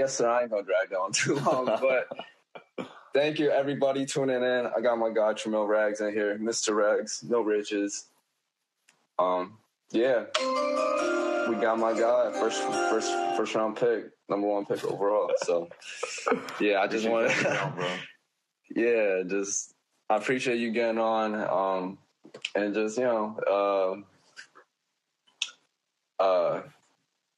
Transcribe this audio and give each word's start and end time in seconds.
yes, 0.00 0.14
sir. 0.14 0.28
I 0.28 0.42
ain't 0.42 0.50
gonna 0.50 0.62
drag 0.62 0.88
that 0.88 0.98
on 0.98 1.12
too 1.12 1.34
long, 1.36 1.66
but 2.86 2.88
thank 3.12 3.38
you 3.38 3.50
everybody 3.50 4.06
tuning 4.06 4.42
in. 4.42 4.66
I 4.66 4.80
got 4.80 4.98
my 4.98 5.10
guy 5.10 5.34
Tramil 5.34 5.68
Rags 5.68 6.00
in 6.00 6.12
here, 6.12 6.38
Mr. 6.38 6.74
Rags, 6.74 7.22
no 7.22 7.42
riches. 7.42 8.06
Um, 9.18 9.58
yeah, 9.90 10.24
we 11.48 11.56
got 11.56 11.78
my 11.78 11.92
guy 11.92 12.32
first, 12.32 12.62
first, 12.62 13.12
first 13.36 13.54
round 13.54 13.76
pick, 13.76 14.04
number 14.30 14.46
one 14.46 14.64
pick 14.64 14.82
overall. 14.84 15.30
So, 15.42 15.68
yeah, 16.58 16.80
I 16.80 16.86
just 16.86 17.06
want 17.06 17.30
to, 17.30 17.98
yeah, 18.74 19.22
just 19.28 19.74
I 20.08 20.16
appreciate 20.16 20.58
you 20.58 20.70
getting 20.70 20.98
on, 20.98 21.34
um, 21.34 21.98
and 22.54 22.72
just 22.72 22.96
you 22.96 23.04
know, 23.04 24.04
uh, 26.18 26.22
uh, 26.22 26.62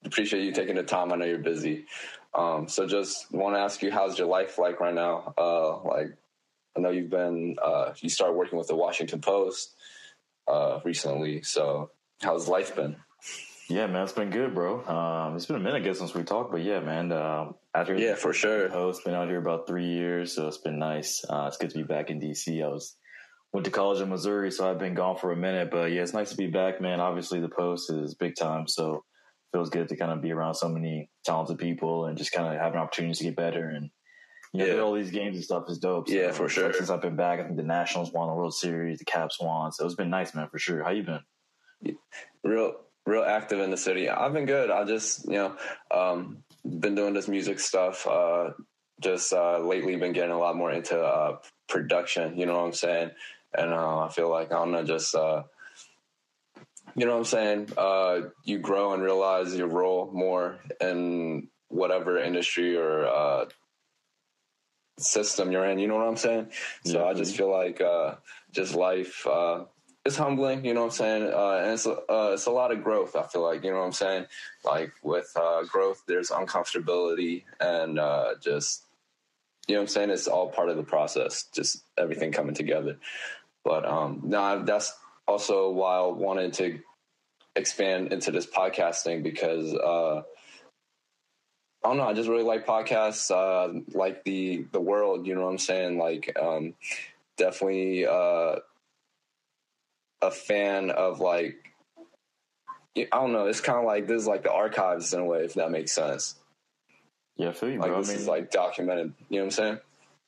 appreciate 0.04 0.44
you 0.44 0.52
taking 0.52 0.76
the 0.76 0.84
time. 0.84 1.12
I 1.12 1.16
know 1.16 1.24
you're 1.24 1.38
busy. 1.38 1.86
Um, 2.34 2.68
so 2.68 2.86
just 2.86 3.30
want 3.32 3.56
to 3.56 3.60
ask 3.60 3.82
you, 3.82 3.90
how's 3.90 4.18
your 4.18 4.28
life 4.28 4.58
like 4.58 4.80
right 4.80 4.94
now? 4.94 5.34
Uh, 5.36 5.82
like, 5.82 6.16
I 6.76 6.80
know 6.80 6.90
you've 6.90 7.10
been, 7.10 7.56
uh, 7.62 7.92
you 8.00 8.08
started 8.08 8.34
working 8.34 8.58
with 8.58 8.68
the 8.68 8.76
Washington 8.76 9.20
Post, 9.20 9.74
uh, 10.48 10.80
recently. 10.84 11.42
So 11.42 11.90
how's 12.22 12.48
life 12.48 12.74
been? 12.74 12.96
Yeah, 13.68 13.86
man, 13.86 14.02
it's 14.02 14.12
been 14.12 14.30
good, 14.30 14.54
bro. 14.54 14.84
Um, 14.84 15.36
it's 15.36 15.46
been 15.46 15.56
a 15.56 15.60
minute, 15.60 15.76
I 15.76 15.80
guess, 15.80 15.98
since 15.98 16.14
we 16.14 16.24
talked, 16.24 16.50
but 16.50 16.62
yeah, 16.62 16.80
man, 16.80 17.12
uh, 17.12 17.52
after 17.74 17.96
yeah, 17.96 18.16
for 18.16 18.32
sure. 18.32 18.68
Post, 18.68 19.04
been 19.04 19.14
out 19.14 19.28
here 19.28 19.38
about 19.38 19.66
three 19.66 19.86
years, 19.86 20.34
so 20.34 20.48
it's 20.48 20.58
been 20.58 20.78
nice. 20.78 21.24
Uh, 21.28 21.46
it's 21.48 21.56
good 21.56 21.70
to 21.70 21.78
be 21.78 21.84
back 21.84 22.10
in 22.10 22.20
DC. 22.20 22.62
I 22.62 22.68
was, 22.68 22.96
went 23.52 23.64
to 23.64 23.70
college 23.70 24.00
in 24.00 24.08
Missouri, 24.08 24.50
so 24.50 24.68
I've 24.68 24.78
been 24.78 24.94
gone 24.94 25.16
for 25.16 25.32
a 25.32 25.36
minute, 25.36 25.70
but 25.70 25.90
yeah, 25.90 26.02
it's 26.02 26.12
nice 26.12 26.30
to 26.30 26.36
be 26.36 26.48
back, 26.48 26.80
man. 26.80 27.00
Obviously 27.00 27.40
the 27.40 27.48
Post 27.48 27.90
is 27.90 28.14
big 28.14 28.34
time. 28.36 28.66
So, 28.66 29.04
feels 29.52 29.70
good 29.70 29.88
to 29.90 29.96
kind 29.96 30.10
of 30.10 30.20
be 30.22 30.32
around 30.32 30.54
so 30.54 30.68
many 30.68 31.10
talented 31.24 31.58
people 31.58 32.06
and 32.06 32.16
just 32.18 32.32
kind 32.32 32.52
of 32.52 32.60
have 32.60 32.72
an 32.72 32.78
opportunity 32.80 33.14
to 33.14 33.24
get 33.24 33.36
better 33.36 33.68
and 33.68 33.90
you 34.54 34.66
know, 34.66 34.74
Yeah. 34.74 34.80
all 34.82 34.92
these 34.94 35.10
games 35.10 35.36
and 35.36 35.44
stuff 35.44 35.64
is 35.68 35.78
dope. 35.78 36.08
So, 36.08 36.14
Yeah, 36.14 36.32
for 36.32 36.42
like, 36.44 36.52
sure. 36.52 36.72
since 36.74 36.90
I've 36.90 37.00
been 37.00 37.16
back, 37.16 37.40
I 37.40 37.44
think 37.44 37.56
the 37.56 37.62
Nationals 37.62 38.12
won 38.12 38.28
the 38.28 38.34
World 38.34 38.54
Series, 38.54 38.98
the 38.98 39.04
Caps 39.06 39.40
won, 39.40 39.72
so 39.72 39.86
it's 39.86 39.94
been 39.94 40.10
nice, 40.10 40.34
man, 40.34 40.48
for 40.50 40.58
sure. 40.58 40.82
How 40.82 40.90
you 40.90 41.02
been? 41.04 41.20
real 42.44 42.74
real 43.06 43.24
active 43.24 43.58
in 43.60 43.70
the 43.70 43.76
city. 43.76 44.08
I've 44.08 44.32
been 44.32 44.46
good. 44.46 44.70
I 44.70 44.84
just 44.84 45.24
you 45.26 45.32
know 45.34 45.56
um, 45.90 46.44
been 46.64 46.94
doing 46.94 47.14
this 47.14 47.28
music 47.28 47.58
stuff. 47.60 48.06
Uh, 48.06 48.50
just 49.00 49.32
uh, 49.32 49.58
lately, 49.58 49.96
been 49.96 50.12
getting 50.12 50.30
a 50.32 50.38
lot 50.38 50.56
more 50.56 50.70
into 50.70 51.00
uh, 51.00 51.38
production. 51.68 52.36
You 52.38 52.46
know 52.46 52.54
what 52.58 52.66
I'm 52.66 52.72
saying? 52.72 53.10
And 53.56 53.72
uh, 53.72 54.00
I 54.04 54.08
feel 54.10 54.30
like 54.30 54.52
I 54.52 54.56
don't 54.56 54.70
know, 54.72 54.84
just 54.84 55.14
uh, 55.14 55.42
you 56.96 57.06
know 57.06 57.12
what 57.12 57.18
I'm 57.18 57.24
saying. 57.24 57.68
Uh, 57.76 58.20
you 58.44 58.58
grow 58.58 58.92
and 58.92 59.02
realize 59.02 59.54
your 59.54 59.68
role 59.68 60.10
more 60.12 60.58
in 60.80 61.48
whatever 61.68 62.18
industry 62.18 62.76
or 62.76 63.06
uh, 63.06 63.44
system 64.98 65.52
you're 65.52 65.64
in. 65.66 65.78
You 65.78 65.88
know 65.88 65.96
what 65.96 66.08
I'm 66.08 66.16
saying? 66.16 66.52
So 66.84 67.00
Yeah. 67.00 67.04
I 67.04 67.14
just 67.14 67.36
feel 67.36 67.50
like 67.50 67.80
uh, 67.80 68.16
just 68.52 68.74
life. 68.74 69.26
Uh, 69.26 69.64
it's 70.04 70.16
humbling, 70.16 70.64
you 70.64 70.74
know 70.74 70.80
what 70.80 70.86
I'm 70.86 70.92
saying? 70.92 71.32
Uh, 71.32 71.60
and 71.62 71.72
it's, 71.72 71.86
uh, 71.86 72.30
it's 72.32 72.46
a 72.46 72.50
lot 72.50 72.72
of 72.72 72.82
growth, 72.82 73.14
I 73.14 73.22
feel 73.22 73.42
like, 73.42 73.62
you 73.62 73.70
know 73.70 73.78
what 73.78 73.84
I'm 73.84 73.92
saying? 73.92 74.26
Like 74.64 74.92
with 75.02 75.30
uh, 75.36 75.62
growth, 75.62 76.02
there's 76.08 76.30
uncomfortability 76.30 77.44
and 77.60 78.00
uh, 78.00 78.34
just, 78.40 78.84
you 79.68 79.76
know 79.76 79.80
what 79.80 79.84
I'm 79.84 79.88
saying? 79.88 80.10
It's 80.10 80.26
all 80.26 80.48
part 80.48 80.70
of 80.70 80.76
the 80.76 80.82
process, 80.82 81.44
just 81.54 81.84
everything 81.96 82.32
coming 82.32 82.54
together. 82.54 82.98
But 83.64 83.86
um, 83.86 84.22
no, 84.24 84.64
that's 84.64 84.92
also 85.26 85.70
while 85.70 86.12
wanted 86.14 86.52
to 86.54 86.78
expand 87.56 88.12
into 88.12 88.30
this 88.30 88.46
podcasting 88.46 89.22
because 89.22 89.74
uh, 89.74 90.22
I 91.84 91.88
don't 91.88 91.96
know, 91.96 92.04
I 92.04 92.12
just 92.12 92.28
really 92.28 92.44
like 92.44 92.66
podcasts, 92.66 93.30
uh, 93.30 93.80
like 93.92 94.24
the 94.24 94.64
the 94.72 94.80
world, 94.80 95.26
you 95.26 95.34
know 95.34 95.42
what 95.42 95.50
I'm 95.50 95.58
saying? 95.58 95.98
Like 95.98 96.36
um, 96.40 96.74
definitely 97.36 98.06
uh, 98.06 98.56
a 100.22 100.30
fan 100.30 100.90
of 100.90 101.20
like 101.20 101.56
I 102.96 103.06
don't 103.12 103.32
know. 103.32 103.46
It's 103.46 103.60
kind 103.60 103.78
of 103.78 103.84
like 103.84 104.06
this 104.06 104.22
is 104.22 104.28
like 104.28 104.42
the 104.42 104.52
archives 104.52 105.12
in 105.14 105.20
a 105.20 105.24
way, 105.24 105.44
if 105.44 105.54
that 105.54 105.70
makes 105.70 105.92
sense. 105.92 106.36
Yeah, 107.36 107.48
I 107.48 107.52
feel 107.52 107.70
you, 107.70 107.78
Like 107.78 107.90
bro. 107.90 107.98
this 108.00 108.10
I 108.10 108.12
mean, 108.12 108.20
is 108.20 108.28
like 108.28 108.50
documented. 108.50 109.14
You 109.28 109.38
know 109.38 109.44
what 109.44 109.46
I'm 109.46 109.50
saying? 109.50 109.78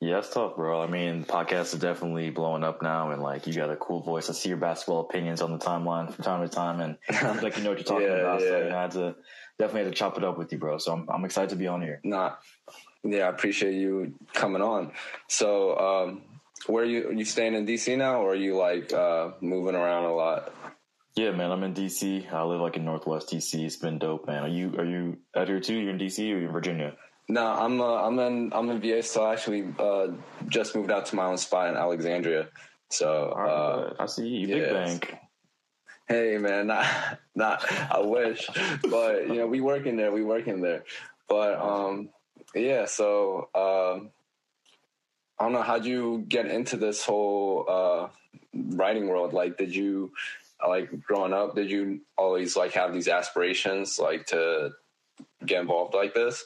Yeah, 0.01 0.19
it's 0.19 0.29
tough, 0.29 0.57
bro. 0.57 0.83
I 0.83 0.87
mean, 0.87 1.25
podcasts 1.25 1.75
are 1.75 1.79
definitely 1.79 2.29
blowing 2.31 2.63
up 2.65 2.83
now, 2.83 3.11
and 3.13 3.23
like 3.23 3.47
you 3.47 3.55
got 3.55 3.71
a 3.71 3.77
cool 3.77 4.03
voice. 4.03 4.29
I 4.29 4.33
see 4.35 4.51
your 4.51 4.59
basketball 4.59 5.01
opinions 5.01 5.41
on 5.41 5.53
the 5.53 5.59
timeline 5.59 6.13
from 6.13 6.25
time 6.25 6.47
to 6.47 6.55
time, 6.55 6.81
and 6.81 6.99
like 7.43 7.57
you 7.57 7.63
know 7.63 7.71
what 7.71 7.79
you're 7.79 7.85
talking 7.85 8.09
Yeah, 8.09 8.17
about. 8.17 8.41
So 8.41 8.47
yeah. 8.47 8.65
you 8.65 8.71
know, 8.71 8.77
I 8.77 8.83
had 8.83 8.91
to 8.93 9.15
definitely 9.59 9.85
had 9.85 9.93
to 9.93 9.99
chop 9.99 10.19
it 10.19 10.25
up 10.25 10.37
with 10.37 10.53
you, 10.53 10.59
bro. 10.59 10.79
So 10.79 10.93
I'm 10.93 11.09
I'm 11.09 11.25
excited 11.25 11.51
to 11.51 11.57
be 11.57 11.69
on 11.69 11.81
here. 11.81 12.01
Not. 12.05 12.39
Yeah, 13.03 13.27
I 13.27 13.29
appreciate 13.29 13.75
you 13.75 14.15
coming 14.33 14.63
on. 14.63 14.93
So, 15.29 15.79
um, 15.79 16.23
where 16.67 16.83
are 16.83 16.87
you 16.87 17.09
are 17.09 17.13
you 17.13 17.25
staying 17.25 17.55
in 17.55 17.67
DC 17.67 17.97
now, 17.97 18.23
or 18.23 18.33
are 18.33 18.35
you 18.35 18.57
like 18.57 18.93
uh, 18.93 19.31
moving 19.41 19.75
around 19.75 20.05
a 20.05 20.15
lot? 20.15 20.53
Yeah, 21.17 21.31
man, 21.31 21.53
I'm 21.53 21.63
in 21.63 21.75
DC. 21.75 22.33
I 22.33 22.43
live 22.43 22.61
like 22.61 22.77
in 22.77 22.85
Northwest 22.85 23.31
DC. 23.31 23.65
It's 23.65 23.77
been 23.77 23.99
dope, 23.99 24.27
man. 24.27 24.43
Are 24.43 24.49
you 24.49 24.75
are 24.77 24.85
you 24.85 25.19
out 25.37 25.49
here 25.49 25.61
too? 25.61 25.77
You're 25.77 25.91
in 25.93 25.99
DC 25.99 26.19
or 26.19 26.25
you're 26.39 26.47
in 26.47 26.53
Virginia? 26.53 26.95
No, 27.29 27.47
I'm 27.47 27.81
uh, 27.81 28.07
I'm 28.07 28.19
in 28.19 28.53
I'm 28.53 28.71
in 28.71 28.81
VA. 28.81 29.03
So 29.03 29.25
I 29.25 29.33
actually 29.33 29.73
uh, 29.79 30.09
just 30.49 30.77
moved 30.77 30.91
out 30.91 31.07
to 31.07 31.17
my 31.17 31.25
own 31.25 31.39
spot 31.39 31.69
in 31.69 31.77
Alexandria. 31.77 32.49
So 32.91 33.31
uh, 33.31 33.95
I 33.99 34.07
see 34.07 34.29
you, 34.29 34.47
big 34.47 34.71
bank. 34.71 35.15
hey 36.07 36.37
man, 36.39 36.67
not 36.69 36.87
not 37.35 37.73
I 37.91 38.01
wish, 38.01 38.49
but 38.91 39.29
you 39.29 39.37
know 39.37 39.47
we 39.47 39.61
working 39.61 39.97
there, 39.97 40.13
we 40.13 40.23
working 40.23 40.61
there. 40.61 40.85
But 41.29 41.59
um, 41.59 42.11
yeah. 42.55 42.85
So 42.85 43.49
um, 43.55 44.11
I 45.39 45.45
don't 45.45 45.53
know. 45.53 45.63
How'd 45.63 45.87
you 45.87 46.25
get 46.29 46.47
into 46.47 46.77
this 46.77 47.05
whole 47.05 47.65
uh, 47.67 48.09
writing 48.55 49.09
world? 49.09 49.33
Like, 49.33 49.57
did 49.57 49.75
you 49.75 50.13
like 50.67 51.03
growing 51.03 51.33
up? 51.33 51.57
Did 51.57 51.71
you 51.71 52.03
always 52.19 52.55
like 52.55 52.73
have 52.73 52.93
these 52.93 53.09
aspirations, 53.09 53.99
like 53.99 54.27
to 54.27 54.73
get 55.45 55.63
involved 55.63 55.95
like 55.95 56.13
this? 56.13 56.45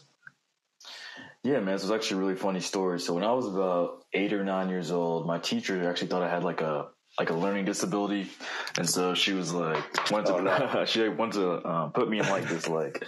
Yeah, 1.49 1.61
man, 1.61 1.75
this 1.75 1.83
was 1.83 1.91
actually 1.91 2.19
a 2.19 2.21
really 2.21 2.35
funny 2.35 2.61
story. 2.61 3.01
So 3.01 3.15
when 3.15 3.25
I 3.25 3.33
was 3.33 3.47
about 3.47 4.05
eight 4.13 4.35
or 4.35 4.45
nine 4.45 4.69
years 4.69 4.91
old, 4.91 5.27
my 5.27 5.39
teacher 5.39 5.89
actually 5.89 6.09
thought 6.09 6.23
I 6.23 6.29
had 6.29 6.45
like 6.45 6.61
a 6.61 6.89
like 7.19 7.31
a 7.31 7.35
learning 7.35 7.65
disability, 7.65 8.29
and 8.77 8.89
so 8.89 9.15
she 9.15 9.33
was 9.33 9.55
like, 9.55 10.11
wanted 10.11 10.27
to 10.27 10.35
Oh, 10.35 10.41
no. 10.41 10.85
she 10.87 11.09
wanted 11.09 11.41
to 11.41 11.51
uh, 11.53 11.89
put 11.89 12.11
me 12.11 12.19
in 12.19 12.29
like 12.29 12.47
this 12.49 12.69
like 12.69 13.03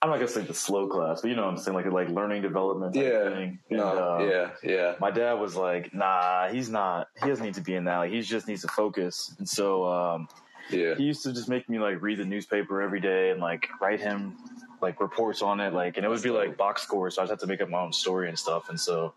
I'm 0.00 0.08
not 0.08 0.16
gonna 0.16 0.28
say 0.28 0.40
the 0.40 0.54
slow 0.54 0.88
class, 0.88 1.20
but 1.20 1.28
you 1.28 1.36
know 1.36 1.42
what 1.44 1.50
I'm 1.50 1.58
saying 1.58 1.74
like 1.74 1.84
like 1.86 2.08
learning 2.08 2.40
development. 2.40 2.94
type 2.94 3.04
Yeah. 3.04 3.28
thing. 3.28 3.58
And, 3.68 3.78
No, 3.78 3.86
uh, 3.86 4.24
yeah, 4.24 4.50
yeah, 4.62 4.94
My 4.98 5.10
dad 5.10 5.34
was 5.34 5.54
like, 5.54 5.92
"Nah, 5.92 6.48
he's 6.48 6.70
not. 6.70 7.08
He 7.22 7.28
doesn't 7.28 7.44
need 7.44 7.54
to 7.54 7.60
be 7.60 7.74
in 7.74 7.84
that. 7.84 7.98
Like, 7.98 8.12
he 8.12 8.22
just 8.22 8.48
needs 8.48 8.62
to 8.62 8.68
focus." 8.68 9.34
And 9.38 9.46
so 9.46 9.84
um, 9.84 10.28
yeah. 10.70 10.94
he 10.94 11.02
used 11.02 11.22
to 11.24 11.34
just 11.34 11.50
make 11.50 11.68
me 11.68 11.78
like 11.78 12.00
read 12.00 12.18
the 12.18 12.24
newspaper 12.24 12.80
every 12.80 13.00
day 13.00 13.30
and 13.30 13.40
like 13.40 13.68
write 13.78 14.00
him 14.00 14.36
like 14.84 15.00
reports 15.00 15.42
on 15.42 15.60
it 15.60 15.72
like 15.72 15.96
and 15.96 16.06
it 16.06 16.08
would 16.08 16.22
be 16.22 16.30
like 16.30 16.56
box 16.56 16.82
scores 16.82 17.16
so 17.16 17.22
i 17.22 17.24
just 17.24 17.30
had 17.30 17.40
to 17.40 17.46
make 17.46 17.60
up 17.60 17.68
my 17.68 17.80
own 17.80 17.92
story 17.92 18.28
and 18.28 18.38
stuff 18.38 18.68
and 18.68 18.78
so 18.78 19.12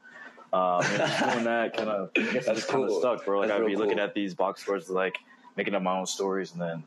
um 0.53 0.81
know, 0.81 0.97
just 0.97 1.23
doing 1.23 1.43
that 1.43 1.75
kind 1.77 1.89
of 1.89 2.09
i 2.17 2.21
guess 2.21 2.33
it 2.35 2.45
That's 2.45 2.59
just 2.59 2.69
kind 2.69 2.83
of 2.83 2.89
cool. 2.89 2.99
stuck 2.99 3.25
bro 3.25 3.39
like 3.39 3.49
That's 3.49 3.61
i'd 3.61 3.67
be 3.67 3.75
looking 3.75 3.99
at 3.99 4.13
these 4.13 4.33
box 4.33 4.61
scores 4.61 4.89
like 4.89 5.17
making 5.55 5.75
up 5.75 5.83
my 5.83 5.97
own 5.97 6.05
stories 6.05 6.53
and 6.53 6.61
then 6.61 6.83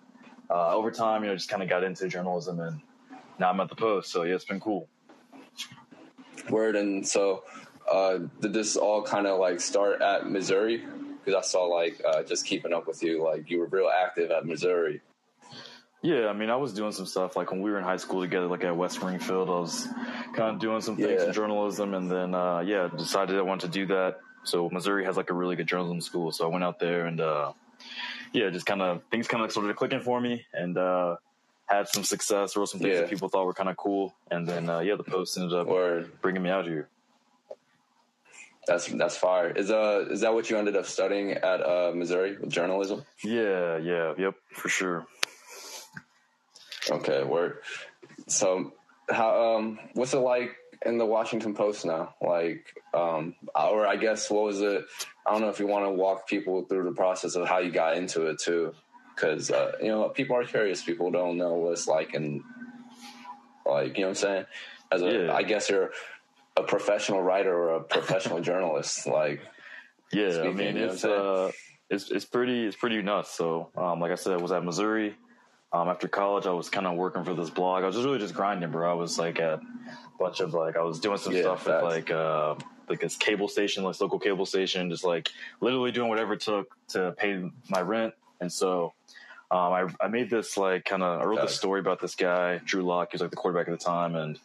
uh 0.51 0.75
over 0.75 0.91
time 0.91 1.23
you 1.23 1.29
know 1.29 1.37
just 1.37 1.49
kind 1.49 1.63
of 1.63 1.69
got 1.69 1.85
into 1.85 2.09
journalism 2.09 2.59
and 2.61 2.81
now 3.39 3.51
i'm 3.51 3.61
at 3.61 3.69
the 3.69 3.77
post 3.77 4.11
so 4.11 4.25
yeah 4.25 4.35
it's 4.35 4.45
been 4.45 4.61
cool 4.61 4.89
Word. 6.49 6.77
And 6.77 7.07
so, 7.07 7.45
uh, 7.91 8.19
did 8.41 8.53
this 8.53 8.77
all 8.77 9.03
kind 9.03 9.27
of 9.27 9.39
like 9.39 9.61
start 9.61 10.01
at 10.01 10.31
Missouri? 10.31 10.85
Because 11.25 11.45
I 11.45 11.47
saw 11.47 11.65
like 11.65 12.01
uh, 12.07 12.23
just 12.23 12.47
keeping 12.47 12.73
up 12.73 12.87
with 12.87 13.03
you, 13.03 13.23
like 13.23 13.51
you 13.51 13.59
were 13.59 13.67
real 13.67 13.91
active 13.91 14.31
at 14.31 14.47
Missouri. 14.47 15.01
Yeah, 16.03 16.29
I 16.29 16.33
mean, 16.33 16.49
I 16.49 16.57
was 16.57 16.73
doing 16.73 16.93
some 16.93 17.05
stuff 17.05 17.37
like 17.37 17.51
when 17.51 17.61
we 17.61 17.71
were 17.71 17.77
in 17.79 17.85
high 17.85 17.99
school 17.99 18.23
together, 18.23 18.47
like 18.47 18.65
at 18.65 18.75
West 18.75 18.95
Springfield. 18.95 19.49
I 19.51 19.61
was 19.61 19.87
kind 20.35 20.55
of 20.55 20.59
doing 20.59 20.81
some 20.81 20.97
things 20.97 21.21
Yeah. 21.21 21.27
in 21.27 21.33
journalism, 21.35 21.93
and 21.93 22.11
then 22.11 22.35
uh, 22.35 22.61
yeah, 22.61 22.89
decided 22.97 23.37
I 23.37 23.43
wanted 23.43 23.67
to 23.73 23.79
do 23.79 23.87
that. 23.89 24.21
So 24.45 24.71
Missouri 24.71 25.05
has 25.05 25.19
like 25.19 25.29
a 25.29 25.35
really 25.35 25.57
good 25.57 25.67
journalism 25.67 26.01
school, 26.01 26.33
so 26.33 26.47
I 26.47 26.49
went 26.49 26.65
out 26.65 26.79
there 26.79 27.05
and 27.05 27.21
uh, 27.21 27.53
yeah, 28.33 28.49
just 28.49 28.65
kind 28.65 28.81
of 28.81 29.03
things 29.11 29.29
kind 29.29 29.45
of 29.45 29.51
started 29.53 29.77
clicking 29.77 30.01
for 30.01 30.19
me, 30.19 30.47
and 30.55 30.79
uh, 30.79 31.17
had 31.67 31.87
some 31.89 32.05
success. 32.05 32.57
Wrote 32.57 32.71
some 32.71 32.81
things 32.81 32.95
Yeah. 32.95 33.01
that 33.03 33.11
people 33.11 33.29
thought 33.29 33.45
were 33.45 33.53
kind 33.53 33.69
of 33.69 33.77
cool, 33.77 34.15
and 34.31 34.47
then 34.49 34.71
uh, 34.71 34.79
yeah, 34.81 34.95
the 34.95 35.05
post 35.05 35.37
ended 35.37 35.53
up 35.53 35.67
Word. 35.67 36.11
bringing 36.23 36.43
me 36.43 36.49
out 36.49 36.65
here. 36.67 36.89
That's 38.67 38.87
that's 38.87 39.17
fire. 39.19 39.51
Is 39.51 39.71
uh 39.71 40.07
is 40.11 40.21
that 40.23 40.33
what 40.33 40.49
you 40.49 40.57
ended 40.57 40.77
up 40.77 40.87
studying 40.87 41.33
at 41.33 41.61
uh, 41.61 41.93
Missouri 41.95 42.37
with 42.39 42.51
journalism? 42.51 43.05
Yeah, 43.23 43.77
yeah, 43.79 44.15
yep, 44.17 44.35
for 44.53 44.69
sure. 44.71 45.07
Okay, 46.89 47.23
word. 47.25 47.59
So, 48.27 48.73
how 49.09 49.57
um, 49.57 49.79
what's 49.95 50.15
it 50.15 50.19
like 50.19 50.57
in 50.85 50.99
the 50.99 51.07
Washington 51.07 51.55
Post 51.55 51.85
now. 51.85 52.15
Like, 52.21 52.75
um, 52.95 53.35
or 53.55 53.87
I 53.87 53.97
guess 53.97 54.31
what 54.31 54.45
was 54.45 54.61
it? 54.61 54.85
I 55.27 55.33
don't 55.33 55.43
know 55.43 55.49
if 55.49 55.61
you 55.61 55.67
want 55.67 55.85
to 55.85 55.91
walk 55.91 56.27
people 56.27 56.65
through 56.65 56.85
the 56.85 56.95
process 56.95 57.35
of 57.35 57.47
how 57.47 57.59
you 57.59 57.71
got 57.71 57.97
into 57.97 58.27
it 58.27 58.39
too, 58.39 58.75
because 59.15 59.51
uh, 59.51 59.73
you 59.81 59.89
know 59.89 60.09
people 60.09 60.37
are 60.37 60.45
curious. 60.45 60.83
People 60.83 61.11
don't 61.11 61.37
know 61.37 61.55
what 61.55 61.73
it's 61.73 61.87
like, 61.87 62.15
and 62.15 62.43
like 63.67 63.97
you 63.97 64.05
know 64.05 64.09
what 64.09 64.09
I'm 64.09 64.15
saying. 64.15 64.45
As 64.93 65.03
a, 65.03 65.13
yeah. 65.13 65.35
I 65.35 65.43
guess 65.43 65.71
you're 65.71 65.93
a 66.57 66.63
professional 66.63 67.23
writer 67.23 67.55
or 67.55 67.77
a 67.77 67.81
professional 67.83 68.41
journalist. 68.51 69.07
Like, 69.07 69.41
yeah, 70.13 70.33
speaking, 70.33 70.51
I 70.51 70.55
mean 70.55 70.77
it's 70.77 71.05
uh, 71.05 71.53
it's 71.91 72.11
it's 72.11 72.25
pretty 72.25 72.67
it's 72.67 72.77
pretty 72.77 73.03
nuts. 73.03 73.31
So, 73.31 73.71
um, 73.77 74.01
like 74.01 74.13
I 74.13 74.17
said, 74.17 74.33
I 74.33 74.37
was 74.39 74.53
at 74.53 74.65
Missouri. 74.65 75.15
Um, 75.73 75.89
after 75.89 76.09
college, 76.09 76.47
I 76.47 76.53
was 76.53 76.69
kind 76.69 76.87
of 76.87 76.97
working 76.97 77.25
for 77.25 77.35
this 77.35 77.51
blog. 77.51 77.85
I 77.85 77.87
was 77.87 77.95
just 77.95 78.05
really 78.05 78.19
just 78.19 78.35
grinding, 78.35 78.71
bro. 78.71 78.91
I 78.91 78.95
was 78.95 79.19
like 79.19 79.39
at 79.39 79.61
a 79.61 79.61
bunch 80.19 80.41
of 80.41 80.53
like 80.53 80.77
I 80.77 80.83
was 80.83 80.99
doing 80.99 81.19
some 81.19 81.33
yeah, 81.33 81.43
stuff 81.43 81.67
with 81.67 81.83
like 81.83 82.11
uh, 82.11 82.57
like 82.89 83.01
this 83.01 83.17
cable 83.17 83.47
station, 83.47 83.85
like 83.85 84.01
local 84.01 84.19
cable 84.19 84.47
station, 84.47 84.91
just 84.91 85.05
like 85.05 85.29
literally 85.61 85.93
doing 85.93 86.09
whatever 86.09 86.33
it 86.33 86.41
took 86.41 86.77
to 86.89 87.13
pay 87.17 87.49
my 87.69 87.81
rent. 87.81 88.15
And 88.41 88.53
so 88.53 88.95
um, 89.53 89.73
I, 89.73 89.87
I 90.01 90.09
made 90.09 90.29
this 90.29 90.57
like 90.57 90.85
kind 90.85 91.05
of 91.05 91.21
I 91.21 91.25
wrote 91.25 91.41
this 91.41 91.55
story 91.55 91.79
about 91.79 92.01
this 92.01 92.17
guy 92.17 92.61
Drew 92.65 92.83
Lock. 92.83 93.13
He 93.13 93.15
was 93.15 93.23
like 93.23 93.31
the 93.31 93.37
quarterback 93.37 93.69
at 93.69 93.79
the 93.79 93.85
time, 93.85 94.17
and 94.17 94.39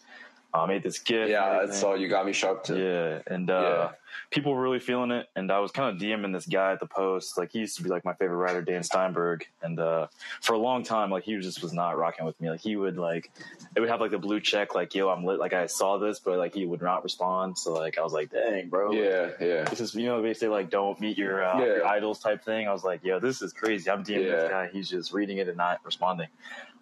I 0.59 0.67
made 0.67 0.83
this 0.83 0.99
gift. 0.99 1.29
Yeah, 1.29 1.71
so 1.71 1.95
you 1.95 2.07
got 2.07 2.25
me 2.25 2.33
shocked 2.33 2.67
too. 2.67 2.77
Yeah, 2.77 3.33
and 3.33 3.49
uh, 3.49 3.61
yeah. 3.61 3.91
people 4.29 4.53
were 4.53 4.61
really 4.61 4.79
feeling 4.79 5.11
it. 5.11 5.27
And 5.35 5.51
I 5.51 5.59
was 5.59 5.71
kind 5.71 5.93
of 5.93 6.01
DMing 6.01 6.33
this 6.33 6.45
guy 6.45 6.71
at 6.71 6.79
the 6.79 6.85
post. 6.85 7.37
Like 7.37 7.51
he 7.51 7.59
used 7.59 7.77
to 7.77 7.83
be 7.83 7.89
like 7.89 8.05
my 8.05 8.13
favorite 8.13 8.37
writer, 8.37 8.61
Dan 8.61 8.83
Steinberg. 8.83 9.45
And 9.61 9.79
uh, 9.79 10.07
for 10.41 10.53
a 10.53 10.57
long 10.57 10.83
time, 10.83 11.09
like 11.09 11.23
he 11.23 11.37
just 11.39 11.61
was 11.61 11.73
not 11.73 11.97
rocking 11.97 12.25
with 12.25 12.39
me. 12.39 12.49
Like 12.49 12.61
he 12.61 12.75
would 12.75 12.97
like 12.97 13.31
it 13.75 13.79
would 13.79 13.89
have 13.89 14.01
like 14.01 14.11
the 14.11 14.19
blue 14.19 14.39
check, 14.39 14.75
like 14.75 14.93
yo, 14.93 15.09
I'm 15.09 15.25
lit. 15.25 15.39
Like 15.39 15.53
I 15.53 15.65
saw 15.65 15.97
this, 15.97 16.19
but 16.19 16.37
like 16.37 16.53
he 16.53 16.65
would 16.65 16.81
not 16.81 17.03
respond. 17.03 17.57
So 17.57 17.73
like 17.73 17.97
I 17.97 18.01
was 18.01 18.13
like, 18.13 18.31
dang, 18.31 18.69
bro. 18.69 18.91
Yeah, 18.91 19.21
like, 19.21 19.37
yeah. 19.39 19.63
This 19.63 19.79
is 19.79 19.95
you 19.95 20.05
know 20.05 20.21
they 20.21 20.33
say 20.33 20.47
like 20.47 20.69
don't 20.69 20.99
meet 20.99 21.17
your, 21.17 21.43
uh, 21.43 21.59
yeah. 21.59 21.65
your 21.65 21.87
idols 21.87 22.19
type 22.19 22.43
thing. 22.43 22.67
I 22.67 22.71
was 22.71 22.83
like, 22.83 23.03
yo, 23.03 23.19
this 23.19 23.41
is 23.41 23.53
crazy. 23.53 23.89
I'm 23.89 24.03
DMing 24.03 24.25
yeah. 24.25 24.35
this 24.35 24.49
guy. 24.51 24.69
He's 24.71 24.89
just 24.89 25.13
reading 25.13 25.37
it 25.39 25.47
and 25.47 25.57
not 25.57 25.79
responding. 25.83 26.27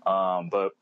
Um, 0.05 0.49
but 0.49 0.73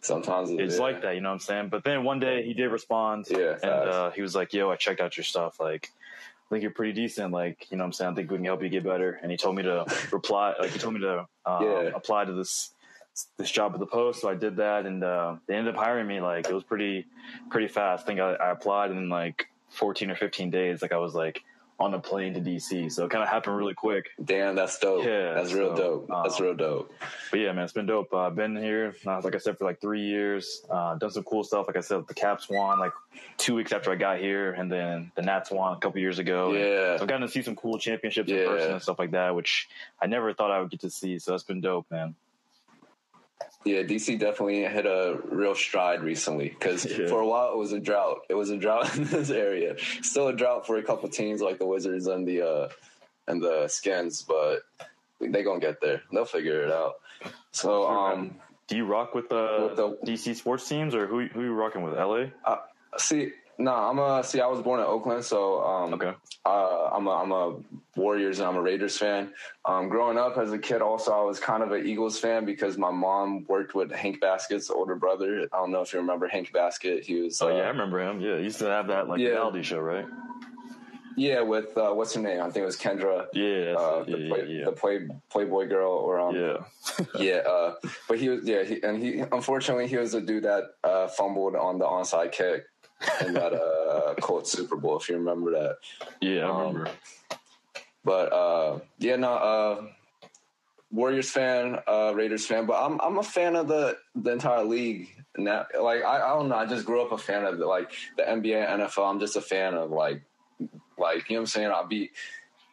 Sometimes 0.00 0.50
it's 0.50 0.76
yeah. 0.76 0.82
like 0.82 1.02
that, 1.02 1.14
you 1.16 1.20
know 1.20 1.30
what 1.30 1.34
I'm 1.34 1.40
saying? 1.40 1.68
But 1.70 1.84
then 1.84 2.04
one 2.04 2.20
day 2.20 2.44
he 2.44 2.54
did 2.54 2.68
respond. 2.68 3.26
Yeah. 3.28 3.54
And 3.62 3.64
uh, 3.64 4.10
he 4.12 4.22
was 4.22 4.34
like, 4.34 4.52
yo, 4.52 4.70
I 4.70 4.76
checked 4.76 5.00
out 5.00 5.16
your 5.16 5.24
stuff. 5.24 5.58
Like, 5.58 5.90
I 6.48 6.54
think 6.54 6.62
you're 6.62 6.70
pretty 6.70 6.92
decent. 6.92 7.32
Like, 7.32 7.66
you 7.70 7.76
know 7.76 7.82
what 7.82 7.88
I'm 7.88 7.92
saying? 7.92 8.12
I 8.12 8.14
think 8.14 8.30
we 8.30 8.36
can 8.36 8.44
help 8.44 8.62
you 8.62 8.68
get 8.68 8.84
better. 8.84 9.18
And 9.22 9.30
he 9.30 9.36
told 9.36 9.56
me 9.56 9.64
to 9.64 9.84
reply, 10.12 10.54
like, 10.58 10.70
he 10.70 10.78
told 10.78 10.94
me 10.94 11.00
to 11.00 11.26
uh, 11.44 11.58
yeah. 11.60 11.90
apply 11.94 12.24
to 12.26 12.32
this 12.32 12.70
this 13.36 13.50
job 13.50 13.74
at 13.74 13.80
the 13.80 13.86
post. 13.86 14.20
So 14.20 14.28
I 14.28 14.36
did 14.36 14.56
that, 14.56 14.86
and 14.86 15.02
uh, 15.02 15.36
they 15.46 15.56
ended 15.56 15.74
up 15.74 15.80
hiring 15.80 16.06
me. 16.06 16.20
Like, 16.20 16.48
it 16.48 16.54
was 16.54 16.62
pretty 16.62 17.04
pretty 17.50 17.66
fast. 17.66 18.04
I 18.04 18.06
think 18.06 18.20
I, 18.20 18.34
I 18.34 18.50
applied 18.50 18.92
in 18.92 19.08
like 19.08 19.48
14 19.70 20.10
or 20.10 20.14
15 20.14 20.50
days. 20.50 20.80
Like, 20.80 20.92
I 20.92 20.98
was 20.98 21.14
like, 21.14 21.42
on 21.80 21.94
a 21.94 21.98
plane 21.98 22.34
to 22.34 22.40
DC. 22.40 22.90
So 22.90 23.04
it 23.04 23.10
kind 23.10 23.22
of 23.22 23.28
happened 23.28 23.56
really 23.56 23.74
quick. 23.74 24.10
Damn, 24.22 24.56
that's 24.56 24.78
dope. 24.78 25.04
Yeah, 25.04 25.34
that's 25.34 25.52
real 25.52 25.74
dope. 25.74 26.08
That's 26.08 26.40
um, 26.40 26.46
real 26.46 26.54
dope. 26.54 26.92
But 27.30 27.40
yeah, 27.40 27.52
man, 27.52 27.64
it's 27.64 27.72
been 27.72 27.86
dope. 27.86 28.12
I've 28.12 28.32
uh, 28.32 28.34
been 28.34 28.56
here, 28.56 28.96
uh, 29.06 29.20
like 29.22 29.36
I 29.36 29.38
said, 29.38 29.58
for 29.58 29.64
like 29.64 29.80
three 29.80 30.02
years. 30.02 30.62
Uh, 30.68 30.96
done 30.96 31.10
some 31.10 31.22
cool 31.22 31.44
stuff. 31.44 31.68
Like 31.68 31.76
I 31.76 31.80
said, 31.80 32.06
the 32.08 32.14
Caps 32.14 32.48
won 32.50 32.80
like 32.80 32.92
two 33.36 33.54
weeks 33.54 33.72
after 33.72 33.92
I 33.92 33.94
got 33.94 34.18
here, 34.18 34.52
and 34.52 34.70
then 34.70 35.12
the 35.14 35.22
Nats 35.22 35.50
won 35.50 35.76
a 35.76 35.80
couple 35.80 36.00
years 36.00 36.18
ago. 36.18 36.52
Yeah, 36.52 36.96
so 36.96 37.02
I've 37.02 37.08
gotten 37.08 37.26
to 37.26 37.32
see 37.32 37.42
some 37.42 37.54
cool 37.54 37.78
championships 37.78 38.28
yeah. 38.28 38.38
in 38.38 38.46
person 38.48 38.72
and 38.72 38.82
stuff 38.82 38.98
like 38.98 39.12
that, 39.12 39.36
which 39.36 39.68
I 40.02 40.06
never 40.06 40.34
thought 40.34 40.50
I 40.50 40.60
would 40.60 40.70
get 40.70 40.80
to 40.80 40.90
see. 40.90 41.18
So 41.20 41.30
that's 41.30 41.44
been 41.44 41.60
dope, 41.60 41.86
man. 41.90 42.16
Yeah, 43.64 43.82
DC 43.82 44.18
definitely 44.18 44.62
hit 44.62 44.86
a 44.86 45.18
real 45.24 45.54
stride 45.54 46.02
recently 46.02 46.48
because 46.48 46.84
yeah. 46.98 47.08
for 47.08 47.20
a 47.20 47.26
while 47.26 47.52
it 47.52 47.56
was 47.56 47.72
a 47.72 47.80
drought. 47.80 48.20
It 48.28 48.34
was 48.34 48.50
a 48.50 48.56
drought 48.56 48.96
in 48.96 49.04
this 49.04 49.30
area. 49.30 49.76
Still 50.02 50.28
a 50.28 50.32
drought 50.32 50.66
for 50.66 50.76
a 50.78 50.82
couple 50.82 51.08
teams 51.08 51.40
like 51.40 51.58
the 51.58 51.66
Wizards 51.66 52.06
and 52.06 52.26
the 52.26 52.42
uh, 52.42 52.68
and 53.26 53.42
the 53.42 53.68
Skins, 53.68 54.22
but 54.22 54.62
they 55.20 55.42
gonna 55.42 55.60
get 55.60 55.80
there. 55.80 56.02
They'll 56.12 56.24
figure 56.24 56.62
it 56.62 56.72
out. 56.72 56.94
So, 57.50 57.88
um, 57.88 58.36
do 58.68 58.76
you 58.76 58.86
rock 58.86 59.14
with, 59.14 59.32
uh, 59.32 59.68
with 59.68 59.76
the 59.76 59.98
DC 60.04 60.36
sports 60.36 60.68
teams 60.68 60.94
or 60.94 61.06
who 61.06 61.26
who 61.26 61.42
you 61.42 61.52
rocking 61.52 61.82
with? 61.82 61.94
LA. 61.94 62.26
Uh, 62.44 62.58
see, 62.96 63.32
no, 63.58 63.74
I'm 63.74 63.98
a 63.98 64.22
see. 64.22 64.40
I 64.40 64.46
was 64.46 64.62
born 64.62 64.78
in 64.78 64.86
Oakland, 64.86 65.24
so 65.24 65.64
um, 65.64 65.94
okay. 65.94 66.14
Uh, 66.46 66.90
I'm 66.92 67.08
a 67.08 67.10
I'm 67.10 67.32
a 67.32 67.56
Warriors 67.96 68.38
and 68.38 68.48
I'm 68.48 68.56
a 68.56 68.62
Raiders 68.62 68.96
fan. 68.96 69.32
Um, 69.64 69.88
growing 69.88 70.16
up 70.16 70.38
as 70.38 70.52
a 70.52 70.58
kid, 70.58 70.80
also 70.80 71.12
I 71.12 71.22
was 71.22 71.40
kind 71.40 71.64
of 71.64 71.72
an 71.72 71.84
Eagles 71.84 72.20
fan 72.20 72.44
because 72.44 72.78
my 72.78 72.92
mom 72.92 73.44
worked 73.48 73.74
with 73.74 73.90
Hank 73.90 74.20
Baskett's 74.20 74.70
older 74.70 74.94
brother. 74.94 75.48
I 75.52 75.56
don't 75.56 75.72
know 75.72 75.82
if 75.82 75.92
you 75.92 75.98
remember 75.98 76.28
Hank 76.28 76.52
Baskett. 76.52 77.04
He 77.04 77.22
was. 77.22 77.42
Oh 77.42 77.48
uh, 77.48 77.56
yeah, 77.56 77.62
I 77.62 77.68
remember 77.68 78.00
him. 78.00 78.20
Yeah, 78.20 78.36
he 78.36 78.44
used 78.44 78.60
to 78.60 78.66
have 78.66 78.86
that 78.88 79.08
like 79.08 79.18
yeah. 79.18 79.30
reality 79.30 79.64
show, 79.64 79.80
right? 79.80 80.06
Yeah, 81.16 81.40
with 81.40 81.76
uh, 81.76 81.90
what's 81.90 82.14
her 82.14 82.20
name? 82.20 82.40
I 82.40 82.44
think 82.44 82.58
it 82.58 82.66
was 82.66 82.76
Kendra. 82.76 83.26
Yeah, 83.32 83.74
uh, 83.76 84.04
the, 84.04 84.18
yeah, 84.18 84.28
play, 84.28 84.46
yeah. 84.46 84.64
the 84.66 84.72
play 84.72 85.08
Playboy 85.30 85.66
girl, 85.66 85.90
or 85.90 86.20
um, 86.20 86.36
yeah, 86.36 86.58
yeah. 87.18 87.38
Uh, 87.38 87.74
but 88.08 88.20
he 88.20 88.28
was 88.28 88.44
yeah, 88.44 88.62
he, 88.62 88.80
and 88.84 89.02
he 89.02 89.18
unfortunately 89.32 89.88
he 89.88 89.96
was 89.96 90.12
the 90.12 90.20
dude 90.20 90.44
that 90.44 90.62
uh, 90.84 91.08
fumbled 91.08 91.56
on 91.56 91.80
the 91.80 91.84
onside 91.84 92.30
kick 92.30 92.66
in 93.24 93.34
that 93.34 93.52
uh, 93.52 94.14
Colts 94.20 94.52
Super 94.52 94.76
Bowl, 94.76 94.98
if 94.98 95.08
you 95.08 95.16
remember 95.16 95.52
that. 95.52 95.76
Yeah, 96.20 96.46
I 96.46 96.50
um, 96.50 96.58
remember. 96.68 96.90
But 98.04 98.32
uh, 98.32 98.78
yeah, 98.98 99.16
no, 99.16 99.32
uh, 99.32 99.86
Warriors 100.90 101.30
fan, 101.30 101.78
uh, 101.86 102.12
Raiders 102.14 102.46
fan, 102.46 102.66
but 102.66 102.82
I'm 102.82 103.00
I'm 103.00 103.18
a 103.18 103.22
fan 103.22 103.56
of 103.56 103.68
the 103.68 103.98
the 104.14 104.32
entire 104.32 104.64
league. 104.64 105.08
Now, 105.36 105.66
like 105.80 106.02
I, 106.02 106.16
I 106.16 106.28
don't 106.34 106.48
know, 106.48 106.56
I 106.56 106.66
just 106.66 106.86
grew 106.86 107.02
up 107.02 107.12
a 107.12 107.18
fan 107.18 107.44
of 107.44 107.58
the, 107.58 107.66
like 107.66 107.92
the 108.16 108.22
NBA, 108.22 108.68
NFL. 108.68 109.08
I'm 109.08 109.20
just 109.20 109.36
a 109.36 109.40
fan 109.40 109.74
of 109.74 109.90
like 109.90 110.22
like 110.96 111.28
you 111.28 111.36
know 111.36 111.40
what 111.40 111.42
I'm 111.42 111.46
saying. 111.46 111.70
I'll 111.70 111.86
be 111.86 112.10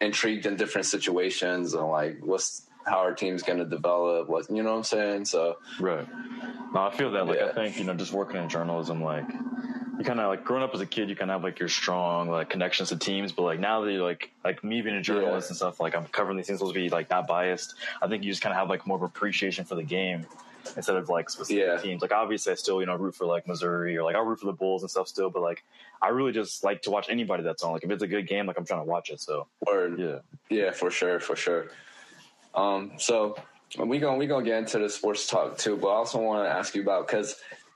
intrigued 0.02 0.46
in 0.46 0.56
different 0.56 0.88
situations 0.88 1.74
and 1.74 1.88
like 1.88 2.18
what's 2.22 2.68
how 2.86 2.98
our 3.00 3.14
team's 3.14 3.44
going 3.44 3.60
to 3.60 3.66
develop. 3.66 4.30
What 4.30 4.50
you 4.50 4.64
know 4.64 4.72
what 4.72 4.78
I'm 4.78 4.84
saying? 4.84 5.26
So 5.26 5.58
right. 5.80 6.08
No, 6.74 6.82
I 6.82 6.96
feel 6.96 7.12
that. 7.12 7.28
Like 7.28 7.40
yeah. 7.40 7.48
I 7.48 7.54
think 7.54 7.78
you 7.78 7.84
know, 7.84 7.94
just 7.94 8.14
working 8.14 8.38
in 8.38 8.48
journalism, 8.50 9.04
like 9.04 9.28
you 9.98 10.04
kind 10.04 10.20
of 10.20 10.30
like 10.30 10.44
growing 10.44 10.64
up 10.64 10.74
as 10.74 10.82
a 10.82 10.86
kid, 10.86 11.10
you 11.10 11.16
kind 11.16 11.32
of 11.32 11.36
have 11.36 11.44
like 11.44 11.60
your 11.60 11.70
strong 11.70 12.30
like 12.30 12.50
connections 12.50 12.90
to 12.90 12.98
teams, 12.98 13.32
but 13.32 13.44
like 13.44 13.60
now 13.60 13.82
that 13.82 13.92
you're 13.92 14.04
like 14.04 14.32
like 14.44 14.64
me 14.64 14.82
being 14.82 14.96
a 14.96 15.02
journalist 15.02 15.48
yeah. 15.48 15.52
and 15.52 15.58
stuff, 15.58 15.80
like 15.80 15.96
I'm 15.96 16.06
covering 16.06 16.38
these 16.38 16.48
things 16.48 16.60
supposed 16.60 16.76
to 16.76 16.82
be 16.82 16.90
like 16.90 17.10
not 17.10 17.28
biased. 17.28 17.76
I 18.02 18.08
think 18.08 18.24
you 18.24 18.32
just 18.32 18.42
kind 18.42 18.52
of 18.52 18.60
have 18.60 18.70
like 18.70 18.86
more 18.86 18.98
of 18.98 19.04
appreciation 19.04 19.66
for 19.66 19.76
the 19.76 19.84
game 19.84 20.26
instead 20.76 20.96
of 20.96 21.10
like 21.10 21.30
specific 21.30 21.64
yeah. 21.66 21.78
teams. 21.78 22.02
Like 22.02 22.12
obviously, 22.12 22.52
I 22.52 22.56
still 22.56 22.80
you 22.80 22.88
know 22.88 22.96
root 22.96 23.16
for 23.16 23.26
like 23.26 23.48
Missouri 23.48 23.98
or 23.98 24.04
like 24.04 24.16
I 24.16 24.20
root 24.20 24.40
for 24.40 24.48
the 24.48 24.54
Bulls 24.54 24.82
and 24.82 24.92
stuff 24.92 25.08
still, 25.08 25.30
but 25.30 25.42
like 25.42 25.64
I 26.02 26.10
really 26.10 26.32
just 26.32 26.64
like 26.64 26.82
to 26.84 26.92
watch 26.92 27.08
anybody 27.10 27.44
that's 27.44 27.64
on. 27.64 27.72
Like 27.72 27.84
if 27.84 27.92
it's 27.92 28.04
a 28.04 28.08
good 28.08 28.28
game, 28.28 28.48
like 28.48 28.58
I'm 28.58 28.66
trying 28.66 28.82
to 28.82 28.90
watch 28.90 29.10
it. 29.10 29.22
So 29.22 29.48
Word. 29.66 30.00
yeah, 30.00 30.20
yeah, 30.50 30.72
for 30.72 30.92
sure, 30.92 31.20
for 31.20 31.36
sure. 31.36 31.68
Um, 32.54 32.94
so 32.98 33.36
we 33.78 34.00
gonna 34.00 34.18
we 34.18 34.28
gonna 34.28 34.46
get 34.46 34.58
into 34.58 34.80
the 34.80 34.90
sports 34.90 35.28
talk 35.28 35.58
too, 35.58 35.78
but 35.78 35.88
I 35.88 35.96
also 35.96 36.20
want 36.20 36.46
to 36.46 36.52
ask 36.52 36.76
you 36.76 36.82
about 36.82 37.08
because 37.08 37.36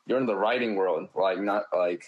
you're 0.10 0.18
in 0.18 0.26
the 0.26 0.36
writing 0.36 0.76
world, 0.76 1.08
like 1.16 1.40
not 1.40 1.66
like 1.72 2.04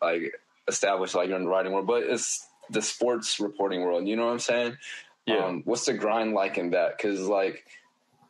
like 0.00 0.32
established 0.66 1.14
like 1.14 1.28
you're 1.28 1.36
in 1.36 1.44
the 1.44 1.50
writing 1.50 1.72
world, 1.72 1.86
but 1.86 2.02
it's 2.02 2.48
the 2.70 2.80
sports 2.80 3.38
reporting 3.38 3.82
world. 3.82 4.08
You 4.08 4.16
know 4.16 4.24
what 4.24 4.32
I'm 4.32 4.38
saying? 4.38 4.78
Yeah. 5.26 5.44
Um, 5.44 5.62
what's 5.66 5.84
the 5.84 5.92
grind 5.92 6.32
like 6.32 6.56
in 6.56 6.70
that? 6.70 6.96
Because 6.96 7.20
like, 7.20 7.64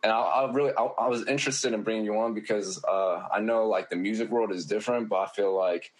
and 0.02 0.10
I, 0.10 0.18
I 0.18 0.52
really 0.52 0.72
I, 0.76 0.82
I, 0.82 1.08
was 1.08 1.26
interested 1.28 1.72
in 1.72 1.84
bringing 1.84 2.04
you 2.04 2.18
on 2.18 2.34
because 2.34 2.84
uh, 2.84 3.28
I 3.32 3.38
know 3.38 3.68
like 3.68 3.90
the 3.90 3.96
music 3.96 4.28
world 4.28 4.50
is 4.50 4.66
different, 4.66 5.08
but 5.08 5.20
I 5.20 5.26
feel 5.28 5.56
like 5.56 5.92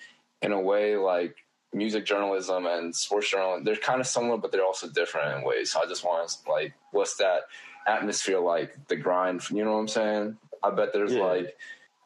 in 0.43 0.51
a 0.51 0.61
way 0.61 0.97
like 0.97 1.37
music 1.73 2.05
journalism 2.05 2.67
and 2.67 2.95
sports 2.95 3.31
journalism 3.31 3.63
they're 3.63 3.77
kind 3.77 4.01
of 4.01 4.07
similar, 4.09 4.37
but 4.37 4.51
they're 4.51 4.65
also 4.65 4.89
different 4.89 5.39
in 5.39 5.45
ways. 5.45 5.71
So 5.71 5.81
I 5.81 5.87
just 5.87 6.05
want 6.05 6.29
to 6.29 6.51
like, 6.51 6.75
what's 6.91 7.17
that 7.19 7.43
atmosphere 7.87 8.41
like? 8.41 8.89
The 8.89 8.97
grind. 8.97 9.49
You 9.49 9.65
know 9.65 9.75
what 9.75 9.79
I'm 9.79 9.89
saying? 9.89 10.39
I 10.61 10.71
bet 10.71 10.93
there's 10.93 11.15
yeah. 11.15 11.23
like 11.23 11.57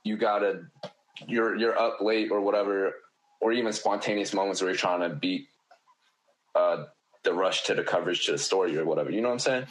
you 0.04 0.16
gotta 0.16 0.66
you're 1.26 1.56
you're 1.56 1.78
up 1.78 2.00
late 2.00 2.30
or 2.30 2.40
whatever, 2.40 2.94
or 3.40 3.52
even 3.52 3.72
spontaneous 3.72 4.32
moments 4.34 4.60
where 4.60 4.70
you're 4.70 4.78
trying 4.78 5.00
to 5.00 5.14
beat 5.14 5.48
uh, 6.54 6.84
the 7.22 7.32
rush 7.32 7.64
to 7.64 7.74
the 7.74 7.82
coverage 7.82 8.26
to 8.26 8.32
the 8.32 8.38
story 8.38 8.76
or 8.76 8.84
whatever. 8.84 9.10
You 9.10 9.20
know 9.20 9.28
what 9.28 9.34
I'm 9.34 9.38
saying? 9.40 9.66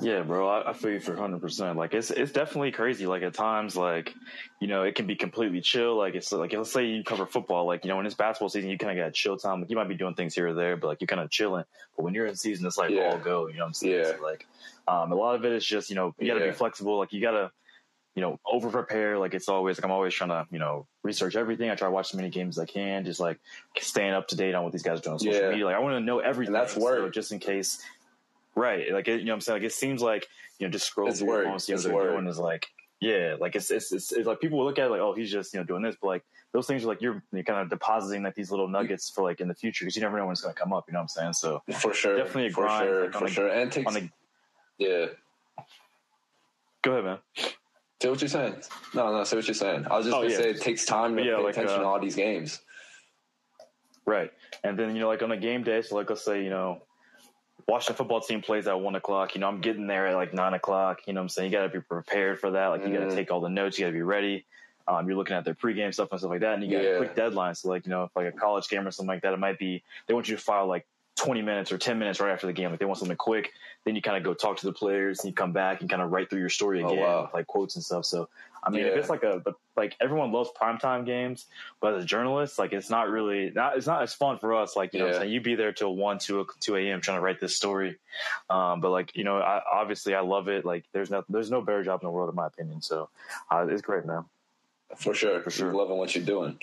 Yeah, 0.00 0.22
bro, 0.22 0.48
I, 0.48 0.70
I 0.70 0.72
feel 0.72 0.90
you 0.90 1.00
for 1.00 1.16
hundred 1.16 1.40
percent. 1.40 1.78
Like 1.78 1.94
it's 1.94 2.10
it's 2.10 2.32
definitely 2.32 2.72
crazy. 2.72 3.06
Like 3.06 3.22
at 3.22 3.34
times, 3.34 3.76
like 3.76 4.14
you 4.60 4.66
know, 4.66 4.82
it 4.82 4.94
can 4.94 5.06
be 5.06 5.14
completely 5.14 5.60
chill. 5.60 5.96
Like 5.96 6.14
it's 6.14 6.30
like 6.32 6.52
let's 6.52 6.72
say 6.72 6.86
you 6.86 7.04
cover 7.04 7.26
football. 7.26 7.66
Like 7.66 7.84
you 7.84 7.90
know, 7.90 7.96
when 7.96 8.06
it's 8.06 8.14
basketball 8.14 8.48
season, 8.48 8.70
you 8.70 8.78
kind 8.78 8.98
of 8.98 9.04
got 9.04 9.14
chill 9.14 9.36
time. 9.36 9.60
Like 9.60 9.70
you 9.70 9.76
might 9.76 9.88
be 9.88 9.94
doing 9.94 10.14
things 10.14 10.34
here 10.34 10.48
or 10.48 10.54
there, 10.54 10.76
but 10.76 10.88
like 10.88 11.00
you're 11.00 11.06
kind 11.06 11.22
of 11.22 11.30
chilling. 11.30 11.64
But 11.96 12.02
when 12.02 12.12
you're 12.14 12.26
in 12.26 12.36
season, 12.36 12.66
it's 12.66 12.76
like 12.76 12.90
yeah. 12.90 13.12
all 13.12 13.18
go. 13.18 13.46
You 13.46 13.54
know 13.54 13.60
what 13.60 13.68
I'm 13.68 13.74
saying? 13.74 13.94
Yeah. 13.94 14.16
So, 14.16 14.22
like 14.22 14.46
um, 14.88 15.12
a 15.12 15.14
lot 15.14 15.36
of 15.36 15.44
it 15.44 15.52
is 15.52 15.64
just 15.64 15.90
you 15.90 15.96
know 15.96 16.14
you 16.18 16.26
got 16.26 16.34
to 16.34 16.44
yeah. 16.44 16.50
be 16.50 16.56
flexible. 16.56 16.98
Like 16.98 17.12
you 17.12 17.20
got 17.20 17.32
to 17.32 17.50
you 18.14 18.22
know, 18.22 18.38
over 18.44 18.70
prepare. 18.70 19.18
Like 19.18 19.34
it's 19.34 19.48
always 19.48 19.78
like 19.78 19.84
I'm 19.84 19.90
always 19.90 20.14
trying 20.14 20.30
to, 20.30 20.46
you 20.50 20.58
know, 20.58 20.86
research 21.02 21.36
everything. 21.36 21.70
I 21.70 21.74
try 21.74 21.88
to 21.88 21.92
watch 21.92 22.10
as 22.12 22.14
many 22.14 22.30
games 22.30 22.58
as 22.58 22.62
I 22.62 22.66
can, 22.66 23.04
just 23.04 23.20
like 23.20 23.38
staying 23.78 24.12
up 24.12 24.28
to 24.28 24.36
date 24.36 24.54
on 24.54 24.62
what 24.62 24.72
these 24.72 24.82
guys 24.82 24.98
are 24.98 25.02
doing 25.02 25.14
on 25.14 25.18
social 25.18 25.34
yeah. 25.34 25.50
media. 25.50 25.66
Like 25.66 25.76
I 25.76 25.80
want 25.80 25.96
to 25.96 26.00
know 26.00 26.20
everything. 26.20 26.54
And 26.54 26.62
that's 26.62 26.76
work. 26.76 26.98
So 26.98 27.10
just 27.10 27.32
in 27.32 27.38
case. 27.38 27.82
Right. 28.56 28.92
Like, 28.92 29.08
it, 29.08 29.18
you 29.18 29.26
know 29.26 29.32
what 29.32 29.34
I'm 29.34 29.40
saying? 29.40 29.62
Like 29.62 29.66
it 29.66 29.72
seems 29.72 30.00
like, 30.00 30.28
you 30.60 30.66
know, 30.66 30.70
just 30.70 30.86
scroll 30.86 31.08
it's 31.08 31.18
through 31.18 31.32
your 31.32 31.44
phone, 31.44 31.58
see 31.58 31.72
what 31.74 31.82
they're 31.82 32.12
doing 32.12 32.28
is 32.28 32.38
like, 32.38 32.68
Yeah, 33.00 33.34
like 33.40 33.56
it's, 33.56 33.70
it's 33.70 33.92
it's, 33.92 34.12
it's 34.12 34.26
like 34.26 34.40
people 34.40 34.58
will 34.58 34.66
look 34.66 34.78
at 34.78 34.86
it 34.86 34.90
like, 34.90 35.00
oh, 35.00 35.12
he's 35.12 35.30
just 35.30 35.52
you 35.52 35.60
know 35.60 35.64
doing 35.64 35.82
this, 35.82 35.96
but 36.00 36.06
like 36.06 36.24
those 36.52 36.66
things 36.66 36.84
are 36.84 36.86
like 36.86 37.02
you're, 37.02 37.22
you're 37.32 37.42
kind 37.42 37.60
of 37.60 37.68
depositing 37.68 38.22
like 38.22 38.36
these 38.36 38.50
little 38.50 38.68
nuggets 38.68 39.10
for 39.10 39.22
like 39.22 39.40
in 39.40 39.48
the 39.48 39.54
future 39.54 39.84
because 39.84 39.96
you 39.96 40.02
never 40.02 40.16
know 40.16 40.24
when 40.24 40.32
it's 40.32 40.40
going 40.40 40.54
to 40.54 40.60
come 40.60 40.72
up. 40.72 40.84
You 40.86 40.92
know 40.92 41.00
what 41.00 41.02
I'm 41.02 41.08
saying? 41.08 41.32
So 41.32 41.62
for 41.80 41.92
sure, 41.92 42.16
definitely 42.16 42.46
a 42.46 42.50
grind. 42.50 42.88
for 42.88 42.94
sure, 42.94 43.04
like, 43.04 43.12
for 43.14 43.28
sure, 43.28 43.48
and 43.48 43.72
takes 43.72 43.88
on 43.88 43.96
a- 43.96 44.12
yeah. 44.78 45.06
Go 46.82 46.92
ahead, 46.92 47.04
man. 47.04 47.18
Say 48.02 48.10
what 48.10 48.20
you're 48.20 48.28
saying. 48.28 48.56
No, 48.92 49.12
no, 49.12 49.24
say 49.24 49.36
what 49.36 49.46
you're 49.46 49.54
saying. 49.54 49.86
I 49.90 49.96
was 49.96 50.06
just 50.06 50.16
Oh, 50.16 50.20
gonna 50.22 50.32
yeah. 50.32 50.38
say 50.38 50.50
it 50.50 50.60
takes 50.60 50.84
time 50.84 51.16
to 51.16 51.22
Yeah, 51.22 51.36
pay 51.36 51.42
like, 51.42 51.52
attention 51.52 51.76
uh, 51.76 51.82
to 51.82 51.86
all 51.86 52.00
these 52.00 52.16
games. 52.16 52.60
Right. 54.06 54.30
And 54.62 54.78
then, 54.78 54.94
you 54.94 55.00
know, 55.00 55.08
like 55.08 55.22
on 55.22 55.32
a 55.32 55.36
game 55.36 55.62
day, 55.62 55.80
so 55.82 55.94
like 55.96 56.10
let's 56.10 56.24
say, 56.24 56.42
you 56.44 56.50
know, 56.50 56.82
Washington 57.66 57.96
football 57.96 58.20
team 58.20 58.42
plays 58.42 58.66
at 58.66 58.78
one 58.78 58.94
o'clock, 58.94 59.34
you 59.34 59.40
know, 59.40 59.48
I'm 59.48 59.60
getting 59.62 59.86
there 59.86 60.06
at 60.06 60.16
like 60.16 60.34
nine 60.34 60.52
o'clock, 60.52 60.98
you 61.06 61.14
know 61.14 61.20
what 61.20 61.24
I'm 61.24 61.28
saying? 61.30 61.50
You 61.50 61.56
gotta 61.58 61.70
be 61.70 61.80
prepared 61.80 62.38
for 62.40 62.50
that. 62.50 62.66
Like 62.66 62.82
you 62.84 62.92
gotta 62.92 63.06
Mhm. 63.06 63.14
take 63.14 63.30
all 63.30 63.40
the 63.40 63.48
notes, 63.48 63.78
you 63.78 63.84
gotta 63.84 63.94
be 63.94 64.02
ready. 64.02 64.44
Um, 64.86 65.08
you're 65.08 65.16
looking 65.16 65.34
at 65.34 65.46
their 65.46 65.54
pregame 65.54 65.94
stuff 65.94 66.10
and 66.10 66.20
stuff 66.20 66.30
like 66.30 66.40
that, 66.40 66.54
and 66.54 66.62
you 66.62 66.70
got 66.70 66.84
Yeah. 66.84 66.90
a 66.90 66.96
quick 66.98 67.14
deadline. 67.14 67.54
So 67.54 67.70
like, 67.70 67.86
you 67.86 67.90
know, 67.90 68.04
if 68.04 68.10
like 68.14 68.26
a 68.26 68.32
college 68.36 68.68
game 68.68 68.86
or 68.86 68.90
something 68.90 69.14
like 69.14 69.22
that, 69.22 69.32
it 69.32 69.38
might 69.38 69.58
be 69.58 69.82
they 70.06 70.12
want 70.12 70.28
you 70.28 70.36
to 70.36 70.42
file 70.42 70.66
like 70.66 70.86
20 71.16 71.42
minutes 71.42 71.70
or 71.70 71.78
10 71.78 71.98
minutes 71.98 72.20
right 72.20 72.32
after 72.32 72.46
the 72.46 72.52
game. 72.52 72.70
Like 72.70 72.80
they 72.80 72.86
want 72.86 72.98
something 72.98 73.16
quick. 73.16 73.52
Then 73.84 73.94
you 73.94 74.02
kind 74.02 74.16
of 74.16 74.22
go 74.24 74.34
talk 74.34 74.56
to 74.58 74.66
the 74.66 74.72
players 74.72 75.20
and 75.20 75.28
you 75.30 75.34
come 75.34 75.52
back 75.52 75.80
and 75.80 75.88
kind 75.88 76.02
of 76.02 76.10
write 76.10 76.28
through 76.30 76.40
your 76.40 76.48
story 76.48 76.82
Oh, 76.82 76.88
again, 76.88 77.00
wow. 77.00 77.22
with, 77.22 77.34
like 77.34 77.46
quotes 77.46 77.76
and 77.76 77.84
stuff. 77.84 78.04
So 78.04 78.28
I 78.66 78.70
mean, 78.70 78.86
if 78.86 78.96
it's 78.96 79.10
like 79.10 79.22
a 79.22 79.42
like 79.76 79.94
everyone 80.00 80.32
loves 80.32 80.48
primetime 80.58 81.04
games, 81.04 81.44
but 81.80 81.94
as 81.94 82.02
a 82.04 82.06
journalist, 82.06 82.58
like 82.58 82.72
it's 82.72 82.88
not 82.88 83.10
really 83.10 83.50
not 83.50 83.76
it's 83.76 83.86
not 83.86 84.02
as 84.02 84.14
fun 84.14 84.38
for 84.38 84.54
us. 84.54 84.74
Like 84.74 84.94
you 84.94 85.00
know, 85.00 85.06
Yeah. 85.08 85.18
saying 85.18 85.30
you 85.32 85.40
be 85.42 85.54
there 85.54 85.72
till 85.72 85.94
one, 85.94 86.18
two, 86.18 86.46
two 86.60 86.74
a.m. 86.76 87.02
trying 87.02 87.18
to 87.18 87.20
write 87.22 87.40
this 87.40 87.54
story. 87.54 87.98
Um, 88.48 88.80
but 88.80 88.90
like 88.90 89.14
you 89.14 89.22
know, 89.22 89.36
I, 89.38 89.60
obviously 89.70 90.14
I 90.14 90.20
love 90.20 90.48
it. 90.48 90.64
Like 90.64 90.84
there's 90.92 91.10
no 91.10 91.22
there's 91.28 91.50
no 91.50 91.60
better 91.60 91.84
job 91.84 92.00
in 92.02 92.06
the 92.06 92.10
world 92.10 92.30
in 92.30 92.34
my 92.34 92.46
opinion. 92.46 92.80
So 92.80 93.10
uh, 93.50 93.66
it's 93.68 93.82
great, 93.82 94.06
man. 94.06 94.24
For 94.96 95.12
sure. 95.12 95.40
For 95.42 95.50
sure. 95.50 95.66
You're 95.66 95.76
loving 95.76 95.98
what 95.98 96.14
you're 96.14 96.24
doing. 96.24 96.58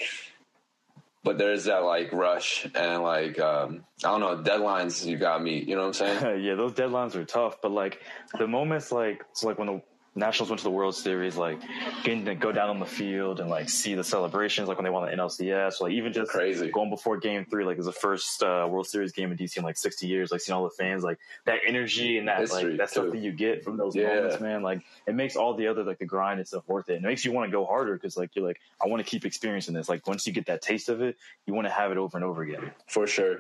But 1.24 1.38
there's 1.38 1.66
that 1.66 1.84
like 1.84 2.12
rush 2.12 2.68
and 2.74 3.04
like 3.04 3.40
um 3.40 3.86
I 4.04 4.18
don't 4.18 4.22
know, 4.22 4.38
deadlines 4.38 5.06
you 5.06 5.18
got 5.18 5.42
me. 5.42 5.64
you 5.64 5.76
know 5.76 5.88
what 5.88 6.02
I'm 6.02 6.20
saying? 6.20 6.44
yeah, 6.44 6.56
those 6.56 6.74
deadlines 6.74 7.16
are 7.16 7.26
tough, 7.26 7.62
but 7.62 7.72
like 7.72 8.02
the 8.38 8.48
moments, 8.48 8.92
like 8.92 9.24
so, 9.34 9.48
like 9.48 9.60
when 9.60 9.68
the 9.68 9.82
Nationals 10.14 10.50
went 10.50 10.60
to 10.60 10.66
the 10.66 10.72
World 10.72 10.94
Series, 10.94 11.38
like 11.38 11.62
getting 12.04 12.26
to 12.26 12.36
go 12.36 12.52
down 12.52 12.70
on 12.70 12.80
the 12.80 12.86
field 12.86 13.40
and 13.40 13.50
like 13.50 13.70
see 13.70 13.96
the 13.96 14.04
celebrations, 14.04 14.68
like 14.68 14.78
when 14.78 14.84
they 14.84 14.90
won 14.90 15.06
the 15.10 15.16
NLCS, 15.16 15.80
like 15.80 15.94
even 15.94 16.12
just 16.12 16.30
Crazy. 16.32 16.70
going 16.70 16.90
before 16.90 17.16
Game 17.18 17.46
Three, 17.46 17.64
like 17.64 17.76
it 17.76 17.78
was 17.78 17.86
the 17.86 17.94
first 17.94 18.44
uh, 18.44 18.68
World 18.70 18.88
Series 18.88 19.14
game 19.14 19.32
in 19.32 19.38
DC 19.38 19.56
in 19.58 19.64
like 19.64 19.78
60 19.78 20.08
years, 20.08 20.30
like 20.30 20.42
seeing 20.42 20.54
all 20.58 20.66
the 20.66 20.70
fans, 20.70 21.02
like 21.02 21.18
that 21.46 21.60
energy 21.66 22.18
and 22.18 22.28
that 22.28 22.40
History, 22.40 22.72
like 22.72 22.78
that 22.80 22.90
stuff 22.90 23.06
that 23.12 23.20
you 23.20 23.32
get 23.32 23.64
from 23.64 23.78
those 23.78 23.96
Yeah. 23.96 24.16
moments, 24.16 24.42
man. 24.42 24.62
Like 24.64 24.82
it 25.08 25.16
makes 25.16 25.38
all 25.38 25.54
the 25.54 25.68
other 25.68 25.86
like 25.86 26.00
the 26.00 26.06
grind 26.06 26.40
and 26.40 26.48
stuff 26.48 26.68
worth 26.68 26.90
it. 26.90 26.96
And 26.96 27.06
it 27.06 27.08
makes 27.08 27.24
you 27.24 27.32
want 27.32 27.50
to 27.50 27.52
go 27.56 27.66
harder 27.66 27.94
because 27.94 28.18
like 28.18 28.36
you're 28.36 28.46
like 28.46 28.60
I 28.84 28.90
want 28.90 29.02
to 29.02 29.10
keep 29.10 29.24
experiencing 29.26 29.74
this. 29.74 29.88
Like 29.88 30.06
once 30.08 30.28
you 30.28 30.34
get 30.34 30.48
that 30.48 30.62
taste 30.62 30.90
of 30.90 31.02
it, 31.02 31.16
you 31.46 31.54
want 31.54 31.68
to 31.68 31.72
have 31.74 31.90
it 31.90 31.98
over 31.98 32.18
and 32.18 32.26
over 32.26 32.42
again. 32.42 32.72
For 32.88 33.08
sure. 33.08 33.38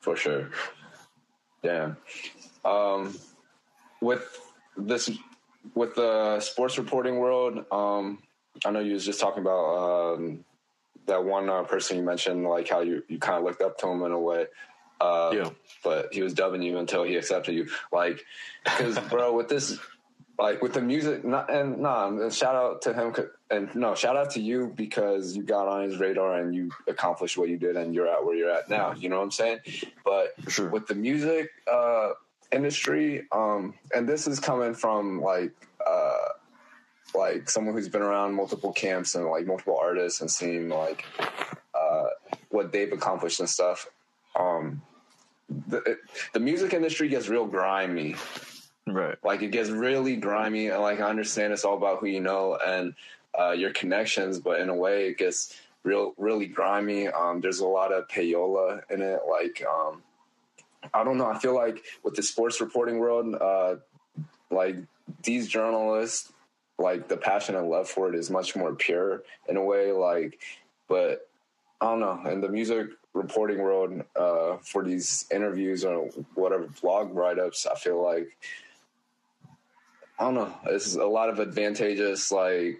For 0.00 0.16
sure. 0.16 0.50
Damn. 1.62 1.96
Um 2.64 3.16
with 4.00 4.26
this 4.76 5.08
with 5.74 5.94
the 5.94 6.40
sports 6.40 6.78
reporting 6.78 7.18
world, 7.18 7.64
um 7.70 8.18
I 8.64 8.70
know 8.70 8.80
you 8.80 8.94
was 8.94 9.04
just 9.04 9.20
talking 9.20 9.42
about 9.42 10.14
um 10.14 10.44
that 11.06 11.24
one 11.24 11.48
uh, 11.48 11.62
person 11.62 11.96
you 11.96 12.02
mentioned, 12.02 12.44
like 12.44 12.68
how 12.68 12.80
you, 12.80 13.02
you 13.08 13.18
kind 13.18 13.38
of 13.38 13.44
looked 13.44 13.62
up 13.62 13.78
to 13.78 13.88
him 13.88 14.02
in 14.02 14.12
a 14.12 14.18
way. 14.18 14.46
Uh, 15.00 15.30
Yeah. 15.34 15.50
But 15.82 16.12
he 16.12 16.22
was 16.22 16.32
dubbing 16.32 16.62
you 16.62 16.78
until 16.78 17.02
he 17.02 17.16
accepted 17.16 17.54
you. 17.54 17.68
Like, 17.92 18.24
because, 18.64 18.98
bro, 19.10 19.34
with 19.34 19.48
this, 19.48 19.78
like, 20.38 20.62
with 20.62 20.74
the 20.74 20.80
music, 20.80 21.24
not, 21.24 21.52
and 21.52 21.78
nah, 21.78 22.28
shout 22.30 22.54
out 22.54 22.82
to 22.82 22.92
him, 22.92 23.14
And 23.50 23.74
no, 23.74 23.94
shout 23.94 24.16
out 24.16 24.30
to 24.32 24.40
you 24.40 24.72
because 24.76 25.36
you 25.36 25.42
got 25.42 25.66
on 25.66 25.82
his 25.82 25.98
radar 25.98 26.40
and 26.40 26.54
you 26.54 26.70
accomplished 26.86 27.36
what 27.36 27.48
you 27.48 27.56
did 27.56 27.76
and 27.76 27.94
you're 27.94 28.08
at 28.08 28.24
where 28.24 28.36
you're 28.36 28.50
at 28.50 28.68
now. 28.68 28.92
You 28.92 29.08
know 29.08 29.16
what 29.16 29.24
I'm 29.24 29.30
saying? 29.32 29.58
But 30.04 30.34
sure. 30.48 30.68
with 30.68 30.86
the 30.86 30.94
music 30.94 31.50
uh, 31.70 32.10
industry, 32.52 33.26
um, 33.32 33.74
and 33.94 34.08
this 34.08 34.26
is 34.26 34.38
coming 34.40 34.74
from 34.74 35.20
like 35.20 35.52
uh, 35.86 36.28
like 37.14 37.50
someone 37.50 37.74
who's 37.74 37.88
been 37.88 38.02
around 38.02 38.34
multiple 38.34 38.72
camps 38.72 39.14
and 39.14 39.26
like 39.26 39.46
multiple 39.46 39.78
artists 39.80 40.20
and 40.20 40.30
seen 40.30 40.68
like 40.68 41.04
uh, 41.74 42.06
what 42.50 42.72
they've 42.72 42.92
accomplished 42.92 43.40
and 43.40 43.48
stuff. 43.48 43.88
Um, 44.38 44.82
the, 45.68 45.78
it, 45.78 45.98
the 46.32 46.40
music 46.40 46.72
industry 46.72 47.08
gets 47.08 47.28
real 47.28 47.46
grimy. 47.46 48.16
Right. 48.86 49.16
Like 49.22 49.42
it 49.42 49.50
gets 49.50 49.70
really 49.70 50.16
grimy, 50.16 50.68
and 50.68 50.82
like 50.82 51.00
I 51.00 51.08
understand 51.08 51.52
it's 51.52 51.64
all 51.64 51.76
about 51.76 51.98
who 52.00 52.06
you 52.06 52.20
know 52.20 52.58
and 52.64 52.94
uh, 53.38 53.52
your 53.52 53.70
connections, 53.70 54.38
but 54.40 54.60
in 54.60 54.68
a 54.68 54.74
way 54.74 55.08
it 55.08 55.18
gets 55.18 55.60
real, 55.84 56.14
really 56.16 56.46
grimy. 56.46 57.08
Um, 57.08 57.40
there's 57.40 57.60
a 57.60 57.66
lot 57.66 57.92
of 57.92 58.08
payola 58.08 58.82
in 58.90 59.02
it. 59.02 59.20
Like 59.28 59.64
um, 59.68 60.02
I 60.92 61.04
don't 61.04 61.18
know. 61.18 61.26
I 61.26 61.38
feel 61.38 61.54
like 61.54 61.82
with 62.02 62.14
the 62.14 62.22
sports 62.22 62.60
reporting 62.60 62.98
world, 62.98 63.34
uh, 63.34 63.76
like 64.50 64.76
these 65.22 65.48
journalists, 65.48 66.32
like 66.78 67.08
the 67.08 67.16
passion 67.16 67.54
and 67.56 67.68
love 67.68 67.88
for 67.88 68.08
it 68.08 68.14
is 68.14 68.30
much 68.30 68.56
more 68.56 68.74
pure 68.74 69.22
in 69.48 69.56
a 69.56 69.62
way. 69.62 69.92
Like, 69.92 70.40
but 70.88 71.28
I 71.80 71.86
don't 71.86 72.00
know. 72.00 72.30
In 72.30 72.40
the 72.40 72.48
music 72.48 72.88
reporting 73.14 73.58
world, 73.58 74.02
uh, 74.16 74.56
for 74.62 74.82
these 74.82 75.26
interviews 75.30 75.84
or 75.84 76.08
whatever 76.34 76.68
blog 76.80 77.14
write 77.14 77.38
ups, 77.38 77.66
I 77.66 77.74
feel 77.76 78.02
like 78.02 78.36
I 80.18 80.24
don't 80.24 80.34
know. 80.34 80.54
It's 80.66 80.94
a 80.94 81.04
lot 81.04 81.30
of 81.30 81.40
advantageous, 81.40 82.30
like, 82.30 82.78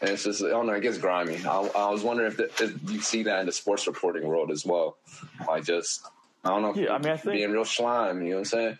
and 0.00 0.10
it's 0.10 0.24
just 0.24 0.42
I 0.42 0.48
don't 0.48 0.66
know. 0.66 0.72
It 0.72 0.80
gets 0.80 0.98
grimy. 0.98 1.44
I, 1.44 1.60
I 1.76 1.90
was 1.90 2.02
wondering 2.02 2.30
if, 2.30 2.36
the, 2.36 2.44
if 2.64 2.90
you 2.90 3.00
see 3.00 3.24
that 3.24 3.40
in 3.40 3.46
the 3.46 3.52
sports 3.52 3.86
reporting 3.86 4.26
world 4.26 4.50
as 4.50 4.64
well. 4.64 4.96
Like, 5.46 5.64
just 5.64 6.06
I 6.44 6.48
don't 6.50 6.62
know. 6.62 6.74
Yeah, 6.74 6.94
I 6.94 6.98
mean, 6.98 7.12
I 7.12 7.16
think- 7.16 7.34
being 7.34 7.50
real 7.50 7.64
slime. 7.64 8.22
You 8.22 8.30
know 8.30 8.34
what 8.36 8.38
I'm 8.40 8.44
saying? 8.46 8.78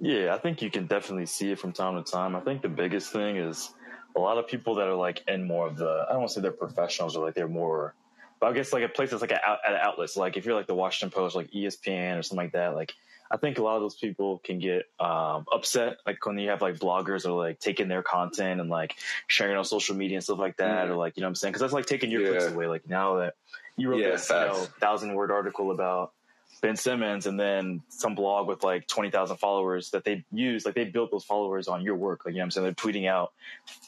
Yeah, 0.00 0.34
I 0.34 0.38
think 0.38 0.62
you 0.62 0.70
can 0.70 0.86
definitely 0.86 1.26
see 1.26 1.52
it 1.52 1.58
from 1.58 1.72
time 1.72 2.02
to 2.02 2.10
time. 2.10 2.34
I 2.34 2.40
think 2.40 2.60
the 2.62 2.68
biggest 2.68 3.12
thing 3.12 3.36
is 3.36 3.70
a 4.16 4.20
lot 4.20 4.36
of 4.36 4.46
people 4.48 4.74
that 4.76 4.88
are 4.88 4.94
like 4.96 5.22
in 5.28 5.44
more 5.44 5.66
of 5.68 5.76
the 5.76 6.04
I 6.08 6.12
don't 6.12 6.20
want 6.20 6.30
to 6.30 6.34
say 6.34 6.40
they're 6.40 6.50
professionals 6.52 7.16
or 7.16 7.24
like 7.24 7.34
they're 7.34 7.48
more 7.48 7.94
but 8.40 8.48
I 8.48 8.52
guess 8.54 8.72
like 8.72 8.82
a 8.82 8.88
place 8.88 9.10
that's 9.10 9.22
like 9.22 9.30
at 9.30 9.40
an 9.46 9.50
out, 9.52 9.58
at 9.66 9.74
outlets 9.80 10.16
like 10.16 10.36
if 10.36 10.44
you're 10.44 10.56
like 10.56 10.66
the 10.66 10.74
Washington 10.74 11.14
Post 11.16 11.36
like 11.36 11.50
ESPN 11.52 12.18
or 12.18 12.22
something 12.22 12.44
like 12.44 12.52
that 12.52 12.74
like 12.74 12.92
I 13.30 13.38
think 13.38 13.56
a 13.58 13.62
lot 13.62 13.76
of 13.76 13.82
those 13.82 13.94
people 13.94 14.38
can 14.44 14.58
get 14.58 14.86
um, 15.00 15.46
upset 15.50 15.96
like 16.04 16.26
when 16.26 16.36
you 16.38 16.50
have 16.50 16.60
like 16.60 16.74
bloggers 16.74 17.24
or 17.24 17.30
like 17.30 17.58
taking 17.60 17.88
their 17.88 18.02
content 18.02 18.60
and 18.60 18.68
like 18.68 18.96
sharing 19.28 19.56
on 19.56 19.64
social 19.64 19.94
media 19.96 20.16
and 20.18 20.24
stuff 20.24 20.38
like 20.38 20.56
that 20.58 20.88
Mm. 20.88 20.90
or 20.90 20.96
like 20.96 21.16
you 21.16 21.22
know 21.22 21.26
what 21.28 21.30
I'm 21.30 21.34
saying 21.36 21.52
because 21.52 21.60
that's 21.62 21.72
like 21.72 21.86
taking 21.86 22.10
your 22.10 22.28
clicks 22.28 22.52
away 22.52 22.66
like 22.66 22.86
now 22.88 23.16
that 23.18 23.34
you 23.78 23.88
wrote 23.88 24.00
Yeah, 24.00 24.10
this 24.10 24.28
you 24.28 24.36
know, 24.36 24.66
thousand 24.80 25.14
word 25.14 25.30
article 25.30 25.70
about 25.70 26.12
Ben 26.62 26.76
Simmons 26.76 27.26
and 27.26 27.38
then 27.38 27.82
some 27.88 28.14
blog 28.14 28.46
with 28.46 28.62
like 28.62 28.86
20,000 28.86 29.36
followers 29.36 29.90
that 29.90 30.04
they 30.04 30.24
use, 30.32 30.64
like 30.64 30.74
they 30.76 30.84
built 30.84 31.10
those 31.10 31.24
followers 31.24 31.68
on 31.68 31.82
your 31.82 31.96
work. 31.96 32.24
Like, 32.24 32.32
you 32.34 32.38
know 32.38 32.42
what 32.42 32.46
I'm 32.46 32.50
saying? 32.52 32.64
They're 32.64 32.72
tweeting 32.74 33.08
out, 33.08 33.32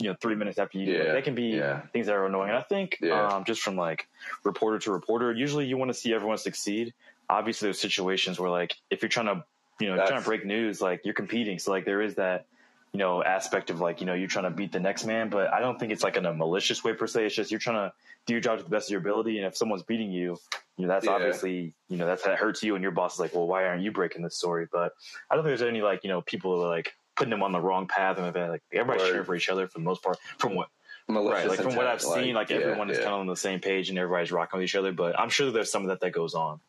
you 0.00 0.10
know, 0.10 0.16
three 0.20 0.34
minutes 0.34 0.58
after 0.58 0.78
you. 0.78 0.92
Yeah, 0.92 0.98
Like, 1.04 1.12
that 1.12 1.24
can 1.24 1.34
be 1.36 1.44
yeah. 1.56 1.82
things 1.92 2.06
that 2.06 2.14
are 2.16 2.26
annoying. 2.26 2.50
And 2.50 2.58
I 2.58 2.62
think, 2.62 2.98
Yeah. 3.00 3.28
um, 3.28 3.44
just 3.44 3.62
from 3.62 3.76
like 3.76 4.08
reporter 4.42 4.80
to 4.80 4.92
reporter, 4.92 5.32
usually 5.32 5.66
you 5.66 5.76
want 5.76 5.90
to 5.90 5.94
see 5.94 6.12
everyone 6.12 6.36
succeed. 6.36 6.92
Obviously 7.30 7.66
there's 7.68 7.80
situations 7.80 8.38
where 8.40 8.50
like, 8.50 8.74
if 8.90 9.00
you're 9.02 9.08
trying 9.08 9.26
to, 9.26 9.44
you 9.80 9.88
know, 9.88 9.96
trying 10.06 10.18
to 10.20 10.24
break 10.24 10.44
news, 10.44 10.80
like 10.82 11.02
you're 11.04 11.14
competing. 11.14 11.58
So 11.60 11.70
like 11.70 11.84
there 11.84 12.02
is 12.02 12.16
that, 12.16 12.46
you 12.94 12.98
know, 12.98 13.24
aspect 13.24 13.70
of 13.70 13.80
like, 13.80 14.00
you 14.00 14.06
know, 14.06 14.14
you're 14.14 14.28
trying 14.28 14.44
to 14.44 14.52
beat 14.52 14.70
the 14.70 14.78
next 14.78 15.04
man, 15.04 15.28
but 15.28 15.52
I 15.52 15.58
don't 15.58 15.80
think 15.80 15.90
it's 15.90 16.04
like 16.04 16.16
in 16.16 16.26
a 16.26 16.32
malicious 16.32 16.84
way 16.84 16.92
per 16.92 17.08
se. 17.08 17.26
It's 17.26 17.34
just 17.34 17.50
you're 17.50 17.58
trying 17.58 17.90
to 17.90 17.92
do 18.24 18.34
your 18.34 18.40
job 18.40 18.58
to 18.58 18.62
the 18.62 18.70
best 18.70 18.86
of 18.86 18.92
your 18.92 19.00
ability. 19.00 19.36
And 19.36 19.46
if 19.48 19.56
someone's 19.56 19.82
beating 19.82 20.12
you, 20.12 20.38
you 20.76 20.86
know, 20.86 20.92
that's 20.92 21.04
Yeah. 21.04 21.10
obviously, 21.10 21.74
you 21.88 21.96
know, 21.96 22.06
that's 22.06 22.22
that 22.22 22.38
hurts 22.38 22.62
you 22.62 22.76
and 22.76 22.82
your 22.84 22.92
boss 22.92 23.14
is 23.14 23.18
like, 23.20 23.34
well, 23.34 23.48
why 23.48 23.66
aren't 23.66 23.82
you 23.82 23.90
breaking 23.90 24.22
this 24.22 24.36
story? 24.36 24.68
But 24.70 24.92
I 25.28 25.34
don't 25.34 25.42
think 25.42 25.58
there's 25.58 25.68
any 25.68 25.82
like, 25.82 26.04
you 26.04 26.08
know, 26.08 26.22
people 26.22 26.54
who 26.54 26.62
are 26.62 26.68
like 26.68 26.94
putting 27.16 27.30
them 27.30 27.42
on 27.42 27.50
the 27.50 27.60
wrong 27.60 27.88
path 27.88 28.16
and 28.16 28.32
like 28.48 28.62
everybody's 28.72 29.08
cheering 29.08 29.24
for 29.24 29.34
each 29.34 29.48
other 29.48 29.66
for 29.66 29.80
the 29.80 29.84
most 29.84 30.00
part. 30.00 30.18
From 30.38 30.54
what 30.54 30.68
right, 31.08 31.48
like 31.48 31.60
from 31.60 31.74
what 31.74 31.88
I've 31.88 32.00
intent, 32.00 32.24
seen, 32.24 32.34
like 32.36 32.50
yeah, 32.50 32.58
everyone 32.58 32.90
is 32.90 32.98
yeah. 32.98 33.04
kind 33.04 33.14
of 33.14 33.20
on 33.22 33.26
the 33.26 33.34
same 33.34 33.58
page 33.58 33.90
and 33.90 33.98
everybody's 33.98 34.30
rocking 34.30 34.58
with 34.58 34.64
each 34.66 34.76
other. 34.76 34.92
But 34.92 35.18
I'm 35.18 35.30
sure 35.30 35.50
there's 35.50 35.70
some 35.72 35.82
of 35.82 35.88
that 35.88 35.98
that 35.98 36.10
goes 36.12 36.34
on. 36.34 36.60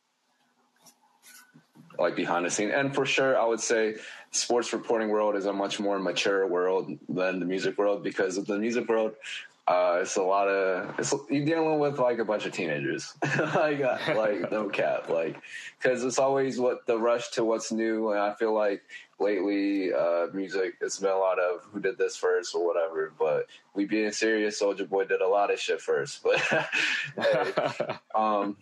Like 1.97 2.15
behind 2.15 2.45
the 2.45 2.49
scene. 2.49 2.71
And 2.71 2.93
for 2.93 3.05
sure, 3.05 3.37
I 3.37 3.45
would 3.45 3.59
say 3.59 3.95
sports 4.31 4.73
reporting 4.73 5.09
world 5.09 5.35
is 5.35 5.45
a 5.45 5.53
much 5.53 5.79
more 5.79 5.99
mature 5.99 6.45
world 6.47 6.97
than 7.07 7.39
the 7.39 7.45
music 7.45 7.77
world 7.77 8.03
because 8.03 8.37
of 8.37 8.45
the 8.45 8.57
music 8.57 8.87
world. 8.89 9.13
Uh, 9.67 9.97
it's 10.01 10.15
a 10.15 10.21
lot 10.21 10.47
of 10.47 10.93
it's 10.99 11.11
you're 11.27 11.43
dealing 11.43 11.79
with 11.79 11.97
like 11.97 12.19
a 12.19 12.25
bunch 12.25 12.45
of 12.45 12.51
teenagers, 12.51 13.15
like 13.55 13.81
uh, 13.81 13.97
like 14.15 14.51
no 14.51 14.69
cap, 14.69 15.09
like 15.09 15.41
because 15.81 16.03
it's 16.03 16.19
always 16.19 16.59
what 16.59 16.85
the 16.85 16.95
rush 16.95 17.31
to 17.31 17.43
what's 17.43 17.71
new, 17.71 18.11
and 18.11 18.19
I 18.19 18.35
feel 18.35 18.53
like 18.53 18.83
lately 19.19 19.91
uh, 19.91 20.27
music 20.33 20.75
it's 20.81 20.99
been 20.99 21.09
a 21.09 21.17
lot 21.17 21.39
of 21.39 21.61
who 21.71 21.79
did 21.79 21.97
this 21.97 22.15
first 22.15 22.53
or 22.53 22.63
whatever. 22.63 23.11
But 23.17 23.47
we 23.73 23.85
being 23.85 24.11
serious, 24.11 24.61
Soulja 24.61 24.87
Boy 24.87 25.05
did 25.05 25.21
a 25.21 25.27
lot 25.27 25.51
of 25.51 25.59
shit 25.59 25.81
first. 25.81 26.21
But 26.21 26.39
hey, 27.17 27.53
um, 28.15 28.57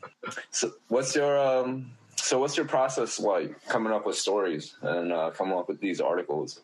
so 0.52 0.72
what's 0.88 1.14
your 1.18 1.38
um? 1.38 1.92
So 2.24 2.40
what's 2.40 2.56
your 2.56 2.66
process 2.66 3.20
like 3.20 3.68
coming 3.68 3.92
up 3.92 4.06
with 4.06 4.16
stories 4.16 4.76
and 4.82 5.12
uh, 5.12 5.32
coming 5.32 5.58
up 5.58 5.68
with 5.68 5.82
these 5.82 6.00
articles? 6.00 6.62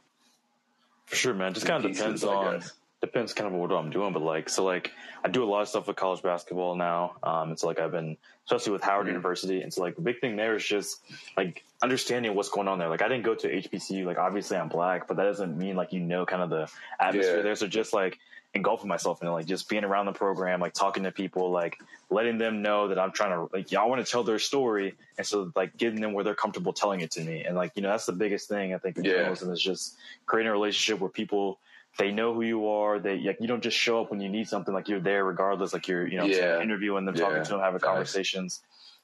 For 1.05 1.17
sure, 1.17 1.33
man. 1.33 1.53
Just 1.53 1.65
kind 1.65 1.83
of 1.83 1.91
depends 1.91 2.23
on 2.23 2.63
depends 3.01 3.33
kind 3.33 3.53
of 3.53 3.59
what 3.59 3.71
I'm 3.71 3.89
doing, 3.89 4.13
but 4.13 4.21
like, 4.21 4.47
so 4.47 4.63
like, 4.63 4.91
I 5.23 5.27
do 5.27 5.43
a 5.43 5.49
lot 5.49 5.61
of 5.61 5.67
stuff 5.67 5.87
with 5.87 5.97
college 5.97 6.21
basketball 6.21 6.75
now. 6.75 7.15
Um, 7.23 7.51
it's 7.51 7.63
like 7.63 7.77
I've 7.77 7.91
been, 7.91 8.15
especially 8.45 8.71
with 8.71 8.83
Howard 8.83 9.05
mm-hmm. 9.05 9.15
University. 9.15 9.61
And 9.61 9.73
so 9.73 9.81
like 9.81 9.95
the 9.95 10.01
big 10.01 10.21
thing 10.21 10.37
there 10.37 10.55
is 10.55 10.65
just 10.65 11.01
like 11.35 11.65
understanding 11.81 12.35
what's 12.35 12.49
going 12.49 12.69
on 12.69 12.79
there. 12.79 12.87
Like 12.87 13.01
I 13.01 13.09
didn't 13.09 13.25
go 13.25 13.35
to 13.35 13.47
HBCU. 13.49 14.05
Like 14.05 14.17
obviously 14.17 14.55
I'm 14.55 14.69
black, 14.69 15.09
but 15.09 15.17
that 15.17 15.23
doesn't 15.23 15.57
mean 15.57 15.75
like 15.75 15.91
you 15.91 15.99
know 15.99 16.25
kind 16.25 16.41
of 16.41 16.49
the 16.49 16.69
atmosphere 17.01 17.37
yeah. 17.37 17.43
there. 17.43 17.55
So 17.55 17.67
just 17.67 17.91
like 17.91 18.17
engulfing 18.53 18.87
myself 18.87 19.21
in 19.21 19.27
it, 19.27 19.31
like 19.31 19.45
just 19.45 19.69
being 19.69 19.83
around 19.83 20.07
the 20.07 20.11
program, 20.11 20.59
like 20.59 20.73
talking 20.73 21.03
to 21.03 21.11
people, 21.11 21.51
like 21.51 21.77
letting 22.09 22.37
them 22.37 22.61
know 22.61 22.87
that 22.87 22.97
I'm 22.97 23.11
trying 23.11 23.31
to 23.31 23.53
like 23.53 23.71
y'all 23.71 23.89
want 23.89 24.03
to 24.03 24.11
tell 24.11 24.23
their 24.23 24.39
story, 24.39 24.95
and 25.17 25.25
so 25.25 25.51
like 25.55 25.77
getting 25.77 26.01
them 26.01 26.13
where 26.13 26.23
they're 26.23 26.35
comfortable 26.35 26.73
telling 26.73 27.01
it 27.01 27.11
to 27.11 27.21
me. 27.21 27.43
And 27.43 27.55
like 27.55 27.73
you 27.75 27.81
know 27.81 27.89
that's 27.89 28.05
the 28.05 28.13
biggest 28.13 28.49
thing 28.49 28.73
I 28.73 28.77
think 28.77 28.97
in 28.97 29.03
yeah. 29.03 29.13
journalism 29.13 29.51
is 29.51 29.61
just 29.61 29.97
creating 30.25 30.49
a 30.49 30.53
relationship 30.53 30.99
where 30.99 31.09
people 31.09 31.59
they 31.97 32.11
know 32.11 32.33
who 32.33 32.41
you 32.41 32.67
are. 32.67 32.99
They 32.99 33.19
like 33.19 33.37
you 33.39 33.47
don't 33.47 33.63
just 33.63 33.77
show 33.77 34.01
up 34.01 34.11
when 34.11 34.21
you 34.21 34.29
need 34.29 34.47
something. 34.47 34.73
Like 34.73 34.87
you're 34.87 34.99
there 34.99 35.23
regardless. 35.23 35.73
Like 35.73 35.87
you're 35.87 36.07
you 36.07 36.17
know 36.17 36.25
yeah. 36.25 36.61
interviewing 36.61 37.05
them, 37.05 37.15
talking 37.15 37.43
to 37.43 37.49
them, 37.49 37.59
having 37.59 37.79
conversations, 37.79 38.61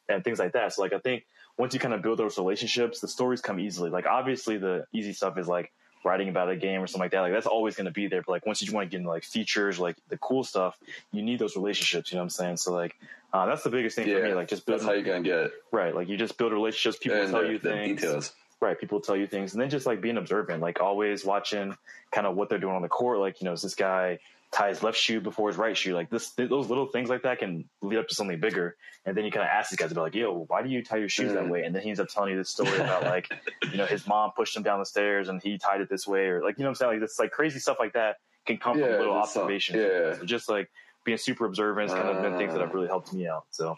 and 0.10 0.24
things 0.24 0.40
like 0.40 0.54
that. 0.54 0.74
So 0.74 0.82
like 0.82 0.94
I 0.94 1.00
think 1.00 1.26
once 1.58 1.74
you 1.74 1.80
kind 1.80 1.94
of 1.94 2.02
build 2.02 2.20
those 2.20 2.38
relationships, 2.38 3.00
the 3.00 3.08
stories 3.08 3.42
come 3.42 3.60
easily. 3.60 3.90
Like 3.90 4.06
obviously 4.06 4.58
the 4.58 4.86
easy 4.94 5.14
stuff 5.14 5.38
is 5.38 5.48
like 5.48 5.72
writing 6.06 6.30
about 6.30 6.50
a 6.50 6.56
game 6.56 6.82
or 6.82 6.88
something 6.88 7.02
like 7.02 7.12
that. 7.12 7.22
Like 7.22 7.34
that's 7.34 7.48
always 7.48 7.76
going 7.76 7.86
to 7.86 7.92
be 7.92 8.08
there. 8.08 8.22
But 8.22 8.32
like 8.32 8.46
once 8.46 8.62
you 8.62 8.72
want 8.72 8.86
to 8.86 8.92
get 8.92 8.98
into 9.00 9.10
like 9.10 9.24
features, 9.24 9.80
like 9.80 9.98
the 10.08 10.18
cool 10.18 10.44
stuff, 10.44 10.78
you 11.12 11.24
need 11.24 11.40
those 11.40 11.56
relationships. 11.56 12.12
You 12.12 12.18
know 12.18 12.22
what 12.22 12.26
I'm 12.26 12.30
saying? 12.30 12.58
So 12.58 12.72
like 12.72 12.96
uh, 13.34 13.46
that's 13.48 13.64
the 13.64 13.70
biggest 13.70 13.98
thing 13.98 14.08
yeah, 14.08 14.20
for 14.20 14.24
me. 14.24 14.34
Like 14.34 14.48
just 14.48 14.66
build, 14.66 14.80
that's 14.80 14.88
how 14.88 14.94
you 14.94 15.04
gonna 15.04 15.22
get 15.22 15.40
it. 15.40 15.52
Right. 15.72 15.94
Like 15.94 16.08
you 16.08 16.16
just 16.16 16.38
build 16.38 16.54
relationships. 16.54 16.98
People 17.02 17.20
and 17.20 17.32
tell 17.32 17.42
the, 17.42 17.50
you 17.50 17.60
things. 17.60 18.02
Details. 18.02 18.34
Right. 18.62 18.80
People 18.80 19.02
tell 19.02 19.18
you 19.18 19.28
things, 19.28 19.54
and 19.54 19.62
then 19.62 19.70
just 19.70 19.86
like 19.86 20.00
being 20.00 20.18
observant, 20.18 20.62
like 20.62 20.80
always 20.80 21.26
watching 21.26 21.76
kind 22.12 22.26
of 22.26 22.38
what 22.38 22.48
they're 22.48 22.60
doing 22.60 22.76
on 22.76 22.82
the 22.82 22.88
court. 22.88 23.20
Like 23.20 23.42
you 23.42 23.46
know, 23.46 23.52
is 23.52 23.62
this 23.62 23.76
guy 23.76 24.20
tie 24.52 24.70
his 24.70 24.82
left 24.84 24.98
shoe 24.98 25.20
before 25.20 25.50
his 25.50 25.58
right 25.58 25.76
shoe. 25.76 25.94
Like 25.94 26.10
this, 26.10 26.32
those 26.32 26.70
little 26.70 26.88
things 26.88 27.10
like 27.10 27.24
that 27.24 27.40
can 27.40 27.70
lead 27.82 27.98
up 27.98 28.08
to 28.08 28.16
something 28.16 28.40
bigger. 28.40 28.76
And 29.06 29.16
then 29.16 29.26
you 29.26 29.32
kind 29.32 29.44
of 29.44 29.50
ask 29.50 29.70
these 29.70 29.78
guys 29.78 29.92
about 29.92 30.04
like, 30.04 30.16
yo, 30.16 30.46
why 30.48 30.64
do 30.64 30.70
you 30.70 30.84
tie 30.84 30.98
your 30.98 31.10
shoes 31.10 31.32
mm. 31.32 31.36
that 31.36 31.50
way? 31.50 31.64
And 31.64 31.76
then 31.76 31.82
he 31.82 31.90
ends 31.90 32.00
up 32.00 32.08
telling 32.08 32.32
you 32.32 32.38
this 32.38 32.50
story 32.50 32.76
about 32.76 33.04
like, 33.04 33.30
you 33.72 33.78
know, 33.78 33.86
his 33.86 34.08
mom 34.08 34.32
pushed 34.36 34.56
him 34.56 34.64
down 34.64 34.80
the 34.80 34.86
stairs 34.86 35.30
and 35.30 35.42
he 35.42 35.58
tied 35.58 35.82
it 35.82 35.90
this 35.90 36.08
way, 36.08 36.28
or 36.28 36.42
like, 36.42 36.58
you 36.58 36.64
know, 36.64 36.70
what 36.70 36.72
I'm 36.72 36.76
saying 36.76 36.92
like 36.94 37.02
this 37.02 37.20
like 37.20 37.32
crazy 37.32 37.60
stuff 37.60 37.78
like 37.80 37.94
that 37.94 38.18
can 38.46 38.58
come 38.58 38.80
yeah, 38.80 38.88
from 38.88 38.98
little 38.98 39.14
observations. 39.14 39.80
Yeah. 39.80 40.18
So 40.18 40.26
just 40.26 40.50
like 40.50 40.70
being 41.04 41.18
super 41.18 41.46
observant 41.46 41.90
has 41.90 42.00
kind 42.00 42.16
of 42.16 42.24
been 42.24 42.38
things 42.38 42.54
that 42.54 42.62
have 42.62 42.74
really 42.74 42.88
helped 42.88 43.14
me 43.14 43.28
out. 43.28 43.46
So. 43.52 43.76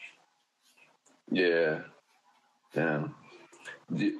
Yeah. 1.31 1.81
Damn. 2.73 3.15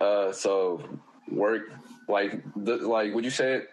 Uh, 0.01 0.32
so 0.32 0.82
work 1.30 1.63
like 2.08 2.42
the, 2.56 2.77
like 2.77 3.13
would 3.13 3.25
you 3.25 3.32
say 3.32 3.54
it 3.54 3.70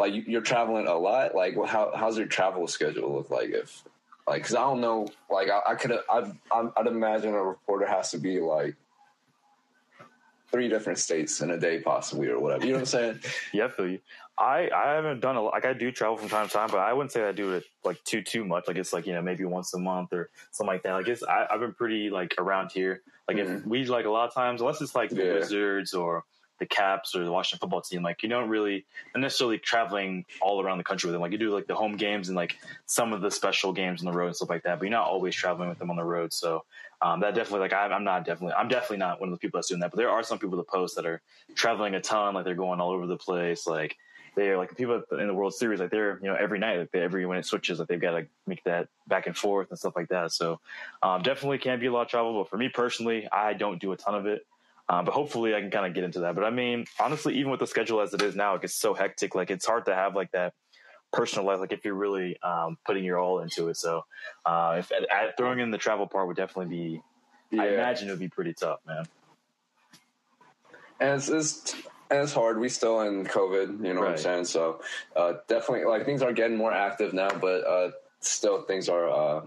like 0.00 0.26
you're 0.26 0.40
traveling 0.40 0.86
a 0.86 0.94
lot 0.94 1.34
like 1.34 1.54
how 1.66 1.92
how's 1.94 2.16
your 2.18 2.26
travel 2.26 2.66
schedule 2.66 3.14
look 3.14 3.30
like 3.30 3.50
if 3.50 3.84
like 4.26 4.42
because 4.42 4.54
i 4.54 4.60
don't 4.60 4.80
know 4.80 5.06
like 5.30 5.48
i, 5.50 5.60
I 5.72 5.74
could 5.74 5.92
I'd, 6.10 6.32
I'd 6.50 6.86
imagine 6.86 7.34
a 7.34 7.42
reporter 7.42 7.86
has 7.86 8.10
to 8.12 8.18
be 8.18 8.40
like 8.40 8.74
three 10.50 10.68
different 10.68 10.98
states 10.98 11.40
in 11.42 11.50
a 11.50 11.58
day 11.58 11.80
possibly 11.80 12.28
or 12.28 12.40
whatever 12.40 12.64
you 12.64 12.72
know 12.72 12.78
what 12.78 12.80
i'm 12.80 12.86
saying 12.86 13.20
yeah 13.52 13.66
i 13.66 13.68
feel 13.68 13.88
you 13.88 14.00
I, 14.40 14.70
I 14.74 14.94
haven't 14.94 15.20
done 15.20 15.36
a 15.36 15.42
lot. 15.42 15.52
Like 15.52 15.66
I 15.66 15.74
do 15.74 15.92
travel 15.92 16.16
from 16.16 16.30
time 16.30 16.46
to 16.46 16.52
time, 16.52 16.68
but 16.70 16.78
I 16.78 16.94
wouldn't 16.94 17.12
say 17.12 17.28
I 17.28 17.32
do 17.32 17.52
it 17.52 17.64
like 17.84 18.02
too 18.04 18.22
too 18.22 18.42
much. 18.42 18.66
Like 18.66 18.78
it's 18.78 18.92
like 18.92 19.06
you 19.06 19.12
know 19.12 19.20
maybe 19.20 19.44
once 19.44 19.74
a 19.74 19.78
month 19.78 20.14
or 20.14 20.30
something 20.50 20.72
like 20.72 20.82
that. 20.84 20.94
Like 20.94 21.08
it's 21.08 21.22
I, 21.22 21.46
have 21.50 21.60
been 21.60 21.74
pretty 21.74 22.08
like 22.08 22.34
around 22.38 22.72
here. 22.72 23.02
Like 23.28 23.36
mm-hmm. 23.36 23.56
if 23.58 23.66
we 23.66 23.84
like 23.84 24.06
a 24.06 24.10
lot 24.10 24.28
of 24.28 24.34
times, 24.34 24.62
unless 24.62 24.80
it's 24.80 24.94
like 24.94 25.10
the 25.10 25.26
yeah. 25.26 25.34
Wizards 25.34 25.92
or 25.92 26.24
the 26.60 26.66
Caps 26.66 27.16
or 27.16 27.24
the 27.24 27.32
Washington 27.32 27.58
football 27.58 27.80
team, 27.80 28.02
like 28.02 28.22
you 28.22 28.28
don't 28.28 28.48
really 28.48 28.84
necessarily 29.16 29.58
traveling 29.58 30.24
all 30.40 30.62
around 30.62 30.78
the 30.78 30.84
country 30.84 31.08
with 31.08 31.14
them. 31.14 31.22
Like 31.22 31.32
you 31.32 31.38
do 31.38 31.52
like 31.52 31.66
the 31.66 31.74
home 31.74 31.96
games 31.96 32.28
and 32.28 32.36
like 32.36 32.56
some 32.86 33.12
of 33.12 33.22
the 33.22 33.30
special 33.30 33.72
games 33.72 34.00
on 34.00 34.12
the 34.12 34.16
road 34.16 34.26
and 34.26 34.36
stuff 34.36 34.50
like 34.50 34.62
that. 34.62 34.78
But 34.78 34.84
you're 34.84 34.92
not 34.92 35.08
always 35.08 35.34
traveling 35.34 35.70
with 35.70 35.78
them 35.78 35.90
on 35.90 35.96
the 35.96 36.04
road. 36.04 36.32
So 36.32 36.64
um, 37.02 37.20
that 37.20 37.34
definitely 37.34 37.60
like 37.60 37.72
I, 37.72 37.94
am 37.94 38.04
not 38.04 38.24
definitely 38.24 38.54
I'm 38.54 38.68
definitely 38.68 38.98
not 38.98 39.20
one 39.20 39.30
of 39.30 39.32
the 39.32 39.38
people 39.38 39.58
that's 39.58 39.68
doing 39.68 39.80
that. 39.80 39.90
But 39.90 39.96
there 39.96 40.10
are 40.10 40.22
some 40.22 40.38
people 40.38 40.58
that 40.58 40.68
post 40.68 40.96
that 40.96 41.06
are 41.06 41.22
traveling 41.54 41.94
a 41.94 42.00
ton, 42.00 42.34
like 42.34 42.44
they're 42.44 42.54
going 42.54 42.78
all 42.78 42.90
over 42.90 43.06
the 43.06 43.16
place, 43.16 43.66
like 43.66 43.96
they're 44.36 44.58
like 44.58 44.76
people 44.76 45.02
in 45.18 45.26
the 45.26 45.34
World 45.34 45.54
Series, 45.54 45.80
like 45.80 45.90
they're 45.90 46.18
you 46.22 46.28
know 46.28 46.36
every 46.38 46.58
night, 46.58 46.78
like 46.78 46.94
every 46.94 47.24
when 47.24 47.38
it 47.38 47.46
switches, 47.46 47.78
like 47.78 47.88
they've 47.88 48.00
got 48.00 48.12
to 48.12 48.26
make 48.46 48.62
that 48.64 48.88
back 49.08 49.26
and 49.26 49.36
forth 49.36 49.70
and 49.70 49.78
stuff 49.78 49.96
like 49.96 50.08
that. 50.10 50.30
So 50.32 50.60
um, 51.02 51.22
definitely 51.22 51.58
can 51.58 51.80
be 51.80 51.86
a 51.86 51.92
lot 51.92 52.02
of 52.02 52.08
travel. 52.08 52.34
But 52.34 52.50
for 52.50 52.58
me 52.58 52.68
personally, 52.68 53.26
I 53.32 53.54
don't 53.54 53.80
do 53.80 53.92
a 53.92 53.96
ton 53.96 54.14
of 54.14 54.26
it. 54.26 54.46
Um, 54.90 55.04
but 55.04 55.14
hopefully 55.14 55.54
I 55.54 55.60
can 55.60 55.70
kind 55.70 55.86
of 55.86 55.94
get 55.94 56.02
into 56.02 56.20
that. 56.20 56.34
But 56.34 56.42
I 56.42 56.50
mean, 56.50 56.84
honestly, 56.98 57.36
even 57.36 57.52
with 57.52 57.60
the 57.60 57.66
schedule 57.68 58.00
as 58.00 58.12
it 58.12 58.22
is 58.22 58.34
now, 58.34 58.56
it 58.56 58.62
gets 58.62 58.74
so 58.74 58.92
hectic. 58.92 59.36
Like 59.36 59.50
it's 59.52 59.64
hard 59.64 59.86
to 59.86 59.94
have 59.94 60.16
like 60.16 60.32
that 60.32 60.52
personal 61.12 61.46
life. 61.46 61.60
Like 61.60 61.72
if 61.72 61.84
you're 61.84 61.94
really 61.94 62.36
um, 62.42 62.76
putting 62.84 63.04
your 63.04 63.16
all 63.16 63.38
into 63.38 63.68
it. 63.68 63.76
So 63.76 64.04
uh, 64.44 64.76
if 64.80 64.90
at, 64.90 65.36
throwing 65.36 65.60
in 65.60 65.70
the 65.70 65.78
travel 65.78 66.08
part 66.08 66.26
would 66.26 66.36
definitely 66.36 66.76
be, 66.76 67.02
yeah. 67.56 67.62
I 67.62 67.66
imagine 67.68 68.08
it 68.08 68.10
would 68.10 68.20
be 68.20 68.28
pretty 68.28 68.52
tough, 68.52 68.80
man. 68.84 69.04
And 70.98 71.18
it's, 71.18 71.28
it's 71.28 71.72
and 72.10 72.20
it's 72.24 72.32
hard. 72.32 72.58
We 72.58 72.68
still 72.68 73.00
in 73.02 73.24
COVID, 73.24 73.86
you 73.86 73.94
know 73.94 74.00
right. 74.00 74.10
what 74.10 74.10
I'm 74.10 74.18
saying? 74.18 74.44
So 74.46 74.82
uh, 75.14 75.34
definitely, 75.46 75.86
like 75.86 76.04
things 76.04 76.20
are 76.20 76.32
getting 76.32 76.56
more 76.56 76.72
active 76.72 77.14
now, 77.14 77.30
but 77.30 77.64
uh, 77.64 77.90
still 78.18 78.62
things 78.62 78.88
are 78.88 79.08
uh, 79.08 79.42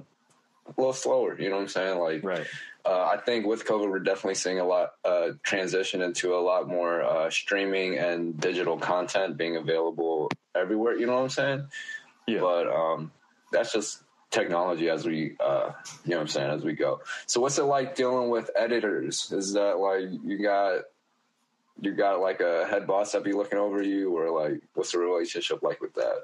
a 0.67 0.73
little 0.77 0.93
slower. 0.93 1.38
You 1.38 1.49
know 1.49 1.58
what 1.58 1.63
I'm 1.63 1.67
saying? 1.67 1.99
Like, 1.99 2.23
right. 2.23 2.47
Uh, 2.86 3.12
I 3.13 3.17
think 3.17 3.46
with 3.46 3.65
COVID, 3.65 3.89
we're 3.89 4.00
definitely 4.00 4.36
seeing 4.36 4.60
a 4.60 4.65
lot 4.65 4.93
uh, 5.06 5.30
transition 5.41 6.02
into 6.02 6.36
a 6.36 6.41
lot 6.41 6.67
more 6.67 7.02
uh, 7.02 7.30
streaming 7.30 7.98
and 7.98 8.38
digital 8.39 8.78
content 8.78 9.38
being 9.38 9.56
available 9.56 10.30
everywhere. 10.54 10.98
You 10.98 11.06
know 11.06 11.13
what 11.13 11.24
I'm 11.24 11.30
saying? 11.30 11.67
Yeah. 12.28 12.41
But 12.41 12.67
um, 12.67 13.12
that's 13.52 13.72
just 13.72 14.04
technology 14.32 14.89
as 14.89 15.06
we, 15.06 15.36
uh, 15.39 15.72
you 16.04 16.12
know 16.12 16.17
what 16.17 16.22
I'm 16.22 16.28
saying, 16.28 16.52
as 16.52 16.63
we 16.63 16.74
go. 16.74 17.02
So 17.26 17.39
what's 17.39 17.58
it 17.58 17.63
like 17.63 17.96
dealing 17.96 18.30
with 18.30 18.50
editors? 18.56 19.32
Is 19.32 19.54
that 19.54 19.78
like 19.78 20.10
you 20.24 20.41
got 20.41 20.82
you 21.80 21.93
got 21.93 22.19
like 22.19 22.41
a 22.41 22.67
head 22.67 22.86
boss 22.86 23.13
that 23.13 23.24
be 23.24 23.34
looking 23.34 23.60
over 23.60 23.82
you, 23.82 24.17
or 24.17 24.30
like 24.30 24.62
what's 24.74 24.91
the 24.91 25.00
relationship 25.00 25.63
like 25.63 25.82
with 25.82 25.93
that? 25.96 26.24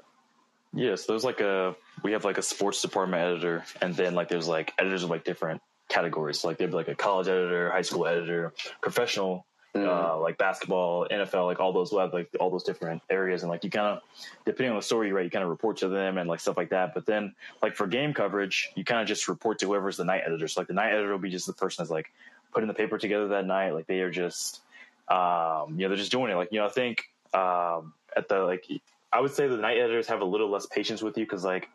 Yes, 0.72 0.84
yeah, 0.84 0.94
so 0.96 1.12
there's 1.12 1.24
like 1.24 1.40
a 1.40 1.74
we 2.02 2.12
have 2.12 2.24
like 2.24 2.38
a 2.38 2.42
sports 2.42 2.82
department 2.82 3.22
editor, 3.22 3.64
and 3.80 3.94
then 3.94 4.14
like 4.14 4.28
there's 4.28 4.48
like 4.48 4.72
editors 4.78 5.02
of 5.02 5.10
like 5.10 5.24
different 5.24 5.62
categories. 5.90 6.40
So 6.40 6.48
like 6.48 6.56
there'd 6.56 6.70
be 6.70 6.76
like 6.76 6.88
a 6.88 6.94
college 6.94 7.28
editor, 7.28 7.70
high 7.70 7.82
school 7.82 8.06
editor, 8.06 8.54
professional, 8.80 9.44
mm. 9.74 9.86
uh, 9.86 10.18
like 10.18 10.38
basketball, 10.38 11.06
NFL, 11.10 11.46
like 11.46 11.60
all 11.60 11.72
those 11.72 11.92
web, 11.92 12.14
like 12.14 12.30
all 12.40 12.50
those 12.50 12.62
different 12.62 13.02
areas. 13.10 13.42
And 13.42 13.50
like 13.50 13.64
you 13.64 13.70
kind 13.70 13.86
of, 13.86 14.02
depending 14.46 14.70
on 14.70 14.76
the 14.76 14.82
story 14.82 15.08
you 15.08 15.16
write, 15.16 15.24
you 15.24 15.30
kind 15.30 15.44
of 15.44 15.50
report 15.50 15.78
to 15.78 15.88
them 15.88 16.18
and 16.18 16.28
like 16.28 16.40
stuff 16.40 16.56
like 16.56 16.70
that. 16.70 16.94
But 16.94 17.06
then 17.06 17.34
like 17.62 17.76
for 17.76 17.86
game 17.86 18.14
coverage, 18.14 18.70
you 18.74 18.84
kind 18.84 19.00
of 19.00 19.08
just 19.08 19.28
report 19.28 19.58
to 19.58 19.66
whoever's 19.66 19.96
the 19.96 20.04
night 20.04 20.22
editor. 20.24 20.48
So 20.48 20.60
like 20.60 20.68
the 20.68 20.74
night 20.74 20.92
editor 20.92 21.12
will 21.12 21.18
be 21.18 21.30
just 21.30 21.46
the 21.46 21.52
person 21.52 21.82
that's 21.82 21.90
like 21.90 22.10
putting 22.52 22.68
the 22.68 22.74
paper 22.74 22.98
together 22.98 23.28
that 23.28 23.46
night. 23.46 23.72
Like 23.72 23.86
they 23.86 24.00
are 24.00 24.10
just, 24.10 24.60
um, 25.08 25.74
you 25.76 25.82
know, 25.82 25.88
they're 25.88 25.96
just 25.96 26.12
doing 26.12 26.30
it. 26.30 26.36
Like, 26.36 26.52
you 26.52 26.60
know, 26.60 26.66
I 26.66 26.70
think, 26.70 27.04
um, 27.34 27.92
at 28.16 28.28
the 28.28 28.40
like 28.40 28.64
I 29.12 29.20
would 29.20 29.32
say 29.32 29.48
the 29.48 29.56
night 29.56 29.76
editors 29.76 30.06
have 30.06 30.20
a 30.20 30.24
little 30.24 30.48
less 30.50 30.66
patience 30.66 31.02
with 31.02 31.18
you 31.18 31.24
because 31.24 31.44
like 31.44 31.68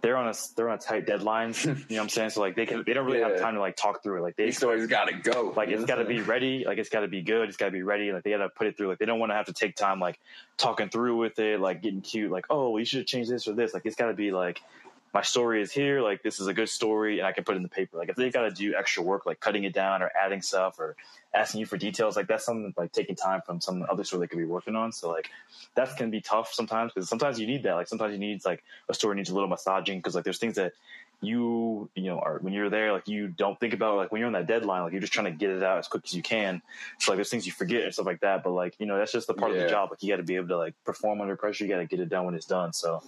they're 0.00 0.16
on 0.16 0.28
a 0.28 0.34
they're 0.56 0.68
on 0.68 0.78
a 0.78 0.80
tight 0.80 1.06
deadlines. 1.06 1.64
you 1.64 1.70
know 1.72 1.78
what 1.88 2.00
I'm 2.00 2.08
saying? 2.08 2.30
So 2.30 2.40
like 2.40 2.56
they 2.56 2.66
can 2.66 2.82
they 2.84 2.92
don't 2.92 3.06
really 3.06 3.20
yeah. 3.20 3.28
have 3.28 3.40
time 3.40 3.54
to 3.54 3.60
like 3.60 3.76
talk 3.76 4.02
through 4.02 4.18
it. 4.18 4.22
Like 4.22 4.34
they 4.34 4.46
These 4.46 4.56
stories 4.56 4.88
got 4.88 5.04
to 5.04 5.14
go. 5.14 5.52
Like 5.56 5.68
it's 5.68 5.84
got 5.84 5.96
to 5.96 6.04
be 6.04 6.20
ready. 6.20 6.64
Like 6.66 6.78
it's 6.78 6.88
got 6.88 7.00
to 7.00 7.08
be 7.08 7.22
good. 7.22 7.48
It's 7.48 7.56
got 7.56 7.66
to 7.66 7.70
be 7.72 7.84
ready. 7.84 8.10
Like 8.10 8.24
they 8.24 8.30
got 8.30 8.38
to 8.38 8.48
put 8.48 8.66
it 8.66 8.76
through. 8.76 8.88
Like 8.88 8.98
they 8.98 9.06
don't 9.06 9.20
want 9.20 9.30
to 9.30 9.36
have 9.36 9.46
to 9.46 9.52
take 9.52 9.76
time 9.76 10.00
like 10.00 10.18
talking 10.56 10.88
through 10.88 11.18
with 11.18 11.38
it. 11.38 11.60
Like 11.60 11.82
getting 11.82 12.00
cute. 12.00 12.32
Like 12.32 12.46
oh, 12.50 12.70
well, 12.70 12.80
you 12.80 12.84
should 12.84 13.06
change 13.06 13.28
this 13.28 13.46
or 13.46 13.52
this. 13.52 13.74
Like 13.74 13.86
it's 13.86 13.96
got 13.96 14.06
to 14.06 14.14
be 14.14 14.32
like 14.32 14.60
my 15.14 15.22
story 15.22 15.60
is 15.60 15.70
here. 15.70 16.00
Like 16.00 16.22
this 16.22 16.40
is 16.40 16.46
a 16.46 16.54
good 16.54 16.68
story, 16.68 17.18
and 17.18 17.26
I 17.26 17.32
can 17.32 17.44
put 17.44 17.54
it 17.54 17.56
in 17.56 17.62
the 17.62 17.68
paper. 17.68 17.98
Like 17.98 18.08
if 18.08 18.16
they 18.16 18.30
got 18.30 18.42
to 18.42 18.50
do 18.50 18.74
extra 18.74 19.02
work, 19.02 19.26
like 19.26 19.40
cutting 19.40 19.64
it 19.64 19.72
down 19.72 20.02
or 20.02 20.10
adding 20.20 20.42
stuff 20.42 20.78
or 20.78 20.96
asking 21.34 21.60
you 21.60 21.66
for 21.66 21.76
details, 21.76 22.16
like 22.16 22.26
that's 22.28 22.44
something 22.44 22.72
like 22.76 22.92
taking 22.92 23.16
time 23.16 23.42
from 23.44 23.60
some 23.60 23.84
other 23.90 24.04
story 24.04 24.20
they 24.20 24.26
could 24.28 24.38
be 24.38 24.44
working 24.44 24.74
on. 24.74 24.92
So 24.92 25.10
like 25.10 25.30
that 25.74 25.96
can 25.96 26.10
be 26.10 26.20
tough 26.20 26.52
sometimes 26.52 26.92
because 26.92 27.08
sometimes 27.08 27.38
you 27.38 27.46
need 27.46 27.62
that. 27.64 27.74
Like 27.74 27.88
sometimes 27.88 28.12
you 28.12 28.18
need 28.18 28.44
like 28.44 28.62
a 28.88 28.94
story 28.94 29.16
needs 29.16 29.30
a 29.30 29.34
little 29.34 29.48
massaging 29.48 29.98
because 29.98 30.14
like 30.14 30.24
there's 30.24 30.38
things 30.38 30.56
that 30.56 30.72
you 31.22 31.88
you 31.94 32.02
know 32.02 32.18
are 32.18 32.38
when 32.40 32.52
you're 32.52 32.68
there 32.68 32.92
like 32.92 33.06
you 33.06 33.28
don't 33.28 33.58
think 33.60 33.74
about 33.74 33.96
like 33.96 34.10
when 34.10 34.18
you're 34.18 34.26
on 34.26 34.32
that 34.32 34.48
deadline 34.48 34.82
like 34.82 34.90
you're 34.90 35.00
just 35.00 35.12
trying 35.12 35.26
to 35.26 35.30
get 35.30 35.50
it 35.50 35.62
out 35.62 35.78
as 35.78 35.86
quick 35.86 36.02
as 36.04 36.12
you 36.12 36.22
can. 36.22 36.60
So 36.98 37.12
like 37.12 37.16
there's 37.16 37.30
things 37.30 37.46
you 37.46 37.52
forget 37.52 37.84
and 37.84 37.92
stuff 37.94 38.06
like 38.06 38.20
that 38.20 38.42
but 38.42 38.50
like 38.50 38.74
you 38.78 38.86
know 38.86 38.98
that's 38.98 39.12
just 39.12 39.28
the 39.28 39.34
part 39.34 39.52
yeah. 39.52 39.58
of 39.58 39.62
the 39.64 39.70
job. 39.70 39.90
Like 39.90 40.02
you 40.02 40.12
got 40.12 40.16
to 40.16 40.24
be 40.24 40.34
able 40.34 40.48
to 40.48 40.58
like 40.58 40.74
perform 40.84 41.20
under 41.20 41.36
pressure. 41.36 41.64
You 41.64 41.70
got 41.70 41.78
to 41.78 41.86
get 41.86 42.00
it 42.00 42.08
done 42.08 42.26
when 42.26 42.34
it's 42.34 42.46
done. 42.46 42.72
So 42.72 43.02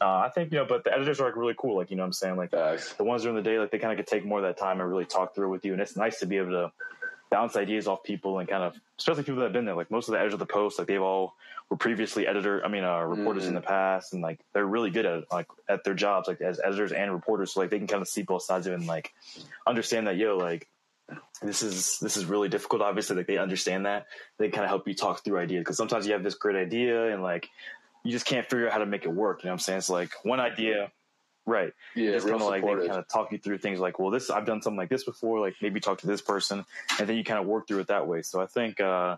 uh, 0.00 0.04
i 0.04 0.30
think 0.34 0.52
you 0.52 0.58
know 0.58 0.64
but 0.64 0.84
the 0.84 0.92
editors 0.92 1.20
are 1.20 1.26
like 1.26 1.36
really 1.36 1.54
cool. 1.58 1.76
Like 1.76 1.90
you 1.90 1.96
know 1.96 2.04
what 2.04 2.08
i'm 2.08 2.12
saying? 2.12 2.36
Like 2.36 2.52
Thanks. 2.52 2.92
the 2.92 3.04
ones 3.04 3.22
during 3.22 3.36
the 3.36 3.42
day 3.42 3.58
like 3.58 3.72
they 3.72 3.78
kind 3.78 3.92
of 3.92 3.98
could 3.98 4.06
take 4.06 4.24
more 4.24 4.38
of 4.38 4.44
that 4.44 4.56
time 4.56 4.80
and 4.80 4.88
really 4.88 5.04
talk 5.04 5.34
through 5.34 5.50
with 5.50 5.64
you. 5.64 5.72
And 5.72 5.82
it's 5.82 5.96
nice 5.96 6.20
to 6.20 6.26
be 6.26 6.36
able 6.36 6.52
to 6.52 6.72
bounce 7.30 7.56
ideas 7.56 7.88
off 7.88 8.04
people 8.04 8.38
and 8.38 8.48
kind 8.48 8.62
of 8.62 8.76
especially 8.98 9.24
people 9.24 9.40
that 9.40 9.46
have 9.46 9.52
been 9.52 9.64
there. 9.64 9.74
Like 9.74 9.90
most 9.90 10.08
of 10.08 10.12
the 10.12 10.18
editors 10.18 10.34
of 10.34 10.38
the 10.38 10.46
post 10.46 10.78
like 10.78 10.86
they've 10.86 11.02
all 11.02 11.34
were 11.70 11.76
previously 11.76 12.26
editor 12.26 12.64
i 12.64 12.68
mean 12.68 12.84
uh, 12.84 13.00
reporters 13.00 13.42
mm-hmm. 13.42 13.50
in 13.50 13.54
the 13.54 13.60
past 13.60 14.12
and 14.12 14.22
like 14.22 14.38
they're 14.54 14.66
really 14.66 14.90
good 14.90 15.06
at 15.06 15.24
like 15.32 15.46
at 15.68 15.84
their 15.84 15.94
jobs 15.94 16.28
like 16.28 16.40
as 16.40 16.60
editors 16.64 16.92
and 16.92 17.12
reporters 17.12 17.52
so 17.52 17.60
like 17.60 17.70
they 17.70 17.78
can 17.78 17.88
kind 17.88 18.02
of 18.02 18.08
see 18.08 18.22
both 18.22 18.42
sides 18.42 18.66
of 18.66 18.72
it 18.72 18.76
and 18.76 18.86
like 18.86 19.12
understand 19.66 20.06
that 20.06 20.16
yo 20.16 20.36
like 20.36 20.68
this 21.42 21.62
is 21.62 21.98
this 22.00 22.16
is 22.16 22.24
really 22.24 22.48
difficult 22.48 22.82
obviously 22.82 23.16
like 23.16 23.26
they 23.26 23.38
understand 23.38 23.86
that 23.86 24.06
they 24.38 24.48
kind 24.48 24.64
of 24.64 24.70
help 24.70 24.86
you 24.88 24.94
talk 24.94 25.24
through 25.24 25.38
ideas 25.38 25.60
because 25.60 25.76
sometimes 25.76 26.06
you 26.06 26.12
have 26.12 26.22
this 26.22 26.34
great 26.34 26.56
idea 26.56 27.12
and 27.12 27.22
like 27.22 27.48
you 28.06 28.12
just 28.12 28.24
can't 28.24 28.48
figure 28.48 28.66
out 28.66 28.72
how 28.72 28.78
to 28.78 28.86
make 28.86 29.04
it 29.04 29.12
work. 29.12 29.42
You 29.42 29.48
know 29.48 29.52
what 29.52 29.54
I'm 29.54 29.58
saying? 29.60 29.78
It's 29.78 29.90
like 29.90 30.12
one 30.22 30.38
idea, 30.38 30.92
right? 31.44 31.72
Yeah, 31.94 32.10
real 32.10 32.20
kind 32.20 32.34
of 32.34 32.42
like 32.42 32.62
they 32.62 32.86
kind 32.86 32.98
of 32.98 33.08
talk 33.08 33.32
you 33.32 33.38
through 33.38 33.58
things 33.58 33.80
like, 33.80 33.98
well, 33.98 34.10
this 34.10 34.30
I've 34.30 34.46
done 34.46 34.62
something 34.62 34.78
like 34.78 34.88
this 34.88 35.04
before. 35.04 35.40
Like 35.40 35.56
maybe 35.60 35.80
talk 35.80 35.98
to 35.98 36.06
this 36.06 36.22
person, 36.22 36.64
and 36.98 37.08
then 37.08 37.16
you 37.16 37.24
kind 37.24 37.40
of 37.40 37.46
work 37.46 37.66
through 37.66 37.80
it 37.80 37.88
that 37.88 38.06
way. 38.06 38.22
So 38.22 38.40
I 38.40 38.46
think, 38.46 38.80
uh, 38.80 39.16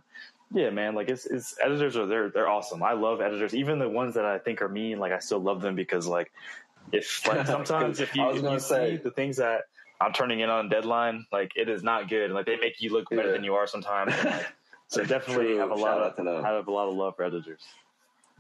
yeah, 0.55 0.71
man, 0.71 0.95
like 0.95 1.09
it's, 1.09 1.27
it's 1.27 1.57
editors 1.63 1.97
are 1.97 2.07
they're 2.07 2.31
they're 2.31 2.49
awesome. 2.49 2.83
I 2.83 2.93
love 2.93 3.21
editors, 3.21 3.55
even 3.55 3.79
the 3.79 3.89
ones 3.89 4.15
that 4.15 4.25
I 4.25 4.39
think 4.39 4.63
are 4.63 4.69
mean. 4.69 4.99
Like 4.99 5.13
I 5.13 5.19
still 5.19 5.41
love 5.41 5.61
them 5.61 5.75
because 5.75 6.07
like 6.07 6.33
if 6.93 7.27
like 7.27 7.47
sometimes 7.55 8.01
if 8.01 8.15
you, 8.17 8.23
I 8.23 8.27
was 8.29 8.43
if 8.43 8.51
you 8.53 8.59
say- 8.59 8.97
see 8.97 9.03
the 9.03 9.11
things 9.11 9.37
that 9.37 9.63
I'm 10.01 10.13
turning 10.13 10.41
in 10.41 10.49
on 10.49 10.69
deadline, 10.69 11.27
like 11.33 11.53
it 11.57 11.69
is 11.69 11.83
not 11.83 12.09
good. 12.09 12.31
Like 12.31 12.47
they 12.47 12.57
make 12.57 12.81
you 12.81 12.91
look 12.93 13.11
better 13.11 13.27
Yeah. 13.27 13.33
than 13.33 13.45
you 13.45 13.55
are 13.55 13.67
sometimes. 13.67 14.15
And, 14.17 14.25
like, 14.31 14.47
so 14.89 15.05
definitely 15.05 15.47
True. 15.49 15.59
have 15.59 15.71
a 15.71 15.75
lot 15.75 15.99
Shout 15.99 16.19
of 16.19 16.27
out 16.27 16.43
to. 16.43 16.49
I 16.49 16.53
have 16.53 16.69
a 16.69 16.73
lot 16.73 16.89
of 16.89 16.95
love 16.95 17.17
for 17.17 17.25
editors. 17.25 17.63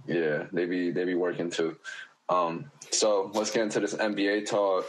Yeah, 0.07 0.47
they 0.53 0.65
be 0.67 0.91
they 0.91 1.05
be 1.05 1.15
working 1.15 1.51
too. 1.51 1.77
Um, 2.31 2.71
so 2.91 3.31
let's 3.35 3.51
get 3.51 3.63
into 3.65 3.81
this 3.81 3.95
NBA 3.95 4.49
talk. 4.49 4.85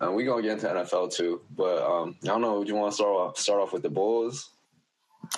Uh, 0.00 0.10
we 0.12 0.24
gonna 0.24 0.42
get 0.42 0.52
into 0.52 0.66
NFL 0.66 1.12
too, 1.12 1.42
but 1.54 1.82
um, 1.82 2.16
I 2.22 2.26
don't 2.28 2.40
know. 2.40 2.62
Do 2.64 2.68
you 2.68 2.76
want 2.76 2.92
to 2.92 2.94
start 2.94 3.10
off 3.10 3.36
start 3.38 3.60
off 3.60 3.72
with 3.72 3.82
the 3.82 3.90
Bulls? 3.90 4.50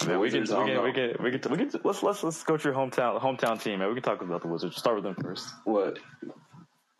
Man, 0.06 0.18
we 0.20 0.30
can, 0.30 0.36
we 0.36 0.40
Wizards, 0.40 0.50
I 0.52 0.56
don't 0.56 0.66
can, 0.66 0.82
we 0.84 0.92
can, 0.92 1.24
we 1.24 1.38
can, 1.38 1.50
we 1.52 1.56
can, 1.58 1.80
let's, 1.84 2.02
let's, 2.02 2.22
let's 2.22 2.42
go 2.44 2.56
to 2.56 2.64
your 2.64 2.74
hometown, 2.76 3.20
hometown 3.20 3.60
team, 3.62 3.80
man. 3.80 3.88
We 3.88 3.94
can 3.94 4.02
talk 4.02 4.22
about 4.22 4.40
the 4.42 4.48
Wizards. 4.48 4.76
Start 4.76 4.96
with 4.96 5.04
them 5.04 5.16
first. 5.22 5.48
What? 5.64 5.98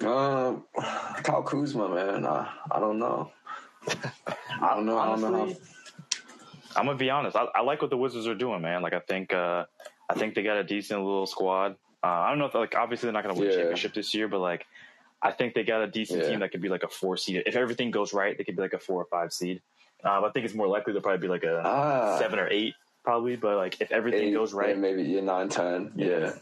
Um, 0.02 0.64
Kyle 1.22 1.42
Kuzma, 1.42 1.88
man. 1.88 2.26
I, 2.26 2.50
I 2.70 2.80
don't 2.80 2.98
know. 2.98 3.30
I 4.26 4.74
don't 4.74 4.86
know. 4.86 4.98
I 4.98 5.06
don't 5.06 5.20
know. 5.20 5.32
How, 5.32 5.42
Honestly, 5.42 5.60
I'm 6.76 6.86
gonna 6.86 6.98
be 6.98 7.10
honest. 7.10 7.36
I, 7.36 7.46
I 7.54 7.62
like 7.62 7.80
what 7.80 7.90
the 7.90 7.96
Wizards 7.96 8.26
are 8.26 8.34
doing, 8.34 8.60
man. 8.62 8.82
Like 8.82 8.92
I 8.92 9.00
think, 9.00 9.32
uh, 9.32 9.64
I 10.08 10.14
think 10.14 10.34
they 10.34 10.42
got 10.42 10.56
a 10.58 10.64
decent 10.64 11.00
little 11.00 11.26
squad. 11.26 11.76
Uh, 12.02 12.06
I 12.06 12.30
don't 12.30 12.38
know 12.38 12.46
if 12.46 12.54
like 12.54 12.74
obviously 12.76 13.06
they're 13.06 13.12
not 13.12 13.22
gonna 13.22 13.34
win 13.38 13.48
a 13.48 13.50
Yeah. 13.50 13.56
championship 13.58 13.94
this 13.94 14.14
year, 14.14 14.28
but 14.28 14.40
like 14.40 14.66
I 15.22 15.32
think 15.32 15.54
they 15.54 15.64
got 15.64 15.82
a 15.82 15.86
decent 15.86 16.22
Yeah. 16.22 16.30
team 16.30 16.40
that 16.40 16.50
could 16.52 16.62
be 16.62 16.68
like 16.68 16.82
a 16.82 16.88
four 16.88 17.16
seed. 17.16 17.42
If 17.46 17.56
everything 17.56 17.90
goes 17.90 18.12
right, 18.14 18.36
they 18.36 18.44
could 18.44 18.56
be 18.56 18.62
like 18.62 18.72
a 18.72 18.78
four 18.78 19.02
or 19.02 19.06
five 19.06 19.32
seed. 19.32 19.60
Uh, 20.04 20.24
I 20.24 20.30
think 20.30 20.44
it's 20.46 20.54
more 20.54 20.66
likely 20.68 20.92
they'll 20.92 21.02
probably 21.02 21.20
be 21.26 21.28
like 21.28 21.44
a 21.44 21.62
ah, 21.64 22.18
seven 22.18 22.38
or 22.38 22.48
eight, 22.48 22.74
probably. 23.04 23.36
But 23.36 23.56
like 23.56 23.80
if 23.80 23.90
everything 23.92 24.28
eight, 24.28 24.32
goes 24.34 24.52
right, 24.52 24.70
yeah, 24.70 24.74
maybe 24.80 25.02
yeah, 25.02 25.20
nine, 25.20 25.48
ten. 25.48 25.92
Yeah, 25.96 26.32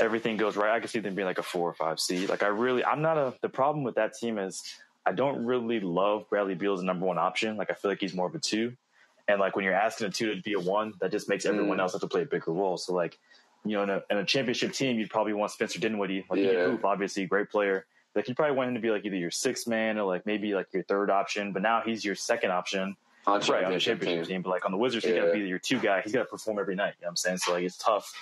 everything 0.00 0.36
goes 0.36 0.56
right, 0.56 0.70
I 0.74 0.80
could 0.80 0.90
see 0.90 1.00
them 1.00 1.14
being 1.14 1.26
like 1.26 1.38
a 1.38 1.42
four 1.42 1.68
or 1.68 1.74
five 1.74 2.00
seed. 2.00 2.28
Like 2.28 2.42
I 2.42 2.48
really, 2.48 2.84
I'm 2.84 3.02
not 3.02 3.16
a. 3.18 3.34
The 3.42 3.48
problem 3.48 3.84
with 3.84 3.96
that 3.96 4.14
team 4.14 4.38
is 4.38 4.62
I 5.06 5.12
don't 5.12 5.44
really 5.44 5.80
love 5.80 6.28
Bradley 6.30 6.54
Beal 6.54 6.74
as 6.74 6.80
the 6.80 6.86
number 6.86 7.06
one 7.06 7.18
option. 7.18 7.56
Like 7.56 7.70
I 7.70 7.74
feel 7.74 7.90
like 7.90 8.00
he's 8.00 8.14
more 8.14 8.26
of 8.26 8.34
a 8.34 8.38
two, 8.38 8.74
and 9.26 9.40
like 9.40 9.56
when 9.56 9.64
you're 9.64 9.74
asking 9.74 10.08
a 10.08 10.10
two 10.10 10.34
to 10.34 10.42
be 10.42 10.52
a 10.54 10.60
one, 10.60 10.94
that 11.00 11.10
just 11.10 11.28
makes 11.28 11.46
everyone 11.46 11.78
Mm. 11.78 11.80
else 11.82 11.92
have 11.92 12.00
to 12.02 12.08
play 12.08 12.22
a 12.22 12.26
bigger 12.26 12.52
role. 12.52 12.76
So 12.76 12.92
like, 12.94 13.18
you 13.64 13.72
know, 13.76 13.82
in 13.82 13.90
a, 13.90 14.02
in 14.10 14.18
a 14.18 14.24
championship 14.24 14.72
team, 14.72 14.98
you'd 14.98 15.10
probably 15.10 15.32
want 15.32 15.50
Spencer 15.50 15.78
Dinwiddie. 15.80 16.24
Like 16.30 16.38
he 16.40 16.46
Yeah. 16.46 16.52
can 16.62 16.70
hoop, 16.72 16.84
obviously, 16.84 17.26
great 17.26 17.50
player. 17.50 17.84
Like 18.14 18.28
you 18.28 18.34
probably 18.34 18.56
want 18.56 18.68
him 18.68 18.74
to 18.74 18.80
be 18.80 18.90
like 18.90 19.04
either 19.04 19.16
your 19.16 19.30
sixth 19.30 19.68
man 19.68 19.96
or 19.98 20.04
like 20.04 20.26
maybe 20.26 20.54
like 20.54 20.66
your 20.72 20.82
third 20.82 21.08
option. 21.10 21.52
But 21.52 21.62
now 21.62 21.82
he's 21.84 22.04
your 22.04 22.14
second 22.16 22.50
option 22.50 22.96
on 23.28 23.40
right 23.48 23.64
on 23.64 23.72
the 23.72 23.78
championship 23.78 24.24
team. 24.26 24.36
team. 24.36 24.42
But 24.42 24.50
like 24.50 24.64
on 24.64 24.72
the 24.72 24.78
Wizards, 24.78 25.04
he's 25.04 25.14
got 25.14 25.26
to 25.26 25.32
be 25.32 25.40
your 25.40 25.58
two 25.58 25.78
guy. 25.78 26.00
He's 26.02 26.12
got 26.12 26.20
to 26.20 26.24
perform 26.28 26.58
every 26.58 26.74
night. 26.74 26.94
You 26.98 27.04
know 27.04 27.06
what 27.06 27.10
I'm 27.12 27.16
saying? 27.16 27.38
So 27.38 27.52
like 27.52 27.64
it's 27.64 27.76
tough 27.76 28.12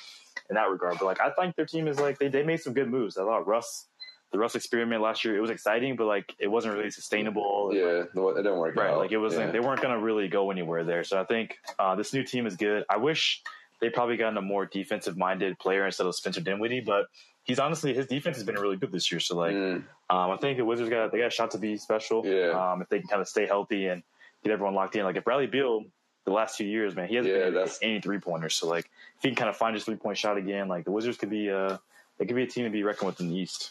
in 0.50 0.54
that 0.56 0.68
regard. 0.70 0.96
But 0.98 1.06
like 1.06 1.20
I 1.20 1.30
think 1.30 1.56
their 1.56 1.66
team 1.66 1.88
is 1.88 1.98
like 1.98 2.18
they 2.18 2.28
they 2.28 2.42
made 2.42 2.60
some 2.60 2.72
good 2.74 2.88
moves. 2.90 3.16
I 3.18 3.22
thought 3.24 3.46
Russ, 3.46 3.86
the 4.32 4.38
Russ 4.38 4.54
experiment 4.54 5.02
last 5.02 5.24
year, 5.24 5.36
it 5.36 5.40
was 5.40 5.50
exciting, 5.50 5.96
but 5.96 6.06
like 6.06 6.34
it 6.38 6.48
wasn't 6.48 6.74
really 6.76 6.90
sustainable. 6.90 7.70
Yeah, 7.72 8.04
no, 8.14 8.28
it 8.30 8.36
didn't 8.42 8.58
work 8.58 8.76
Right, 8.76 8.90
out. 8.90 8.98
like 8.98 9.12
it 9.12 9.18
wasn't. 9.18 9.46
Yeah. 9.46 9.52
They 9.52 9.60
weren't 9.60 9.80
going 9.82 9.94
to 9.96 10.02
really 10.02 10.28
go 10.28 10.50
anywhere 10.50 10.84
there. 10.84 11.04
So 11.04 11.20
I 11.20 11.24
think 11.24 11.56
uh, 11.78 11.94
this 11.96 12.12
new 12.12 12.22
team 12.24 12.46
is 12.46 12.56
good. 12.56 12.84
I 12.90 12.96
wish 12.98 13.42
they 13.80 13.90
probably 13.90 14.16
gotten 14.16 14.36
a 14.38 14.42
more 14.42 14.66
defensive 14.66 15.16
minded 15.16 15.58
player 15.58 15.84
instead 15.86 16.06
of 16.06 16.14
Spencer 16.14 16.40
Dinwiddie, 16.40 16.80
but 16.80 17.06
he's 17.44 17.58
honestly 17.58 17.92
his 17.94 18.06
defense 18.06 18.36
has 18.36 18.44
been 18.46 18.54
really 18.56 18.76
good 18.76 18.90
this 18.90 19.10
year. 19.12 19.20
So 19.20 19.36
like 19.36 19.54
Mm, 19.54 19.84
um, 20.10 20.30
I 20.30 20.36
think 20.38 20.56
the 20.58 20.64
Wizards 20.64 20.90
got 20.90 21.12
they 21.12 21.18
got 21.18 21.26
a 21.26 21.30
shot 21.30 21.50
to 21.52 21.58
be 21.58 21.76
special. 21.76 22.26
Yeah. 22.26 22.50
Um, 22.72 22.82
if 22.82 22.88
they 22.88 22.98
can 22.98 23.08
kind 23.08 23.20
of 23.22 23.28
stay 23.28 23.46
healthy 23.46 23.86
and 23.86 24.02
get 24.46 24.52
everyone 24.52 24.74
locked 24.74 24.96
in. 24.96 25.04
Like 25.04 25.16
if 25.16 25.24
Bradley 25.24 25.46
Beal, 25.46 25.84
the 26.24 26.32
last 26.32 26.56
two 26.56 26.64
years, 26.64 26.94
man, 26.94 27.08
he 27.08 27.16
hasn't 27.16 27.34
Yeah, 27.34 27.50
been 27.50 27.68
any 27.82 28.00
three 28.00 28.18
pointers. 28.18 28.54
So 28.54 28.68
like 28.68 28.90
if 29.16 29.22
he 29.22 29.28
can 29.28 29.36
kind 29.36 29.48
of 29.48 29.56
find 29.56 29.74
his 29.74 29.84
three 29.84 29.96
point 29.96 30.18
shot 30.18 30.36
again, 30.36 30.68
like 30.68 30.84
the 30.84 30.90
Wizards 30.90 31.16
could 31.16 31.30
be 31.30 31.50
uh 31.50 31.78
they 32.18 32.26
could 32.26 32.36
be 32.36 32.42
a 32.42 32.46
team 32.46 32.64
to 32.64 32.70
be 32.70 32.82
reckoned 32.82 33.06
with 33.08 33.20
in 33.20 33.28
the 33.28 33.36
East. 33.36 33.70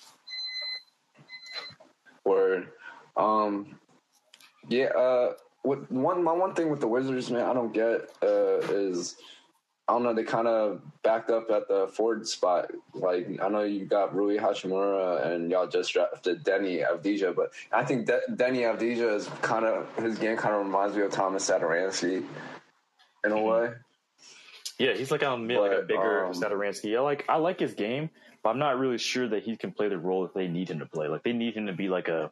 Word. 2.23 2.69
Um, 3.17 3.79
yeah. 4.67 4.87
Uh, 4.87 5.33
with 5.63 5.89
one, 5.91 6.23
my 6.23 6.31
one 6.31 6.53
thing 6.53 6.69
with 6.69 6.79
the 6.79 6.87
Wizards, 6.87 7.31
man, 7.31 7.43
I 7.43 7.53
don't 7.53 7.73
get 7.73 8.09
uh, 8.21 8.59
is 8.69 9.15
I 9.87 9.93
don't 9.93 10.01
know. 10.03 10.13
They 10.15 10.23
kind 10.23 10.47
of 10.47 10.81
backed 11.03 11.29
up 11.29 11.51
at 11.51 11.67
the 11.67 11.87
Ford 11.93 12.27
spot. 12.27 12.71
Like 12.95 13.27
I 13.41 13.49
know 13.49 13.61
you 13.61 13.85
got 13.85 14.15
Rui 14.15 14.37
Hachimura 14.37 15.27
and 15.27 15.51
y'all 15.51 15.67
just 15.67 15.93
drafted 15.93 16.43
Deni 16.43 16.83
Avdija, 16.83 17.35
but 17.35 17.51
I 17.71 17.85
think 17.85 18.07
De- 18.07 18.21
Deni 18.31 18.61
Avdija 18.61 19.15
is 19.15 19.27
kind 19.43 19.63
of 19.63 19.87
his 19.97 20.17
game 20.17 20.37
kind 20.37 20.55
of 20.55 20.65
reminds 20.65 20.95
me 20.95 21.03
of 21.03 21.11
Thomas 21.11 21.47
Satoransky 21.47 22.25
in 23.23 23.31
a 23.31 23.39
way. 23.41 23.73
Yeah, 24.79 24.93
he's 24.93 25.11
like 25.11 25.23
on 25.23 25.47
like 25.47 25.71
a 25.71 25.83
bigger 25.83 26.25
um, 26.25 26.33
Satoransky. 26.33 26.97
I 26.97 27.01
like 27.01 27.25
I 27.29 27.37
like 27.37 27.59
his 27.59 27.75
game, 27.75 28.09
but 28.43 28.49
I'm 28.49 28.59
not 28.59 28.79
really 28.79 28.97
sure 28.97 29.27
that 29.29 29.43
he 29.43 29.55
can 29.55 29.71
play 29.71 29.87
the 29.87 29.97
role 29.99 30.23
that 30.23 30.33
they 30.33 30.47
need 30.47 30.69
him 30.69 30.79
to 30.79 30.85
play. 30.87 31.07
Like 31.07 31.23
they 31.23 31.33
need 31.33 31.55
him 31.55 31.67
to 31.67 31.73
be 31.73 31.89
like 31.89 32.07
a 32.07 32.31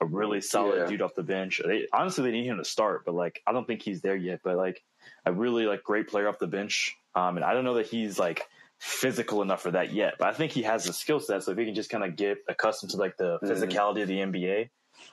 a 0.00 0.04
really 0.04 0.40
solid 0.40 0.78
Yeah. 0.78 0.86
dude 0.86 1.02
off 1.02 1.14
the 1.14 1.22
bench. 1.22 1.60
They 1.64 1.86
honestly 1.92 2.24
they 2.24 2.32
need 2.32 2.46
him 2.46 2.58
to 2.58 2.64
start, 2.64 3.04
but 3.04 3.14
like 3.14 3.40
I 3.46 3.52
don't 3.52 3.66
think 3.66 3.82
he's 3.82 4.00
there 4.02 4.16
yet. 4.16 4.40
But 4.42 4.56
like 4.56 4.82
a 5.24 5.32
really 5.32 5.66
like 5.66 5.82
great 5.82 6.08
player 6.08 6.28
off 6.28 6.38
the 6.38 6.46
bench. 6.46 6.96
Um, 7.14 7.36
and 7.36 7.44
I 7.44 7.52
don't 7.54 7.64
know 7.64 7.74
that 7.74 7.86
he's 7.86 8.18
like 8.18 8.46
physical 8.78 9.42
enough 9.42 9.62
for 9.62 9.72
that 9.72 9.92
yet. 9.92 10.14
But 10.18 10.28
I 10.28 10.32
think 10.32 10.52
he 10.52 10.62
has 10.62 10.84
the 10.84 10.92
skill 10.92 11.20
set. 11.20 11.42
So 11.42 11.50
if 11.52 11.58
he 11.58 11.64
can 11.64 11.74
just 11.74 11.90
kind 11.90 12.04
of 12.04 12.16
get 12.16 12.38
accustomed 12.48 12.92
to 12.92 12.96
like 12.96 13.16
the 13.16 13.38
Mhm. 13.42 13.50
physicality 13.50 14.02
of 14.02 14.08
the 14.08 14.20
NBA, 14.20 14.70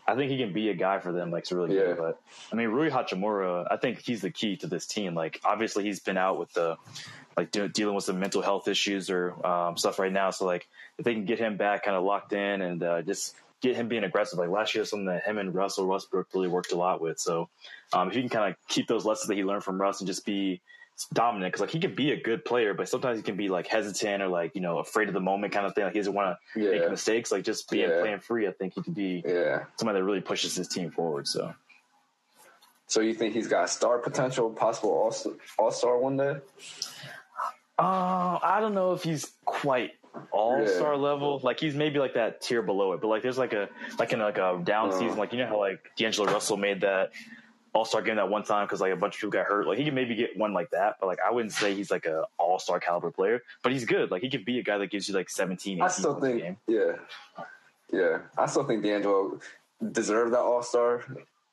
I 0.07 0.15
think 0.15 0.29
he 0.31 0.37
can 0.37 0.53
be 0.53 0.69
a 0.69 0.75
guy 0.75 0.99
for 0.99 1.11
them. 1.11 1.31
Like 1.31 1.41
it's 1.43 1.51
really 1.51 1.75
Yeah. 1.75 1.85
good. 1.85 1.97
But 1.97 2.19
I 2.51 2.55
mean, 2.55 2.67
Rui 2.69 2.89
Hachimura, 2.89 3.67
I 3.71 3.77
think 3.77 3.99
he's 4.01 4.21
the 4.21 4.29
key 4.31 4.55
to 4.57 4.67
this 4.67 4.85
team. 4.85 5.15
Like 5.15 5.39
obviously 5.43 5.83
he's 5.83 5.99
been 5.99 6.17
out 6.17 6.37
with 6.37 6.53
the 6.53 6.77
like 7.37 7.51
de- 7.51 7.67
dealing 7.69 7.95
with 7.95 8.03
some 8.05 8.19
mental 8.19 8.41
health 8.41 8.67
issues 8.67 9.09
or 9.09 9.33
um, 9.45 9.77
stuff 9.77 9.99
right 9.99 10.11
now. 10.11 10.29
So 10.29 10.45
like 10.45 10.67
if 10.97 11.05
they 11.05 11.13
can 11.13 11.25
get 11.25 11.39
him 11.39 11.57
back 11.57 11.83
kind 11.83 11.97
of 11.97 12.03
locked 12.03 12.33
in 12.33 12.61
and 12.61 12.81
uh, 12.83 13.01
just 13.01 13.35
get 13.61 13.75
him 13.75 13.87
being 13.87 14.03
aggressive. 14.03 14.39
Like 14.39 14.49
last 14.49 14.75
year, 14.75 14.85
something 14.85 15.05
that 15.07 15.23
him 15.23 15.37
and 15.37 15.53
Russell 15.53 15.87
Westbrook 15.87 16.27
really 16.33 16.47
worked 16.47 16.71
a 16.71 16.75
lot 16.75 17.01
with. 17.01 17.19
So 17.19 17.49
um, 17.93 18.07
if 18.09 18.15
he 18.15 18.21
can 18.21 18.29
kind 18.29 18.51
of 18.51 18.67
keep 18.67 18.87
those 18.87 19.05
lessons 19.05 19.27
that 19.27 19.35
he 19.37 19.43
learned 19.43 19.63
from 19.63 19.79
Russ 19.81 20.01
and 20.01 20.07
just 20.07 20.25
be 20.25 20.61
dominant, 21.13 21.51
because 21.51 21.61
like 21.61 21.71
he 21.71 21.79
can 21.79 21.95
be 21.95 22.11
a 22.11 22.21
good 22.21 22.45
player, 22.45 22.73
but 22.73 22.87
sometimes 22.87 23.17
he 23.17 23.23
can 23.23 23.35
be 23.35 23.49
like 23.49 23.67
hesitant 23.67 24.21
or 24.21 24.27
like 24.27 24.55
you 24.55 24.61
know 24.61 24.79
afraid 24.79 25.07
of 25.07 25.13
the 25.13 25.19
moment 25.19 25.53
kind 25.53 25.65
of 25.65 25.75
thing. 25.75 25.83
Like 25.83 25.93
he 25.93 25.99
doesn't 25.99 26.13
want 26.13 26.37
to 26.53 26.59
make 26.59 26.89
mistakes. 26.89 27.31
Like 27.31 27.43
just 27.43 27.69
being 27.69 27.89
Yeah. 27.89 28.01
playing 28.01 28.19
free, 28.19 28.47
I 28.47 28.51
think 28.51 28.73
he 28.75 28.81
can 28.81 28.93
be 28.93 29.23
yeah. 29.25 29.65
somebody 29.77 29.99
that 29.99 30.05
really 30.05 30.21
pushes 30.21 30.55
his 30.55 30.67
team 30.67 30.91
forward. 30.91 31.27
So. 31.27 31.53
So 32.87 33.01
you 33.01 33.15
think 33.15 33.33
he's 33.33 33.47
got 33.47 33.67
star 33.71 33.97
potential, 33.97 34.51
possible 34.51 34.91
all 34.91 35.15
all 35.57 35.71
star 35.71 35.97
one 35.97 36.17
day? 36.17 36.35
Uh, 37.77 38.39
I 38.41 38.59
don't 38.61 38.75
know 38.75 38.93
if 38.93 39.01
he's 39.03 39.31
quite 39.43 39.93
all 40.31 40.65
star 40.67 40.97
level. 40.97 41.39
Like 41.43 41.59
he's 41.59 41.75
maybe 41.75 41.99
like 41.99 42.13
that 42.15 42.41
tier 42.41 42.61
below 42.61 42.93
it, 42.93 43.01
but 43.01 43.07
like 43.07 43.21
there's 43.23 43.37
like 43.37 43.53
a 43.53 43.69
like 43.99 44.13
in 44.13 44.19
like 44.19 44.37
a 44.37 44.59
down 44.63 44.89
Uh. 44.89 44.99
season, 44.99 45.17
like 45.17 45.31
you 45.33 45.39
know 45.39 45.47
how 45.47 45.59
like 45.59 45.79
D'Angelo 45.97 46.31
Russell 46.31 46.57
made 46.57 46.81
that 46.81 47.11
all 47.73 47.83
star 47.83 48.01
game 48.01 48.15
that 48.15 48.29
one 48.29 48.43
time 48.43 48.65
because 48.65 48.79
like 48.79 48.93
a 48.93 48.95
bunch 48.95 49.15
of 49.15 49.19
people 49.19 49.31
got 49.31 49.45
hurt. 49.45 49.67
Like 49.67 49.77
he 49.77 49.83
can 49.83 49.93
maybe 49.95 50.15
get 50.15 50.37
one 50.37 50.53
like 50.53 50.69
that, 50.71 50.95
but 50.99 51.07
like 51.07 51.19
I 51.25 51.31
wouldn't 51.31 51.51
say 51.51 51.73
he's 51.73 51.91
like 51.91 52.05
a 52.05 52.23
all 52.37 52.57
star 52.59 52.79
caliber 52.79 53.11
player. 53.11 53.41
But 53.63 53.73
he's 53.73 53.83
good. 53.85 54.11
Like 54.11 54.21
he 54.21 54.29
could 54.29 54.45
be 54.45 54.59
a 54.59 54.63
guy 54.63 54.77
that 54.77 54.91
gives 54.91 55.07
you 55.09 55.13
like 55.15 55.29
17, 55.29 55.73
18 55.73 55.81
I 55.83 55.87
still 55.89 56.19
think, 56.19 56.57
yeah, 56.67 56.93
yeah. 57.91 58.19
I 58.37 58.45
still 58.45 58.63
think 58.63 58.83
D'Angelo 58.83 59.39
deserved 59.91 60.33
that 60.33 60.39
All 60.39 60.63
Star 60.63 61.03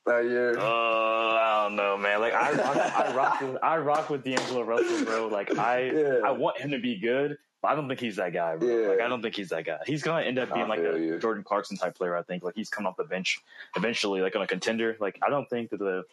that 0.06 0.24
year. 0.24 0.58
Uh, 0.58 0.62
I 0.64 1.64
don't 1.64 1.76
know, 1.76 1.96
man. 1.96 2.20
Like 2.20 2.34
I 2.34 2.52
rock, 2.52 2.76
I 2.76 3.14
rock 3.14 3.40
with 3.40 3.58
I 3.62 3.78
rock 3.78 4.10
with 4.10 4.24
D'Angelo 4.24 4.62
Russell, 4.62 5.04
bro. 5.04 5.26
Like 5.28 5.56
I 5.58 5.80
Yeah. 5.94 6.20
I 6.24 6.30
want 6.30 6.58
him 6.58 6.70
to 6.70 6.78
be 6.78 6.98
good, 7.00 7.36
I 7.64 7.74
don't 7.76 7.86
think 7.88 8.00
he's 8.00 8.16
that 8.16 8.32
guy, 8.32 8.56
bro. 8.56 8.68
Yeah. 8.68 8.88
Like 8.88 9.00
I 9.00 9.08
don't 9.08 9.22
think 9.22 9.36
he's 9.36 9.50
that 9.50 9.64
guy. 9.64 9.78
He's 9.86 10.02
gonna 10.02 10.24
end 10.24 10.38
up 10.38 10.52
being 10.52 10.68
like 10.68 10.80
a 10.80 10.98
you. 10.98 11.18
Jordan 11.18 11.44
Clarkson 11.44 11.76
type 11.76 11.94
player. 11.94 12.16
I 12.16 12.22
think 12.22 12.42
like 12.42 12.54
he's 12.56 12.68
coming 12.68 12.88
off 12.88 12.96
the 12.96 13.04
bench 13.04 13.40
eventually, 13.76 14.20
like 14.20 14.34
on 14.34 14.42
a 14.42 14.46
contender. 14.46 14.96
Like 15.00 15.18
I 15.24 15.30
don't 15.30 15.48
think 15.48 15.70
that 15.70 15.78
the 15.78 16.04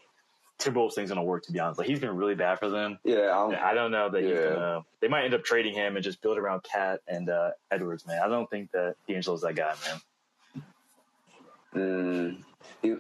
Timberwolves 0.60 0.94
thing's 0.94 1.10
gonna 1.10 1.24
work. 1.24 1.44
To 1.46 1.52
be 1.52 1.60
honest, 1.60 1.80
like 1.80 1.88
he's 1.88 2.00
been 2.00 2.16
really 2.16 2.36
bad 2.36 2.60
for 2.60 2.70
them. 2.70 3.00
yeah, 3.04 3.36
I'm, 3.36 3.56
I 3.60 3.74
don't 3.74 3.92
know 3.92 4.10
that 4.10 4.22
he's 4.22 4.32
Yeah. 4.32 4.54
gonna. 4.54 4.86
They 5.00 5.08
might 5.08 5.24
end 5.26 5.34
up 5.34 5.44
trading 5.44 5.74
him 5.74 5.96
and 5.96 6.04
just 6.04 6.22
build 6.22 6.38
around 6.38 6.62
KAT 6.64 7.02
and 7.08 7.30
uh, 7.30 7.52
Edwards, 7.72 8.06
man. 8.06 8.22
I 8.24 8.28
don't 8.28 8.50
think 8.50 8.72
that 8.74 8.96
D'Angelo's 9.08 9.42
that 9.42 9.56
guy, 9.56 9.74
man. 9.88 10.64
Mm, 11.76 12.44
he, 12.82 12.92
and 12.92 13.00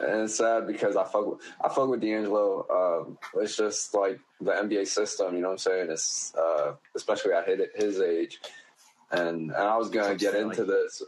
it's 0.00 0.36
sad 0.36 0.66
because 0.66 0.96
I 0.96 1.04
fuck 1.04 1.26
with, 1.26 1.40
I 1.62 1.68
fuck 1.68 1.88
with 1.88 2.00
D'Angelo. 2.00 2.66
Um, 3.06 3.18
it's 3.34 3.56
just 3.56 3.94
like 3.94 4.20
the 4.40 4.52
NBA 4.52 4.86
system, 4.86 5.34
you 5.34 5.40
know 5.40 5.48
what 5.48 5.52
I'm 5.54 5.58
saying? 5.58 5.90
It's 5.90 6.34
uh, 6.34 6.74
especially 6.94 7.32
at 7.32 7.48
his, 7.48 7.60
his 7.74 8.00
age, 8.00 8.40
and 9.10 9.50
and 9.50 9.52
I 9.52 9.76
was 9.76 9.90
gonna 9.90 10.14
get 10.14 10.34
into 10.34 10.64
this 10.64 11.02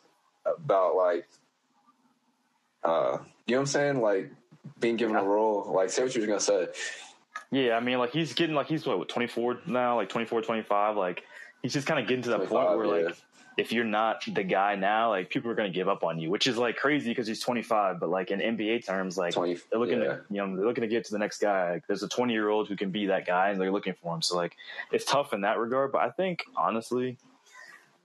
about 0.44 0.96
like, 0.96 1.28
uh, 2.84 3.18
you 3.46 3.54
know 3.54 3.58
what 3.58 3.60
I'm 3.60 3.66
saying? 3.66 4.00
Like 4.00 4.32
being 4.80 4.96
given 4.96 5.16
a 5.16 5.24
role. 5.24 5.72
Like, 5.74 5.90
say 5.90 6.02
what 6.02 6.14
you 6.14 6.20
was 6.20 6.28
gonna 6.28 6.40
say. 6.40 6.68
Yeah, 7.50 7.76
I 7.76 7.80
mean, 7.80 7.98
like 7.98 8.12
he's 8.12 8.32
getting 8.32 8.54
like 8.54 8.66
he's 8.66 8.86
what 8.86 9.08
24 9.08 9.60
now, 9.66 9.96
like 9.96 10.08
24, 10.08 10.42
25. 10.42 10.96
Like 10.96 11.22
he's 11.62 11.72
just 11.72 11.86
kind 11.86 12.00
of 12.00 12.08
getting 12.08 12.22
to 12.24 12.30
that 12.30 12.48
point 12.48 12.76
where 12.76 12.86
yeah. 12.86 13.06
like 13.06 13.16
if 13.56 13.72
you're 13.72 13.84
not 13.84 14.24
the 14.26 14.42
guy 14.42 14.76
now, 14.76 15.10
like 15.10 15.30
people 15.30 15.50
are 15.50 15.54
going 15.54 15.70
to 15.70 15.74
give 15.74 15.88
up 15.88 16.04
on 16.04 16.18
you, 16.18 16.30
which 16.30 16.46
is 16.46 16.56
like 16.56 16.76
crazy 16.76 17.10
because 17.10 17.26
he's 17.26 17.40
25. 17.40 18.00
But 18.00 18.08
like 18.08 18.30
in 18.30 18.40
NBA 18.40 18.86
terms, 18.86 19.16
like 19.16 19.34
20, 19.34 19.58
they're 19.70 19.80
looking 19.80 20.00
yeah. 20.00 20.04
to 20.04 20.20
you 20.30 20.36
know 20.38 20.56
they're 20.56 20.66
looking 20.66 20.82
to 20.82 20.88
get 20.88 21.04
to 21.06 21.12
the 21.12 21.18
next 21.18 21.40
guy. 21.40 21.74
Like, 21.74 21.86
there's 21.86 22.02
a 22.02 22.08
20 22.08 22.32
year 22.32 22.48
old 22.48 22.68
who 22.68 22.76
can 22.76 22.90
be 22.90 23.06
that 23.06 23.26
guy, 23.26 23.50
and 23.50 23.60
they're 23.60 23.72
looking 23.72 23.94
for 23.94 24.14
him. 24.14 24.22
So 24.22 24.36
like 24.36 24.56
it's 24.90 25.04
tough 25.04 25.32
in 25.32 25.42
that 25.42 25.58
regard. 25.58 25.92
But 25.92 26.02
I 26.02 26.10
think 26.10 26.44
honestly, 26.56 27.18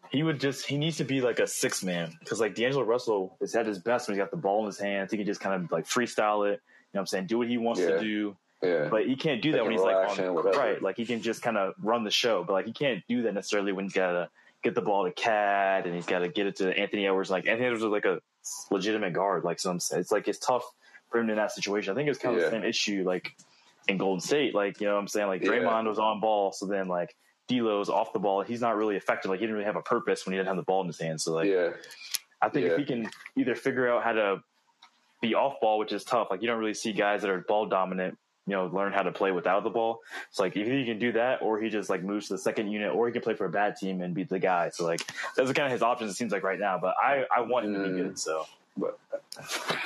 he 0.10 0.24
would 0.24 0.40
just 0.40 0.66
he 0.66 0.78
needs 0.78 0.98
to 0.98 1.04
be 1.04 1.22
like 1.22 1.40
a 1.40 1.48
six 1.48 1.84
man 1.84 2.16
because 2.20 2.40
like 2.40 2.56
D'Angelo 2.56 2.84
Russell 2.84 3.38
is 3.42 3.56
at 3.56 3.66
his 3.66 3.80
best 3.80 4.08
when 4.08 4.16
he's 4.16 4.22
got 4.22 4.32
the 4.32 4.38
ball 4.38 4.62
in 4.62 4.66
his 4.68 4.80
hands. 4.80 5.12
He 5.12 5.18
can 5.18 5.26
just 5.26 5.42
kind 5.42 5.64
of 5.64 5.72
like 5.72 5.86
freestyle 5.86 6.48
it. 6.48 6.62
You 6.94 7.00
know 7.00 7.00
what 7.00 7.02
I'm 7.02 7.08
saying? 7.08 7.28
Do 7.28 7.38
what 7.38 7.48
he 7.48 7.58
wants 7.58 7.82
yeah. 7.82 7.92
to 7.92 8.00
do. 8.00 8.36
Yeah. 8.62 8.88
But 8.90 9.06
he 9.06 9.16
can't 9.16 9.42
do 9.42 9.52
that 9.52 9.64
when 9.64 9.72
he's 9.72 9.82
like 9.82 10.20
on, 10.20 10.36
right. 10.36 10.82
Like 10.82 10.98
he 10.98 11.06
can 11.06 11.22
just 11.22 11.42
kind 11.42 11.58
of 11.58 11.74
run 11.82 12.04
the 12.04 12.12
show, 12.12 12.44
but 12.44 12.54
like 12.54 12.66
he 12.66 12.74
can't 12.74 13.04
do 13.08 13.24
that 13.24 13.34
necessarily 13.34 13.72
when 13.72 13.86
he's 13.86 13.94
got 13.94 14.12
to 14.12 14.30
get 14.64 14.76
the 14.76 14.82
ball 14.82 15.06
to 15.06 15.12
KAT 15.12 15.86
and 15.86 15.96
he's 15.96 16.06
got 16.06 16.20
to 16.20 16.30
get 16.30 16.48
it 16.48 16.58
to 16.58 16.78
Anthony 16.78 17.06
Edwards. 17.06 17.30
Like 17.30 17.48
Anthony 17.48 17.68
Edwards 17.68 17.84
is 17.84 17.90
like 17.90 18.06
a 18.06 18.20
legitimate 18.72 19.14
guard. 19.14 19.44
Like 19.44 19.60
some, 19.60 19.78
it's 19.78 20.12
like 20.12 20.28
it's 20.28 20.40
tough 20.40 20.64
for 21.10 21.20
him 21.20 21.30
in 21.30 21.38
that 21.38 21.52
situation. 21.52 21.92
I 21.92 21.96
think 21.96 22.10
it's 22.10 22.20
kind 22.20 22.36
of 22.36 22.42
yeah. 22.42 22.50
the 22.50 22.52
same 22.52 22.64
issue 22.64 23.04
like 23.06 23.36
in 23.88 23.98
Golden 23.98 24.20
State. 24.20 24.54
Like 24.56 24.82
you 24.82 24.88
know 24.88 24.96
what 24.96 25.02
I'm 25.02 25.08
saying? 25.08 25.28
Like 25.28 25.42
Draymond 25.42 25.84
yeah. 25.84 25.90
was 25.90 26.00
on 26.00 26.20
ball, 26.20 26.52
so 26.52 26.66
then 26.66 26.88
like 26.88 27.16
D'Lo's 27.48 27.90
off 27.90 28.14
the 28.14 28.20
ball. 28.20 28.42
He's 28.42 28.62
not 28.62 28.76
really 28.76 28.96
effective. 28.96 29.30
Like 29.30 29.40
he 29.40 29.46
didn't 29.46 29.56
really 29.56 29.66
have 29.66 29.76
a 29.76 29.82
purpose 29.82 30.26
when 30.26 30.34
he 30.34 30.38
didn't 30.38 30.48
have 30.48 30.58
the 30.58 30.64
ball 30.64 30.82
in 30.82 30.88
his 30.88 31.00
hands. 31.00 31.24
So 31.24 31.34
like, 31.34 31.50
yeah. 31.50 31.70
I 32.42 32.50
think 32.50 32.68
if 32.68 32.78
he 32.78 32.86
can 32.86 33.10
either 33.36 33.56
figure 33.56 33.90
out 33.90 34.04
how 34.04 34.12
to 34.14 34.44
be 35.22 35.34
off 35.34 35.60
ball, 35.62 35.80
which 35.80 35.92
is 35.92 36.04
tough. 36.04 36.28
Like 36.30 36.42
you 36.42 36.48
don't 36.48 36.60
really 36.60 36.74
see 36.74 36.94
guys 36.94 37.22
that 37.22 37.32
are 37.32 37.40
ball 37.40 37.66
dominant, 37.66 38.18
you 38.48 38.54
know, 38.54 38.68
learn 38.68 38.94
how 38.94 39.04
to 39.04 39.12
play 39.12 39.32
without 39.32 39.64
the 39.64 39.70
ball. 39.70 40.00
It's 40.30 40.40
like 40.40 40.56
if 40.56 40.68
he 40.68 40.86
can 40.86 40.98
do 40.98 41.12
that, 41.12 41.42
or 41.42 41.60
he 41.60 41.70
just 41.70 41.90
like 41.90 42.02
moves 42.02 42.28
to 42.28 42.34
the 42.34 42.40
second 42.40 42.72
unit, 42.72 42.96
or 42.96 43.06
he 43.06 43.14
can 43.14 43.22
play 43.22 43.36
for 43.36 43.46
a 43.46 43.50
bad 43.50 43.76
team 43.76 44.02
and 44.02 44.14
beat 44.14 44.30
the 44.30 44.40
guy. 44.40 44.70
So 44.70 44.86
like 44.86 45.02
those 45.36 45.50
are 45.50 45.54
kind 45.54 45.68
of 45.68 45.74
his 45.74 45.82
options. 45.82 46.12
It 46.12 46.16
seems 46.16 46.32
like 46.32 46.44
right 46.44 46.60
now, 46.60 46.80
but 46.82 46.96
I 46.98 47.26
I 47.36 47.42
want 47.42 47.66
him 47.66 47.76
mm. 47.76 47.84
to 47.84 47.90
be 47.90 47.96
good. 48.04 48.18
So. 48.18 48.46
But 48.80 49.00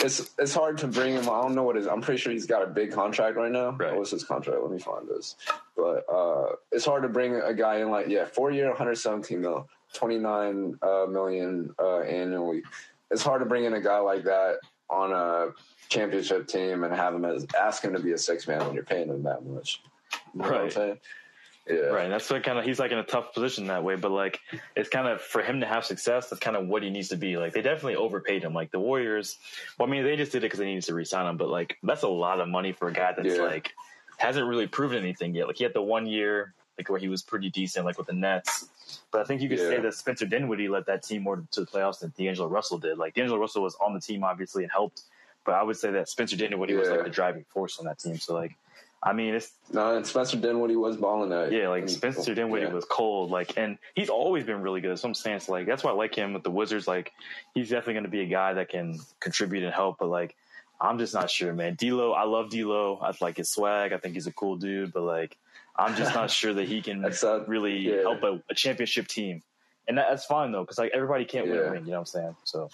it's 0.04 0.32
it's 0.38 0.54
hard 0.54 0.78
to 0.80 0.88
bring 0.88 1.14
him. 1.14 1.24
I 1.30 1.42
don't 1.42 1.56
know 1.56 1.64
what 1.64 1.78
his. 1.78 1.88
I'm 1.88 2.02
pretty 2.02 2.20
sure 2.20 2.34
he's 2.34 2.46
got 2.46 2.62
a 2.62 2.68
big 2.68 2.92
contract 2.92 3.38
right 3.38 3.50
now. 3.50 3.70
Right. 3.70 3.96
What's 3.96 4.12
his 4.12 4.26
contract? 4.26 4.62
Let 4.62 4.70
me 4.70 4.80
find 4.80 5.08
this. 5.08 5.38
But 5.78 6.04
uh, 6.14 6.56
it's 6.74 6.84
hard 6.84 7.04
to 7.04 7.08
bring 7.08 7.36
a 7.36 7.54
guy 7.54 7.78
in 7.78 7.90
like 7.90 8.10
yeah, 8.10 8.26
four 8.26 8.52
year, 8.52 8.68
117 8.68 9.40
mil, 9.40 9.70
29 9.94 10.78
uh, 10.82 11.06
million 11.10 11.74
uh, 11.80 12.00
annually. 12.00 12.64
It's 13.12 13.24
hard 13.24 13.40
to 13.40 13.46
bring 13.46 13.64
in 13.64 13.74
a 13.74 13.82
guy 13.82 14.00
like 14.00 14.26
that 14.26 14.58
on 14.92 15.12
a 15.12 15.54
championship 15.90 16.48
team 16.48 16.84
and 16.84 16.94
have 16.94 17.14
him 17.14 17.26
as 17.26 17.46
ask 17.60 17.84
him 17.84 17.94
to 17.94 18.00
be 18.00 18.12
a 18.12 18.18
six 18.18 18.48
man 18.48 18.66
when 18.66 18.74
you're 18.74 18.84
paying 18.84 19.10
him 19.10 19.24
that 19.24 19.46
much. 19.46 19.82
You 20.34 20.42
know 20.42 20.50
right. 20.50 21.00
Yeah. 21.70 21.76
Right. 21.76 22.10
That's 22.10 22.30
what 22.30 22.44
kind 22.44 22.58
of 22.58 22.66
he's 22.66 22.80
like 22.80 22.92
in 22.92 22.98
a 22.98 23.04
tough 23.04 23.34
position 23.34 23.68
that 23.68 23.84
way, 23.84 23.96
but 23.96 24.12
like 24.12 24.40
it's 24.76 24.90
kind 24.90 25.08
of 25.08 25.22
for 25.22 25.44
him 25.44 25.62
to 25.62 25.68
have 25.68 25.86
success. 25.86 26.30
That's 26.30 26.40
kind 26.40 26.58
of 26.58 26.68
what 26.68 26.82
he 26.82 26.90
needs 26.90 27.10
to 27.10 27.18
be. 27.18 27.38
Like 27.38 27.54
they 27.54 27.62
definitely 27.62 27.96
overpaid 27.96 28.44
him. 28.44 28.54
Like 28.54 28.72
the 28.72 28.80
Warriors. 28.80 29.38
Well, 29.78 29.88
I 29.88 29.92
mean, 29.92 30.04
they 30.04 30.16
just 30.16 30.32
did 30.32 30.40
it 30.40 30.42
because 30.48 30.60
they 30.60 30.66
needed 30.66 30.84
to 30.86 30.96
resign 30.96 31.28
him, 31.28 31.38
but 31.38 31.50
like 31.50 31.78
that's 31.84 32.04
a 32.04 32.10
lot 32.10 32.42
of 32.42 32.48
money 32.48 32.72
for 32.72 32.88
a 32.88 32.94
guy 32.94 33.14
that's 33.16 33.36
yeah. 33.36 33.44
like 33.44 33.74
hasn't 34.18 34.48
really 34.48 34.68
proven 34.68 35.00
anything 35.00 35.36
yet. 35.36 35.48
Like 35.48 35.58
he 35.58 35.64
had 35.64 35.74
the 35.74 35.82
one 35.82 36.08
year 36.08 36.54
like 36.78 36.90
where 36.90 37.00
he 37.00 37.08
was 37.08 37.22
pretty 37.22 37.50
decent, 37.50 37.86
like 37.86 37.98
with 37.98 38.08
the 38.08 38.14
Nets. 38.14 38.68
But 39.12 39.22
I 39.22 39.24
think 39.26 39.42
you 39.42 39.50
could 39.50 39.60
yeah. 39.60 39.70
say 39.70 39.80
that 39.82 39.94
Spencer 39.94 40.26
Dinwiddie 40.26 40.68
led 40.68 40.86
that 40.88 41.04
team 41.04 41.24
more 41.24 41.44
to 41.52 41.60
the 41.60 41.66
playoffs 41.66 42.00
than 42.00 42.14
D'Angelo 42.18 42.48
Russell 42.48 42.78
did. 42.78 42.98
Like 42.98 43.14
D'Angelo 43.14 43.40
Russell 43.40 43.64
was 43.64 43.76
on 43.76 43.94
the 43.94 44.00
team 44.00 44.24
obviously 44.24 44.64
and 44.64 44.72
helped, 44.72 45.02
but 45.46 45.56
I 45.56 45.64
would 45.64 45.78
say 45.78 45.92
that 45.92 46.10
Spencer 46.10 46.36
Dinwiddie 46.36 46.74
yeah. 46.74 46.80
was 46.80 46.90
like 46.90 47.04
the 47.04 47.10
driving 47.10 47.46
force 47.50 47.80
on 47.80 47.86
that 47.86 48.00
team. 48.00 48.18
So 48.18 48.34
like, 48.34 48.56
I 49.04 49.14
mean, 49.14 49.34
it's 49.34 49.52
no, 49.74 49.96
and 49.96 50.06
Spencer 50.06 50.38
Dinwiddie 50.38 50.76
was 50.76 50.96
balling 50.96 51.32
that. 51.32 51.52
Yeah, 51.52 51.70
like 51.70 51.90
Spencer 51.90 52.36
Dinwiddie 52.36 52.68
yeah. 52.68 52.72
was 52.72 52.86
cold, 52.86 53.32
like, 53.32 53.58
and 53.58 53.80
he's 53.96 54.10
always 54.10 54.44
been 54.44 54.62
really 54.62 54.80
good. 54.80 55.00
So 55.00 55.08
I'm 55.08 55.16
saying, 55.16 55.42
like, 55.48 55.66
that's 55.66 55.84
why 55.84 55.90
I 55.90 55.96
like 55.96 56.14
him 56.14 56.34
with 56.34 56.44
the 56.44 56.52
Wizards. 56.52 56.88
Like, 56.88 57.12
he's 57.56 57.70
definitely 57.70 57.96
going 57.96 58.04
to 58.04 58.12
be 58.12 58.22
a 58.22 58.28
guy 58.28 58.54
that 58.54 58.70
can 58.70 59.00
contribute 59.20 59.64
and 59.64 59.74
help. 59.74 59.98
But 59.98 60.10
like, 60.10 60.36
I'm 60.80 61.00
just 61.00 61.16
not 61.16 61.32
sure, 61.32 61.52
man. 61.52 61.74
D'Lo, 61.80 62.12
I 62.12 62.26
love 62.26 62.52
D'Lo. 62.52 63.00
I 63.02 63.12
like 63.22 63.38
his 63.38 63.50
swag. 63.50 63.92
I 63.92 63.98
think 63.98 64.14
he's 64.14 64.28
a 64.28 64.32
cool 64.32 64.58
dude. 64.58 64.94
But 64.94 65.02
like, 65.02 65.36
I'm 65.76 65.96
just 65.96 66.14
not 66.14 66.30
sure 66.40 66.54
that 66.54 66.68
he 66.68 66.82
can 66.82 67.06
really 67.48 67.80
yeah. 67.80 68.02
help 68.02 68.24
a, 68.24 68.42
a, 68.50 68.56
championship 68.56 69.08
team. 69.08 69.42
And 69.88 69.98
that, 69.98 70.08
that's 70.10 70.26
fine 70.26 70.52
though, 70.52 70.62
because 70.62 70.78
like 70.78 70.92
everybody 70.94 71.26
can't 71.26 71.48
yeah. 71.48 71.54
win 71.54 71.62
a 71.62 71.72
ring. 71.72 71.86
You 71.86 71.92
know 71.92 71.98
what 71.98 72.00
I'm 72.00 72.06
saying? 72.06 72.36
So. 72.44 72.70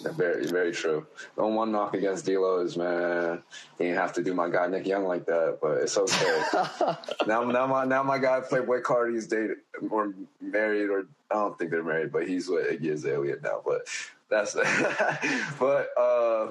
Yeah, 0.00 0.12
very, 0.12 0.46
very 0.46 0.72
true. 0.72 1.06
The 1.36 1.42
only 1.42 1.56
one 1.56 1.72
knock 1.72 1.94
against 1.94 2.24
D'Lo 2.24 2.60
is 2.60 2.76
man, 2.76 3.42
he 3.78 3.84
didn't 3.84 3.98
have 3.98 4.12
to 4.14 4.22
do 4.22 4.34
my 4.34 4.48
guy 4.48 4.66
Nick 4.66 4.86
Young 4.86 5.04
like 5.04 5.26
that, 5.26 5.58
but 5.60 5.78
it's 5.78 5.96
okay. 5.96 6.42
now, 7.26 7.44
now 7.44 7.66
my 7.66 7.84
now 7.84 8.02
my 8.02 8.18
guy 8.18 8.40
Playboi 8.40 8.82
Carti's 8.82 9.26
dated 9.26 9.58
or 9.90 10.14
married, 10.40 10.88
or 10.88 11.06
I 11.30 11.34
don't 11.34 11.58
think 11.58 11.70
they're 11.70 11.84
married, 11.84 12.10
but 12.10 12.26
he's 12.26 12.48
with 12.48 12.66
Iggy 12.66 12.92
Azalea 12.92 13.36
now. 13.42 13.62
But 13.64 13.86
that's 14.28 14.54
but 15.58 15.88
uh, 15.98 16.50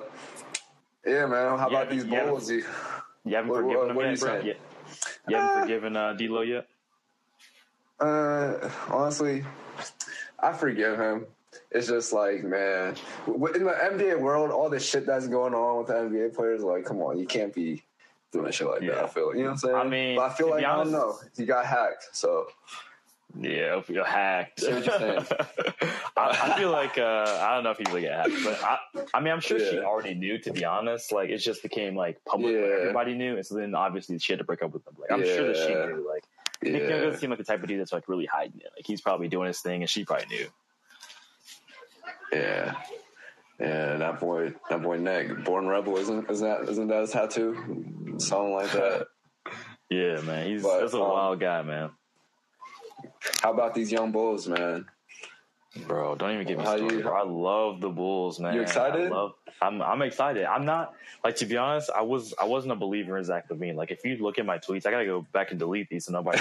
yeah, 1.05 1.25
man. 1.25 1.57
How 1.57 1.67
about 1.67 1.89
these 1.89 2.03
Bulls? 2.03 2.49
You, 2.49 2.63
you 3.25 3.35
haven't 3.35 3.51
forgiven 3.51 3.77
what, 3.77 3.87
them 3.87 3.95
what 3.95 4.05
yet, 4.05 4.19
bro? 4.19 4.53
You 5.27 5.37
haven't 5.37 5.57
uh, 5.57 5.61
forgiven 5.61 5.95
uh, 5.95 6.13
D'Lo 6.13 6.41
yet? 6.41 6.67
Uh, 7.99 8.69
honestly, 8.89 9.43
I 10.39 10.53
forgive 10.53 10.99
him. 10.99 11.25
It's 11.71 11.87
just 11.87 12.13
like, 12.13 12.43
man, 12.43 12.95
in 13.27 13.63
the 13.63 13.77
NBA 13.93 14.19
world, 14.19 14.51
all 14.51 14.69
the 14.69 14.79
shit 14.79 15.05
that's 15.05 15.27
going 15.27 15.53
on 15.53 15.79
with 15.79 15.87
the 15.87 15.93
NBA 15.93 16.35
players, 16.35 16.61
like, 16.61 16.85
come 16.85 17.01
on, 17.01 17.17
you 17.17 17.25
can't 17.25 17.53
be 17.53 17.81
doing 18.31 18.51
shit 18.51 18.67
like 18.67 18.81
yeah. 18.81 18.95
that. 18.95 19.03
I 19.05 19.07
feel, 19.07 19.35
you 19.35 19.43
know 19.43 19.45
what 19.45 19.51
I'm 19.51 19.57
saying? 19.57 19.75
I 19.75 19.83
mean, 19.85 20.15
but 20.17 20.31
I 20.31 20.33
feel 20.33 20.49
like 20.49 20.65
honest, 20.65 20.93
I 20.93 20.97
don't 20.97 21.09
know. 21.09 21.15
He 21.37 21.45
got 21.45 21.65
hacked, 21.65 22.09
so 22.11 22.47
yeah, 23.39 23.77
if 23.77 23.89
you're 23.89 24.05
hacked. 24.05 24.63
I, 24.67 25.23
I, 26.17 26.57
feel 26.57 26.71
like 26.71 26.97
uh, 26.97 27.39
I 27.41 27.55
don't 27.55 27.63
know 27.63 27.71
if 27.71 27.77
he's 27.77 27.91
like 27.91 28.03
hacked, 28.03 28.31
but 28.43 28.63
I, 28.63 28.77
I 29.13 29.19
mean, 29.19 29.33
I'm 29.33 29.41
sure 29.41 29.59
yeah. 29.59 29.71
she 29.71 29.79
already 29.79 30.13
knew. 30.15 30.37
To 30.39 30.53
be 30.53 30.63
honest, 30.65 31.11
like 31.11 31.29
it 31.29 31.37
just 31.37 31.61
became 31.61 31.95
like 31.95 32.23
public. 32.25 32.53
Yeah. 32.53 32.77
Everybody 32.81 33.15
knew, 33.15 33.35
and 33.35 33.45
so 33.45 33.55
then 33.55 33.75
obviously 33.75 34.17
she 34.19 34.33
had 34.33 34.39
to 34.39 34.45
break 34.45 34.61
up 34.61 34.73
with 34.73 34.87
him. 34.87 34.95
Like 34.99 35.11
I'm 35.11 35.23
yeah. 35.23 35.35
sure 35.35 35.47
that 35.47 35.57
she 35.57 35.73
knew. 35.73 36.07
Like. 36.07 36.23
Nick 36.63 36.89
Young 36.89 37.01
doesn't 37.01 37.19
seem 37.19 37.29
like 37.29 37.37
the 37.37 37.45
type 37.45 37.61
of 37.61 37.67
dude 37.67 37.79
that's 37.79 37.91
like 37.91 38.07
really 38.07 38.25
hiding 38.25 38.59
it. 38.59 38.71
Like 38.75 38.87
he's 38.87 39.01
probably 39.01 39.27
doing 39.27 39.47
his 39.47 39.59
thing, 39.59 39.81
and 39.81 39.89
she 39.89 40.03
probably 40.03 40.27
knew. 40.27 40.47
Yeah. 42.31 42.75
Yeah, 43.59 43.97
that 43.97 44.19
boy, 44.19 44.53
that 44.69 44.81
boy 44.81 44.97
Nick, 44.97 45.45
born 45.45 45.67
rebel, 45.67 45.97
isn't 45.97 46.29
isn't 46.29 46.47
that 46.47 46.69
isn't 46.69 46.87
that 46.87 47.01
his 47.01 47.11
tattoo? 47.11 48.15
Something 48.17 48.53
like 48.53 48.71
that. 48.71 49.07
yeah, 49.89 50.19
man, 50.21 50.47
he's 50.47 50.61
but, 50.61 50.81
that's 50.81 50.93
a 50.93 51.01
um, 51.01 51.09
wild 51.09 51.39
guy, 51.39 51.61
man. 51.61 51.91
How 53.41 53.51
about 53.53 53.73
these 53.73 53.91
young 53.91 54.11
bulls, 54.11 54.47
man? 54.47 54.85
Bro, 55.87 56.15
don't 56.15 56.31
even 56.31 56.47
get 56.47 56.57
me 56.57 56.63
started. 56.63 56.91
You, 56.91 57.09
I 57.09 57.23
love 57.23 57.81
the 57.81 57.89
Bulls, 57.89 58.39
man. 58.39 58.53
You 58.53 58.61
excited? 58.61 59.07
I 59.07 59.09
love, 59.09 59.33
I'm 59.61 59.81
I'm 59.81 60.01
excited. 60.01 60.45
I'm 60.45 60.65
not 60.65 60.93
like 61.23 61.35
to 61.37 61.45
be 61.45 61.57
honest. 61.57 61.89
I 61.93 62.01
was 62.01 62.33
I 62.39 62.45
wasn't 62.45 62.71
a 62.71 62.75
believer 62.75 63.17
in 63.17 63.23
Zach 63.25 63.49
LaVine. 63.49 63.75
Like 63.75 63.91
if 63.91 64.05
you 64.05 64.15
look 64.17 64.39
at 64.39 64.45
my 64.45 64.57
tweets, 64.57 64.85
I 64.85 64.91
gotta 64.91 65.05
go 65.05 65.25
back 65.33 65.51
and 65.51 65.59
delete 65.59 65.89
these 65.89 66.05
so 66.05 66.13
nobody. 66.13 66.39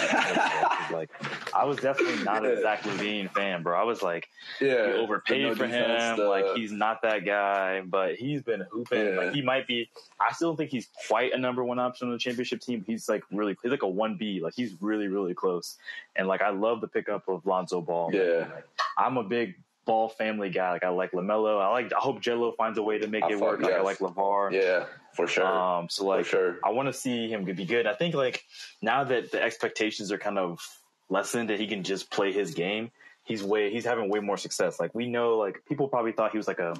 like 0.92 1.10
I 1.52 1.64
was 1.64 1.78
definitely 1.78 2.22
not 2.22 2.44
a 2.46 2.60
Zach 2.60 2.82
LaVine 2.82 3.30
fan, 3.32 3.64
bro. 3.64 3.78
I 3.78 3.82
was 3.82 4.02
like, 4.02 4.28
yeah, 4.60 4.94
overpaid 4.96 5.42
no 5.42 5.54
for 5.56 5.66
him. 5.66 6.16
Stuff. 6.16 6.28
Like 6.28 6.56
he's 6.56 6.70
not 6.70 7.02
that 7.02 7.24
guy, 7.24 7.80
but 7.80 8.14
he's 8.14 8.42
been 8.42 8.64
hooping. 8.70 9.04
Yeah. 9.04 9.20
Like 9.20 9.34
he 9.34 9.42
might 9.42 9.66
be. 9.66 9.88
I 10.20 10.32
still 10.32 10.54
think 10.54 10.70
he's 10.70 10.88
quite 11.08 11.32
a 11.32 11.38
number 11.38 11.64
one 11.64 11.80
option 11.80 12.06
on 12.06 12.12
the 12.12 12.18
championship 12.18 12.60
team. 12.60 12.84
He's 12.86 13.08
like 13.08 13.24
really. 13.32 13.56
He's 13.62 13.72
like 13.72 13.82
a 13.82 13.88
one 13.88 14.16
B. 14.16 14.40
Like 14.40 14.54
he's 14.54 14.74
really 14.80 15.08
really 15.08 15.34
close. 15.34 15.76
And 16.14 16.28
like 16.28 16.40
I 16.42 16.50
love 16.50 16.80
the 16.80 16.88
pickup 16.88 17.28
of 17.28 17.44
Lonzo 17.46 17.80
Ball. 17.80 18.10
Yeah. 18.12 18.46
Like, 18.54 18.64
I'm 18.96 19.16
a 19.16 19.24
big 19.24 19.54
ball 19.84 20.08
family 20.08 20.50
guy. 20.50 20.72
Like 20.72 20.84
I 20.84 20.88
like 20.88 21.12
LaMelo. 21.12 21.60
I 21.60 21.68
like. 21.68 21.92
I 21.92 22.00
hope 22.00 22.20
Gelo 22.20 22.54
finds 22.56 22.78
a 22.78 22.82
way 22.82 22.98
to 22.98 23.06
make 23.06 23.24
I 23.24 23.32
it 23.32 23.40
work. 23.40 23.60
Yes. 23.60 23.70
Like 23.70 23.80
I 23.80 23.82
like 23.82 23.98
LaVar. 23.98 24.52
Yeah, 24.52 24.86
for 25.14 25.26
sure. 25.26 25.46
Um, 25.46 25.88
so 25.88 26.06
like, 26.06 26.26
sure. 26.26 26.58
I 26.64 26.70
want 26.70 26.88
to 26.88 26.92
see 26.92 27.28
him 27.28 27.44
be 27.44 27.64
good. 27.64 27.86
I 27.86 27.94
think 27.94 28.14
like 28.14 28.44
now 28.82 29.04
that 29.04 29.30
the 29.32 29.42
expectations 29.42 30.12
are 30.12 30.18
kind 30.18 30.38
of 30.38 30.60
lessened, 31.08 31.50
that 31.50 31.60
he 31.60 31.66
can 31.66 31.82
just 31.82 32.10
play 32.10 32.32
his 32.32 32.54
game. 32.54 32.90
He's 33.26 33.42
way 33.42 33.70
he's 33.72 33.86
having 33.86 34.10
way 34.10 34.20
more 34.20 34.36
success. 34.36 34.78
Like 34.78 34.94
we 34.94 35.08
know, 35.08 35.38
like 35.38 35.62
people 35.66 35.88
probably 35.88 36.12
thought 36.12 36.32
he 36.32 36.36
was 36.36 36.46
like 36.46 36.58
a 36.58 36.74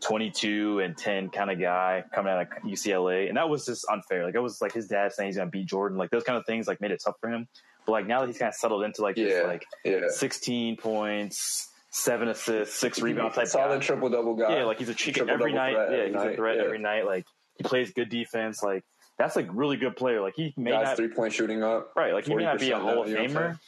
22 0.00 0.80
and 0.80 0.96
10 0.96 1.30
kind 1.30 1.48
of 1.48 1.60
guy 1.60 2.02
coming 2.12 2.32
out 2.32 2.42
of 2.42 2.48
UCLA, 2.64 3.28
and 3.28 3.36
that 3.36 3.48
was 3.48 3.66
just 3.66 3.86
unfair. 3.88 4.24
Like 4.24 4.34
it 4.34 4.40
was 4.40 4.60
like 4.60 4.72
his 4.72 4.88
dad 4.88 5.12
saying 5.12 5.28
he's 5.28 5.36
gonna 5.36 5.48
beat 5.48 5.66
Jordan. 5.66 5.96
Like 5.96 6.10
those 6.10 6.24
kind 6.24 6.36
of 6.38 6.44
things 6.44 6.66
like 6.66 6.80
made 6.80 6.90
it 6.90 7.00
tough 7.04 7.14
for 7.20 7.30
him. 7.30 7.46
But 7.86 7.92
like 7.92 8.06
now 8.06 8.20
that 8.20 8.26
he's 8.26 8.38
kind 8.38 8.48
of 8.48 8.54
settled 8.54 8.84
into 8.84 9.02
like 9.02 9.16
yeah, 9.16 9.24
this, 9.24 9.44
like 9.46 9.66
yeah. 9.84 10.00
16 10.08 10.76
points, 10.76 11.68
seven 11.90 12.28
assists, 12.28 12.76
six 12.76 13.00
rebounds 13.00 13.36
type 13.36 13.46
solid 13.46 13.80
triple 13.80 14.10
double 14.10 14.34
guy. 14.34 14.58
Yeah, 14.58 14.64
like 14.64 14.78
he's 14.78 14.88
a 14.88 14.94
chicken 14.94 15.30
every 15.30 15.52
night. 15.52 15.76
Yeah, 15.90 16.06
he's 16.06 16.14
night. 16.14 16.32
a 16.32 16.36
threat 16.36 16.56
yeah. 16.56 16.64
every 16.64 16.78
night. 16.78 17.06
Like 17.06 17.24
he 17.56 17.64
plays 17.64 17.92
good 17.92 18.08
defense. 18.08 18.62
Like 18.62 18.84
that's 19.18 19.36
like 19.36 19.48
really 19.50 19.76
good 19.76 19.96
player. 19.96 20.20
Like 20.20 20.34
he 20.36 20.52
may 20.56 20.72
Guys 20.72 20.84
not 20.84 20.96
three 20.96 21.08
point 21.08 21.32
shooting 21.32 21.62
up. 21.62 21.92
Right. 21.96 22.12
Like 22.12 22.26
he 22.26 22.34
may 22.34 22.44
not 22.44 22.58
be 22.58 22.70
a 22.70 22.78
Hall 22.78 23.02
of 23.02 23.08
Famer. 23.08 23.58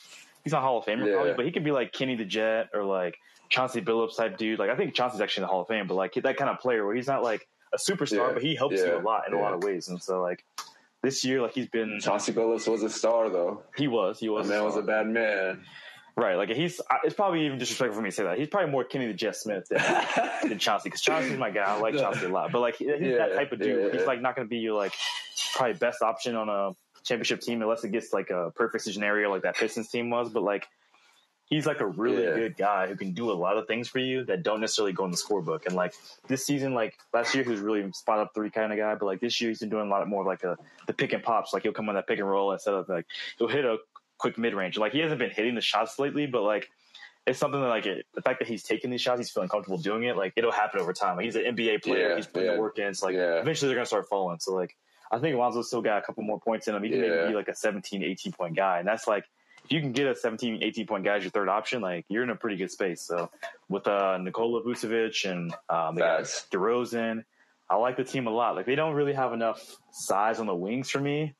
He's 0.44 0.52
not 0.52 0.62
Hall 0.62 0.78
of 0.78 0.85
Famer 0.85 1.12
probably, 1.12 1.35
but 1.35 1.44
he 1.44 1.52
could 1.52 1.64
be 1.64 1.70
like 1.70 1.92
Kenny 1.92 2.16
the 2.16 2.24
Jet 2.24 2.68
or 2.74 2.85
like 2.85 3.16
Chauncey 3.48 3.81
Billups 3.81 4.16
type 4.16 4.37
dude. 4.37 4.59
Like 4.59 4.70
I 4.70 4.76
think 4.76 4.94
Chauncey's 4.94 5.20
actually 5.20 5.42
in 5.42 5.46
the 5.48 5.52
Hall 5.52 5.62
of 5.62 5.68
Fame, 5.68 5.87
but 5.87 5.94
like 5.94 6.14
that 6.14 6.37
kind 6.37 6.50
of 6.50 6.59
player 6.59 6.85
where 6.85 6.94
he's 6.94 7.07
not 7.07 7.22
like 7.22 7.46
a 7.72 7.78
superstar, 7.78 8.33
but 8.35 8.42
he 8.42 8.54
helps 8.54 8.76
you 8.76 8.96
a 8.96 9.00
lot 9.00 9.24
in 9.26 9.35
a 9.35 9.40
lot 9.40 9.54
of 9.54 9.62
ways. 9.62 9.88
And 9.88 10.02
so 10.02 10.20
like 10.20 10.44
this 11.03 11.25
year, 11.25 11.43
like 11.43 11.55
he's 11.55 11.69
been 11.69 11.99
Chauncey 12.01 12.33
Billups 12.33 12.69
was 12.69 12.83
a 12.83 12.91
star 12.91 13.31
though. 13.31 13.63
He 13.77 13.89
was. 13.89 14.19
He 14.19 14.29
was. 14.29 14.49
The 14.49 14.55
man 14.55 14.65
was 14.65 14.77
a 14.77 14.83
bad 14.83 15.07
man. 15.07 15.65
Right, 16.17 16.35
like 16.35 16.49
he's. 16.51 16.81
It's 17.05 17.15
probably 17.15 17.47
even 17.47 17.59
disrespectful 17.59 17.95
for 17.95 18.03
me 18.03 18.11
to 18.11 18.17
say 18.17 18.25
that. 18.25 18.39
He's 18.39 18.49
probably 18.49 18.73
more 18.73 18.83
Kenny 18.83 19.07
to 19.07 19.15
Jeff 19.15 19.37
Smith 19.37 19.69
than, 19.71 19.81
than 20.49 20.59
Chauncey 20.59 20.89
because 20.89 21.01
Chauncey's 21.01 21.39
my 21.39 21.51
guy. 21.51 21.63
I 21.63 21.79
like 21.79 21.95
Chauncey 21.95 22.27
a 22.27 22.29
lot, 22.29 22.51
but 22.51 22.61
like 22.61 22.77
he's 22.77 22.89
yeah, 22.89 23.19
that 23.19 23.35
type 23.37 23.53
of 23.53 23.61
dude. 23.61 23.93
Yeah, 23.93 23.99
he's 23.99 24.07
like 24.07 24.21
not 24.21 24.35
going 24.35 24.47
to 24.47 24.51
be 24.51 24.59
your 24.59 24.77
like 24.77 24.93
probably 25.55 25.75
best 25.75 26.03
option 26.03 26.35
on 26.35 26.49
a 26.49 26.71
championship 27.05 27.41
team 27.41 27.63
unless 27.63 27.85
it 27.85 27.93
gets 27.93 28.13
like 28.13 28.31
a 28.31 28.51
perfect 28.57 28.83
scenario 28.85 29.31
like 29.31 29.43
that 29.43 29.57
Pistons 29.57 29.89
team 29.91 30.11
was. 30.11 30.31
But 30.31 30.43
like 30.43 30.67
he's 31.49 31.67
like 31.67 31.81
a 31.81 31.87
really 31.87 32.25
yeah. 32.25 32.35
good 32.35 32.57
guy 32.57 32.87
who 32.87 32.97
can 32.97 33.13
do 33.13 33.31
a 33.31 33.33
lot 33.33 33.57
of 33.57 33.67
things 33.67 33.89
for 33.89 33.99
you 33.99 34.25
that 34.25 34.43
don't 34.43 34.61
necessarily 34.61 34.93
go 34.93 35.05
in 35.05 35.11
the 35.11 35.17
scorebook. 35.17 35.67
And 35.67 35.75
like 35.75 35.95
this 36.27 36.45
season, 36.45 36.75
like 36.75 36.99
last 37.13 37.35
year, 37.35 37.45
he 37.45 37.51
was 37.51 37.61
really 37.61 37.91
spot 37.93 38.19
up 38.19 38.33
three 38.35 38.51
kind 38.51 38.73
of 38.73 38.79
guy, 38.79 38.95
but 38.95 39.07
like 39.07 39.21
this 39.21 39.41
year, 39.41 39.51
he's 39.51 39.61
been 39.61 39.71
doing 39.71 39.87
a 39.87 39.91
lot 39.91 40.07
more 40.09 40.25
like 40.25 40.45
a 40.45 40.57
the 40.87 40.93
pick 40.93 41.13
and 41.13 41.23
pops. 41.23 41.53
Like 41.53 41.63
he'll 41.63 41.73
come 41.73 41.89
on 41.89 41.95
that 41.95 42.07
pick 42.07 42.19
and 42.19 42.29
roll 42.29 42.53
instead 42.53 42.75
of 42.75 42.89
like 42.89 43.07
he'll 43.39 43.49
hit 43.49 43.65
a 43.65 43.79
quick 44.19 44.37
mid 44.37 44.55
range. 44.55 44.77
Like 44.77 44.93
he 44.93 45.01
hasn't 45.01 45.19
been 45.19 45.31
hitting 45.31 45.55
the 45.55 45.61
shots 45.61 45.99
lately, 45.99 46.27
but 46.27 46.43
like 46.43 46.69
it's 47.27 47.39
something 47.39 47.61
that 47.61 47.69
like 47.69 47.87
it, 47.87 48.07
the 48.15 48.23
fact 48.23 48.41
that 48.41 48.49
he's 48.49 48.63
taking 48.63 48.91
these 48.91 49.01
shots, 49.01 49.19
he's 49.19 49.31
feeling 49.31 49.49
comfortable 49.49 49.79
doing 49.79 50.05
it. 50.05 50.17
Like 50.17 50.35
it'll 50.37 50.53
happen 50.53 50.81
over 50.81 50.93
time. 50.93 51.17
Like, 51.17 51.25
he's 51.25 51.37
an 51.37 51.45
NBA 51.45 51.83
player. 51.83 52.11
Yeah, 52.11 52.17
he's 52.17 52.27
putting 52.27 52.49
yeah. 52.49 52.55
the 52.55 52.61
work 52.61 52.79
in. 52.79 52.87
It's 52.87 53.03
like 53.03 53.15
eventually 53.15 53.69
they're 53.69 53.77
gonna 53.77 53.87
start 53.87 54.09
falling. 54.09 54.39
So 54.41 54.55
like 54.55 54.77
I 55.11 55.19
think 55.19 55.37
Alonzo's 55.37 55.69
still 55.69 55.83
got 55.83 55.99
a 55.99 56.03
couple 56.03 56.25
more 56.25 56.41
points 56.41 56.69
in 56.69 56.75
him. 56.75 56.83
He 56.83 56.91
can 56.91 57.01
maybe 57.01 57.29
be 57.29 57.35
like 57.35 57.49
a 57.49 57.55
17, 57.55 58.03
18 58.03 58.33
point 58.33 58.55
guy, 58.57 58.79
and 58.79 58.87
that's 58.87 59.07
like 59.07 59.25
if 59.68 59.72
you 59.72 59.81
can 59.83 59.92
get 59.92 60.07
a 60.07 60.14
17, 60.14 60.62
18 60.62 60.87
point 60.87 61.04
guy 61.04 61.16
as 61.16 61.24
your 61.24 61.31
third 61.31 61.50
option, 61.50 61.83
like 61.83 62.07
you're 62.09 62.22
in 62.22 62.31
a 62.31 62.37
pretty 62.37 62.57
good 62.57 62.70
space. 62.70 63.02
So 63.02 63.31
with 63.68 63.87
uh, 63.87 64.16
Nikola 64.16 64.62
Vucevic 64.62 65.31
and 65.31 65.54
um, 65.68 65.94
they 65.94 66.00
got 66.00 66.22
DeRozan, 66.50 67.24
I 67.68 67.76
like 67.76 67.98
the 67.98 68.04
team 68.04 68.26
a 68.26 68.31
lot. 68.31 68.57
Like 68.57 68.64
they 68.64 68.76
don't 68.76 68.94
really 68.94 69.12
have 69.12 69.35
enough 69.35 69.76
size 69.92 70.40
on 70.40 70.46
the 70.46 70.54
wings 70.54 70.88
for 70.88 71.00
me 71.00 71.35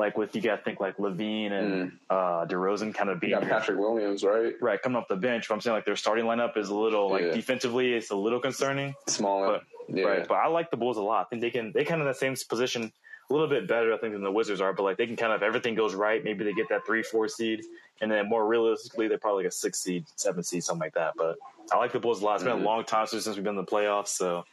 like 0.00 0.16
with 0.16 0.34
you 0.34 0.42
got 0.42 0.56
to 0.56 0.62
think 0.62 0.80
like 0.80 0.96
LaVine 0.96 1.52
and 1.52 1.72
mm. 1.72 1.92
uh, 2.08 2.46
DeRozan 2.46 2.92
kind 2.92 3.10
of 3.10 3.20
being 3.20 3.34
you 3.34 3.46
Patrick 3.46 3.78
Williams, 3.78 4.24
right? 4.24 4.54
Right, 4.60 4.80
coming 4.82 4.96
off 4.96 5.06
the 5.08 5.16
bench. 5.16 5.46
But 5.46 5.54
I'm 5.54 5.60
saying 5.60 5.76
like 5.76 5.84
their 5.84 5.94
starting 5.94 6.24
lineup 6.24 6.56
is 6.56 6.70
a 6.70 6.74
little 6.74 7.10
like 7.10 7.22
yeah. 7.22 7.32
defensively, 7.32 7.92
it's 7.92 8.10
a 8.10 8.16
little 8.16 8.40
concerning. 8.40 8.94
Small, 9.06 9.46
but, 9.46 9.62
yeah. 9.88 10.04
right. 10.04 10.26
But 10.26 10.34
I 10.34 10.48
like 10.48 10.70
the 10.70 10.76
Bulls 10.76 10.96
a 10.96 11.02
lot. 11.02 11.26
I 11.26 11.28
think 11.28 11.42
they 11.42 11.50
can 11.50 11.72
they 11.72 11.84
kind 11.84 12.00
of 12.00 12.06
in 12.06 12.12
the 12.12 12.18
same 12.18 12.34
position, 12.48 12.92
a 13.30 13.32
little 13.32 13.48
bit 13.48 13.68
better 13.68 13.94
I 13.94 13.98
think 13.98 14.12
than 14.12 14.22
the 14.22 14.32
Wizards 14.32 14.60
are. 14.60 14.72
But 14.72 14.82
like 14.82 14.96
they 14.96 15.06
can 15.06 15.16
kind 15.16 15.32
of 15.32 15.42
if 15.42 15.46
everything 15.46 15.74
goes 15.74 15.94
right. 15.94 16.22
Maybe 16.22 16.44
they 16.44 16.52
get 16.52 16.68
that 16.68 16.84
three 16.84 17.02
four 17.02 17.28
seed, 17.28 17.64
and 18.00 18.10
then 18.10 18.28
more 18.28 18.46
realistically 18.46 19.08
they're 19.08 19.18
probably 19.18 19.44
like 19.44 19.52
a 19.52 19.54
six 19.54 19.80
seed, 19.80 20.06
seven 20.16 20.42
seed, 20.42 20.64
something 20.64 20.80
like 20.80 20.94
that. 20.94 21.14
But 21.16 21.36
I 21.72 21.78
like 21.78 21.92
the 21.92 22.00
Bulls 22.00 22.20
a 22.20 22.24
lot. 22.24 22.34
It's 22.34 22.42
mm-hmm. 22.42 22.50
been 22.50 22.56
a 22.56 22.58
mm-hmm. 22.58 22.66
long 22.66 22.84
time 22.84 23.06
since 23.06 23.26
we've 23.26 23.36
been 23.36 23.56
in 23.56 23.56
the 23.56 23.64
playoffs, 23.64 24.08
so 24.08 24.44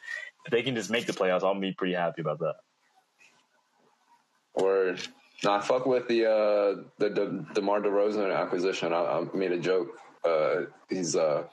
if 0.45 0.51
they 0.51 0.61
can 0.61 0.75
just 0.75 0.89
make 0.89 1.05
the 1.05 1.13
playoffs, 1.13 1.43
I'll 1.43 1.59
be 1.59 1.73
pretty 1.73 1.93
happy 1.93 2.21
about 2.21 2.39
that. 2.39 2.55
Word. 4.55 5.01
No, 5.43 5.53
I 5.53 5.61
fuck 5.61 5.85
with 5.85 6.07
the 6.07 6.25
uh, 6.25 6.83
the 6.97 7.09
De- 7.09 7.45
DeMar 7.53 7.81
DeRozan 7.81 8.35
acquisition. 8.35 8.93
I, 8.93 8.97
I 8.97 9.25
made 9.35 9.51
a 9.51 9.59
joke. 9.59 9.89
Uh, 10.25 10.63
he's 10.89 11.15
uh, 11.15 11.43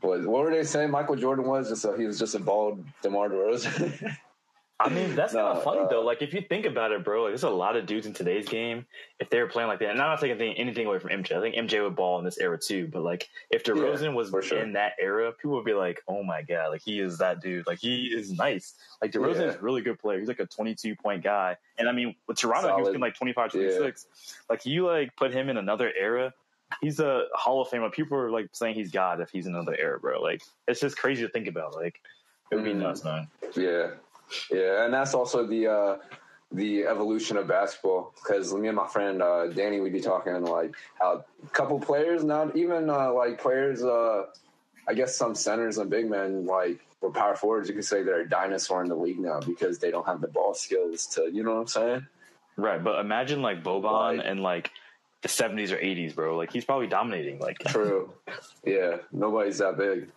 what, 0.00 0.24
what 0.26 0.42
were 0.42 0.50
they 0.50 0.64
saying? 0.64 0.90
Michael 0.90 1.16
Jordan 1.16 1.46
was 1.46 1.68
just 1.68 1.84
a, 1.84 1.96
he 1.96 2.06
was 2.06 2.18
just 2.18 2.34
a 2.34 2.38
bald 2.38 2.84
DeMar 3.02 3.28
DeRozan. 3.28 4.16
I 4.80 4.88
mean, 4.88 5.14
that's 5.14 5.32
kind 5.32 5.56
of 5.56 5.62
funny 5.62 5.82
uh, 5.82 5.86
though. 5.86 6.02
Like 6.02 6.20
if 6.20 6.34
you 6.34 6.40
think 6.40 6.66
about 6.66 6.90
it, 6.90 7.04
bro, 7.04 7.22
like 7.22 7.30
there's 7.30 7.44
a 7.44 7.50
lot 7.50 7.76
of 7.76 7.86
dudes 7.86 8.06
in 8.06 8.12
today's 8.12 8.48
game. 8.48 8.84
If 9.20 9.30
they 9.30 9.40
were 9.40 9.46
playing 9.46 9.68
like 9.68 9.78
that, 9.78 9.90
and 9.90 10.00
I'm 10.00 10.10
not 10.10 10.20
taking 10.20 10.54
anything 10.54 10.86
away 10.86 10.98
from 10.98 11.10
MJ. 11.10 11.36
I 11.36 11.40
think 11.40 11.54
MJ 11.54 11.82
would 11.82 11.94
ball 11.94 12.18
in 12.18 12.24
this 12.24 12.38
era 12.38 12.58
too. 12.58 12.88
But 12.88 13.02
like 13.02 13.28
if 13.50 13.62
DeRozan 13.62 14.02
yeah, 14.02 14.08
was 14.08 14.32
sure. 14.44 14.58
in 14.58 14.72
that 14.72 14.94
era, 15.00 15.30
people 15.30 15.52
would 15.52 15.64
be 15.64 15.74
like, 15.74 16.02
"Oh 16.08 16.24
my 16.24 16.42
god, 16.42 16.70
like 16.70 16.82
he 16.82 16.98
is 16.98 17.18
that 17.18 17.40
dude. 17.40 17.68
Like 17.68 17.78
he 17.78 18.06
is 18.06 18.32
nice. 18.32 18.74
Like 19.00 19.12
DeRozan 19.12 19.40
yeah. 19.40 19.48
is 19.50 19.54
a 19.54 19.60
really 19.60 19.80
good 19.80 19.98
player. 20.00 20.18
He's 20.18 20.28
like 20.28 20.40
a 20.40 20.46
22 20.46 20.96
point 20.96 21.22
guy. 21.22 21.56
And 21.78 21.88
I 21.88 21.92
mean, 21.92 22.16
with 22.26 22.38
Toronto, 22.38 22.68
Solid. 22.68 22.76
he 22.76 22.80
was 22.80 22.88
getting 22.88 23.00
like 23.00 23.14
25, 23.14 23.52
26. 23.52 24.06
Yeah. 24.10 24.34
Like 24.50 24.66
you 24.66 24.86
like 24.88 25.14
put 25.14 25.32
him 25.32 25.48
in 25.50 25.56
another 25.56 25.92
era. 25.96 26.34
He's 26.80 26.98
a 26.98 27.26
Hall 27.32 27.62
of 27.62 27.68
Famer. 27.68 27.92
People 27.92 28.18
are 28.18 28.30
like 28.30 28.48
saying 28.50 28.74
he's 28.74 28.90
God 28.90 29.20
if 29.20 29.30
he's 29.30 29.46
another 29.46 29.76
era, 29.78 30.00
bro. 30.00 30.20
Like 30.20 30.42
it's 30.66 30.80
just 30.80 30.98
crazy 30.98 31.22
to 31.22 31.28
think 31.28 31.46
about. 31.46 31.76
Like 31.76 32.00
it 32.50 32.56
would 32.56 32.64
be 32.64 32.72
mm. 32.72 32.78
nuts, 32.78 33.04
man. 33.04 33.28
Yeah. 33.54 33.90
Yeah, 34.50 34.84
and 34.84 34.94
that's 34.94 35.14
also 35.14 35.46
the 35.46 35.66
uh, 35.66 35.96
the 36.52 36.84
evolution 36.84 37.36
of 37.36 37.48
basketball 37.48 38.14
because 38.22 38.52
me 38.54 38.68
and 38.68 38.76
my 38.76 38.86
friend 38.86 39.22
uh, 39.22 39.48
Danny 39.48 39.80
would 39.80 39.92
be 39.92 40.00
talking 40.00 40.40
like 40.42 40.74
how 41.00 41.24
a 41.42 41.48
couple 41.50 41.78
players, 41.80 42.24
not 42.24 42.56
even 42.56 42.88
uh, 42.90 43.12
like 43.12 43.40
players, 43.40 43.82
uh, 43.82 44.26
I 44.88 44.94
guess 44.94 45.16
some 45.16 45.34
centers 45.34 45.78
and 45.78 45.90
big 45.90 46.08
men 46.08 46.46
like 46.46 46.80
or 47.04 47.10
power 47.10 47.36
forwards, 47.36 47.68
you 47.68 47.74
could 47.74 47.84
say 47.84 48.02
they're 48.02 48.22
a 48.22 48.28
dinosaur 48.28 48.82
in 48.82 48.88
the 48.88 48.96
league 48.96 49.18
now 49.18 49.38
because 49.40 49.78
they 49.78 49.90
don't 49.90 50.06
have 50.06 50.20
the 50.20 50.28
ball 50.28 50.54
skills 50.54 51.06
to, 51.06 51.30
you 51.30 51.44
know 51.44 51.54
what 51.54 51.60
I'm 51.60 51.66
saying? 51.66 52.06
Right, 52.56 52.82
but 52.82 52.98
imagine 53.00 53.42
like 53.42 53.62
Boban 53.62 54.16
like, 54.16 54.20
and 54.24 54.40
like 54.40 54.70
the 55.22 55.28
70s 55.28 55.70
or 55.70 55.76
80s, 55.76 56.14
bro. 56.14 56.36
Like 56.36 56.52
he's 56.52 56.64
probably 56.64 56.86
dominating. 56.86 57.38
Like 57.40 57.58
true, 57.58 58.12
yeah. 58.64 58.98
Nobody's 59.12 59.58
that 59.58 59.76
big. 59.76 60.08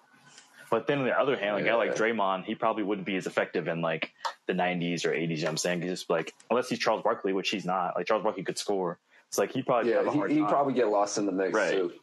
But 0.70 0.88
then 0.88 1.00
on 1.00 1.06
the 1.06 1.18
other 1.18 1.38
hand, 1.38 1.56
like 1.56 1.66
yeah. 1.66 1.72
guy 1.72 1.78
like 1.78 1.96
Draymond, 1.96 2.46
he 2.46 2.56
probably 2.56 2.84
wouldn't 2.84 3.08
be 3.08 3.16
as 3.16 3.26
effective 3.26 3.68
in 3.68 3.82
like 3.82 4.12
the 4.48 4.54
90s 4.54 5.06
or 5.06 5.12
80s. 5.12 5.38
You 5.38 5.44
know 5.44 5.50
I'm 5.50 5.58
saying 5.58 5.82
he's 5.82 5.92
just 5.92 6.10
like 6.10 6.34
unless 6.50 6.70
he's 6.70 6.80
Charles 6.80 7.04
Barkley, 7.04 7.34
which 7.34 7.50
he's 7.50 7.66
not. 7.66 7.96
Like 7.96 8.08
Charles 8.08 8.24
Barkley 8.24 8.44
could 8.44 8.58
score. 8.58 9.00
It's 9.30 9.38
like 9.38 9.52
he 9.52 9.62
probably 9.62 9.92
yeah 9.92 10.12
he 10.12 10.36
he 10.36 10.42
probably 10.42 10.74
get 10.74 10.90
lost 10.90 11.18
in 11.18 11.26
the 11.26 11.32
mix 11.32 11.54
right. 11.54 11.72
too. 11.72 11.94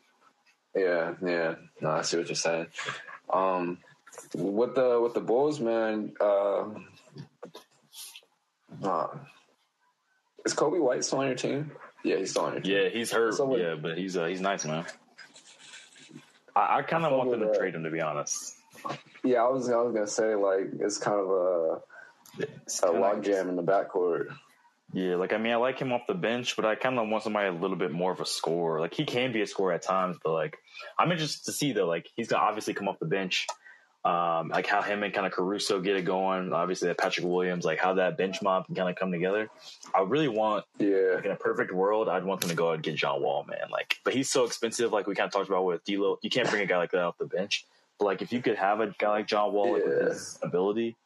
Yeah, 0.75 1.15
yeah. 1.25 1.55
No, 1.81 1.91
I 1.91 2.03
see 2.03 2.17
what 2.17 2.29
you're 2.29 2.37
saying. 2.37 2.67
Um, 3.33 3.79
with 4.35 4.75
the 4.75 5.01
with 5.01 5.15
the 5.15 5.21
Bulls, 5.21 5.61
man. 5.61 6.13
Uh, 6.21 6.65
uh, 8.83 9.07
is 10.45 10.55
Coby 10.55 10.81
White 10.81 11.05
still 11.05 11.21
on 11.21 11.27
your 11.27 11.37
team? 11.37 11.71
Yeah, 12.03 12.17
he's 12.17 12.31
still 12.33 12.45
on 12.45 12.53
your 12.55 12.63
team. 12.63 12.73
Yeah, 12.73 12.89
he's 12.89 13.11
hurt. 13.11 13.35
So, 13.35 13.57
yeah, 13.57 13.77
but 13.77 13.97
he's 13.97 14.17
uh, 14.17 14.27
he's 14.27 14.41
nice, 14.41 14.65
man. 14.65 14.85
I, 16.55 16.79
I 16.79 16.83
kind 16.83 17.05
of 17.05 17.13
want 17.13 17.31
them 17.31 17.41
to 17.41 17.57
trade 17.57 17.75
him, 17.75 17.85
to 17.85 17.91
be 17.91 18.01
honest. 18.01 18.57
Yeah, 19.23 19.43
I 19.43 19.49
was 19.49 19.71
I 19.71 19.77
was 19.77 19.95
gonna 19.95 20.07
say 20.07 20.35
like 20.35 20.71
it's 20.81 20.99
kind 20.99 21.19
of 21.19 21.31
a 21.31 21.81
it's 22.39 22.83
a 22.83 22.87
logjam 22.87 23.49
in 23.49 23.57
the 23.57 23.63
backcourt. 23.63 24.27
Yeah, 24.93 25.17
like 25.17 25.33
I 25.33 25.39
mean, 25.39 25.53
I 25.53 25.57
like 25.57 25.79
him 25.79 25.93
off 25.93 26.03
the 26.07 26.15
bench, 26.15 26.55
but 26.57 26.65
I 26.65 26.75
kind 26.75 26.99
of 26.99 27.09
want 27.09 27.25
somebody 27.25 27.49
a 27.49 27.53
little 27.53 27.77
bit 27.77 27.91
more 27.91 28.13
of 28.13 28.21
a 28.21 28.27
scorer. 28.27 28.81
Like 28.81 28.95
he 28.95 29.05
can 29.05 29.33
be 29.33 29.43
a 29.43 29.47
scorer 29.47 29.73
at 29.73 29.83
times, 29.83 30.19
but 30.23 30.33
like 30.33 30.59
I'm 30.99 31.11
interested 31.11 31.47
to 31.47 31.53
see 31.53 31.73
though. 31.73 31.87
Like 31.87 32.09
he's 32.15 32.29
gonna 32.29 32.43
obviously 32.43 32.75
come 32.75 32.89
off 32.89 32.99
the 32.99 33.07
bench 33.07 33.47
um, 34.05 34.49
like 34.49 34.67
how 34.67 34.83
him 34.83 35.03
and 35.03 35.15
kind 35.15 35.27
of 35.27 35.33
Caruso 35.33 35.81
get 35.81 35.97
it 35.97 36.05
going. 36.05 36.53
Obviously, 36.53 36.89
that 36.89 36.99
Patrick 36.99 37.27
Williams, 37.27 37.65
like 37.65 37.79
how 37.79 37.95
that 37.95 38.19
bench 38.19 38.43
mob 38.43 38.67
can 38.67 38.75
kind 38.75 38.91
of 38.91 38.97
come 38.97 39.11
together. 39.11 39.49
I 39.95 40.03
really 40.03 40.29
want, 40.29 40.67
yeah, 40.79 41.13
like 41.15 41.25
in 41.25 41.31
a 41.31 41.37
perfect 41.37 41.73
world, 41.73 42.09
I'd 42.09 42.25
want 42.25 42.43
them 42.43 42.51
to 42.51 42.57
go 42.57 42.71
out 42.71 42.75
and 42.75 42.83
get 42.83 42.97
John 42.97 43.23
Wall, 43.23 43.47
man. 43.49 43.71
Like, 43.71 43.97
but 44.05 44.13
he's 44.13 44.31
so 44.31 44.45
expensive. 44.45 44.93
Like 44.93 45.07
we 45.07 45.15
kind 45.15 45.27
of 45.27 45.33
talked 45.33 45.49
about 45.49 45.65
with 45.65 45.85
D'Lo, 45.85 46.19
you 46.23 46.29
can't 46.29 46.49
bring 46.51 46.63
a 46.63 46.67
guy 46.67 46.77
like 46.77 46.91
that 46.91 47.01
off 47.01 47.17
the 47.17 47.27
bench. 47.27 47.65
But 47.99 48.07
like 48.07 48.23
if 48.23 48.33
you 48.33 48.43
could 48.43 48.57
have 48.57 48.81
a 48.81 48.95
guy 48.99 49.09
like 49.09 49.27
John 49.27 49.53
Wall 49.53 49.79
yeah. 49.79 49.85
with 49.85 50.09
his 50.09 50.39
ability, 50.43 50.97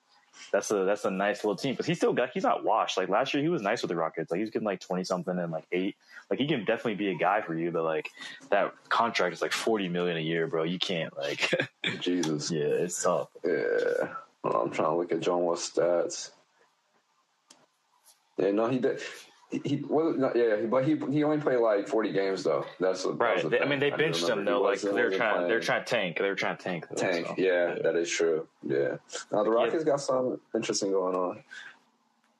that's 0.52 0.70
a 0.70 0.84
that's 0.84 1.04
a 1.04 1.10
nice 1.10 1.44
little 1.44 1.56
team. 1.56 1.72
Because 1.72 1.86
he's 1.86 1.96
still 1.96 2.12
got 2.12 2.30
he's 2.32 2.42
not 2.42 2.64
washed. 2.64 2.96
Like 2.96 3.08
last 3.08 3.34
year, 3.34 3.42
he 3.42 3.48
was 3.48 3.62
nice 3.62 3.82
with 3.82 3.90
the 3.90 3.96
Rockets. 3.96 4.30
Like 4.30 4.40
he's 4.40 4.50
getting 4.50 4.66
like 4.66 4.80
twenty 4.80 5.04
something 5.04 5.38
and 5.38 5.52
like 5.52 5.66
eight. 5.72 5.96
Like 6.30 6.38
he 6.38 6.46
can 6.46 6.60
definitely 6.64 6.96
be 6.96 7.08
a 7.10 7.14
guy 7.14 7.40
for 7.40 7.54
you. 7.54 7.70
But 7.70 7.84
like 7.84 8.10
that 8.50 8.74
contract 8.88 9.34
is 9.34 9.42
like 9.42 9.52
forty 9.52 9.88
million 9.88 10.16
a 10.16 10.20
year, 10.20 10.46
bro. 10.46 10.64
You 10.64 10.78
can't 10.78 11.16
like 11.16 11.50
Jesus. 12.00 12.50
Yeah, 12.50 12.64
it's 12.64 13.02
tough. 13.02 13.28
Yeah, 13.44 14.08
I'm 14.44 14.70
trying 14.70 14.90
to 14.90 14.96
look 14.96 15.12
at 15.12 15.20
John 15.20 15.40
Wall's 15.40 15.70
stats. 15.70 16.30
Yeah, 18.36 18.52
no, 18.52 18.68
he 18.68 18.78
did 18.78 19.00
he 19.50 19.82
well, 19.88 20.12
not, 20.12 20.36
yeah, 20.36 20.56
but 20.68 20.84
he 20.84 20.96
he 21.10 21.24
only 21.24 21.38
played 21.38 21.60
like 21.60 21.88
forty 21.88 22.12
games 22.12 22.44
though. 22.44 22.66
That's 22.80 23.06
right. 23.06 23.42
That 23.42 23.50
they, 23.50 23.60
I 23.60 23.66
mean, 23.66 23.80
they 23.80 23.90
benched 23.90 24.28
him 24.28 24.44
though. 24.44 24.60
Like 24.60 24.80
they're 24.82 25.10
trying, 25.10 25.34
playing. 25.34 25.48
they're 25.48 25.60
trying 25.60 25.84
to 25.84 25.90
tank. 25.90 26.18
They're 26.18 26.34
trying 26.34 26.58
to 26.58 26.62
tank. 26.62 26.86
Though, 26.90 26.96
tank. 26.96 27.26
So. 27.26 27.34
Yeah, 27.38 27.74
yeah, 27.74 27.82
that 27.82 27.96
is 27.96 28.10
true. 28.10 28.46
Yeah. 28.62 28.96
Now 29.32 29.44
the 29.44 29.50
Rockets 29.50 29.84
yeah. 29.86 29.92
got 29.92 30.00
some 30.02 30.38
interesting 30.54 30.92
going 30.92 31.16
on. 31.16 31.42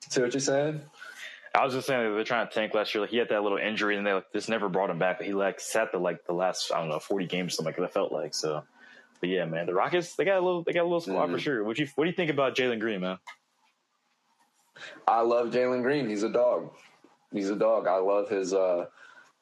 See 0.09 0.21
what 0.21 0.33
you're 0.33 0.39
saying? 0.39 0.81
I 1.55 1.65
was 1.65 1.73
just 1.73 1.87
saying 1.87 2.13
they're 2.13 2.23
trying 2.23 2.47
to 2.47 2.53
tank 2.53 2.75
last 2.75 2.93
year. 2.93 3.01
Like 3.01 3.09
he 3.09 3.17
had 3.17 3.29
that 3.29 3.41
little 3.41 3.57
injury, 3.57 3.97
and 3.97 4.05
they 4.05 4.13
like 4.13 4.31
this 4.31 4.47
never 4.47 4.69
brought 4.69 4.91
him 4.91 4.99
back. 4.99 5.17
But 5.17 5.25
he 5.25 5.33
like 5.33 5.59
sat 5.59 5.91
the 5.91 5.97
like 5.97 6.27
the 6.27 6.33
last 6.33 6.71
I 6.71 6.79
don't 6.79 6.89
know 6.89 6.99
forty 6.99 7.25
games, 7.25 7.53
or 7.53 7.55
something 7.55 7.73
like 7.73 7.81
that 7.81 7.93
felt 7.93 8.11
like. 8.11 8.35
So, 8.35 8.63
but 9.19 9.29
yeah, 9.29 9.45
man, 9.45 9.65
the 9.65 9.73
Rockets 9.73 10.15
they 10.15 10.25
got 10.25 10.37
a 10.37 10.45
little 10.45 10.61
they 10.63 10.73
got 10.73 10.81
a 10.81 10.83
little 10.83 10.99
squad 10.99 11.27
mm. 11.27 11.31
for 11.33 11.39
sure. 11.39 11.63
What 11.63 11.79
you 11.79 11.87
what 11.95 12.03
do 12.03 12.09
you 12.11 12.15
think 12.15 12.29
about 12.29 12.55
Jalen 12.55 12.79
Green, 12.79 13.01
man? 13.01 13.17
I 15.07 15.21
love 15.21 15.47
Jalen 15.47 15.81
Green. 15.81 16.07
He's 16.07 16.23
a 16.23 16.29
dog. 16.29 16.69
He's 17.31 17.49
a 17.49 17.55
dog. 17.55 17.87
I 17.87 17.97
love 17.97 18.29
his 18.29 18.53
uh 18.53 18.85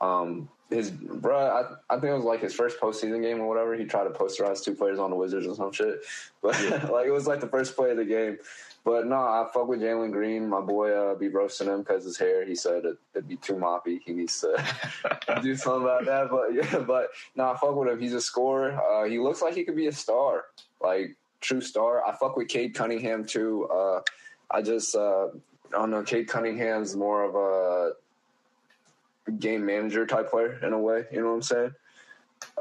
um 0.01 0.49
his 0.69 0.91
bro. 0.91 1.37
I, 1.37 1.93
I 1.93 1.99
think 1.99 2.11
it 2.11 2.15
was 2.15 2.25
like 2.25 2.41
his 2.41 2.53
first 2.53 2.79
postseason 2.79 3.21
game 3.21 3.39
or 3.39 3.47
whatever. 3.47 3.75
He 3.75 3.85
tried 3.85 4.05
to 4.05 4.09
posterize 4.09 4.63
two 4.63 4.75
players 4.75 4.99
on 4.99 5.09
the 5.09 5.15
Wizards 5.15 5.47
or 5.47 5.55
some 5.55 5.71
shit, 5.71 6.01
but 6.41 6.59
yeah. 6.61 6.87
like 6.91 7.07
it 7.07 7.11
was 7.11 7.27
like 7.27 7.39
the 7.39 7.47
first 7.47 7.75
play 7.75 7.91
of 7.91 7.97
the 7.97 8.05
game. 8.05 8.37
But 8.83 9.05
no, 9.05 9.17
I 9.17 9.45
fuck 9.53 9.67
with 9.67 9.81
Jalen 9.81 10.13
Green. 10.13 10.47
My 10.47 10.61
boy 10.61 10.91
uh, 10.93 11.15
be 11.15 11.27
roasting 11.27 11.67
him 11.67 11.79
because 11.79 12.05
his 12.05 12.17
hair. 12.17 12.45
He 12.45 12.55
said 12.55 12.85
it, 12.85 12.97
would 13.15 13.27
be 13.27 13.35
too 13.35 13.55
moppy. 13.55 13.99
He 14.05 14.13
needs 14.13 14.39
to 14.41 14.63
do 15.41 15.55
something 15.57 15.83
about 15.83 16.05
that. 16.05 16.29
But 16.29 16.53
yeah, 16.53 16.79
but 16.79 17.09
no, 17.35 17.51
I 17.51 17.57
fuck 17.57 17.75
with 17.75 17.89
him. 17.89 17.99
He's 17.99 18.13
a 18.13 18.21
scorer. 18.21 18.79
Uh, 18.81 19.03
he 19.03 19.19
looks 19.19 19.41
like 19.41 19.55
he 19.55 19.65
could 19.65 19.75
be 19.75 19.87
a 19.87 19.91
star, 19.91 20.45
like 20.81 21.17
true 21.41 21.59
star. 21.59 22.05
I 22.07 22.15
fuck 22.15 22.37
with 22.37 22.47
Cade 22.47 22.75
Cunningham 22.75 23.25
too. 23.25 23.67
Uh, 23.69 24.01
I 24.49 24.61
just 24.61 24.95
uh, 24.95 25.27
I 25.73 25.77
don't 25.77 25.91
know. 25.91 26.03
Cade 26.03 26.27
Cunningham's 26.27 26.95
more 26.95 27.23
of 27.23 27.35
a 27.35 29.31
game 29.39 29.65
manager 29.65 30.05
type 30.05 30.29
player 30.29 30.59
in 30.65 30.73
a 30.73 30.79
way. 30.79 31.05
You 31.11 31.21
know 31.21 31.27
what 31.27 31.33
I'm 31.33 31.41
saying? 31.41 31.71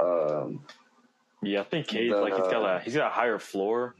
Um, 0.00 0.60
yeah, 1.42 1.60
I 1.60 1.64
think 1.64 1.86
Cade 1.86 2.10
like 2.12 2.34
he's 2.34 2.42
got 2.42 2.64
a 2.64 2.80
he's 2.80 2.94
got 2.94 3.06
a 3.06 3.14
higher 3.14 3.38
floor, 3.38 3.94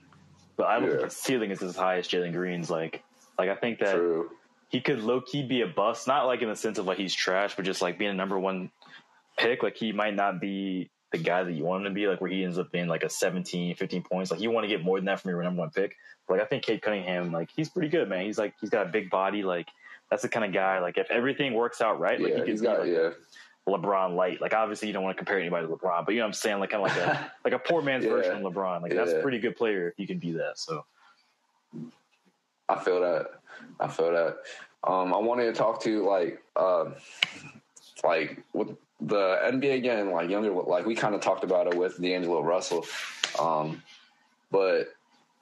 but 0.56 0.66
I 0.66 0.78
don't 0.78 0.84
Yeah. 0.88 0.90
think 0.96 1.04
his 1.04 1.16
ceiling 1.16 1.50
is 1.50 1.62
as 1.62 1.76
high 1.76 1.98
as 1.98 2.08
Jalen 2.08 2.32
Green's. 2.32 2.70
Like, 2.70 3.02
like 3.38 3.50
I 3.50 3.54
think 3.56 3.78
that 3.80 3.94
true. 3.94 4.30
he 4.68 4.80
could 4.80 5.00
low 5.00 5.20
key 5.20 5.42
be 5.46 5.60
a 5.62 5.66
bust, 5.66 6.08
not 6.08 6.26
like 6.26 6.42
in 6.42 6.48
the 6.48 6.56
sense 6.56 6.78
of 6.78 6.86
like 6.86 6.98
he's 6.98 7.14
trash, 7.14 7.54
but 7.54 7.64
just 7.64 7.82
like 7.82 7.98
being 7.98 8.10
a 8.10 8.14
number 8.14 8.38
one 8.38 8.70
pick. 9.38 9.62
Like 9.62 9.76
he 9.76 9.92
might 9.92 10.14
not 10.14 10.40
be 10.40 10.90
the 11.12 11.18
guy 11.18 11.42
that 11.44 11.52
you 11.52 11.64
want 11.64 11.86
him 11.86 11.92
to 11.92 11.94
be, 11.94 12.06
like 12.08 12.20
where 12.20 12.30
he 12.30 12.44
ends 12.44 12.58
up 12.58 12.70
being 12.72 12.88
like 12.88 13.04
a 13.04 13.08
17, 13.08 13.74
15 13.76 14.02
points. 14.02 14.30
Like 14.30 14.40
you 14.40 14.50
want 14.50 14.64
to 14.64 14.68
get 14.68 14.82
more 14.84 14.98
than 14.98 15.06
that 15.06 15.20
from 15.20 15.30
your 15.30 15.42
number 15.42 15.60
one 15.60 15.70
pick. 15.70 15.96
But, 16.26 16.34
like 16.34 16.42
I 16.42 16.46
think 16.46 16.64
Cade 16.64 16.82
Cunningham, 16.82 17.32
like 17.32 17.50
he's 17.54 17.68
pretty 17.68 17.88
good, 17.88 18.08
man. 18.08 18.24
He's 18.26 18.38
like 18.38 18.54
he's 18.60 18.70
got 18.70 18.86
a 18.86 18.90
big 18.90 19.08
body, 19.10 19.42
like 19.42 19.68
that's 20.10 20.22
the 20.22 20.28
kind 20.28 20.44
of 20.44 20.52
guy. 20.52 20.80
Like 20.80 20.98
if 20.98 21.10
everything 21.10 21.54
works 21.54 21.80
out 21.80 22.00
right, 22.00 22.20
like 22.20 22.32
Yeah, 22.32 22.44
he 22.44 22.52
be 22.52 22.58
got 22.58 22.80
like 22.80 22.90
yeah. 22.90 23.10
LeBron 23.68 24.14
light. 24.14 24.40
Like 24.40 24.54
obviously 24.54 24.88
you 24.88 24.94
don't 24.94 25.02
want 25.04 25.16
to 25.16 25.18
compare 25.24 25.38
anybody 25.40 25.66
to 25.66 25.72
LeBron, 25.72 26.04
but 26.04 26.12
you 26.12 26.18
know 26.18 26.24
what 26.24 26.28
I'm 26.28 26.32
saying, 26.34 26.58
like 26.60 26.70
kind 26.70 26.84
of 26.84 26.96
like 26.96 27.06
a 27.06 27.32
like 27.44 27.54
a 27.54 27.58
poor 27.58 27.82
man's 27.82 28.04
Yeah. 28.04 28.10
version 28.10 28.44
of 28.44 28.52
LeBron. 28.52 28.82
Like 28.82 28.94
that's 28.94 29.12
a 29.12 29.20
pretty 29.20 29.38
good 29.38 29.56
player 29.56 29.88
if 29.88 29.94
you 29.98 30.06
can 30.06 30.18
be 30.18 30.32
that. 30.32 30.58
So 30.58 30.84
I 32.68 32.78
feel 32.82 33.00
that. 33.00 33.26
I 33.80 33.88
feel 33.88 34.12
that. 34.12 34.38
Um, 34.84 35.14
I 35.14 35.18
wanted 35.18 35.46
to 35.46 35.52
talk 35.52 35.80
to 35.82 36.04
like, 36.06 36.42
um, 36.56 36.94
like 38.04 38.42
with 38.52 38.76
the 39.00 39.38
NBA 39.44 39.74
again, 39.76 40.10
like 40.10 40.30
younger, 40.30 40.50
like 40.50 40.86
we 40.86 40.94
kind 40.94 41.14
of 41.14 41.20
talked 41.20 41.44
about 41.44 41.66
it 41.66 41.76
with 41.76 42.00
D'Angelo 42.00 42.42
Russell, 42.42 42.86
um, 43.38 43.82
but 44.50 44.88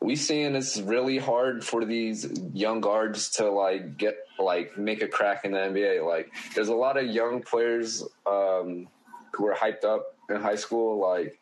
we 0.01 0.17
seeing 0.17 0.55
it's 0.55 0.79
really 0.81 1.19
hard 1.19 1.65
for 1.65 1.85
these 1.85 2.31
young 2.53 2.81
guards 2.81 3.31
to 3.31 3.51
like 3.51 3.97
get 3.97 4.17
like 4.39 4.77
make 4.77 5.03
a 5.03 5.09
crack 5.09 5.45
in 5.45 5.53
the 5.53 5.59
NBA. 5.59 6.07
Like, 6.07 6.33
there's 6.55 6.69
a 6.69 6.75
lot 6.75 6.97
of 6.97 7.07
young 7.07 7.43
players 7.43 8.03
um, 8.27 8.89
who 9.33 9.47
are 9.47 9.55
hyped 9.55 9.85
up 9.85 10.15
in 10.29 10.37
high 10.37 10.57
school, 10.57 11.01
like 11.01 11.39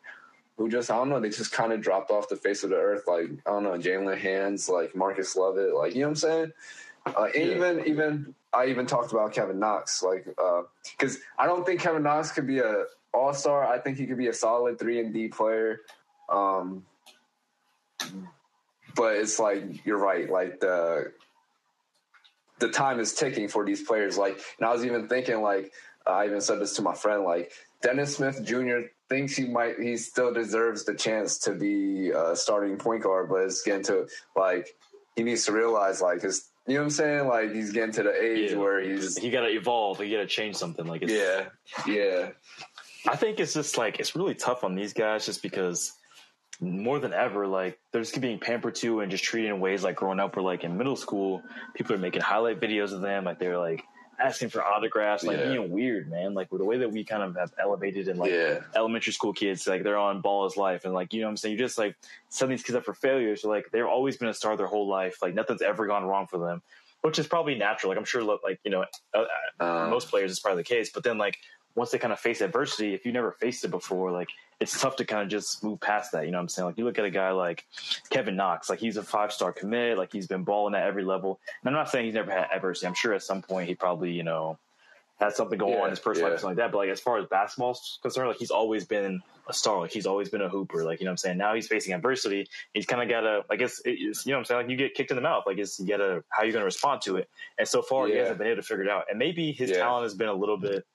who 0.57 0.69
just 0.69 0.91
I 0.91 0.95
don't 0.95 1.09
know, 1.09 1.19
they 1.19 1.29
just 1.29 1.51
kind 1.51 1.73
of 1.73 1.81
dropped 1.81 2.11
off 2.11 2.29
the 2.29 2.35
face 2.35 2.63
of 2.63 2.69
the 2.69 2.77
earth. 2.77 3.03
Like 3.07 3.29
I 3.45 3.49
don't 3.49 3.63
know, 3.63 3.71
Jaylen 3.71 4.17
Hands, 4.17 4.69
like 4.69 4.95
Marcus 4.95 5.35
Lovett, 5.35 5.75
like 5.75 5.93
you 5.95 6.01
know 6.01 6.07
what 6.07 6.11
I'm 6.11 6.15
saying. 6.15 6.53
Uh, 7.05 7.27
and 7.35 7.35
Yeah. 7.35 7.55
even 7.55 7.87
even 7.87 8.35
I 8.53 8.67
even 8.67 8.85
talked 8.85 9.11
about 9.11 9.33
Kevin 9.33 9.59
Knox, 9.59 10.03
like 10.03 10.25
because 10.97 11.19
I 11.37 11.45
don't 11.47 11.65
think 11.65 11.81
Kevin 11.81 12.03
Knox 12.03 12.31
could 12.31 12.47
be 12.47 12.59
a 12.59 12.85
All 13.13 13.33
Star. 13.33 13.65
I 13.65 13.79
think 13.79 13.97
he 13.97 14.05
could 14.07 14.17
be 14.17 14.27
a 14.27 14.33
solid 14.33 14.79
three 14.79 14.99
and 14.99 15.13
D 15.13 15.27
player. 15.27 15.81
Um, 16.29 16.85
but 18.95 19.15
it's 19.17 19.39
like 19.39 19.85
you're 19.85 19.97
right, 19.97 20.29
like 20.29 20.59
the 20.59 21.11
the 22.59 22.69
time 22.69 22.99
is 22.99 23.13
ticking 23.13 23.47
for 23.47 23.65
these 23.65 23.81
players. 23.81 24.17
Like, 24.17 24.39
and 24.57 24.67
I 24.67 24.71
was 24.71 24.85
even 24.85 25.09
thinking, 25.09 25.41
like, 25.41 25.73
I 26.07 26.25
even 26.25 26.39
said 26.39 26.59
this 26.61 26.75
to 26.77 26.81
my 26.81 26.93
friend, 26.93 27.23
like, 27.23 27.51
Dennis 27.81 28.15
Smith 28.15 28.41
Jr. 28.45 28.81
thinks 29.09 29.35
he 29.35 29.45
might, 29.47 29.79
he 29.79 29.97
still 29.97 30.33
deserves 30.33 30.85
the 30.85 30.93
chance 30.93 31.37
to 31.39 31.51
be 31.51 32.11
a 32.11 32.35
starting 32.35 32.77
point 32.77 33.03
guard, 33.03 33.27
but 33.29 33.41
it's 33.41 33.63
getting 33.63 33.83
to, 33.85 34.07
like, 34.37 34.75
he 35.17 35.23
needs 35.23 35.45
to 35.45 35.51
realize, 35.51 36.01
like, 36.01 36.21
his, 36.21 36.51
you 36.67 36.75
know 36.75 36.79
what 36.81 36.83
I'm 36.85 36.89
saying? 36.91 37.27
Like, 37.27 37.51
he's 37.53 37.71
getting 37.71 37.91
to 37.93 38.03
the 38.03 38.23
age 38.23 38.51
Yeah. 38.51 38.57
where 38.57 38.81
he's, 38.81 39.17
he 39.17 39.29
got 39.29 39.41
to 39.41 39.49
evolve. 39.49 39.99
He 39.99 40.09
got 40.11 40.17
to 40.17 40.27
change 40.27 40.55
something. 40.55 40.85
Like 40.85 41.01
it's, 41.01 41.11
yeah, 41.11 41.45
yeah, 41.87 42.29
I 43.07 43.15
think 43.15 43.39
it's 43.39 43.53
just 43.53 43.77
like 43.77 43.99
it's 43.99 44.15
really 44.15 44.35
tough 44.35 44.63
on 44.63 44.75
these 44.75 44.93
guys 44.93 45.25
just 45.25 45.41
because 45.41 45.91
more 46.61 46.99
than 46.99 47.13
ever, 47.13 47.47
like 47.47 47.79
they're 47.91 48.01
just 48.01 48.19
being 48.21 48.39
pampered 48.39 48.75
to 48.75 49.01
and 49.01 49.11
just 49.11 49.23
treated 49.23 49.49
in 49.49 49.59
ways 49.59 49.83
like 49.83 49.95
growing 49.97 50.19
up 50.19 50.35
where 50.35 50.43
like 50.43 50.63
in 50.63 50.77
middle 50.77 50.95
school, 50.95 51.41
people 51.73 51.95
are 51.95 51.99
making 51.99 52.21
highlight 52.21 52.61
videos 52.61 52.93
of 52.93 53.01
them, 53.01 53.25
like 53.25 53.39
they're 53.39 53.57
like 53.57 53.83
asking 54.19 54.49
for 54.49 54.63
autographs, 54.63 55.23
like 55.23 55.37
Yeah. 55.37 55.43
being 55.43 55.69
weird, 55.71 56.09
man. 56.09 56.33
Like 56.33 56.51
with 56.51 56.59
the 56.59 56.65
way 56.65 56.77
that 56.77 56.91
we 56.91 57.03
kind 57.03 57.23
of 57.23 57.35
have 57.35 57.53
elevated 57.59 58.07
and 58.07 58.19
like 58.19 58.31
yeah, 58.31 58.59
elementary 58.75 59.13
school 59.13 59.33
kids, 59.33 59.67
like 59.67 59.83
they're 59.83 59.97
on 59.97 60.21
ball 60.21 60.45
is 60.45 60.55
life, 60.57 60.85
and 60.85 60.93
like 60.93 61.13
you 61.13 61.21
know 61.21 61.27
what 61.27 61.31
I'm 61.31 61.37
saying. 61.37 61.53
You 61.53 61.59
just 61.59 61.77
like 61.77 61.95
set 62.29 62.49
these 62.49 62.63
kids 62.63 62.75
up 62.75 62.85
for 62.85 62.93
failure. 62.93 63.35
So 63.35 63.49
like 63.49 63.69
they've 63.71 63.85
always 63.85 64.17
been 64.17 64.29
a 64.29 64.33
star 64.33 64.55
their 64.57 64.67
whole 64.67 64.87
life. 64.87 65.17
Like 65.21 65.33
nothing's 65.33 65.61
ever 65.61 65.87
gone 65.87 66.05
wrong 66.05 66.27
for 66.27 66.37
them, 66.37 66.61
which 67.01 67.19
is 67.19 67.27
probably 67.27 67.55
natural. 67.55 67.89
Like 67.89 67.97
I'm 67.97 68.05
sure, 68.05 68.23
like 68.23 68.59
you 68.63 68.71
know, 68.71 68.85
uh, 69.13 69.25
uh, 69.59 69.87
most 69.89 70.09
players 70.09 70.31
it's 70.31 70.39
probably 70.39 70.61
the 70.63 70.67
case. 70.67 70.91
But 70.93 71.03
then 71.03 71.17
like 71.17 71.37
once 71.75 71.91
they 71.91 71.97
kind 71.97 72.13
of 72.13 72.19
face 72.19 72.41
adversity, 72.41 72.93
if 72.93 73.05
you 73.05 73.11
never 73.11 73.31
faced 73.31 73.63
it 73.63 73.71
before, 73.71 74.11
like 74.11 74.29
it's 74.59 74.79
tough 74.79 74.95
to 74.97 75.05
kind 75.05 75.23
of 75.23 75.29
just 75.29 75.63
move 75.63 75.79
past 75.79 76.11
that. 76.11 76.25
You 76.25 76.31
know 76.31 76.37
what 76.37 76.43
I'm 76.43 76.49
saying? 76.49 76.67
Like 76.67 76.77
you 76.77 76.85
look 76.85 76.99
at 76.99 77.05
a 77.05 77.09
guy 77.09 77.31
like 77.31 77.65
Kevin 78.09 78.35
Knox, 78.35 78.69
like 78.69 78.79
he's 78.79 78.97
a 78.97 79.03
five 79.03 79.33
star 79.33 79.51
commit, 79.51 79.97
like 79.97 80.11
he's 80.11 80.27
been 80.27 80.43
balling 80.43 80.75
at 80.75 80.85
every 80.85 81.03
level. 81.03 81.39
And 81.61 81.69
I'm 81.69 81.73
not 81.73 81.89
saying 81.89 82.05
he's 82.05 82.13
never 82.13 82.31
had 82.31 82.47
adversity. 82.53 82.87
I'm 82.87 82.93
sure 82.93 83.13
at 83.13 83.23
some 83.23 83.41
point 83.41 83.67
he 83.67 83.75
probably, 83.75 84.11
you 84.11 84.23
know, 84.23 84.57
had 85.19 85.33
something 85.33 85.57
going 85.57 85.75
on 85.77 85.85
in 85.85 85.89
his 85.91 85.99
personal 85.99 86.29
life, 86.29 86.37
yeah. 86.37 86.41
something 86.41 86.57
like 86.57 86.65
that. 86.65 86.71
But 86.71 86.79
like 86.79 86.89
as 86.89 86.99
far 86.99 87.17
as 87.17 87.25
basketball's 87.27 87.99
concerned, 88.01 88.29
like 88.29 88.37
he's 88.37 88.51
always 88.51 88.85
been 88.85 89.21
a 89.47 89.53
star. 89.53 89.81
Like 89.81 89.91
he's 89.91 90.05
always 90.05 90.29
been 90.29 90.41
a 90.41 90.49
hooper. 90.49 90.83
Like 90.83 90.99
you 90.99 91.05
know 91.05 91.09
what 91.09 91.13
I'm 91.13 91.17
saying. 91.17 91.37
Now 91.37 91.55
he's 91.55 91.67
facing 91.67 91.93
adversity. 91.93 92.47
He's 92.73 92.85
kind 92.85 93.01
of 93.01 93.09
got 93.09 93.21
to. 93.21 93.43
I 93.49 93.55
guess 93.55 93.81
it's, 93.85 94.25
you 94.25 94.31
know 94.31 94.37
what 94.37 94.39
I'm 94.39 94.45
saying. 94.45 94.61
Like 94.61 94.69
you 94.69 94.77
get 94.77 94.93
kicked 94.93 95.11
in 95.11 95.15
the 95.15 95.21
mouth. 95.21 95.43
Like 95.45 95.57
it's 95.57 95.79
you 95.79 95.87
got 95.87 95.97
to 95.97 96.23
how 96.29 96.43
you 96.43 96.51
going 96.51 96.61
to 96.61 96.65
respond 96.65 97.01
to 97.03 97.17
it. 97.17 97.29
And 97.57 97.67
so 97.67 97.81
far 97.81 98.07
he 98.07 98.15
hasn't 98.15 98.37
been 98.37 98.47
able 98.47 98.57
to 98.57 98.67
figure 98.67 98.83
it 98.83 98.89
out. 98.89 99.05
And 99.09 99.19
maybe 99.19 99.51
his 99.51 99.69
Yeah. 99.71 99.77
talent 99.77 100.03
has 100.03 100.13
been 100.13 100.29
a 100.29 100.33
little 100.33 100.57
bit 100.57 100.85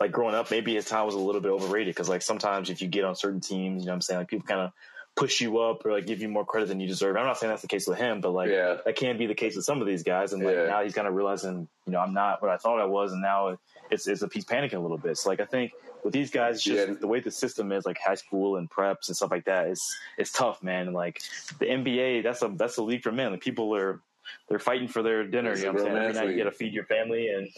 like 0.00 0.12
growing 0.12 0.34
up. 0.34 0.50
Maybe 0.50 0.74
his 0.74 0.84
time 0.84 1.06
was 1.06 1.14
a 1.14 1.18
little 1.18 1.40
bit 1.40 1.50
overrated 1.50 1.94
because 1.94 2.08
like 2.08 2.22
sometimes 2.22 2.70
if 2.70 2.80
you 2.80 2.88
get 2.88 3.04
on 3.04 3.14
certain 3.16 3.40
teams, 3.40 3.82
you 3.82 3.86
know 3.86 3.92
what 3.92 3.96
I'm 3.96 4.00
saying. 4.02 4.18
Like 4.20 4.28
people 4.28 4.46
kind 4.46 4.60
of 4.60 4.72
push 5.16 5.40
you 5.40 5.58
up 5.58 5.84
or 5.84 5.90
like 5.92 6.06
give 6.06 6.22
you 6.22 6.28
more 6.28 6.44
credit 6.44 6.68
than 6.68 6.78
you 6.78 6.86
deserve. 6.86 7.16
I'm 7.16 7.26
not 7.26 7.38
saying 7.38 7.50
that's 7.50 7.62
the 7.62 7.68
case 7.68 7.88
with 7.88 7.98
him, 7.98 8.20
but 8.20 8.30
like 8.30 8.50
yeah, 8.50 8.76
that 8.84 8.94
can 8.96 9.18
be 9.18 9.26
the 9.26 9.34
case 9.34 9.56
with 9.56 9.64
some 9.64 9.80
of 9.80 9.86
these 9.86 10.02
guys. 10.04 10.32
And 10.32 10.44
like 10.44 10.54
Yeah. 10.54 10.66
now 10.66 10.84
he's 10.84 10.94
kind 10.94 11.08
of 11.08 11.14
realizing, 11.14 11.66
you 11.86 11.92
know, 11.92 11.98
I'm 11.98 12.14
not 12.14 12.40
what 12.40 12.50
I 12.50 12.56
thought 12.56 12.80
I 12.80 12.84
was, 12.84 13.12
and 13.12 13.20
now 13.22 13.58
it's 13.90 14.06
it's 14.06 14.22
a 14.22 14.28
he's 14.32 14.44
panicking 14.44 14.74
a 14.74 14.78
little 14.80 14.98
bit. 14.98 15.16
So 15.18 15.28
like 15.30 15.40
I 15.40 15.44
think 15.44 15.72
with 16.04 16.12
these 16.12 16.30
guys, 16.30 16.56
it's 16.56 16.64
just 16.64 16.88
Yeah. 16.88 16.94
the 16.94 17.08
way 17.08 17.18
the 17.18 17.32
system 17.32 17.72
is, 17.72 17.84
like 17.84 17.98
high 17.98 18.14
school 18.14 18.56
and 18.56 18.70
preps 18.70 19.08
and 19.08 19.16
stuff 19.16 19.32
like 19.32 19.46
that. 19.46 19.66
It's 19.66 19.98
it's 20.18 20.30
tough, 20.30 20.62
man. 20.62 20.86
And 20.86 20.94
like 20.94 21.20
the 21.58 21.66
NBA, 21.66 22.22
that's 22.22 22.42
a 22.42 22.48
that's 22.54 22.76
a 22.76 22.82
league 22.82 23.02
for 23.02 23.10
men. 23.10 23.32
Like 23.32 23.40
people 23.40 23.74
are 23.74 24.00
they're 24.48 24.58
fighting 24.60 24.86
for 24.86 25.02
their 25.02 25.24
dinner. 25.24 25.50
It's 25.52 25.62
you 25.62 25.66
know 25.66 25.72
what 25.72 25.80
I'm 25.80 25.86
saying? 25.86 25.96
Every 25.96 26.12
night 26.14 26.28
you 26.30 26.36
got 26.44 26.50
to 26.50 26.56
feed 26.56 26.72
your 26.74 26.84
family 26.84 27.28
and. 27.30 27.48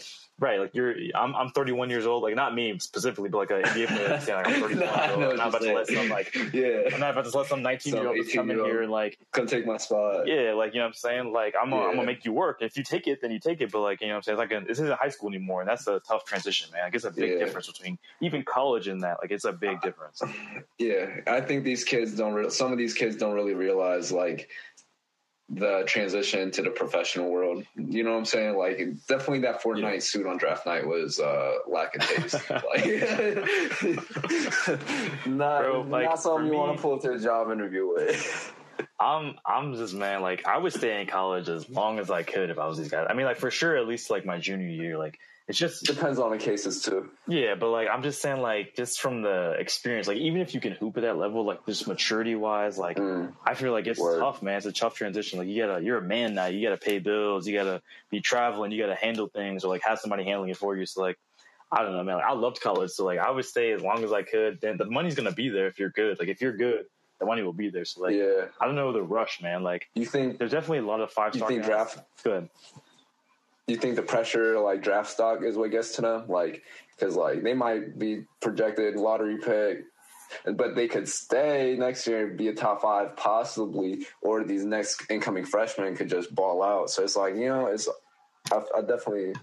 Right, 0.41 0.59
like 0.59 0.73
you're, 0.73 0.95
I'm, 1.13 1.35
I'm 1.35 1.51
31 1.51 1.91
years 1.91 2.07
old. 2.07 2.23
Like 2.23 2.35
not 2.35 2.55
me 2.55 2.77
specifically, 2.79 3.29
but 3.29 3.37
like 3.37 3.51
an 3.51 3.61
NBA 3.61 3.87
player. 4.25 4.35
like, 4.37 4.47
I'm 4.47 4.53
31 4.61 4.79
Nah, 4.79 5.05
years 5.05 5.11
old. 5.15 5.23
I'm 5.23 5.37
not 5.37 5.47
about 5.49 5.61
to 5.61 5.73
let 5.73 5.87
some 5.87 6.09
like, 6.09 6.35
yeah. 6.53 6.81
I'm 6.91 6.99
not 6.99 7.11
about 7.11 7.25
to 7.31 7.37
let 7.37 7.47
some 7.47 7.61
19 7.61 7.93
year 7.93 8.07
old 8.07 8.17
come 8.33 8.49
in 8.49 8.57
here 8.57 8.81
and 8.81 8.91
like 8.91 9.19
Come 9.33 9.45
take 9.45 9.67
my 9.67 9.77
spot. 9.77 10.27
yeah, 10.27 10.53
like 10.53 10.73
you 10.73 10.79
know 10.79 10.85
what 10.85 10.87
I'm 10.87 10.93
saying. 10.95 11.31
Like 11.31 11.53
I'm 11.61 11.69
gonna, 11.69 11.83
I'm 11.83 11.89
Yeah. 11.91 11.95
gonna 11.97 12.07
make 12.07 12.25
you 12.25 12.33
work. 12.33 12.57
If 12.63 12.75
you 12.75 12.83
take 12.83 13.05
it, 13.05 13.21
then 13.21 13.29
you 13.29 13.39
take 13.39 13.61
it. 13.61 13.71
But 13.71 13.81
like 13.81 14.01
you 14.01 14.07
know 14.07 14.13
what 14.15 14.17
I'm 14.17 14.23
saying. 14.23 14.39
It's 14.41 14.51
like 14.51 14.63
a, 14.63 14.65
this 14.65 14.79
isn't 14.79 14.97
high 14.99 15.09
school 15.09 15.29
anymore, 15.29 15.61
and 15.61 15.69
that's 15.69 15.85
a 15.85 15.99
tough 16.07 16.25
transition, 16.25 16.71
man. 16.73 16.81
I 16.85 16.89
guess 16.89 17.03
a 17.03 17.11
big 17.11 17.33
Yeah. 17.33 17.37
difference 17.45 17.67
between 17.67 17.99
even 18.21 18.41
college 18.43 18.87
and 18.87 19.03
that. 19.03 19.17
Like 19.21 19.29
it's 19.29 19.45
a 19.45 19.53
big 19.53 19.79
difference. 19.81 20.23
Yeah, 20.79 21.17
I 21.27 21.41
think 21.41 21.63
these 21.65 21.83
kids 21.83 22.15
don't. 22.15 22.33
Re- 22.33 22.49
some 22.49 22.71
of 22.71 22.79
these 22.79 22.95
kids 22.95 23.15
don't 23.15 23.35
really 23.35 23.53
realize 23.53 24.11
like 24.11 24.49
the 25.53 25.83
transition 25.85 26.49
to 26.51 26.61
the 26.61 26.69
professional 26.69 27.29
world. 27.29 27.65
You 27.75 28.03
know 28.03 28.11
what 28.11 28.19
I'm 28.19 28.25
saying? 28.25 28.57
Like 28.57 28.77
definitely 29.07 29.39
that 29.41 29.61
Fortnite 29.61 29.93
Yeah. 29.95 29.99
suit 29.99 30.25
on 30.25 30.37
draft 30.37 30.65
night 30.65 30.87
was 30.87 31.19
uh, 31.19 31.55
lacking 31.67 32.01
taste. 32.01 32.35
like, 32.49 32.85
not 35.25 35.61
Bro, 35.61 35.85
like, 35.89 36.05
not 36.05 36.19
something 36.21 36.47
for 36.47 36.53
you 36.53 36.59
want 36.59 36.77
to 36.77 36.81
pull 36.81 36.99
to 36.99 37.13
a 37.13 37.19
job 37.19 37.51
interview 37.51 37.87
with. 37.87 38.53
I'm 38.99 39.35
I'm 39.45 39.75
just 39.75 39.93
man. 39.93 40.21
Like 40.21 40.47
I 40.47 40.57
would 40.57 40.73
stay 40.73 41.01
in 41.01 41.07
college 41.07 41.49
as 41.49 41.69
long 41.69 41.99
as 41.99 42.09
I 42.09 42.23
could 42.23 42.49
if 42.49 42.57
I 42.57 42.67
was 42.67 42.77
these 42.77 42.89
guys. 42.89 43.07
I 43.09 43.13
mean, 43.13 43.25
like 43.25 43.37
for 43.37 43.51
sure, 43.51 43.75
at 43.75 43.87
least 43.87 44.09
like 44.09 44.25
my 44.25 44.39
junior 44.39 44.67
year. 44.67 44.97
Like 44.97 45.19
it's 45.47 45.57
just 45.57 45.83
Depends 45.85 46.19
on 46.19 46.31
the 46.31 46.37
cases 46.37 46.81
too. 46.83 47.09
Yeah, 47.27 47.55
but 47.55 47.69
like 47.69 47.87
I'm 47.91 48.03
just 48.03 48.21
saying, 48.21 48.41
like 48.41 48.75
just 48.75 49.01
from 49.01 49.21
the 49.21 49.51
experience, 49.59 50.07
like 50.07 50.17
even 50.17 50.41
if 50.41 50.53
you 50.53 50.61
can 50.61 50.73
hoop 50.73 50.97
at 50.97 51.01
that 51.03 51.17
level, 51.17 51.43
like 51.45 51.65
just 51.65 51.87
maturity 51.87 52.35
wise, 52.35 52.77
like 52.77 52.97
Mm. 52.97 53.33
I 53.45 53.53
feel 53.55 53.71
like 53.71 53.87
it's 53.87 53.99
Word. 53.99 54.19
tough, 54.19 54.41
man. 54.41 54.57
It's 54.57 54.65
a 54.65 54.71
tough 54.71 54.95
transition. 54.95 55.39
Like 55.39 55.47
you 55.47 55.65
gotta, 55.65 55.83
you're 55.83 55.97
a 55.97 56.01
man 56.01 56.35
now. 56.35 56.45
You 56.45 56.65
gotta 56.67 56.77
pay 56.77 56.99
bills. 56.99 57.47
You 57.47 57.57
gotta 57.57 57.81
be 58.09 58.21
traveling. 58.21 58.71
You 58.71 58.79
gotta 58.81 58.95
handle 58.95 59.27
things, 59.27 59.63
or 59.65 59.69
like 59.69 59.81
have 59.83 59.99
somebody 59.99 60.23
handling 60.23 60.49
it 60.51 60.57
for 60.57 60.75
you. 60.77 60.85
So 60.85 61.01
like, 61.01 61.17
I 61.71 61.83
don't 61.83 61.93
know, 61.93 62.03
man. 62.03 62.15
Like, 62.17 62.25
I 62.25 62.33
loved 62.33 62.61
college, 62.61 62.91
so 62.91 63.03
like 63.05 63.19
I 63.19 63.31
would 63.31 63.45
stay 63.45 63.71
as 63.71 63.81
long 63.81 64.03
as 64.03 64.13
I 64.13 64.21
could. 64.23 64.61
Then 64.61 64.77
the 64.77 64.85
money's 64.85 65.15
gonna 65.15 65.31
be 65.33 65.49
there 65.49 65.67
if 65.67 65.79
you're 65.79 65.89
good. 65.89 66.19
Like 66.19 66.27
if 66.29 66.39
you're 66.41 66.55
good, 66.55 66.85
the 67.19 67.25
money 67.25 67.41
will 67.43 67.53
be 67.53 67.69
there. 67.69 67.85
So 67.85 68.01
like, 68.01 68.15
yeah, 68.15 68.45
I 68.59 68.65
don't 68.65 68.75
know 68.75 68.93
the 68.93 69.01
rush, 69.03 69.41
man. 69.41 69.63
Like 69.63 69.89
you 69.95 70.05
think 70.05 70.37
there's 70.37 70.51
definitely 70.51 70.79
a 70.79 70.85
lot 70.85 71.01
of 71.01 71.11
five 71.11 71.33
you 71.33 71.39
star. 71.39 71.49
think 71.49 71.63
draft 71.65 71.99
Good. 72.23 72.49
You 73.67 73.77
think 73.77 73.95
the 73.95 74.01
pressure 74.01 74.59
like 74.59 74.83
draft 74.83 75.09
stock 75.09 75.43
is 75.43 75.57
what 75.57 75.71
gets 75.71 75.95
to 75.95 76.01
them? 76.01 76.27
Like 76.27 76.63
because 76.97 77.15
like 77.15 77.43
they 77.43 77.53
might 77.53 77.97
be 77.97 78.25
projected 78.41 78.95
lottery 78.95 79.37
pick 79.37 79.85
but 80.45 80.75
they 80.75 80.87
could 80.87 81.07
stay 81.07 81.75
next 81.77 82.07
year 82.07 82.27
and 82.27 82.37
be 82.37 82.47
a 82.47 82.53
top 82.53 82.81
five 82.81 83.15
possibly 83.17 84.05
or 84.21 84.43
these 84.43 84.63
next 84.63 85.03
incoming 85.09 85.45
freshmen 85.45 85.95
could 85.95 86.09
just 86.09 86.33
ball 86.33 86.63
out. 86.63 86.89
So 86.89 87.03
it's 87.03 87.15
like 87.15 87.35
you 87.35 87.47
know 87.47 87.67
it's 87.67 87.87
i, 88.51 88.61
I 88.77 88.81
definitely 88.81 89.33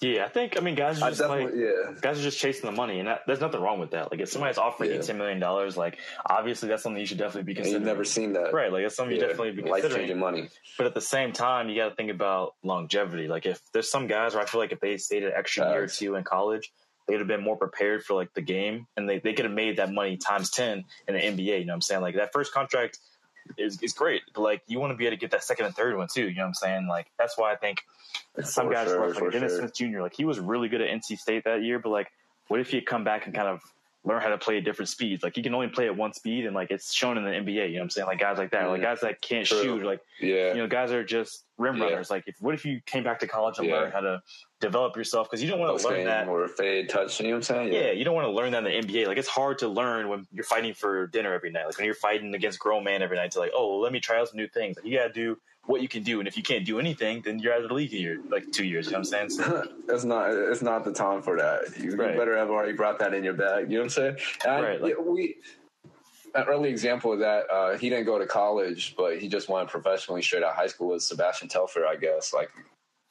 Yeah, 0.00 0.24
I 0.24 0.28
think. 0.28 0.56
I 0.56 0.60
mean, 0.60 0.76
guys 0.76 1.02
are 1.02 1.10
just 1.10 1.20
like 1.28 1.50
yeah 1.54 1.92
guys 2.00 2.20
are 2.20 2.22
just 2.22 2.38
chasing 2.38 2.70
the 2.70 2.76
money, 2.76 3.00
and 3.00 3.08
that, 3.08 3.22
there's 3.26 3.40
nothing 3.40 3.60
wrong 3.60 3.80
with 3.80 3.90
that. 3.90 4.12
Like 4.12 4.20
if 4.20 4.28
somebody's 4.28 4.58
offering 4.58 4.92
you 4.92 5.02
ten 5.02 5.18
million 5.18 5.40
dollars, 5.40 5.76
like 5.76 5.98
obviously 6.24 6.68
that's 6.68 6.84
something 6.84 7.00
you 7.00 7.06
should 7.06 7.18
definitely 7.18 7.42
be 7.42 7.52
and 7.52 7.64
considering. 7.64 7.82
you've 7.82 7.86
never 7.86 8.04
seen 8.04 8.32
that 8.34 8.52
right? 8.52 8.72
Like 8.72 8.84
that's 8.84 8.94
something 8.94 9.16
you 9.16 9.20
definitely 9.20 9.52
be 9.52 9.62
life 9.62 9.82
considering. 9.82 10.06
changing 10.06 10.20
money 10.20 10.48
But 10.76 10.86
at 10.86 10.94
the 10.94 11.00
same 11.00 11.32
time, 11.32 11.68
you 11.68 11.74
got 11.74 11.88
to 11.88 11.94
think 11.96 12.12
about 12.12 12.54
longevity. 12.62 13.26
Like 13.26 13.44
if 13.44 13.60
there's 13.72 13.90
some 13.90 14.06
guys 14.06 14.34
where 14.34 14.42
I 14.42 14.46
feel 14.46 14.60
like 14.60 14.70
if 14.70 14.78
they 14.78 14.96
stayed 14.98 15.24
an 15.24 15.32
extra 15.34 15.68
year 15.68 15.82
or 15.82 15.86
two 15.88 16.14
in 16.14 16.22
college, 16.22 16.72
they'd 17.08 17.18
have 17.18 17.26
been 17.26 17.42
more 17.42 17.56
prepared 17.56 18.04
for 18.04 18.14
like 18.14 18.32
the 18.34 18.42
game, 18.42 18.86
and 18.96 19.08
they, 19.08 19.18
they 19.18 19.32
could 19.32 19.46
have 19.46 19.54
made 19.54 19.78
that 19.78 19.92
money 19.92 20.16
times 20.16 20.50
ten 20.50 20.84
in 21.08 21.14
the 21.14 21.20
NBA. 21.20 21.58
You 21.58 21.64
know 21.64 21.72
what 21.72 21.74
I'm 21.74 21.80
saying? 21.80 22.02
Like 22.02 22.14
that 22.14 22.30
first 22.32 22.52
contract 22.52 22.98
is 23.56 23.80
is 23.82 23.92
great, 23.92 24.22
but 24.34 24.42
like 24.42 24.62
you 24.66 24.78
want 24.78 24.92
to 24.92 24.96
be 24.96 25.06
able 25.06 25.16
to 25.16 25.20
get 25.20 25.30
that 25.30 25.44
second 25.44 25.66
and 25.66 25.74
third 25.74 25.96
one 25.96 26.08
too. 26.12 26.28
You 26.28 26.34
know 26.36 26.42
what 26.42 26.48
I'm 26.48 26.54
saying? 26.54 26.86
Like 26.86 27.06
that's 27.18 27.38
why 27.38 27.52
I 27.52 27.56
think 27.56 27.82
some 28.42 28.70
guys 28.70 28.88
sure, 28.88 29.14
like 29.14 29.32
Dennis 29.32 29.52
sure. 29.52 29.60
Smith 29.60 29.74
Jr. 29.74 30.00
Like 30.00 30.14
he 30.14 30.24
was 30.24 30.38
really 30.38 30.68
good 30.68 30.80
at 30.80 30.88
NC 30.88 31.18
State 31.18 31.44
that 31.44 31.62
year, 31.62 31.78
but 31.78 31.90
like 31.90 32.10
what 32.48 32.60
if 32.60 32.70
he 32.70 32.80
come 32.80 33.04
back 33.04 33.26
and 33.26 33.34
kind 33.34 33.48
of 33.48 33.62
learn 34.04 34.22
how 34.22 34.28
to 34.30 34.38
play 34.38 34.58
at 34.58 34.64
different 34.64 34.88
speeds. 34.88 35.22
Like 35.22 35.36
he 35.36 35.42
can 35.42 35.54
only 35.54 35.68
play 35.68 35.86
at 35.86 35.96
one 35.96 36.12
speed, 36.12 36.46
and 36.46 36.54
like 36.54 36.70
it's 36.70 36.92
shown 36.92 37.18
in 37.18 37.24
the 37.24 37.30
NBA. 37.30 37.46
You 37.46 37.74
know 37.74 37.80
what 37.80 37.82
I'm 37.84 37.90
saying? 37.90 38.06
Like 38.06 38.20
guys 38.20 38.38
like 38.38 38.50
that, 38.50 38.64
mm 38.64 38.70
like 38.70 38.82
guys 38.82 39.00
that 39.00 39.20
can't 39.20 39.46
True. 39.46 39.62
shoot, 39.62 39.84
like 39.84 40.00
yeah, 40.20 40.54
you 40.54 40.58
know, 40.58 40.66
guys 40.66 40.92
are 40.92 41.04
just 41.04 41.44
rim 41.58 41.76
yeah. 41.76 41.84
runners. 41.84 42.10
Like 42.10 42.24
if 42.26 42.40
what 42.40 42.54
if 42.54 42.64
you 42.64 42.80
came 42.86 43.04
back 43.04 43.20
to 43.20 43.26
college 43.26 43.58
and 43.58 43.66
yeah. 43.66 43.74
learned 43.74 43.92
how 43.92 44.00
to 44.00 44.22
develop 44.60 44.96
yourself? 44.96 45.28
Because 45.28 45.42
you 45.42 45.50
don't 45.50 45.60
want 45.60 45.78
to 45.78 45.88
learn 45.88 46.04
that 46.04 46.28
or 46.28 46.48
fade 46.48 46.88
touch. 46.88 47.20
You 47.20 47.26
know 47.26 47.32
what 47.32 47.36
I'm 47.36 47.42
saying? 47.42 47.72
Yeah. 47.72 47.80
yeah, 47.80 47.90
you 47.92 48.04
don't 48.04 48.14
want 48.14 48.26
to 48.26 48.32
learn 48.32 48.52
that 48.52 48.66
in 48.66 48.86
the 48.86 48.92
NBA. 48.92 49.06
Like 49.06 49.18
it's 49.18 49.28
hard 49.28 49.58
to 49.58 49.68
learn 49.68 50.08
when 50.08 50.26
you're 50.32 50.44
fighting 50.44 50.74
for 50.74 51.06
dinner 51.08 51.32
every 51.32 51.50
night. 51.50 51.66
Like 51.66 51.76
when 51.76 51.84
you're 51.84 51.94
fighting 51.94 52.34
against 52.34 52.58
grown 52.58 52.84
man 52.84 53.02
every 53.02 53.16
night. 53.16 53.32
To 53.32 53.40
like, 53.40 53.52
oh, 53.54 53.68
well, 53.68 53.80
let 53.80 53.92
me 53.92 54.00
try 54.00 54.18
out 54.18 54.28
some 54.28 54.38
new 54.38 54.48
things. 54.48 54.76
Like 54.76 54.86
you 54.86 54.96
gotta 54.96 55.12
do 55.12 55.38
what 55.66 55.82
you 55.82 55.88
can 55.88 56.02
do. 56.02 56.18
And 56.18 56.26
if 56.26 56.36
you 56.36 56.42
can't 56.42 56.64
do 56.64 56.80
anything, 56.80 57.20
then 57.22 57.38
you're 57.38 57.52
out 57.52 57.62
of 57.62 57.68
the 57.68 57.74
league 57.74 57.92
in 57.92 58.24
like 58.30 58.50
two 58.52 58.64
years. 58.64 58.86
You 58.86 58.92
know 58.92 59.00
what 59.00 59.12
I'm 59.14 59.28
saying? 59.28 59.30
So, 59.30 59.68
it's 59.88 60.04
not 60.04 60.30
it's 60.30 60.62
not 60.62 60.84
the 60.84 60.92
time 60.92 61.22
for 61.22 61.36
that. 61.36 61.78
You, 61.78 61.94
right. 61.94 62.16
better 62.16 62.36
have 62.36 62.50
already 62.50 62.72
brought 62.72 62.98
that 63.00 63.12
in 63.12 63.22
your 63.22 63.34
bag. 63.34 63.70
You 63.70 63.78
know 63.78 63.84
what 63.84 63.84
I'm 63.84 63.90
saying? 63.90 64.16
And 64.46 64.64
right. 64.64 64.82
Like, 64.82 64.94
we 64.98 65.36
an 66.34 66.44
early 66.48 66.70
example 66.70 67.12
of 67.12 67.20
that, 67.20 67.50
uh, 67.50 67.76
he 67.78 67.88
didn't 67.88 68.06
go 68.06 68.18
to 68.18 68.26
college, 68.26 68.94
but 68.96 69.18
he 69.18 69.28
just 69.28 69.48
went 69.48 69.68
professionally 69.68 70.22
straight 70.22 70.42
out 70.42 70.50
of 70.50 70.56
high 70.56 70.66
school 70.66 70.88
was 70.88 71.06
Sebastian 71.06 71.48
Telfair, 71.48 71.86
I 71.86 71.96
guess. 71.96 72.32
Like 72.32 72.50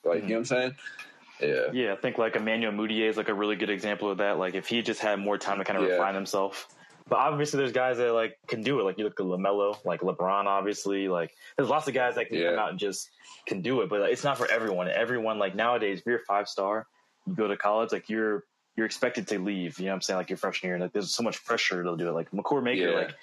like 0.04 0.20
mm-hmm. 0.20 0.28
you 0.28 0.36
know 0.36 0.40
what 0.40 0.40
I'm 0.40 0.46
saying? 0.46 0.76
Yeah. 1.42 1.66
Yeah, 1.72 1.94
I 1.94 1.96
think 1.98 2.18
like 2.18 2.36
Emmanuel 2.36 2.72
Mudiay 2.72 3.10
is 3.10 3.18
like 3.18 3.30
a 3.30 3.34
really 3.34 3.56
good 3.56 3.70
example 3.70 4.10
of 4.10 4.18
that. 4.20 4.40
Like 4.40 4.56
if 4.56 4.68
he 4.68 4.82
just 4.82 5.00
had 5.00 5.20
more 5.20 5.38
time 5.38 5.60
to 5.60 5.64
kind 5.64 5.78
of 5.78 5.86
yeah. 5.86 5.92
refine 5.92 6.16
himself 6.16 6.68
but 7.10 7.20
obviously, 7.20 7.60
there's 7.60 7.72
guys 7.72 7.98
that 7.98 8.14
like 8.14 8.38
can 8.48 8.62
do 8.62 8.80
it. 8.80 8.84
Like 8.84 8.98
you 8.98 9.06
look 9.06 9.20
at 9.20 9.26
LaMelo, 9.26 9.78
like 9.86 10.02
LeBron. 10.02 10.46
Obviously, 10.46 11.08
like 11.08 11.34
there's 11.56 11.70
lots 11.70 11.88
of 11.88 11.94
guys 11.94 12.16
that 12.16 12.28
can 12.28 12.38
yeah. 12.38 12.50
come 12.52 12.60
out 12.60 12.70
and 12.72 12.80
just 12.80 13.10
can 13.46 13.62
do 13.62 13.82
it. 13.82 13.90
But 13.90 14.02
like, 14.02 14.12
it's 14.12 14.24
not 14.24 14.38
for 14.38 14.50
everyone. 14.52 14.90
Everyone 14.90 15.40
like 15.40 15.56
nowadays, 15.56 16.00
if 16.00 16.06
you're 16.06 16.18
a 16.18 16.26
five 16.26 16.50
star, 16.50 16.86
you 17.26 17.34
go 17.34 17.48
to 17.48 17.56
college, 17.56 17.92
like 17.92 18.10
you're 18.10 18.44
you're 18.78 18.86
expected 18.86 19.28
to 19.30 19.40
leave. 19.40 19.80
You 19.80 19.86
know 19.86 19.92
what 19.92 19.96
I'm 19.96 20.02
saying? 20.02 20.18
Like 20.18 20.30
your 20.30 20.38
freshman 20.38 20.70
year, 20.70 20.76
and 20.76 20.84
like 20.84 20.94
there's 20.94 21.14
so 21.14 21.24
much 21.24 21.44
pressure 21.44 21.84
to 21.84 21.98
do 21.98 22.08
it. 22.08 22.12
Like 22.14 22.32
Makur 22.32 22.64
Maker, 22.64 22.90
yeah. 22.90 22.96
like 22.96 23.16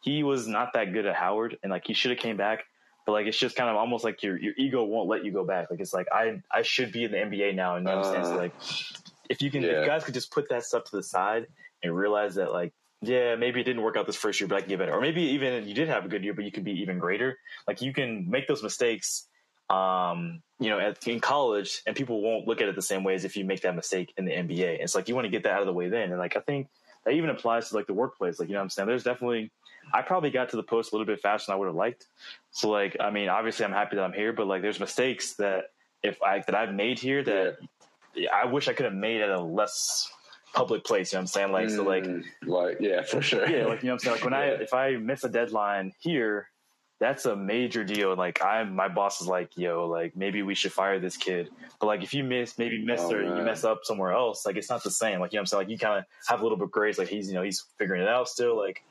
he 0.00 0.22
was 0.22 0.48
not 0.48 0.72
that 0.72 0.92
good 0.92 1.06
at 1.06 1.14
Howard, 1.14 1.58
and 1.62 1.70
like 1.70 1.86
he 1.86 1.94
should 1.94 2.10
have 2.10 2.18
came 2.18 2.36
back. 2.36 2.64
But 3.04 3.12
like 3.12 3.26
it's 3.26 3.38
just 3.38 3.54
kind 3.54 3.68
of 3.68 3.76
almost 3.76 4.04
like 4.04 4.22
your 4.22 4.38
your 4.38 4.54
ego 4.56 4.82
won't 4.84 5.08
let 5.08 5.24
you 5.24 5.30
go 5.30 5.44
back. 5.44 5.70
Like 5.70 5.80
it's 5.80 5.92
like 5.92 6.06
I 6.10 6.40
I 6.50 6.62
should 6.62 6.92
be 6.92 7.04
in 7.04 7.12
the 7.12 7.18
NBA 7.18 7.54
now, 7.54 7.76
and 7.76 7.86
you 7.86 7.92
know 7.92 7.98
what 7.98 8.06
I'm 8.06 8.12
saying? 8.12 8.24
So 8.24 8.32
uh. 8.32 8.36
like 8.36 8.54
if 9.28 9.42
you 9.42 9.50
can, 9.50 9.62
yeah. 9.62 9.82
if 9.82 9.86
guys 9.86 10.02
could 10.04 10.14
just 10.14 10.32
put 10.32 10.48
that 10.48 10.64
stuff 10.64 10.84
to 10.84 10.96
the 10.96 11.02
side 11.02 11.46
and 11.82 11.94
realize 11.94 12.36
that 12.36 12.52
like 12.52 12.72
yeah, 13.02 13.34
maybe 13.34 13.60
it 13.60 13.64
didn't 13.64 13.82
work 13.82 13.96
out 13.96 14.06
this 14.06 14.16
first 14.16 14.40
year, 14.40 14.46
but 14.46 14.56
I 14.56 14.60
can 14.60 14.68
get 14.68 14.78
better. 14.78 14.92
Or 14.92 15.00
maybe 15.00 15.22
even 15.22 15.66
you 15.66 15.74
did 15.74 15.88
have 15.88 16.04
a 16.04 16.08
good 16.08 16.22
year, 16.22 16.34
but 16.34 16.44
you 16.44 16.52
could 16.52 16.64
be 16.64 16.80
even 16.80 16.98
greater. 16.98 17.36
Like 17.66 17.82
you 17.82 17.92
can 17.92 18.30
make 18.30 18.46
those 18.46 18.62
mistakes, 18.62 19.26
um, 19.70 20.42
you 20.58 20.70
know, 20.70 20.78
at, 20.78 21.06
in 21.06 21.20
college, 21.20 21.82
and 21.86 21.96
people 21.96 22.20
won't 22.20 22.46
look 22.46 22.60
at 22.60 22.68
it 22.68 22.74
the 22.74 22.82
same 22.82 23.04
way 23.04 23.14
as 23.14 23.24
if 23.24 23.36
you 23.36 23.44
make 23.44 23.62
that 23.62 23.74
mistake 23.74 24.12
in 24.16 24.24
the 24.24 24.32
NBA. 24.32 24.78
It's 24.80 24.94
like 24.94 25.08
you 25.08 25.14
want 25.14 25.24
to 25.24 25.30
get 25.30 25.42
that 25.44 25.52
out 25.52 25.60
of 25.60 25.66
the 25.66 25.72
way 25.72 25.88
then. 25.88 26.10
And 26.10 26.18
like 26.18 26.36
I 26.36 26.40
think 26.40 26.68
that 27.04 27.12
even 27.12 27.30
applies 27.30 27.68
to 27.68 27.76
like 27.76 27.86
the 27.86 27.94
workplace. 27.94 28.38
Like 28.38 28.48
you 28.48 28.54
know, 28.54 28.60
what 28.60 28.64
I'm 28.64 28.70
saying 28.70 28.88
there's 28.88 29.04
definitely. 29.04 29.50
I 29.92 30.00
probably 30.00 30.30
got 30.30 30.50
to 30.50 30.56
the 30.56 30.62
post 30.62 30.92
a 30.92 30.94
little 30.94 31.06
bit 31.06 31.20
faster 31.20 31.50
than 31.50 31.54
I 31.54 31.58
would 31.58 31.66
have 31.66 31.74
liked. 31.74 32.06
So 32.52 32.70
like, 32.70 32.96
I 33.00 33.10
mean, 33.10 33.28
obviously 33.28 33.64
I'm 33.64 33.72
happy 33.72 33.96
that 33.96 34.02
I'm 34.02 34.12
here, 34.12 34.32
but 34.32 34.46
like, 34.46 34.62
there's 34.62 34.78
mistakes 34.78 35.34
that 35.34 35.64
if 36.04 36.22
I 36.22 36.38
that 36.46 36.54
I've 36.54 36.72
made 36.72 37.00
here 37.00 37.22
that 37.24 37.56
yeah. 38.14 38.28
I 38.32 38.46
wish 38.46 38.68
I 38.68 38.74
could 38.74 38.84
have 38.84 38.94
made 38.94 39.20
at 39.20 39.30
a 39.30 39.40
less 39.40 40.10
public 40.54 40.84
place. 40.84 41.12
You 41.12 41.16
know 41.16 41.20
what 41.20 41.22
I'm 41.22 41.26
saying? 41.28 41.52
Like, 41.52 41.68
mm, 41.68 41.76
so 41.76 41.82
like, 41.82 42.04
mm, 42.04 42.24
like, 42.46 42.76
yeah, 42.80 43.02
for 43.02 43.22
sure. 43.22 43.48
Yeah. 43.48 43.66
Like, 43.66 43.82
you 43.82 43.88
know 43.88 43.94
what 43.94 44.06
I'm 44.06 44.16
saying? 44.16 44.16
Like 44.16 44.24
when 44.24 44.32
yeah. 44.32 44.38
I, 44.38 44.44
if 44.62 44.74
I 44.74 44.96
miss 44.96 45.24
a 45.24 45.28
deadline 45.28 45.92
here, 45.98 46.48
that's 47.02 47.26
a 47.26 47.34
major 47.34 47.82
deal. 47.82 48.14
Like 48.14 48.40
I'm, 48.44 48.76
my 48.76 48.86
boss 48.86 49.20
is 49.20 49.26
like, 49.26 49.50
yo, 49.56 49.88
like 49.88 50.16
maybe 50.16 50.42
we 50.42 50.54
should 50.54 50.72
fire 50.72 51.00
this 51.00 51.16
kid. 51.16 51.50
But 51.80 51.88
like 51.88 52.04
if 52.04 52.14
you 52.14 52.22
miss, 52.22 52.58
maybe 52.58 52.82
miss 52.82 53.00
oh, 53.00 53.14
or 53.14 53.24
man. 53.24 53.36
you 53.38 53.42
mess 53.42 53.64
up 53.64 53.80
somewhere 53.82 54.12
else, 54.12 54.46
like 54.46 54.56
it's 54.56 54.70
not 54.70 54.84
the 54.84 54.90
same. 54.90 55.18
Like, 55.18 55.32
you 55.32 55.36
know 55.36 55.40
what 55.40 55.42
I'm 55.42 55.46
saying? 55.46 55.60
Like 55.62 55.68
you 55.70 55.78
kind 55.78 55.98
of 55.98 56.04
have 56.28 56.40
a 56.40 56.42
little 56.44 56.56
bit 56.56 56.64
of 56.66 56.70
grace. 56.70 56.98
Like 56.98 57.08
he's, 57.08 57.26
you 57.26 57.34
know, 57.34 57.42
he's 57.42 57.66
figuring 57.76 58.02
it 58.02 58.08
out 58.08 58.28
still. 58.28 58.56
Like 58.56 58.84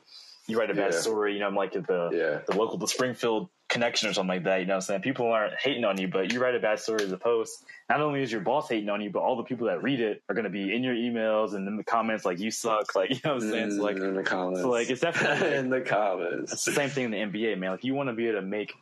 you 0.46 0.58
write 0.58 0.70
a 0.70 0.74
bad 0.74 0.92
yeah. 0.92 1.00
story, 1.00 1.32
you 1.32 1.40
know, 1.40 1.46
I'm 1.46 1.54
like 1.54 1.72
the, 1.72 2.10
yeah. 2.12 2.40
the 2.46 2.58
local, 2.58 2.76
the 2.76 2.86
Springfield 2.86 3.48
connection 3.72 4.08
or 4.08 4.12
something 4.12 4.28
like 4.28 4.44
that. 4.44 4.60
You 4.60 4.66
know 4.66 4.74
what 4.74 4.76
I'm 4.76 4.82
saying? 4.82 5.00
People 5.00 5.26
aren't 5.26 5.54
hating 5.58 5.84
on 5.84 5.98
you, 5.98 6.06
but 6.06 6.32
you 6.32 6.40
write 6.40 6.54
a 6.54 6.60
bad 6.60 6.78
story 6.78 7.02
as 7.02 7.10
a 7.10 7.16
post. 7.16 7.64
Not 7.88 8.00
only 8.00 8.22
is 8.22 8.30
your 8.30 8.42
boss 8.42 8.68
hating 8.68 8.88
on 8.88 9.00
you, 9.00 9.10
but 9.10 9.20
all 9.20 9.36
the 9.36 9.42
people 9.42 9.66
that 9.68 9.82
read 9.82 10.00
it 10.00 10.22
are 10.28 10.34
going 10.34 10.44
to 10.44 10.50
be 10.50 10.74
in 10.74 10.84
your 10.84 10.94
emails 10.94 11.54
and 11.54 11.66
in 11.66 11.76
the 11.76 11.84
comments 11.84 12.24
like 12.24 12.38
you 12.38 12.50
suck. 12.50 12.86
Like, 12.94 13.10
you 13.10 13.20
know 13.24 13.34
what 13.34 13.42
I'm 13.42 13.50
saying? 13.50 13.70
So 13.76 13.82
like, 13.82 13.96
in 13.96 14.14
the 14.14 14.22
comments. 14.22 14.60
So 14.60 14.68
like, 14.68 14.90
it's 14.90 15.00
definitely 15.00 15.54
in 15.56 15.70
the 15.70 15.80
comments. 15.80 16.52
It's 16.52 16.64
the 16.64 16.72
same 16.72 16.90
thing 16.90 17.06
in 17.06 17.10
the 17.10 17.16
NBA, 17.16 17.58
man. 17.58 17.70
Like, 17.70 17.84
you 17.84 17.94
want 17.94 18.10
to 18.10 18.12
be 18.12 18.28
able 18.28 18.40
to 18.40 18.46
make 18.46 18.74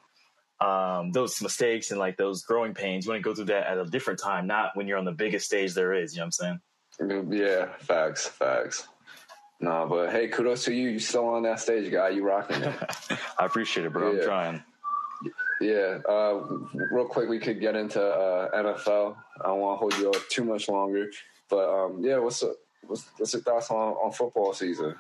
um, 0.61 1.13
those 1.13 1.41
mistakes 1.41 1.91
and 1.91 2.01
like 2.01 2.17
those 2.17 2.43
growing 2.43 2.75
pains. 2.75 3.07
You 3.07 3.13
want 3.13 3.23
to 3.23 3.29
go 3.29 3.35
through 3.35 3.47
that 3.47 3.69
at 3.69 3.79
a 3.79 3.85
different 3.85 4.19
time, 4.19 4.47
not 4.47 4.77
when 4.77 4.89
you're 4.89 4.99
on 4.99 5.05
the 5.05 5.13
biggest 5.13 5.47
stage 5.47 5.75
there 5.75 5.95
is. 5.95 6.15
You 6.15 6.21
know 6.21 6.27
what 6.27 6.41
I'm 6.41 6.61
saying? 7.01 7.31
Yeah, 7.31 7.69
facts, 7.79 8.27
facts. 8.27 8.89
No, 9.61 9.87
but 9.89 10.11
hey, 10.11 10.29
kudos 10.29 10.65
to 10.65 10.75
you. 10.75 10.89
You 10.89 10.99
still 10.99 11.29
on 11.29 11.43
that 11.43 11.61
stage, 11.61 11.91
guy. 11.93 12.09
You 12.11 12.25
rocking 12.25 12.63
it. 12.63 12.75
I 13.39 13.45
appreciate 13.45 13.87
it, 13.87 13.93
bro. 13.93 14.13
Yeah. 14.13 14.21
I'm 14.21 14.25
trying. 14.25 14.65
Yeah, 15.61 15.99
uh, 16.09 16.43
real 16.73 17.05
quick, 17.05 17.29
we 17.29 17.39
could 17.39 17.61
get 17.61 17.77
into 17.77 18.03
uh, 18.03 18.51
NFL. 18.51 19.17
I 19.41 19.49
don't 19.49 19.61
want 19.61 19.75
to 19.75 19.81
hold 19.81 19.99
you 19.99 20.11
up 20.11 20.29
too 20.31 20.45
much 20.45 20.69
longer, 20.69 21.11
but 21.51 21.69
um, 21.69 22.03
yeah, 22.03 22.19
what's 22.19 22.43
up? 22.43 22.55
What's, 22.87 23.07
what's 23.19 23.35
your 23.35 23.43
thoughts 23.43 23.71
on, 23.71 23.93
on 23.95 24.11
football 24.13 24.55
season? 24.55 24.95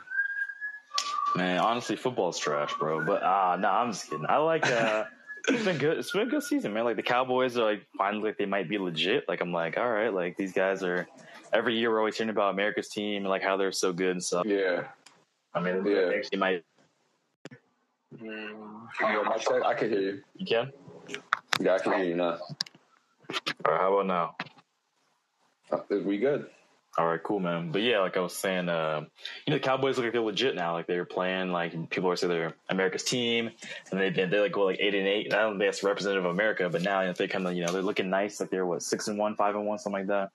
Man, 1.34 1.60
honestly, 1.60 1.96
football's 1.96 2.38
trash, 2.38 2.74
bro. 2.74 3.04
But 3.04 3.22
ah, 3.24 3.52
uh, 3.52 3.56
no, 3.56 3.68
nah, 3.68 3.82
I'm 3.82 3.92
just 3.92 4.10
kidding. 4.10 4.26
I 4.28 4.36
like. 4.36 4.66
Uh, 4.66 5.04
it's 5.48 5.64
been 5.64 5.78
good. 5.78 5.98
It's 5.98 6.10
been 6.12 6.22
a 6.22 6.30
good 6.30 6.42
season, 6.42 6.74
man. 6.74 6.84
Like 6.84 6.96
the 6.96 7.02
Cowboys 7.02 7.56
are 7.56 7.64
like 7.64 7.86
finally 7.96 8.24
like 8.24 8.38
they 8.38 8.46
might 8.46 8.68
be 8.68 8.78
legit. 8.78 9.24
Like 9.28 9.40
I'm 9.40 9.52
like, 9.52 9.78
all 9.78 9.90
right, 9.90 10.12
like 10.12 10.36
these 10.36 10.52
guys 10.52 10.82
are. 10.82 11.06
Every 11.52 11.76
year 11.76 11.90
we're 11.90 11.98
always 11.98 12.16
hearing 12.16 12.30
about 12.30 12.54
America's 12.54 12.88
team 12.88 13.22
and 13.22 13.28
like 13.28 13.42
how 13.42 13.56
they're 13.56 13.72
so 13.72 13.92
good 13.92 14.10
and 14.10 14.22
stuff. 14.22 14.46
Yeah. 14.46 14.84
I 15.52 15.60
mean, 15.60 15.84
yeah. 15.84 16.12
actually 16.14 16.38
might 16.38 16.64
Mm, 18.18 18.88
I, 19.00 19.68
I 19.68 19.74
can 19.74 19.90
hear 19.90 20.00
you. 20.00 20.22
You 20.36 20.46
can? 20.46 20.72
Yeah, 21.60 21.74
I 21.74 21.78
can 21.78 21.92
hear 21.92 22.04
you 22.04 22.16
now. 22.16 22.38
All 23.64 23.72
right, 23.72 23.80
how 23.80 23.94
about 23.94 24.06
now? 24.06 24.36
Uh, 25.70 25.98
we 26.04 26.18
good? 26.18 26.46
All 26.98 27.06
right, 27.06 27.22
cool, 27.22 27.38
man. 27.38 27.70
But 27.70 27.82
yeah, 27.82 28.00
like 28.00 28.16
I 28.16 28.20
was 28.20 28.34
saying, 28.34 28.68
uh, 28.68 29.04
you 29.46 29.52
know, 29.52 29.58
the 29.58 29.62
Cowboys 29.62 29.96
look 29.96 30.04
like 30.04 30.12
they're 30.12 30.22
legit 30.22 30.56
now. 30.56 30.72
Like 30.72 30.88
they're 30.88 31.04
playing, 31.04 31.52
like 31.52 31.90
people 31.90 32.10
are 32.10 32.16
saying 32.16 32.32
they're 32.32 32.54
America's 32.68 33.04
team, 33.04 33.50
and 33.90 34.00
they've 34.00 34.14
been 34.14 34.28
they 34.28 34.40
like 34.40 34.52
go 34.52 34.64
like 34.64 34.80
eight 34.80 34.94
and 34.96 35.06
eight. 35.06 35.26
And 35.26 35.34
I 35.34 35.42
don't 35.42 35.52
think 35.58 35.70
that's 35.70 35.84
representative 35.84 36.24
of 36.24 36.32
America, 36.32 36.68
but 36.68 36.82
now 36.82 37.00
you 37.00 37.06
know, 37.06 37.12
they 37.12 37.28
kind 37.28 37.46
of 37.46 37.54
you 37.54 37.64
know 37.64 37.72
they're 37.72 37.82
looking 37.82 38.10
nice. 38.10 38.40
Like 38.40 38.50
they're 38.50 38.66
what 38.66 38.82
six 38.82 39.06
and 39.06 39.18
one, 39.18 39.36
five 39.36 39.54
and 39.54 39.66
one, 39.66 39.78
something 39.78 40.00
like 40.00 40.08
that. 40.08 40.30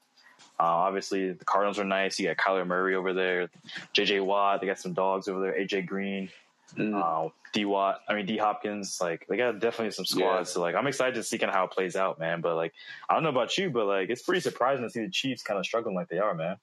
Uh, 0.57 0.63
obviously, 0.63 1.33
the 1.33 1.43
Cardinals 1.43 1.77
are 1.77 1.83
nice. 1.83 2.17
You 2.17 2.27
got 2.27 2.37
Kyler 2.37 2.65
Murray 2.65 2.95
over 2.95 3.13
there, 3.13 3.49
J.J. 3.91 4.21
Watt. 4.21 4.61
They 4.61 4.67
got 4.67 4.79
some 4.79 4.93
dogs 4.93 5.27
over 5.27 5.41
there, 5.41 5.53
AJ 5.59 5.87
Green. 5.87 6.29
Mm. 6.73 7.27
Uh, 7.27 7.29
D 7.53 7.63
Watt, 7.63 8.01
I 8.09 8.15
mean 8.15 8.25
D 8.25 8.37
Hopkins, 8.37 8.97
like 8.99 9.25
they 9.29 9.37
got 9.37 9.59
definitely 9.59 9.91
some 9.91 10.05
squads. 10.05 10.49
Yeah. 10.49 10.53
So 10.53 10.61
like 10.61 10.75
I'm 10.75 10.87
excited 10.87 11.15
to 11.15 11.23
see 11.23 11.37
kind 11.37 11.49
of 11.49 11.55
how 11.55 11.65
it 11.65 11.71
plays 11.71 11.95
out, 11.95 12.19
man. 12.19 12.41
But 12.41 12.55
like 12.55 12.73
I 13.09 13.13
don't 13.13 13.23
know 13.23 13.29
about 13.29 13.57
you, 13.57 13.69
but 13.69 13.85
like 13.85 14.09
it's 14.09 14.21
pretty 14.21 14.41
surprising 14.41 14.83
to 14.83 14.89
see 14.89 15.01
the 15.01 15.09
Chiefs 15.09 15.41
kind 15.41 15.57
of 15.57 15.65
struggling 15.65 15.95
like 15.95 16.09
they 16.09 16.19
are, 16.19 16.33
man. 16.33 16.57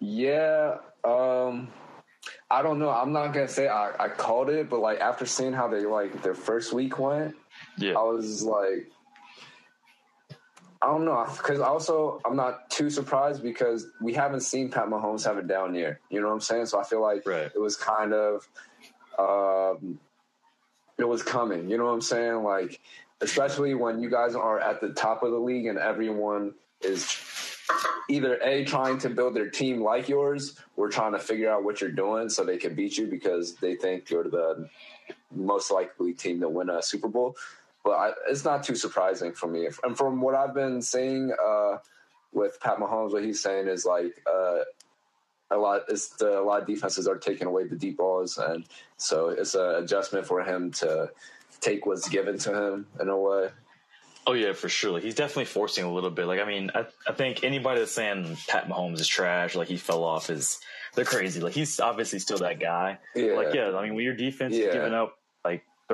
Yeah, 0.00 0.78
um, 1.02 1.68
I 2.50 2.62
don't 2.62 2.78
know. 2.78 2.90
I'm 2.90 3.12
not 3.12 3.28
gonna 3.28 3.48
say 3.48 3.68
I, 3.68 3.92
I 3.98 4.08
called 4.08 4.50
it, 4.50 4.68
but 4.68 4.80
like 4.80 5.00
after 5.00 5.24
seeing 5.24 5.52
how 5.52 5.68
they 5.68 5.86
like 5.86 6.22
their 6.22 6.34
first 6.34 6.72
week 6.72 6.98
went, 6.98 7.34
yeah, 7.78 7.92
I 7.92 8.02
was 8.02 8.42
like, 8.42 8.90
I 10.84 10.88
don't 10.88 11.06
know, 11.06 11.26
because 11.38 11.60
also 11.60 12.20
I'm 12.26 12.36
not 12.36 12.68
too 12.68 12.90
surprised 12.90 13.42
because 13.42 13.86
we 14.02 14.12
haven't 14.12 14.42
seen 14.42 14.70
Pat 14.70 14.86
Mahomes 14.86 15.24
have 15.24 15.38
a 15.38 15.42
down 15.42 15.74
year. 15.74 15.98
You 16.10 16.20
know 16.20 16.26
what 16.26 16.34
I'm 16.34 16.40
saying? 16.40 16.66
So 16.66 16.78
I 16.78 16.84
feel 16.84 17.00
like 17.00 17.26
right. 17.26 17.50
it 17.54 17.58
was 17.58 17.74
kind 17.74 18.12
of 18.12 18.46
um, 19.18 19.98
it 20.98 21.08
was 21.08 21.22
coming. 21.22 21.70
You 21.70 21.78
know 21.78 21.86
what 21.86 21.92
I'm 21.92 22.02
saying? 22.02 22.42
Like, 22.42 22.80
especially 23.22 23.72
when 23.74 24.02
you 24.02 24.10
guys 24.10 24.34
are 24.34 24.60
at 24.60 24.82
the 24.82 24.90
top 24.90 25.22
of 25.22 25.30
the 25.30 25.38
league 25.38 25.64
and 25.64 25.78
everyone 25.78 26.52
is 26.82 27.18
either 28.10 28.38
a 28.42 28.66
trying 28.66 28.98
to 28.98 29.08
build 29.08 29.34
their 29.34 29.48
team 29.48 29.82
like 29.82 30.10
yours 30.10 30.58
or 30.76 30.90
trying 30.90 31.12
to 31.12 31.18
figure 31.18 31.50
out 31.50 31.64
what 31.64 31.80
you're 31.80 31.92
doing 31.92 32.28
so 32.28 32.44
they 32.44 32.58
can 32.58 32.74
beat 32.74 32.98
you 32.98 33.06
because 33.06 33.54
they 33.54 33.74
think 33.74 34.10
you're 34.10 34.24
the 34.24 34.68
most 35.34 35.70
likely 35.70 36.12
team 36.12 36.40
to 36.40 36.48
win 36.50 36.68
a 36.68 36.82
Super 36.82 37.08
Bowl. 37.08 37.36
But 37.84 37.90
I, 37.90 38.12
it's 38.28 38.44
not 38.44 38.64
too 38.64 38.74
surprising 38.76 39.32
for 39.32 39.46
me. 39.46 39.68
And 39.82 39.96
from 39.96 40.20
what 40.22 40.34
I've 40.34 40.54
been 40.54 40.80
seeing 40.80 41.32
uh, 41.32 41.76
with 42.32 42.58
Pat 42.60 42.78
Mahomes, 42.78 43.12
what 43.12 43.22
he's 43.22 43.40
saying 43.42 43.68
is 43.68 43.84
like 43.84 44.14
uh, 44.26 44.60
a 45.50 45.58
lot 45.58 45.82
it's 45.88 46.08
the, 46.16 46.40
a 46.40 46.42
lot 46.42 46.62
of 46.62 46.66
defenses 46.66 47.06
are 47.06 47.18
taking 47.18 47.46
away 47.46 47.66
the 47.68 47.76
deep 47.76 47.98
balls 47.98 48.38
and 48.38 48.64
so 48.96 49.28
it's 49.28 49.54
an 49.54 49.74
adjustment 49.84 50.26
for 50.26 50.42
him 50.42 50.70
to 50.72 51.10
take 51.60 51.84
what's 51.86 52.08
given 52.08 52.38
to 52.38 52.52
him 52.54 52.86
in 53.00 53.08
a 53.08 53.16
way 53.16 53.48
Oh 54.26 54.32
yeah, 54.32 54.54
for 54.54 54.70
sure. 54.70 54.92
Like, 54.92 55.02
he's 55.02 55.14
definitely 55.14 55.44
forcing 55.44 55.84
a 55.84 55.92
little 55.92 56.08
bit. 56.08 56.24
Like 56.24 56.40
I 56.40 56.46
mean, 56.46 56.70
I, 56.74 56.86
I 57.06 57.12
think 57.12 57.44
anybody 57.44 57.80
that's 57.80 57.92
saying 57.92 58.38
Pat 58.48 58.68
Mahomes 58.68 58.98
is 59.00 59.06
trash, 59.06 59.54
like 59.54 59.68
he 59.68 59.76
fell 59.76 60.02
off, 60.02 60.30
is 60.30 60.60
they're 60.94 61.04
crazy. 61.04 61.40
Like 61.42 61.52
he's 61.52 61.78
obviously 61.78 62.20
still 62.20 62.38
that 62.38 62.58
guy. 62.58 63.00
Yeah. 63.14 63.34
Like 63.34 63.52
yeah, 63.52 63.76
I 63.76 63.82
mean 63.82 63.94
when 63.94 64.02
your 64.02 64.16
defense 64.16 64.54
Yeah. 64.54 64.68
is 64.68 64.72
giving 64.74 64.94
up 64.94 65.18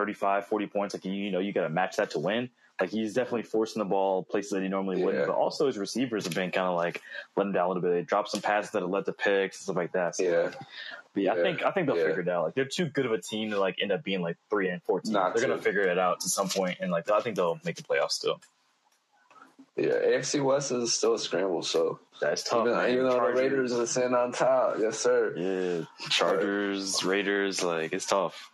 35, 0.00 0.46
40 0.46 0.66
points, 0.68 0.94
like 0.94 1.04
you, 1.04 1.12
you 1.12 1.30
know 1.30 1.40
you 1.40 1.52
got 1.52 1.64
to 1.64 1.68
match 1.68 1.96
that 1.96 2.12
to 2.12 2.18
win. 2.18 2.48
Like 2.80 2.88
he's 2.88 3.12
definitely 3.12 3.42
forcing 3.42 3.80
the 3.80 3.84
ball 3.84 4.22
places 4.22 4.52
that 4.52 4.62
he 4.62 4.68
normally 4.68 5.04
wouldn't. 5.04 5.26
But 5.26 5.34
also 5.36 5.66
his 5.66 5.76
receivers 5.76 6.24
have 6.24 6.34
been 6.34 6.50
kind 6.50 6.66
of 6.66 6.76
like 6.78 7.02
letting 7.36 7.52
down 7.52 7.66
a 7.66 7.68
little 7.68 7.82
bit. 7.82 7.90
They 7.92 8.02
dropped 8.02 8.30
some 8.30 8.40
passes 8.40 8.70
that 8.70 8.80
have 8.80 8.90
led 8.90 9.04
to 9.04 9.12
picks 9.12 9.58
and 9.58 9.62
stuff 9.64 9.76
like 9.76 9.92
that. 9.92 10.16
So, 10.16 10.22
Yeah, 10.22 10.50
but 11.12 11.22
yeah, 11.22 11.32
I 11.34 11.36
think 11.42 11.62
I 11.62 11.70
think 11.72 11.86
they'll 11.88 11.98
Yeah. 11.98 12.06
figure 12.06 12.22
it 12.22 12.28
out. 12.30 12.44
Like 12.44 12.54
they're 12.54 12.64
too 12.64 12.86
good 12.86 13.04
of 13.04 13.12
a 13.12 13.20
team 13.20 13.50
to 13.50 13.60
like 13.60 13.76
end 13.82 13.92
up 13.92 14.02
being 14.02 14.22
like 14.22 14.38
three 14.48 14.70
and 14.70 14.82
fourteen. 14.82 15.12
Not 15.12 15.34
they're 15.34 15.42
to. 15.42 15.48
gonna 15.50 15.60
figure 15.60 15.82
it 15.82 15.98
out 15.98 16.20
to 16.20 16.30
some 16.30 16.48
point, 16.48 16.78
and 16.80 16.90
like 16.90 17.10
I 17.10 17.20
think 17.20 17.36
they'll 17.36 17.60
make 17.66 17.76
the 17.76 17.82
playoffs 17.82 18.12
still. 18.12 18.40
yeah. 19.76 19.92
AFC 19.92 20.42
West 20.42 20.72
is 20.72 20.94
still 20.94 21.14
a 21.14 21.18
scramble. 21.18 21.62
So 21.62 22.00
That's 22.20 22.42
tough. 22.44 22.66
even, 22.66 22.78
man. 22.78 22.90
even 22.92 23.04
though 23.04 23.16
Chargers- 23.16 23.36
the 23.36 23.42
Raiders 23.42 23.72
are 23.74 23.86
sitting 23.86 24.14
on 24.14 24.32
top, 24.32 24.76
yes 24.78 24.98
sir. 24.98 25.34
Yeah, 25.36 26.08
Chargers, 26.08 27.04
Raiders, 27.04 27.62
like 27.62 27.92
it's 27.92 28.06
tough. 28.06 28.50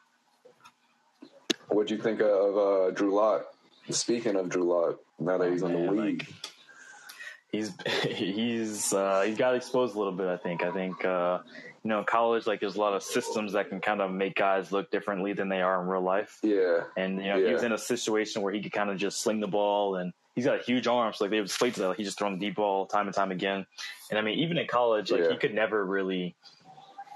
What'd 1.76 1.90
you 1.90 1.98
think 1.98 2.22
of 2.22 2.56
uh, 2.56 2.90
Drew 2.92 3.14
Lock? 3.14 3.44
Speaking 3.90 4.34
of 4.36 4.48
Drew 4.48 4.64
Lock, 4.64 4.98
now 5.18 5.36
that 5.36 5.52
he's 5.52 5.60
in 5.62 5.72
the 5.74 5.78
Man, 5.78 5.94
league, 5.94 6.26
like, 6.26 6.52
he's 7.52 7.70
he's 8.02 8.94
uh, 8.94 9.20
he 9.26 9.34
got 9.34 9.54
exposed 9.54 9.94
a 9.94 9.98
little 9.98 10.14
bit. 10.14 10.26
I 10.26 10.38
think. 10.38 10.64
I 10.64 10.72
think 10.72 11.04
uh, 11.04 11.40
you 11.84 11.90
know, 11.90 11.98
in 11.98 12.06
college, 12.06 12.46
like 12.46 12.60
there's 12.60 12.76
a 12.76 12.80
lot 12.80 12.94
of 12.94 13.02
systems 13.02 13.52
that 13.52 13.68
can 13.68 13.80
kind 13.82 14.00
of 14.00 14.10
make 14.10 14.36
guys 14.36 14.72
look 14.72 14.90
differently 14.90 15.34
than 15.34 15.50
they 15.50 15.60
are 15.60 15.82
in 15.82 15.86
real 15.86 16.00
life. 16.00 16.38
yeah, 16.42 16.84
And 16.96 17.18
you 17.18 17.26
know, 17.26 17.46
he 17.46 17.52
was 17.52 17.62
in 17.62 17.72
a 17.72 17.78
situation 17.78 18.40
where 18.40 18.54
he 18.54 18.62
could 18.62 18.72
kind 18.72 18.88
of 18.88 18.96
just 18.96 19.20
sling 19.20 19.40
the 19.40 19.46
ball, 19.46 19.96
and 19.96 20.14
he's 20.34 20.46
got 20.46 20.58
a 20.58 20.62
huge 20.62 20.86
arm, 20.86 21.12
so 21.12 21.24
like 21.24 21.30
they 21.30 21.40
would 21.40 21.48
displayed 21.48 21.74
that 21.74 21.88
like, 21.88 21.98
he's 21.98 22.06
just 22.06 22.18
throwing 22.18 22.38
the 22.38 22.46
deep 22.46 22.56
ball 22.56 22.86
time 22.86 23.06
and 23.06 23.14
time 23.14 23.30
again. 23.32 23.66
And 24.08 24.18
I 24.18 24.22
mean, 24.22 24.38
even 24.38 24.56
in 24.56 24.66
college, 24.66 25.10
like 25.10 25.20
Yeah. 25.20 25.32
he 25.32 25.36
could 25.36 25.52
never 25.52 25.84
really 25.84 26.36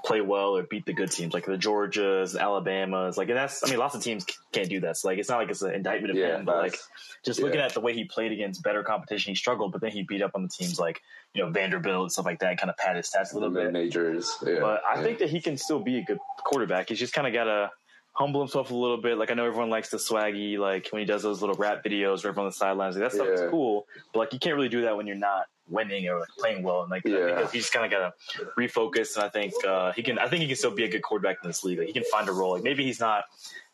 play 0.05 0.21
well 0.21 0.57
or 0.57 0.63
beat 0.63 0.87
the 0.87 0.93
good 0.93 1.11
teams, 1.11 1.35
like 1.35 1.45
the 1.47 1.57
Georgias, 1.57 2.39
Alabamas. 2.39 3.17
Like, 3.19 3.29
and 3.29 3.37
that's 3.37 3.65
I 3.65 3.71
mean, 3.71 3.79
lots 3.79 3.95
of 3.95 4.03
teams 4.03 4.25
can't 4.53 4.69
do 4.69 4.81
that. 4.81 4.97
So 4.97 5.09
like, 5.09 5.19
it's 5.19 5.29
not 5.29 5.39
like 5.39 5.51
it's 5.51 5.63
an 5.63 5.75
indictment 5.75 6.11
of 6.13 6.17
yeah. 6.17 6.37
him, 6.39 6.45
but 6.45 6.57
like 6.59 6.79
just 7.25 7.39
Yeah. 7.39 7.47
looking 7.47 7.61
at 7.61 7.75
the 7.75 7.81
way 7.81 7.93
he 7.95 8.05
played 8.05 8.33
against 8.33 8.63
better 8.63 8.83
competition, 8.83 9.33
he 9.33 9.35
struggled, 9.35 9.73
but 9.73 9.81
then 9.81 9.91
he 9.91 10.03
beat 10.03 10.23
up 10.23 10.33
on 10.35 10.43
the 10.43 10.49
teams 10.49 10.79
like 10.79 11.01
you 11.35 11.45
know 11.45 11.51
Vanderbilt 11.51 12.03
and 12.03 12.13
stuff 12.13 12.25
like 12.27 12.41
that, 12.41 12.51
and 12.51 12.59
kind 12.59 12.71
of 12.71 12.77
pad 12.77 12.97
his 12.97 13.11
stats 13.11 13.33
a 13.33 13.35
little 13.35 13.51
bit. 13.51 13.73
majors. 13.73 14.37
Yeah, 14.47 14.61
But 14.61 14.83
I 14.85 14.97
yeah. 14.97 15.03
think 15.03 15.19
that 15.19 15.31
he 15.31 15.41
can 15.41 15.57
still 15.57 15.81
be 15.81 15.99
a 15.99 16.03
good 16.03 16.19
quarterback. 16.45 16.89
He's 16.89 16.99
just 16.99 17.13
kind 17.13 17.27
of 17.27 17.33
got 17.33 17.45
to 17.45 17.71
humble 18.13 18.41
himself 18.41 18.71
a 18.71 18.75
little 18.75 18.97
bit. 19.01 19.17
Like 19.19 19.31
I 19.31 19.35
know 19.35 19.47
everyone 19.47 19.71
likes 19.71 19.91
the 19.91 19.97
swaggy, 19.99 20.59
like 20.59 20.89
when 20.91 21.01
he 21.01 21.07
does 21.07 21.23
those 21.23 21.41
little 21.41 21.57
rap 21.57 21.85
videos 21.85 22.25
right 22.25 22.37
on 22.37 22.45
the 22.47 22.53
sidelines. 22.53 22.97
Like, 22.97 23.05
that 23.11 23.15
stuff 23.15 23.29
is 23.29 23.43
cool, 23.51 23.87
but 24.13 24.19
like 24.21 24.33
you 24.33 24.39
can't 24.39 24.57
really 24.57 24.69
do 24.69 24.83
that 24.83 24.97
when 24.97 25.07
you're 25.07 25.17
not 25.17 25.47
winning 25.71 26.09
or 26.09 26.21
like, 26.21 26.29
playing 26.39 26.63
well. 26.63 26.83
And 26.83 26.91
like 26.91 27.03
Yeah. 27.07 27.35
that 27.37 27.51
he's 27.53 27.71
kind 27.71 27.85
of 27.87 27.91
got 27.91 28.15
to 28.39 28.45
refocus. 28.59 29.17
And 29.17 29.25
I 29.25 29.29
think 29.29 29.53
uh, 29.67 29.93
he 29.93 30.03
can. 30.03 30.19
I 30.19 30.29
think 30.29 30.43
he 30.43 30.47
can 30.49 30.57
still 30.57 30.75
be 30.75 30.85
a 30.85 30.89
good 30.89 31.03
quarterback 31.03 31.39
in 31.43 31.49
this 31.49 31.65
league. 31.65 31.79
Like 31.79 31.87
he 31.89 31.93
can 31.93 32.05
find 32.05 32.29
a 32.29 32.33
role. 32.33 32.53
Like 32.55 32.63
maybe 32.63 32.85
he's 32.85 33.01
not 33.01 33.25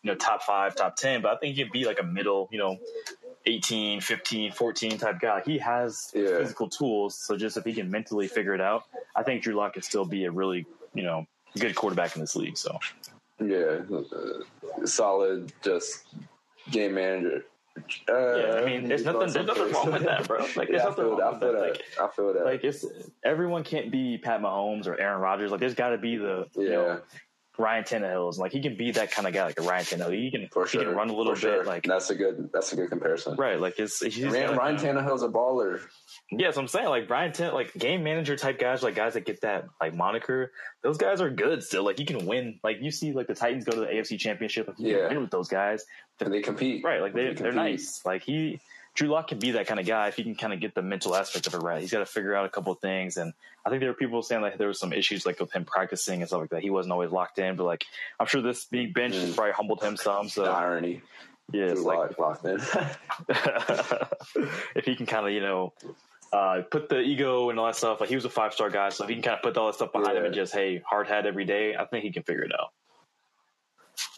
you 0.02 0.10
know 0.12 0.16
top 0.16 0.42
five, 0.42 0.74
top 0.76 0.96
ten, 0.96 1.22
but 1.22 1.32
I 1.32 1.36
think 1.38 1.56
he 1.56 1.62
can 1.62 1.72
be 1.72 1.84
like 1.84 2.00
a 2.00 2.04
middle, 2.04 2.48
you 2.52 2.58
know. 2.58 2.76
18, 3.48 4.00
15, 4.00 4.50
14 4.50 4.98
type 4.98 5.20
guy. 5.20 5.40
He 5.46 5.58
has 5.58 6.10
Yeah. 6.12 6.38
physical 6.38 6.68
tools. 6.68 7.14
So 7.14 7.36
just 7.36 7.56
if 7.56 7.64
he 7.64 7.74
can 7.74 7.88
mentally 7.92 8.26
figure 8.26 8.54
it 8.54 8.60
out, 8.60 8.82
I 9.14 9.22
think 9.22 9.44
Drew 9.44 9.54
Lock 9.54 9.74
can 9.74 9.82
still 9.82 10.04
be 10.04 10.24
a 10.24 10.32
really, 10.32 10.66
you 10.94 11.04
know, 11.04 11.28
good 11.56 11.76
quarterback 11.76 12.16
in 12.16 12.20
this 12.20 12.34
league. 12.34 12.56
So 12.56 12.76
yeah, 13.40 13.82
uh, 13.94 14.84
solid, 14.84 15.52
just 15.62 16.06
game 16.72 16.94
manager. 16.94 17.44
Uh, 18.08 18.36
yeah, 18.36 18.54
I 18.54 18.64
mean, 18.64 18.88
there's 18.88 19.04
nothing, 19.04 19.32
there's 19.32 19.46
nothing 19.46 19.72
wrong 19.72 19.92
with 19.92 20.02
that, 20.04 20.26
bro. 20.26 20.38
Like, 20.38 20.68
there's 20.68 20.70
yeah, 20.70 20.84
nothing 20.84 21.04
wrong 21.04 21.18
that. 21.18 21.32
With 21.32 21.40
feel 21.40 21.52
that. 21.52 21.60
that. 21.60 21.70
Like, 21.70 21.82
I 22.00 22.14
feel 22.14 22.32
that. 22.32 22.44
like 22.44 22.64
it's 22.64 22.84
everyone 23.24 23.64
can't 23.64 23.90
be 23.90 24.18
Pat 24.18 24.40
Mahomes 24.40 24.86
or 24.86 24.98
Aaron 24.98 25.20
Rodgers. 25.20 25.50
Like, 25.50 25.60
there's 25.60 25.74
got 25.74 25.90
to 25.90 25.98
be 25.98 26.16
the 26.16 26.46
you 26.56 26.62
yeah, 26.62 26.70
know 26.70 27.00
Ryan 27.58 27.84
Tannehill's. 27.84 28.38
Like, 28.38 28.52
he 28.52 28.60
can 28.60 28.76
be 28.76 28.92
that 28.92 29.10
kind 29.10 29.26
of 29.26 29.34
guy, 29.34 29.44
like 29.46 29.60
a 29.60 29.62
Ryan 29.62 29.84
Tannehill. 29.84 30.14
He 30.14 30.30
can 30.30 30.48
for 30.52 30.66
sure. 30.66 30.80
he 30.80 30.86
can 30.86 30.96
run 30.96 31.08
a 31.10 31.14
little 31.14 31.34
for 31.34 31.40
bit. 31.40 31.54
sure. 31.54 31.64
Like, 31.64 31.84
that's 31.84 32.10
a 32.10 32.14
good. 32.14 32.50
That's 32.52 32.72
a 32.72 32.76
good 32.76 32.90
comparison. 32.90 33.36
right, 33.36 33.60
like 33.60 33.78
it's 33.78 34.04
he's 34.04 34.24
Ryan, 34.24 34.56
Ryan 34.56 34.76
Tannehill's 34.76 35.22
a 35.22 35.28
baller. 35.28 35.80
Yeah, 36.30 36.50
so 36.50 36.60
I'm 36.60 36.66
saying 36.68 36.88
like 36.88 37.06
Brian 37.06 37.32
Tent, 37.32 37.54
like 37.54 37.72
game 37.74 38.02
manager 38.02 38.34
type 38.36 38.58
guys, 38.58 38.82
like 38.82 38.96
guys 38.96 39.14
that 39.14 39.24
get 39.24 39.42
that 39.42 39.66
like 39.80 39.94
moniker. 39.94 40.50
Those 40.82 40.98
guys 40.98 41.20
are 41.20 41.30
good 41.30 41.62
still. 41.62 41.84
Like 41.84 42.00
you 42.00 42.06
can 42.06 42.26
win. 42.26 42.58
Like 42.64 42.78
you 42.80 42.90
see, 42.90 43.12
like 43.12 43.28
the 43.28 43.34
Titans 43.34 43.64
go 43.64 43.72
to 43.72 43.80
the 43.80 43.86
AFC 43.86 44.18
Championship. 44.18 44.66
Like 44.66 44.76
Yeah. 44.80 45.06
win 45.08 45.20
with 45.20 45.30
those 45.30 45.48
guys, 45.48 45.84
And 46.20 46.32
they 46.32 46.40
compete. 46.42 46.82
right? 46.84 47.00
Like 47.00 47.12
they 47.12 47.28
They 47.28 47.34
they're 47.34 47.52
nice. 47.52 48.04
Like 48.04 48.22
he, 48.24 48.58
Drew 48.94 49.08
Lock 49.08 49.28
can 49.28 49.38
be 49.38 49.52
that 49.52 49.66
kind 49.68 49.78
of 49.78 49.86
guy 49.86 50.08
if 50.08 50.16
he 50.16 50.24
can 50.24 50.34
kind 50.34 50.52
of 50.52 50.58
get 50.58 50.74
the 50.74 50.82
mental 50.82 51.14
aspect 51.14 51.46
of 51.46 51.54
it 51.54 51.58
right. 51.58 51.80
He's 51.80 51.92
got 51.92 51.98
to 52.00 52.06
figure 52.06 52.34
out 52.34 52.44
a 52.46 52.48
couple 52.48 52.72
of 52.72 52.80
things, 52.80 53.18
and 53.18 53.32
I 53.64 53.68
think 53.68 53.80
there 53.80 53.90
were 53.90 53.94
people 53.94 54.20
saying 54.22 54.40
like 54.42 54.56
there 54.58 54.68
was 54.68 54.80
some 54.80 54.92
issues 54.94 55.26
like 55.26 55.38
with 55.38 55.52
him 55.52 55.64
practicing 55.64 56.22
and 56.22 56.28
stuff 56.28 56.40
like 56.40 56.50
that. 56.50 56.62
He 56.62 56.70
wasn't 56.70 56.92
always 56.92 57.10
locked 57.12 57.38
in, 57.38 57.54
but 57.56 57.64
like 57.64 57.84
I'm 58.18 58.26
sure 58.26 58.40
this 58.42 58.64
being 58.64 58.92
benched 58.92 59.16
has 59.16 59.30
Mm. 59.32 59.36
probably 59.36 59.52
humbled 59.52 59.80
him 59.82 59.96
some. 59.96 60.28
So 60.30 60.42
The 60.44 60.50
irony. 60.50 61.02
yeah, 61.52 61.66
it's 61.66 61.82
like 61.82 62.18
Lock 62.18 62.42
locked 62.42 62.44
in. 62.46 62.58
if 64.74 64.84
he 64.84 64.96
can 64.96 65.06
kind 65.06 65.26
of 65.26 65.32
you 65.32 65.40
know 65.40 65.72
uh, 66.32 66.62
put 66.70 66.88
the 66.88 67.00
ego 67.00 67.50
and 67.50 67.58
all 67.58 67.66
that 67.66 67.76
stuff 67.76 68.00
like 68.00 68.08
he 68.08 68.14
was 68.14 68.24
a 68.24 68.30
five 68.30 68.52
star 68.52 68.68
guy 68.70 68.88
so 68.88 69.04
if 69.04 69.08
he 69.08 69.14
can 69.16 69.22
kind 69.22 69.36
of 69.36 69.42
put 69.42 69.56
all 69.56 69.66
that 69.66 69.74
stuff 69.74 69.92
behind 69.92 70.16
him 70.18 70.24
and 70.24 70.34
just 70.34 70.52
hey 70.52 70.82
hard 70.84 71.06
hat 71.06 71.24
every 71.26 71.44
day 71.44 71.74
i 71.76 71.84
think 71.84 72.04
he 72.04 72.10
can 72.12 72.22
figure 72.22 72.42
it 72.42 72.52
out 72.52 72.72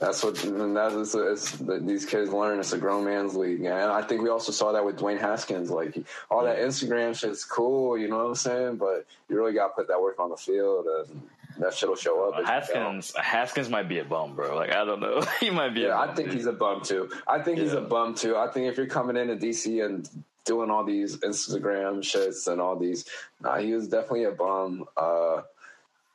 That's 0.00 0.24
what 0.24 0.42
and 0.44 0.76
that 0.76 0.92
is 0.92 1.14
it's, 1.14 1.52
these 1.52 2.04
kids 2.04 2.32
learn. 2.32 2.58
It's 2.58 2.72
a 2.72 2.78
grown 2.78 3.04
man's 3.04 3.34
league, 3.36 3.60
and 3.64 3.74
I 3.92 4.02
think 4.02 4.22
we 4.22 4.28
also 4.28 4.50
saw 4.52 4.72
that 4.72 4.84
with 4.84 4.96
Dwayne 4.98 5.20
Haskins. 5.20 5.70
Like 5.70 5.96
all 6.30 6.42
that 6.44 6.58
Instagram 6.58 7.16
shit's 7.18 7.44
cool, 7.44 7.96
you 7.98 8.08
know 8.08 8.16
what 8.18 8.26
I'm 8.26 8.34
saying? 8.34 8.76
But 8.76 9.06
you 9.28 9.36
really 9.36 9.52
got 9.52 9.68
to 9.68 9.74
put 9.74 9.88
that 9.88 10.00
work 10.00 10.18
on 10.18 10.30
the 10.30 10.36
field, 10.36 10.86
and 11.08 11.22
that 11.60 11.74
shit'll 11.74 11.94
show 11.96 12.28
up. 12.28 12.36
Uh, 12.36 12.40
as 12.50 12.68
you 12.68 12.74
go. 12.74 12.80
haskins 12.80 13.14
haskins 13.16 13.68
might 13.68 13.88
be 13.88 13.98
a 14.00 14.04
bum 14.04 14.34
bro 14.36 14.54
like 14.56 14.70
i 14.72 14.84
don't 14.84 15.00
know 15.00 15.20
he 15.40 15.50
might 15.50 15.74
be 15.74 15.84
a 15.84 15.88
Yeah, 15.88 15.96
bum, 15.98 16.10
I 16.10 16.14
think 16.14 16.28
dude. 16.28 16.36
he's 16.38 16.46
a 16.46 16.52
bum 16.52 16.82
too. 16.82 17.08
I 17.26 17.40
think 17.40 17.58
he's 17.58 17.72
a 17.72 17.80
bum 17.80 18.14
too. 18.14 18.36
I 18.36 18.48
think 18.48 18.66
if 18.70 18.76
you're 18.76 18.86
coming 18.86 19.16
into 19.16 19.34
DC 19.36 19.84
and 19.84 20.08
doing 20.48 20.70
all 20.70 20.82
these 20.84 21.18
Instagram 21.18 21.98
shits 22.00 22.50
and 22.50 22.60
all 22.60 22.74
these, 22.76 23.04
nah, 23.40 23.58
he 23.58 23.72
was 23.74 23.86
definitely 23.86 24.24
a 24.24 24.32
bum. 24.32 24.86
Uh, 24.96 25.42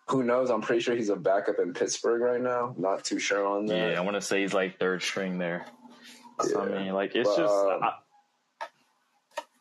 who 0.09 0.23
knows? 0.23 0.49
I'm 0.49 0.61
pretty 0.61 0.81
sure 0.81 0.95
he's 0.95 1.09
a 1.09 1.15
backup 1.15 1.59
in 1.59 1.73
Pittsburgh 1.73 2.21
right 2.21 2.41
now. 2.41 2.73
Not 2.77 3.05
too 3.05 3.19
sure 3.19 3.45
on 3.47 3.67
that. 3.67 3.77
yeah 3.77 3.97
i 3.99 4.01
want 4.01 4.15
to 4.15 4.21
say 4.21 4.41
he's 4.41 4.53
like 4.53 4.77
third 4.79 5.01
string 5.01 5.37
there 5.37 5.65
so 6.41 6.61
i 6.61 6.83
mean 6.83 6.93
like 6.93 7.15
it's 7.15 7.29
But, 7.29 7.37
just 7.37 7.53
um, 7.53 7.83
I, 7.83 7.93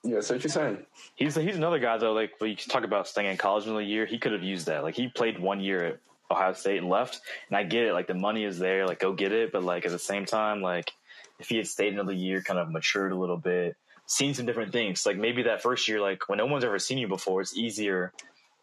Yeah, 0.02 0.20
so 0.20 0.34
what 0.34 0.42
you're 0.42 0.50
saying? 0.50 0.78
he's 1.14 1.34
he's 1.36 1.56
another 1.56 1.78
guy 1.78 1.96
though 1.98 2.12
like 2.12 2.32
when 2.40 2.50
you 2.50 2.56
talk 2.56 2.82
about 2.84 3.06
staying 3.06 3.30
in 3.30 3.36
college 3.36 3.66
in 3.68 3.76
a 3.76 3.80
year 3.80 4.06
he 4.06 4.18
could 4.18 4.32
have 4.32 4.42
used 4.42 4.66
that 4.66 4.82
like 4.82 4.96
he 4.96 5.06
played 5.08 5.38
one 5.38 5.60
year 5.60 5.84
at 5.84 5.98
ohio 6.30 6.54
state 6.54 6.78
and 6.78 6.88
left 6.88 7.20
and 7.48 7.56
i 7.56 7.62
get 7.62 7.84
it 7.84 7.92
like 7.92 8.06
the 8.08 8.14
money 8.14 8.42
is 8.42 8.58
there 8.58 8.86
like 8.86 8.98
go 8.98 9.12
get 9.12 9.32
it 9.32 9.52
but 9.52 9.62
like 9.62 9.84
at 9.84 9.92
the 9.92 9.98
same 9.98 10.24
time 10.24 10.60
like 10.62 10.90
if 11.38 11.48
he 11.48 11.56
had 11.58 11.66
stayed 11.66 11.92
another 11.92 12.12
year 12.14 12.40
kind 12.42 12.58
of 12.58 12.70
matured 12.70 13.12
a 13.12 13.16
little 13.16 13.36
bit 13.36 13.76
seen 14.12 14.34
some 14.34 14.44
different 14.46 14.72
things 14.72 15.06
like 15.06 15.16
maybe 15.16 15.42
that 15.44 15.62
first 15.62 15.88
year 15.88 16.00
like 16.00 16.28
when 16.28 16.36
no 16.38 16.46
one's 16.46 16.64
ever 16.64 16.78
seen 16.78 16.98
you 16.98 17.08
before 17.08 17.40
it's 17.40 17.56
easier 17.56 18.12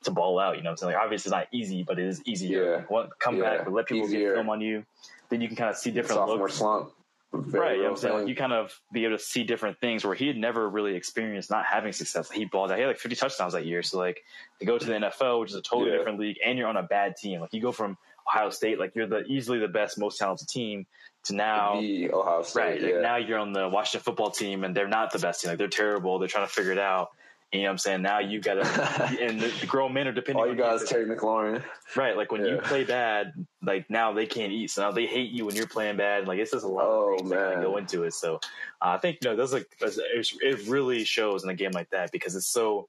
to 0.04 0.12
ball 0.12 0.38
out 0.40 0.56
you 0.58 0.64
know 0.64 0.70
what 0.70 0.74
i'm 0.74 0.78
saying 0.78 0.94
like 0.94 1.02
obviously 1.04 1.30
it's 1.30 1.34
not 1.34 1.48
easy 1.52 1.84
but 1.84 1.98
it 1.98 2.06
is 2.06 2.22
easier 2.26 2.86
Yeah. 2.90 2.96
Like, 2.96 3.10
come 3.20 3.38
Yeah. 3.38 3.58
back 3.58 3.70
let 3.70 3.88
people 3.88 4.06
Easier. 4.08 4.30
get 4.30 4.36
film 4.36 4.50
on 4.50 4.62
you 4.62 4.86
then 5.30 5.42
you 5.42 5.48
can 5.48 5.58
kind 5.58 5.70
of 5.70 5.78
see 5.78 5.92
different 5.92 6.20
Sophomore 6.20 6.38
looks 6.38 6.56
slump. 6.56 6.92
Very 7.32 7.64
right, 7.64 7.72
you 7.76 7.84
know 7.84 7.90
what 7.90 7.92
I'm 7.92 7.98
saying? 7.98 8.18
Like 8.22 8.28
you 8.28 8.36
kind 8.36 8.54
of 8.54 8.74
be 8.92 9.06
able 9.06 9.16
to 9.18 9.24
see 9.24 9.44
different 9.44 9.80
things 9.80 10.04
where 10.04 10.16
he 10.16 10.26
had 10.26 10.36
never 10.38 10.68
really 10.68 10.96
experienced 10.96 11.52
not 11.52 11.64
having 11.66 11.92
success. 11.94 12.32
He 12.32 12.46
balled 12.46 12.72
out. 12.72 12.78
He 12.78 12.82
had 12.82 12.88
like 12.88 12.98
50 12.98 13.16
touchdowns 13.16 13.54
that 13.54 13.68
year. 13.68 13.84
So 13.84 14.00
like 14.00 14.24
to 14.60 14.66
go 14.66 14.80
to 14.80 14.84
the 14.86 14.94
NFL, 14.94 15.40
which 15.42 15.52
is 15.52 15.56
a 15.56 15.62
totally 15.62 15.92
Yeah. 15.92 15.98
different 15.98 16.20
league, 16.20 16.38
and 16.44 16.58
you're 16.58 16.68
on 16.68 16.76
a 16.78 16.82
bad 16.82 17.18
team. 17.18 17.40
Like 17.40 17.54
you 17.54 17.62
go 17.62 17.72
from 17.72 18.00
Ohio 18.28 18.50
State, 18.50 18.80
like 18.80 18.96
you're 18.96 19.06
the 19.06 19.24
easily 19.26 19.60
the 19.60 19.68
best, 19.68 20.00
most 20.00 20.18
talented 20.18 20.48
team, 20.48 20.88
to 21.26 21.36
now. 21.36 21.80
the 21.80 22.12
Ohio 22.14 22.44
State. 22.44 22.62
Right, 22.62 22.82
yeah. 22.82 22.88
like 22.94 23.02
now 23.02 23.16
you're 23.18 23.40
on 23.40 23.54
the 23.54 23.68
Washington 23.68 24.04
football 24.04 24.32
team, 24.32 24.64
and 24.64 24.76
they're 24.76 24.88
not 24.88 25.12
the 25.12 25.20
best 25.20 25.42
team. 25.42 25.50
Like 25.50 25.58
they're 25.58 25.68
terrible. 25.68 26.20
They're 26.20 26.28
trying 26.28 26.48
to 26.48 26.52
figure 26.54 26.72
it 26.72 26.80
out. 26.80 27.10
You 27.52 27.62
know 27.62 27.66
what 27.66 27.72
I'm 27.72 27.78
saying? 27.80 28.02
Now 28.04 28.20
you 28.20 28.40
got 28.42 28.56
to, 28.64 29.18
and 29.22 29.40
the, 29.40 29.48
the 29.60 29.66
grown 29.66 29.92
men 29.92 30.08
are 30.08 30.12
depending 30.12 30.40
all 30.44 30.56
you 30.56 30.64
is 30.64 30.84
Terry 30.88 31.06
McLaurin. 31.08 31.64
Right, 31.96 32.16
like 32.16 32.32
when 32.32 32.46
you 32.46 32.58
play 32.58 32.84
bad, 32.84 33.34
like 33.64 33.90
now 33.90 34.14
they 34.14 34.28
can't 34.28 34.52
eat, 34.52 34.70
so 34.70 34.84
now 34.84 34.92
they 34.92 35.08
hate 35.08 35.32
you 35.32 35.48
when 35.48 35.56
you're 35.56 35.66
playing 35.66 35.98
bad. 35.98 36.28
Like 36.28 36.38
it's 36.38 36.52
just 36.52 36.64
a 36.64 36.68
lot 36.68 36.86
Oh, 36.88 37.14
of 37.14 37.18
things 37.22 37.32
that 37.32 37.36
kinda 37.38 37.56
man. 37.56 37.64
go 37.64 37.78
into 37.78 38.04
it. 38.04 38.14
So 38.14 38.36
uh, 38.36 38.90
I 38.90 38.98
think 39.00 39.18
you 39.24 39.32
know 39.32 39.36
there's 39.36 39.52
like 39.52 39.68
it 39.82 40.68
really 40.68 41.04
shows 41.06 41.44
in 41.44 41.50
a 41.50 41.56
game 41.56 41.72
like 41.72 41.90
that 41.90 42.12
because 42.12 42.36
it's 42.36 42.46
so 42.46 42.88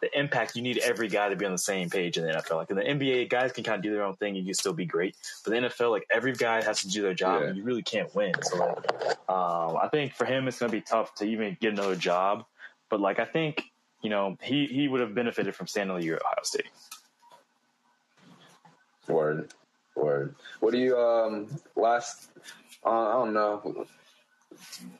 the 0.00 0.18
impact. 0.18 0.56
You 0.56 0.62
need 0.62 0.78
every 0.78 1.08
guy 1.08 1.28
to 1.28 1.36
be 1.36 1.44
on 1.46 1.52
the 1.52 1.58
same 1.58 1.88
page 1.90 2.16
in 2.18 2.24
the 2.26 2.32
NFL. 2.32 2.56
Like 2.56 2.70
in 2.70 2.76
the 2.76 2.82
NBA, 2.82 3.28
guys 3.30 3.52
can 3.52 3.64
kind 3.64 3.76
of 3.76 3.82
do 3.82 3.92
their 3.92 4.02
own 4.04 4.16
thing 4.16 4.36
and 4.36 4.46
you 4.46 4.54
still 4.54 4.72
be 4.72 4.84
great. 4.86 5.16
But 5.44 5.50
the 5.52 5.56
NFL, 5.56 5.90
like 5.90 6.06
every 6.10 6.32
guy 6.34 6.62
has 6.62 6.80
to 6.82 6.88
do 6.88 7.02
their 7.02 7.14
job, 7.14 7.42
Yeah. 7.42 7.48
and 7.48 7.56
you 7.56 7.62
really 7.64 7.82
can't 7.82 8.14
win. 8.14 8.32
So 8.42 8.56
like, 8.58 8.90
um, 9.28 9.76
I 9.82 9.88
think 9.90 10.14
for 10.14 10.24
him, 10.24 10.48
it's 10.48 10.58
going 10.58 10.70
to 10.70 10.76
be 10.76 10.82
tough 10.82 11.14
to 11.16 11.24
even 11.24 11.56
get 11.60 11.72
another 11.72 11.96
job. 11.96 12.44
But 12.88 13.00
like 13.00 13.18
I 13.18 13.24
think 13.24 13.62
you 14.02 14.10
know 14.10 14.36
he 14.42 14.66
he 14.66 14.86
would 14.88 15.00
have 15.00 15.14
benefited 15.14 15.54
from 15.54 15.66
staying 15.66 15.86
another 15.88 16.04
year 16.04 16.16
at 16.16 16.22
Ohio 16.22 16.42
State. 16.44 16.66
Word, 19.08 19.52
word. 19.94 20.34
What 20.60 20.72
do 20.72 20.78
you 20.78 20.98
um 20.98 21.46
last? 21.76 22.30
Uh, 22.84 22.90
I 23.08 23.12
don't 23.14 23.34
know. 23.34 23.86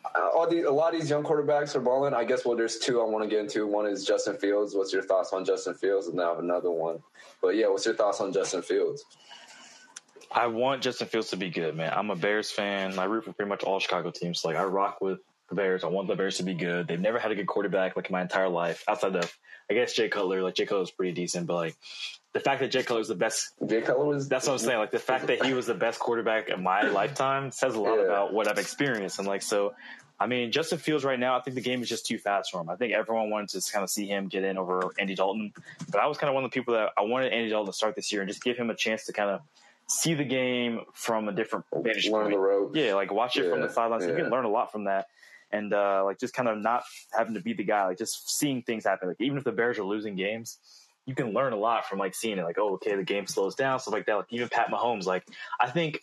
Uh, 0.05 0.29
all 0.35 0.49
the 0.49 0.63
a 0.63 0.71
lot 0.71 0.95
of 0.95 1.01
these 1.01 1.11
young 1.11 1.23
quarterbacks 1.23 1.75
are 1.75 1.81
balling. 1.81 2.15
I 2.15 2.25
guess 2.25 2.45
well, 2.45 2.57
there's 2.57 2.79
two 2.79 3.01
I 3.01 3.05
want 3.05 3.25
to 3.25 3.31
get 3.31 3.41
into. 3.41 3.67
One 3.67 3.87
is 3.87 4.05
Justin 4.05 4.37
Fields. 4.37 4.75
What's 4.75 4.93
your 4.93 5.03
thoughts 5.03 5.33
on 5.33 5.45
Justin 5.45 5.75
Fields? 5.75 6.07
And 6.07 6.19
then 6.19 6.27
I 6.27 6.31
have 6.31 6.39
another 6.39 6.71
one. 6.71 7.03
But 7.43 7.57
yeah, 7.57 7.69
what's 7.69 7.87
your 7.87 7.95
thoughts 7.95 8.21
on 8.21 8.33
Justin 8.33 8.63
Fields? 8.63 9.05
I 10.31 10.49
want 10.49 10.83
Justin 10.83 11.09
Fields 11.09 11.31
to 11.31 11.37
be 11.37 11.51
good, 11.51 11.77
man. 11.77 11.93
I'm 11.95 12.11
a 12.11 12.17
Bears 12.17 12.51
fan. 12.51 12.99
I 12.99 13.05
root 13.05 13.25
for 13.25 13.33
pretty 13.33 13.49
much 13.49 13.63
all 13.63 13.79
Chicago 13.79 14.11
teams. 14.11 14.45
Like 14.45 14.57
I 14.57 14.65
rock 14.65 15.01
with 15.01 15.21
the 15.49 15.55
Bears. 15.55 15.85
I 15.85 15.89
want 15.89 16.09
the 16.09 16.17
Bears 16.17 16.39
to 16.39 16.43
be 16.43 16.55
good. 16.55 16.89
They've 16.89 17.01
never 17.01 17.19
had 17.19 17.31
a 17.31 17.35
good 17.35 17.47
quarterback 17.47 17.97
like 17.97 18.11
my 18.11 18.23
entire 18.23 18.49
life 18.49 18.85
outside 18.89 19.17
of 19.17 19.33
I 19.71 19.75
guess 19.75 19.93
Jay 19.93 20.09
Cutler. 20.09 20.43
Like 20.43 20.55
Jay 20.55 20.67
Cutler's 20.67 20.91
pretty 20.91 21.13
decent, 21.13 21.47
but 21.47 21.55
like 21.55 21.77
the 22.37 22.41
fact 22.41 22.61
that 22.61 22.71
Jay 22.71 22.83
Cutler 22.83 22.99
was 22.99 23.09
the 23.09 23.15
best. 23.15 23.55
Jay 23.67 23.81
Cutler 23.81 24.05
was. 24.05 24.29
That's 24.29 24.47
what 24.47 24.53
I'm 24.53 24.59
saying. 24.59 24.79
Like 24.79 24.91
the 24.91 24.99
fact 24.99 25.27
that 25.29 25.43
he 25.43 25.55
was 25.55 25.65
the 25.65 25.75
best 25.75 25.99
quarterback 25.99 26.51
in 26.51 26.63
my 26.63 26.83
lifetime 26.83 27.51
says 27.51 27.75
a 27.75 27.81
lot 27.81 27.97
yeah. 27.97 28.05
about 28.05 28.35
what 28.35 28.47
I've 28.47 28.59
experienced. 28.59 29.19
And 29.19 29.27
like 29.27 29.41
so, 29.41 29.73
I 30.21 30.27
mean, 30.27 30.53
Justin 30.53 30.77
Fields 30.77 31.03
right 31.03 31.19
now, 31.19 31.39
I 31.39 31.41
think 31.41 31.55
the 31.55 31.63
game 31.63 31.81
is 31.81 31.89
just 31.89 32.05
too 32.05 32.19
fast 32.19 32.51
for 32.51 32.61
him. 32.61 32.69
I 32.69 32.77
think 32.77 32.93
everyone 32.93 33.31
wanted 33.31 33.49
to 33.59 33.73
kind 33.73 33.83
of 33.83 33.89
see 33.89 34.07
him 34.07 34.29
get 34.29 34.45
in 34.45 34.59
over 34.59 34.93
Andy 34.99 35.15
Dalton, 35.15 35.55
but 35.91 36.03
I 36.03 36.07
was 36.09 36.19
kind 36.19 36.29
of 36.29 36.35
one 36.35 36.45
of 36.45 36.51
the 36.51 36.55
people 36.55 36.75
that 36.75 36.91
I 36.99 37.03
wanted 37.03 37.33
Andy 37.33 37.49
Dalton 37.49 37.73
to 37.73 37.77
start 37.77 37.97
this 37.97 38.13
year 38.13 38.21
and 38.21 38.29
just 38.29 38.45
give 38.45 38.59
him 38.59 38.69
a 38.69 38.75
chance 38.75 39.07
to 39.07 39.15
kind 39.15 39.31
of 39.31 39.41
see 39.89 40.13
the 40.13 40.25
game 40.25 40.81
from 40.93 41.29
a 41.29 41.33
different 41.33 41.65
vantage 41.73 42.11
learn 42.11 42.25
point. 42.25 42.35
the 42.35 42.39
ropes. 42.39 42.77
Yeah, 42.77 42.95
like 42.97 43.11
watch 43.11 43.39
it 43.39 43.45
yeah, 43.45 43.51
from 43.51 43.63
the 43.63 43.71
sidelines. 43.71 44.05
Yeah. 44.05 44.11
You 44.11 44.17
can 44.17 44.31
learn 44.31 44.45
a 44.45 44.51
lot 44.51 44.73
from 44.73 44.85
that. 44.85 45.07
And 45.53 45.73
uh, 45.73 46.03
like 46.05 46.19
just 46.19 46.35
kind 46.35 46.51
of 46.51 46.59
not 46.59 46.83
having 47.17 47.33
to 47.33 47.41
be 47.41 47.55
the 47.55 47.65
guy, 47.65 47.87
like 47.87 47.99
just 47.99 48.37
seeing 48.39 48.61
things 48.63 48.85
happen. 48.85 49.09
Like 49.09 49.21
even 49.21 49.39
if 49.39 49.45
the 49.45 49.53
Bears 49.53 49.79
are 49.79 49.85
losing 49.85 50.17
games, 50.17 50.59
you 51.07 51.15
can 51.15 51.33
learn 51.33 51.53
a 51.53 51.57
lot 51.57 51.89
from 51.89 51.99
like 51.99 52.15
seeing 52.15 52.39
it. 52.39 52.43
Like, 52.43 52.59
oh, 52.59 52.75
okay, 52.75 52.97
the 52.97 53.05
game 53.05 53.27
slows 53.27 53.55
down, 53.55 53.79
stuff 53.79 53.95
like 53.95 54.07
that. 54.07 54.17
Like 54.17 54.27
even 54.31 54.49
Pat 54.49 54.69
Mahomes, 54.71 55.07
like 55.07 55.25
I 55.59 55.71
think 55.71 56.03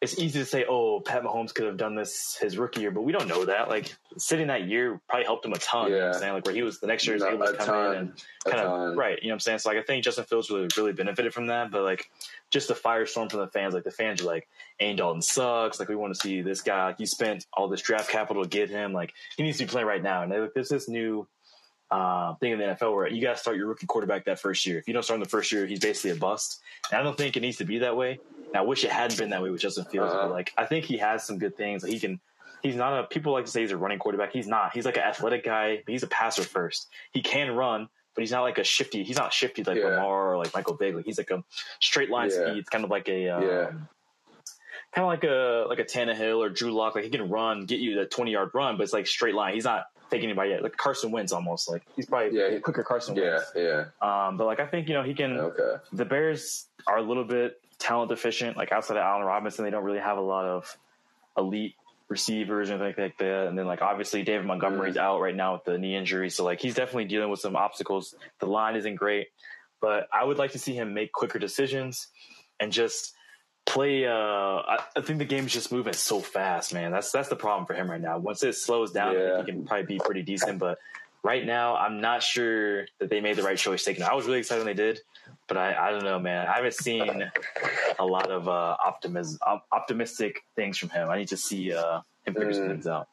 it's 0.00 0.18
easy 0.18 0.40
to 0.40 0.44
say, 0.44 0.66
oh, 0.68 1.00
Pat 1.00 1.22
Mahomes 1.22 1.54
could 1.54 1.64
have 1.64 1.78
done 1.78 1.94
this 1.94 2.36
his 2.38 2.58
rookie 2.58 2.82
year, 2.82 2.90
but 2.90 3.02
we 3.02 3.12
don't 3.12 3.26
know 3.26 3.46
that. 3.46 3.68
Like 3.70 3.94
sitting 4.18 4.48
that 4.48 4.66
year 4.66 5.00
probably 5.08 5.24
helped 5.24 5.46
him 5.46 5.52
a 5.52 5.58
ton. 5.58 5.90
Yeah. 5.90 5.96
You 5.96 6.00
know 6.00 6.06
I'm 6.08 6.14
saying? 6.14 6.32
Like 6.34 6.44
where 6.44 6.54
he 6.54 6.62
was 6.62 6.80
the 6.80 6.88
next 6.88 7.06
year, 7.06 7.16
he 7.16 7.22
was 7.22 7.32
able 7.32 7.46
to 7.46 7.54
come 7.54 7.66
ton, 7.66 7.90
in 7.92 7.98
and 7.98 8.24
kind 8.44 8.60
of 8.60 8.96
right. 8.96 9.18
You 9.22 9.28
know 9.28 9.32
what 9.32 9.36
I'm 9.36 9.40
saying? 9.40 9.58
So 9.60 9.70
like 9.70 9.78
I 9.78 9.82
think 9.82 10.04
Justin 10.04 10.24
Fields 10.24 10.50
really 10.50 10.68
really 10.76 10.92
benefited 10.92 11.32
from 11.32 11.46
that, 11.46 11.70
but 11.70 11.82
like 11.82 12.10
just 12.50 12.68
the 12.68 12.74
firestorm 12.74 13.30
from 13.30 13.40
the 13.40 13.46
fans. 13.46 13.72
Like 13.72 13.84
the 13.84 13.90
fans 13.90 14.20
are 14.20 14.26
like, 14.26 14.46
Andy 14.78 14.96
Dalton 14.96 15.22
sucks. 15.22 15.80
Like 15.80 15.88
we 15.88 15.96
want 15.96 16.12
to 16.14 16.20
see 16.20 16.42
this 16.42 16.60
guy. 16.60 16.86
Like 16.86 17.00
you 17.00 17.06
spent 17.06 17.46
all 17.54 17.68
this 17.68 17.80
draft 17.80 18.10
capital 18.10 18.42
to 18.42 18.48
get 18.48 18.68
him. 18.68 18.92
Like 18.92 19.14
he 19.36 19.42
needs 19.42 19.58
to 19.58 19.64
be 19.64 19.70
playing 19.70 19.86
right 19.86 20.02
now. 20.02 20.22
And 20.22 20.30
like, 20.30 20.52
there's 20.54 20.68
this 20.68 20.88
new 20.88 21.26
uh, 21.90 22.34
thing 22.36 22.52
in 22.52 22.58
the 22.58 22.64
NFL 22.64 22.94
where 22.94 23.08
you 23.08 23.22
got 23.22 23.36
to 23.36 23.38
start 23.38 23.56
your 23.56 23.66
rookie 23.68 23.86
quarterback 23.86 24.24
that 24.24 24.40
first 24.40 24.66
year. 24.66 24.78
If 24.78 24.88
you 24.88 24.94
don't 24.94 25.02
start 25.02 25.16
in 25.16 25.22
the 25.22 25.28
first 25.28 25.52
year, 25.52 25.66
he's 25.66 25.80
basically 25.80 26.10
a 26.10 26.16
bust. 26.16 26.60
And 26.90 27.00
I 27.00 27.02
don't 27.02 27.16
think 27.16 27.36
it 27.36 27.40
needs 27.40 27.58
to 27.58 27.64
be 27.64 27.78
that 27.78 27.96
way. 27.96 28.18
And 28.46 28.56
I 28.56 28.62
wish 28.62 28.84
it 28.84 28.90
hadn't 28.90 29.18
been 29.18 29.30
that 29.30 29.42
way 29.42 29.50
with 29.50 29.60
Justin 29.60 29.84
Fields. 29.84 30.12
Uh-huh. 30.12 30.28
But 30.28 30.32
like, 30.32 30.52
I 30.56 30.66
think 30.66 30.84
he 30.84 30.98
has 30.98 31.24
some 31.24 31.38
good 31.38 31.56
things. 31.56 31.82
Like 31.82 31.92
he 31.92 32.00
can. 32.00 32.20
He's 32.62 32.76
not 32.76 32.98
a. 32.98 33.06
People 33.06 33.32
like 33.32 33.44
to 33.44 33.50
say 33.50 33.60
he's 33.60 33.72
a 33.72 33.76
running 33.76 33.98
quarterback. 33.98 34.32
He's 34.32 34.46
not. 34.46 34.72
He's 34.72 34.86
like 34.86 34.96
an 34.96 35.02
athletic 35.02 35.44
guy. 35.44 35.82
But 35.84 35.92
he's 35.92 36.02
a 36.02 36.06
passer 36.06 36.42
first. 36.42 36.88
He 37.12 37.20
can 37.20 37.50
run, 37.50 37.88
but 38.14 38.22
he's 38.22 38.32
not 38.32 38.40
like 38.40 38.58
a 38.58 38.64
shifty. 38.64 39.04
He's 39.04 39.18
not 39.18 39.34
shifty 39.34 39.62
like 39.62 39.76
yeah. 39.76 39.88
Lamar 39.88 40.32
or 40.32 40.38
like 40.38 40.54
Michael 40.54 40.74
Vick. 40.74 40.94
Like 40.94 41.04
he's 41.04 41.18
like 41.18 41.30
a 41.30 41.44
straight 41.80 42.10
line 42.10 42.30
yeah. 42.30 42.46
speed. 42.46 42.58
It's 42.58 42.70
kind 42.70 42.84
of 42.84 42.90
like 42.90 43.08
a. 43.08 43.28
Um, 43.28 43.42
yeah. 43.42 43.66
Kind 44.94 45.04
of 45.04 45.06
like 45.08 45.24
a 45.24 45.66
like 45.68 45.80
a 45.80 45.84
Tannehill 45.84 46.38
or 46.38 46.48
Drew 46.48 46.72
Lock. 46.72 46.94
Like 46.94 47.04
he 47.04 47.10
can 47.10 47.28
run, 47.28 47.66
get 47.66 47.80
you 47.80 47.96
the 47.96 48.06
twenty 48.06 48.30
yard 48.30 48.50
run, 48.54 48.78
but 48.78 48.84
it's 48.84 48.92
like 48.92 49.06
straight 49.06 49.34
line. 49.34 49.54
He's 49.54 49.64
not 49.64 49.86
taking 50.14 50.28
anybody 50.28 50.50
yet. 50.50 50.62
Like 50.62 50.76
Carson 50.76 51.10
Wentz 51.10 51.32
almost. 51.32 51.68
Like 51.68 51.82
he's 51.96 52.06
probably 52.06 52.38
yeah, 52.38 52.58
quicker 52.60 52.82
Carson 52.82 53.14
Wentz. 53.14 53.52
Yeah, 53.54 53.84
yeah. 54.00 54.28
Um, 54.28 54.36
but 54.36 54.46
like 54.46 54.60
I 54.60 54.66
think 54.66 54.88
you 54.88 54.94
know 54.94 55.02
he 55.02 55.14
can. 55.14 55.36
Okay. 55.36 55.82
The 55.92 56.04
Bears 56.04 56.66
are 56.86 56.98
a 56.98 57.02
little 57.02 57.24
bit 57.24 57.60
talent 57.78 58.10
deficient. 58.10 58.56
Like 58.56 58.72
outside 58.72 58.96
of 58.96 59.02
Allen 59.02 59.24
Robinson, 59.24 59.64
they 59.64 59.70
don't 59.70 59.84
really 59.84 59.98
have 59.98 60.18
a 60.18 60.22
lot 60.22 60.44
of 60.44 60.76
elite 61.36 61.74
receivers 62.08 62.70
and 62.70 62.78
things 62.80 62.96
like 62.96 63.18
that. 63.18 63.48
And 63.48 63.58
then 63.58 63.66
like 63.66 63.82
obviously 63.82 64.22
David 64.22 64.46
Montgomery's 64.46 64.96
mm. 64.96 65.00
out 65.00 65.20
right 65.20 65.34
now 65.34 65.54
with 65.54 65.64
the 65.64 65.78
knee 65.78 65.96
injury, 65.96 66.30
so 66.30 66.44
like 66.44 66.60
he's 66.60 66.74
definitely 66.74 67.06
dealing 67.06 67.30
with 67.30 67.40
some 67.40 67.56
obstacles. 67.56 68.14
The 68.40 68.46
line 68.46 68.76
isn't 68.76 68.96
great, 68.96 69.28
but 69.80 70.08
I 70.12 70.24
would 70.24 70.38
like 70.38 70.52
to 70.52 70.58
see 70.58 70.74
him 70.74 70.94
make 70.94 71.12
quicker 71.12 71.38
decisions 71.38 72.08
and 72.60 72.72
just 72.72 73.14
play. 73.66 74.06
Uh, 74.06 74.12
I, 74.12 74.78
I, 74.96 75.00
think 75.00 75.18
the 75.18 75.24
game 75.24 75.46
is 75.46 75.52
just 75.52 75.72
moving 75.72 75.92
so 75.92 76.20
fast, 76.20 76.74
man. 76.74 76.92
That's 76.92 77.10
that's 77.10 77.28
the 77.28 77.36
problem 77.36 77.66
for 77.66 77.74
him 77.74 77.90
right 77.90 78.00
now. 78.00 78.18
Once 78.18 78.42
it 78.42 78.54
slows 78.54 78.92
down, 78.92 79.14
yeah. 79.14 79.38
he 79.38 79.44
can 79.44 79.64
probably 79.64 79.86
be 79.86 79.98
pretty 79.98 80.22
decent, 80.22 80.58
but. 80.58 80.78
Right 81.22 81.46
now, 81.46 81.74
I'm 81.74 82.02
not 82.02 82.22
sure 82.22 82.84
that 82.98 83.08
they 83.08 83.22
made 83.22 83.36
the 83.36 83.42
right 83.42 83.56
choice 83.56 83.82
taking. 83.82 84.04
I 84.04 84.12
was 84.12 84.26
really 84.26 84.40
excited 84.40 84.62
when 84.62 84.76
they 84.76 84.82
did, 84.82 85.00
but 85.48 85.56
I, 85.56 85.74
I 85.74 85.90
don't 85.90 86.04
know, 86.04 86.18
man. 86.18 86.46
I 86.46 86.56
haven't 86.56 86.74
seen 86.74 87.30
a 87.98 88.04
lot 88.04 88.30
of 88.30 88.46
uh, 88.46 88.76
optimism, 88.84 89.38
optimistic 89.72 90.42
things 90.54 90.76
from 90.76 90.90
him. 90.90 91.08
I 91.08 91.16
need 91.16 91.28
to 91.28 91.38
see 91.38 91.72
uh, 91.72 92.00
him 92.26 92.34
figure 92.34 92.52
mm. 92.52 92.68
things 92.68 92.86
out. 92.86 93.08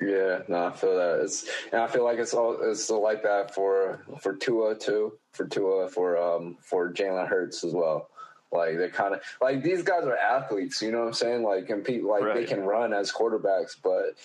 Yeah, 0.00 0.42
no, 0.46 0.66
I 0.66 0.72
feel 0.72 0.96
that. 0.96 1.20
It's 1.24 1.48
and 1.72 1.82
I 1.82 1.88
feel 1.88 2.04
like 2.04 2.18
it's 2.18 2.32
all 2.32 2.56
it's 2.62 2.88
like 2.88 3.24
that 3.24 3.52
for 3.52 4.04
for 4.20 4.36
Tua 4.36 4.76
too, 4.76 5.18
for 5.32 5.46
Tua 5.46 5.88
for 5.88 6.16
um 6.16 6.56
for 6.60 6.92
Jalen 6.92 7.26
Hurts 7.26 7.64
as 7.64 7.72
well. 7.72 8.08
Like 8.50 8.76
they're 8.76 8.90
kind 8.90 9.14
of 9.14 9.20
like 9.40 9.62
these 9.62 9.82
guys 9.82 10.04
are 10.04 10.16
athletes, 10.16 10.80
you 10.80 10.90
know 10.90 11.00
what 11.00 11.08
I'm 11.08 11.14
saying? 11.14 11.42
Like 11.42 11.66
compete, 11.66 12.04
like 12.04 12.22
right. 12.22 12.34
they 12.34 12.44
can 12.44 12.60
run 12.60 12.92
as 12.92 13.12
quarterbacks, 13.12 13.76
but 13.82 14.16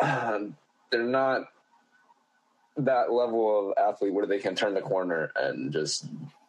um, 0.00 0.56
they're 0.90 1.02
not 1.02 1.48
that 2.76 3.12
level 3.12 3.70
of 3.70 3.74
athlete 3.76 4.12
where 4.12 4.26
they 4.26 4.38
can 4.38 4.54
turn 4.54 4.74
the 4.74 4.80
corner 4.80 5.32
and 5.34 5.72
just 5.72 6.06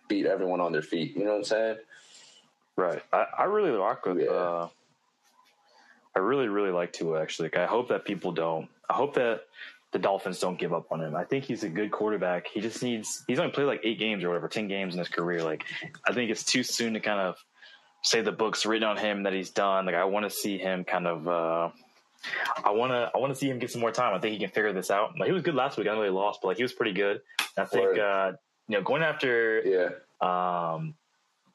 beat 0.07 0.25
everyone 0.27 0.61
on 0.61 0.71
their 0.71 0.83
feet. 0.83 1.15
You 1.15 1.23
know 1.23 1.31
what 1.31 1.37
I'm 1.37 1.43
saying? 1.45 1.77
Right. 2.75 3.01
I, 3.11 3.25
I 3.39 3.43
really 3.45 3.71
rock 3.71 4.05
with. 4.05 4.19
Yeah. 4.19 4.29
Uh, 4.29 4.69
I 6.15 6.19
really, 6.19 6.47
really 6.47 6.71
like 6.71 6.93
Tua. 6.93 7.21
Actually, 7.21 7.47
like, 7.47 7.57
I 7.57 7.65
hope 7.65 7.89
that 7.89 8.05
people 8.05 8.31
don't. 8.31 8.67
I 8.89 8.93
hope 8.93 9.15
that 9.15 9.41
the 9.91 9.99
Dolphins 9.99 10.39
don't 10.39 10.59
give 10.59 10.73
up 10.73 10.91
on 10.91 11.01
him. 11.01 11.15
I 11.15 11.23
think 11.23 11.45
he's 11.45 11.63
a 11.63 11.69
good 11.69 11.91
quarterback. 11.91 12.47
He 12.47 12.61
just 12.61 12.83
needs. 12.83 13.23
He's 13.27 13.39
only 13.39 13.51
played 13.51 13.65
like 13.65 13.81
eight 13.83 13.99
games 13.99 14.23
or 14.23 14.29
whatever, 14.29 14.47
ten 14.47 14.67
games 14.67 14.93
in 14.93 14.99
his 14.99 15.09
career. 15.09 15.43
Like, 15.43 15.63
I 16.07 16.13
think 16.13 16.29
it's 16.31 16.43
too 16.43 16.63
soon 16.63 16.93
to 16.93 16.99
kind 16.99 17.19
of 17.19 17.35
say 18.03 18.21
the 18.21 18.31
book's 18.31 18.65
written 18.65 18.87
on 18.87 18.97
him 18.97 19.23
that 19.23 19.33
he's 19.33 19.49
done. 19.49 19.85
Like, 19.85 19.95
I 19.95 20.05
want 20.05 20.25
to 20.25 20.29
see 20.29 20.57
him 20.57 20.83
kind 20.83 21.07
of. 21.07 21.27
Uh, 21.27 21.69
I 22.63 22.71
want 22.71 22.91
to 22.91 23.09
I 23.15 23.17
want 23.17 23.33
to 23.33 23.39
see 23.39 23.49
him 23.49 23.59
get 23.59 23.71
some 23.71 23.81
more 23.81 23.91
time. 23.91 24.13
I 24.13 24.19
think 24.19 24.33
he 24.33 24.39
can 24.39 24.49
figure 24.49 24.73
this 24.73 24.91
out. 24.91 25.17
Like 25.17 25.27
he 25.27 25.33
was 25.33 25.41
good 25.41 25.55
last 25.55 25.77
week. 25.77 25.87
I 25.87 25.95
know 25.95 26.03
he 26.03 26.09
lost, 26.09 26.39
but 26.41 26.49
like 26.49 26.57
he 26.57 26.63
was 26.63 26.73
pretty 26.73 26.93
good. 26.93 27.21
I 27.57 27.65
think 27.65 27.97
uh, 27.97 28.33
you 28.67 28.77
know 28.77 28.83
going 28.83 29.03
after 29.03 29.61
yeah 29.65 29.89
um, 30.21 30.95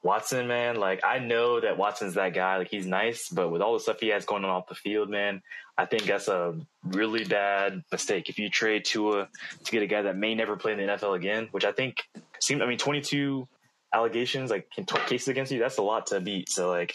Watson, 0.05 0.47
man. 0.47 0.77
Like 0.77 1.01
I 1.03 1.19
know 1.19 1.61
that 1.61 1.79
Watson's 1.79 2.15
that 2.15 2.35
guy. 2.35 2.59
Like 2.59 2.69
he's 2.69 2.87
nice, 2.87 3.29
but 3.31 3.51
with 3.51 3.63
all 3.63 3.73
the 3.73 3.81
stuff 3.81 4.01
he 4.01 4.09
has 4.09 4.27
going 4.27 4.45
on 4.45 4.51
off 4.51 4.69
the 4.69 4.75
field, 4.75 5.09
man, 5.09 5.43
I 5.79 5.87
think 5.87 6.05
that's 6.05 6.29
a 6.29 6.55
really 6.85 7.25
bad 7.25 7.83
mistake. 7.91 8.29
If 8.29 8.39
you 8.39 8.51
trade 8.51 8.85
Tua 8.85 9.29
to 9.65 9.73
get 9.73 9.83
a 9.83 9.87
guy 9.87 10.03
that 10.03 10.17
may 10.17 10.35
never 10.35 10.57
play 10.57 10.73
in 10.73 10.79
the 10.79 10.85
NFL 10.85 11.17
again, 11.17 11.49
which 11.51 11.65
I 11.65 11.73
think 11.73 12.03
seemed. 12.39 12.63
I 12.63 12.67
mean, 12.67 12.79
twenty 12.79 13.01
two 13.01 13.49
allegations, 13.95 14.51
like 14.51 14.69
cases 15.07 15.29
against 15.29 15.51
you, 15.51 15.59
that's 15.59 15.79
a 15.79 15.83
lot 15.83 16.09
to 16.09 16.21
beat. 16.21 16.51
So 16.51 16.69
like 16.69 16.95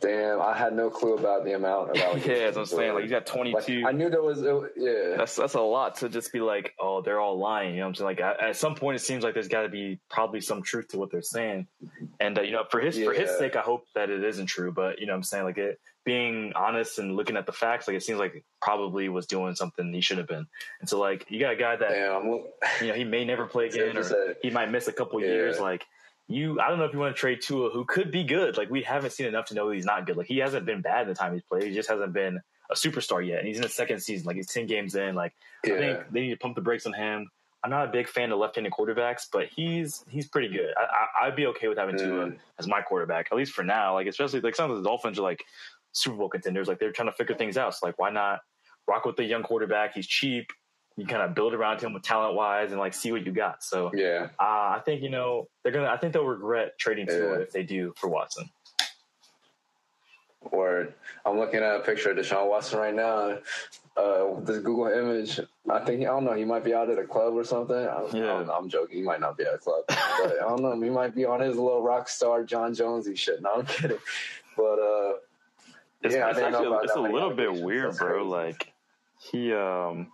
Damn, 0.00 0.40
I 0.40 0.56
had 0.56 0.74
no 0.74 0.90
clue 0.90 1.16
about 1.16 1.44
the 1.44 1.54
amount 1.54 1.90
of 1.90 1.96
allegations. 1.96 2.26
yeah, 2.26 2.44
that's 2.44 2.56
what 2.56 2.62
I'm 2.62 2.66
saying. 2.78 2.94
Like 2.94 3.02
you 3.02 3.10
got 3.10 3.26
22. 3.26 3.80
Like, 3.80 3.92
I 3.92 3.96
knew 3.96 4.10
there 4.10 4.22
was, 4.22 4.40
yeah. 4.76 5.16
That's 5.16 5.34
that's 5.34 5.54
a 5.54 5.60
lot 5.60 5.96
to 5.96 6.08
just 6.08 6.32
be 6.32 6.40
like, 6.40 6.72
oh, 6.78 7.02
they're 7.02 7.18
all 7.18 7.36
lying. 7.36 7.74
You 7.74 7.80
know 7.80 7.86
what 7.86 7.88
I'm 7.88 7.94
saying? 7.96 8.06
Like 8.06 8.20
at, 8.20 8.40
at 8.40 8.56
some 8.56 8.76
point, 8.76 8.94
it 8.94 9.00
seems 9.00 9.24
like 9.24 9.34
there's 9.34 9.48
got 9.48 9.62
to 9.62 9.68
be 9.68 9.98
probably 10.08 10.40
some 10.40 10.62
truth 10.62 10.88
to 10.88 10.98
what 10.98 11.10
they're 11.10 11.20
saying. 11.20 11.66
And 12.20 12.38
uh, 12.38 12.42
you 12.42 12.52
know, 12.52 12.62
for 12.70 12.78
his 12.78 12.96
yeah. 12.96 13.06
for 13.06 13.12
his 13.12 13.28
sake, 13.38 13.56
I 13.56 13.60
hope 13.60 13.84
that 13.96 14.08
it 14.08 14.22
isn't 14.22 14.46
true. 14.46 14.70
But 14.70 15.00
you 15.00 15.06
know, 15.06 15.14
what 15.14 15.18
I'm 15.18 15.22
saying 15.24 15.44
like 15.44 15.58
it 15.58 15.80
being 16.04 16.52
honest 16.54 17.00
and 17.00 17.16
looking 17.16 17.36
at 17.36 17.46
the 17.46 17.52
facts, 17.52 17.88
like 17.88 17.96
it 17.96 18.04
seems 18.04 18.20
like 18.20 18.44
probably 18.60 19.08
was 19.08 19.26
doing 19.26 19.56
something 19.56 19.92
he 19.92 20.00
shouldn't 20.00 20.30
have 20.30 20.38
been. 20.38 20.46
And 20.80 20.88
so 20.88 21.00
like 21.00 21.26
you 21.28 21.40
got 21.40 21.54
a 21.54 21.56
guy 21.56 21.74
that 21.74 21.90
Damn, 21.90 22.24
you 22.80 22.86
know 22.86 22.94
he 22.94 23.02
may 23.02 23.24
never 23.24 23.46
play 23.46 23.66
again, 23.68 23.96
or 23.96 24.36
he 24.42 24.50
might 24.50 24.70
miss 24.70 24.86
a 24.86 24.92
couple 24.92 25.20
yeah. 25.20 25.26
years. 25.26 25.58
Like 25.58 25.84
you 26.34 26.60
I 26.60 26.68
don't 26.68 26.78
know 26.78 26.84
if 26.84 26.92
you 26.92 26.98
want 26.98 27.14
to 27.14 27.20
trade 27.20 27.40
Tua, 27.42 27.70
who 27.70 27.84
could 27.84 28.10
be 28.10 28.24
good. 28.24 28.56
Like 28.56 28.70
we 28.70 28.82
haven't 28.82 29.10
seen 29.10 29.26
enough 29.26 29.46
to 29.46 29.54
know 29.54 29.70
he's 29.70 29.84
not 29.84 30.06
good. 30.06 30.16
Like 30.16 30.26
he 30.26 30.38
hasn't 30.38 30.66
been 30.66 30.80
bad 30.80 31.02
in 31.02 31.08
the 31.08 31.14
time 31.14 31.32
he's 31.32 31.42
played. 31.42 31.64
He 31.64 31.74
just 31.74 31.88
hasn't 31.88 32.12
been 32.12 32.40
a 32.70 32.74
superstar 32.74 33.26
yet. 33.26 33.40
And 33.40 33.48
he's 33.48 33.56
in 33.56 33.62
the 33.62 33.68
second 33.68 34.00
season. 34.00 34.26
Like 34.26 34.36
he's 34.36 34.46
ten 34.46 34.66
games 34.66 34.94
in. 34.94 35.14
Like 35.14 35.32
yeah. 35.64 35.74
I 35.74 35.78
think 35.78 36.00
they 36.10 36.20
need 36.22 36.30
to 36.30 36.36
pump 36.36 36.54
the 36.54 36.60
brakes 36.60 36.86
on 36.86 36.92
him. 36.92 37.28
I'm 37.64 37.70
not 37.70 37.88
a 37.88 37.92
big 37.92 38.08
fan 38.08 38.32
of 38.32 38.38
left-handed 38.38 38.72
quarterbacks, 38.72 39.26
but 39.32 39.46
he's 39.46 40.04
he's 40.08 40.26
pretty 40.26 40.48
good. 40.48 40.74
I, 41.20 41.26
would 41.26 41.36
be 41.36 41.46
okay 41.46 41.68
with 41.68 41.78
having 41.78 41.94
mm. 41.94 42.04
Tua 42.04 42.32
as 42.58 42.66
my 42.66 42.82
quarterback, 42.82 43.28
at 43.30 43.38
least 43.38 43.52
for 43.52 43.62
now. 43.62 43.94
Like 43.94 44.06
especially 44.06 44.40
like 44.40 44.56
some 44.56 44.70
of 44.70 44.76
the 44.76 44.82
Dolphins 44.82 45.18
are 45.18 45.22
like 45.22 45.44
Super 45.92 46.16
Bowl 46.16 46.28
contenders. 46.28 46.66
Like 46.66 46.80
they're 46.80 46.92
trying 46.92 47.08
to 47.08 47.14
figure 47.14 47.36
things 47.36 47.56
out. 47.56 47.74
So 47.74 47.86
like 47.86 47.98
why 47.98 48.10
not 48.10 48.40
rock 48.88 49.04
with 49.04 49.16
the 49.16 49.24
young 49.24 49.42
quarterback? 49.42 49.94
He's 49.94 50.06
cheap 50.06 50.50
you 50.96 51.06
kind 51.06 51.22
of 51.22 51.34
build 51.34 51.54
around 51.54 51.80
him 51.80 51.94
with 51.94 52.02
talent 52.02 52.34
wise 52.34 52.70
and 52.70 52.78
like 52.78 52.94
see 52.94 53.12
what 53.12 53.24
you 53.24 53.32
got. 53.32 53.62
So 53.62 53.90
yeah, 53.94 54.28
uh, 54.38 54.76
I 54.76 54.82
think 54.84 55.02
you 55.02 55.10
know 55.10 55.48
they're 55.62 55.72
gonna. 55.72 55.88
I 55.88 55.96
think 55.96 56.12
they'll 56.12 56.24
regret 56.24 56.78
trading 56.78 57.06
Tua 57.06 57.38
yeah. 57.38 57.42
if 57.42 57.52
they 57.52 57.62
do 57.62 57.94
for 57.96 58.08
Watson. 58.08 58.48
Or 60.40 60.88
I'm 61.24 61.38
looking 61.38 61.60
at 61.60 61.76
a 61.76 61.80
picture 61.80 62.10
of 62.10 62.16
Deshaun 62.16 62.48
Watson 62.48 62.78
right 62.78 62.94
now. 62.94 63.38
Uh, 63.96 64.40
this 64.40 64.58
Google 64.58 64.86
image, 64.86 65.38
I 65.70 65.80
think 65.84 66.00
I 66.00 66.06
don't 66.06 66.24
know. 66.24 66.32
He 66.32 66.44
might 66.44 66.64
be 66.64 66.74
out 66.74 66.90
at 66.90 66.98
a 66.98 67.04
club 67.04 67.34
or 67.34 67.44
something. 67.44 67.76
I, 67.76 68.06
yeah. 68.12 68.42
I 68.50 68.58
am 68.58 68.68
joking. 68.68 68.96
He 68.96 69.02
might 69.02 69.20
not 69.20 69.36
be 69.36 69.44
at 69.44 69.54
a 69.54 69.58
club, 69.58 69.84
but 69.88 69.98
I 69.98 70.48
don't 70.48 70.62
know. 70.62 70.80
He 70.80 70.90
might 70.90 71.14
be 71.14 71.24
on 71.26 71.40
his 71.40 71.56
little 71.56 71.82
rock 71.82 72.08
star 72.08 72.42
Jon 72.42 72.74
Jonesy 72.74 73.14
shit. 73.14 73.42
No, 73.42 73.52
I'm 73.56 73.66
kidding. 73.66 73.98
But 74.56 74.78
uh, 74.78 75.12
It's, 76.02 76.14
Yeah, 76.14 76.26
I 76.26 76.30
it's 76.30 76.38
actually 76.38 76.76
it's 76.82 76.94
a 76.94 77.00
little 77.00 77.34
bit 77.34 77.52
weird, 77.52 77.90
That's 77.90 77.98
bro. 77.98 78.08
crazy. 78.08 78.28
Like 78.28 78.72
he 79.20 79.52
um 79.52 80.08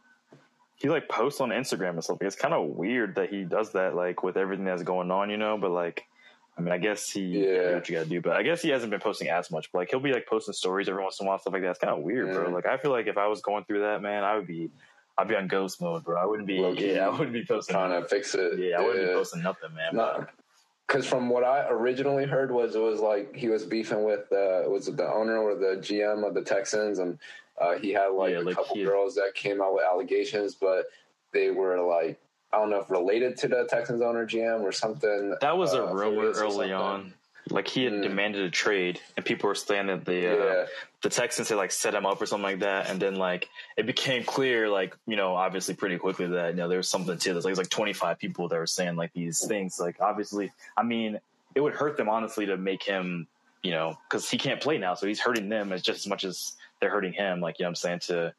he 0.79 0.89
like 0.89 1.09
posts 1.09 1.41
on 1.41 1.51
Instagram 1.51 1.91
and 1.91 2.05
stuff. 2.05 2.19
It's 2.21 2.37
kind 2.37 2.55
of 2.55 2.69
weird 2.69 3.17
that 3.17 3.31
he 3.31 3.45
does 3.45 3.73
that, 3.73 3.95
like 3.95 4.23
with 4.23 4.37
everything 4.37 4.65
that's 4.65 4.83
going 4.83 5.11
on, 5.11 5.29
you 5.31 5.37
know. 5.37 5.59
But 5.59 5.71
like, 5.73 6.05
I 6.57 6.61
mean, 6.61 6.73
I 6.73 6.79
guess 6.79 7.11
he 7.11 7.21
you 7.21 7.51
Yeah. 7.53 7.75
what 7.75 7.89
you 7.89 7.97
gotta 7.97 8.09
do. 8.09 8.21
But 8.21 8.37
I 8.37 8.43
guess 8.43 8.63
he 8.63 8.69
hasn't 8.71 8.91
been 8.91 9.01
posting 9.01 9.29
as 9.29 9.51
much. 9.51 9.71
But 9.73 9.79
like, 9.81 9.91
he'll 9.91 10.01
be 10.01 10.13
like 10.13 10.27
posting 10.27 10.55
stories 10.55 10.89
every 10.89 11.03
once 11.03 11.19
in 11.21 11.27
a 11.27 11.29
while, 11.29 11.39
stuff 11.39 11.53
like 11.53 11.63
that. 11.63 11.71
It's 11.71 11.79
kind 11.79 11.93
of 11.93 12.01
weird, 12.05 12.33
bro. 12.33 12.51
Like, 12.51 12.67
I 12.67 12.77
feel 12.79 12.91
like 12.93 13.07
if 13.09 13.19
I 13.19 13.27
was 13.27 13.41
going 13.41 13.65
through 13.65 13.81
that, 13.81 14.03
man, 14.03 14.23
I 14.25 14.37
would 14.37 14.47
be, 14.47 14.71
I'd 15.17 15.27
be 15.29 15.35
on 15.35 15.49
ghost 15.49 15.81
mode, 15.81 16.05
bro. 16.05 16.17
I 16.21 16.25
wouldn't 16.27 16.47
be, 16.47 16.59
Low-key 16.61 16.95
yeah, 16.95 17.07
I 17.07 17.11
wouldn't 17.11 17.33
be 17.33 17.45
posting. 17.45 17.75
trying 17.75 18.01
to 18.01 18.07
fix 18.09 18.35
it. 18.37 18.59
yeah, 18.59 18.79
I 18.79 18.85
wouldn't 18.85 19.09
be 19.09 19.15
posting 19.15 19.43
nothing, 19.43 19.75
man. 19.75 19.97
No, 19.97 20.27
because 20.87 21.07
from 21.07 21.29
what 21.29 21.43
I 21.45 21.67
originally 21.69 22.25
heard 22.25 22.51
was 22.53 22.75
it 22.77 22.81
was 22.81 23.01
like 23.01 23.35
he 23.35 23.49
was 23.49 23.65
beefing 23.67 24.05
with 24.05 24.31
uh, 24.33 24.63
was 24.69 24.87
it 24.89 24.97
the 24.97 25.07
owner 25.13 25.39
or 25.39 25.55
the 25.57 25.77
GM 25.81 26.27
of 26.27 26.35
the 26.35 26.43
Texans, 26.43 26.99
and 27.01 27.19
uh, 27.61 27.79
he 27.79 27.93
had 27.93 28.09
like 28.09 28.33
Yeah, 28.33 28.39
a 28.39 28.43
like 28.43 28.57
couple 28.57 28.77
he- 28.77 28.85
girls 28.85 29.15
that 29.17 29.33
came 29.35 29.61
out 29.61 29.75
with 29.75 29.85
allegations, 29.85 30.55
but 30.55 30.87
they 31.33 31.51
were 31.51 31.81
like 31.83 32.19
I 32.53 32.57
don't 32.59 32.71
know 32.71 32.81
if 32.81 32.91
related 32.91 33.37
to 33.39 33.49
the 33.49 33.67
Texans 33.69 34.01
owner 34.01 34.27
GM 34.27 34.63
or 34.63 34.73
something. 34.73 35.37
That 35.41 35.59
was 35.59 35.75
a 35.75 35.85
uh, 35.87 35.93
rumor 35.93 36.31
early 36.31 36.73
on. 36.73 37.13
Like 37.51 37.69
he 37.69 37.85
had 37.85 37.95
Mm. 37.95 38.03
demanded 38.03 38.43
a 38.45 38.51
trade, 38.51 39.01
and 39.17 39.25
people 39.25 39.49
were 39.49 39.55
saying 39.55 39.87
that 39.87 40.05
the 40.05 40.31
uh, 40.31 40.45
Yeah, 40.45 40.67
the 41.03 41.09
Texans 41.09 41.49
had 41.49 41.57
like 41.57 41.71
set 41.73 41.95
him 41.95 42.05
up 42.05 42.21
or 42.21 42.27
something 42.27 42.43
like 42.43 42.59
that, 42.61 42.91
and 42.91 43.01
then 43.01 43.17
like 43.17 43.49
it 43.77 43.87
became 43.87 44.23
clear, 44.25 44.69
like 44.69 44.95
you 45.07 45.17
know, 45.17 45.35
obviously 45.35 45.75
pretty 45.75 45.97
quickly 45.99 46.27
that 46.27 46.51
you 46.51 46.57
know 46.57 46.69
there 46.69 46.77
was 46.79 46.89
something 46.91 47.17
to 47.17 47.35
this. 47.35 47.45
Like 47.45 47.51
it 47.51 47.53
was 47.53 47.59
like 47.59 47.71
twenty 47.71 47.93
five 47.95 48.19
people 48.19 48.49
that 48.49 48.57
were 48.59 48.67
saying 48.67 48.97
like 48.97 49.13
these 49.15 49.47
things. 49.47 49.79
Like 49.81 49.97
obviously, 50.01 50.53
I 50.77 50.83
mean, 50.83 51.21
it 51.55 51.61
would 51.61 51.75
hurt 51.75 51.97
them 51.97 52.09
honestly 52.11 52.45
to 52.47 52.57
make 52.59 52.83
him, 52.83 53.27
you 53.63 53.71
know, 53.71 53.97
because 54.11 54.29
he 54.29 54.37
can't 54.37 54.61
play 54.61 54.77
now, 54.77 54.93
so 54.95 55.07
he's 55.07 55.21
hurting 55.21 55.49
them 55.49 55.73
as 55.73 55.81
just 55.83 56.01
as 56.01 56.07
much 56.07 56.25
as 56.25 56.53
they're 56.81 56.91
hurting 56.91 57.13
him. 57.13 57.41
Like 57.41 57.59
you 57.59 57.65
know, 57.65 57.69
what 57.69 57.71
I'm 57.71 57.75
saying 57.77 58.01
to 58.01 58.35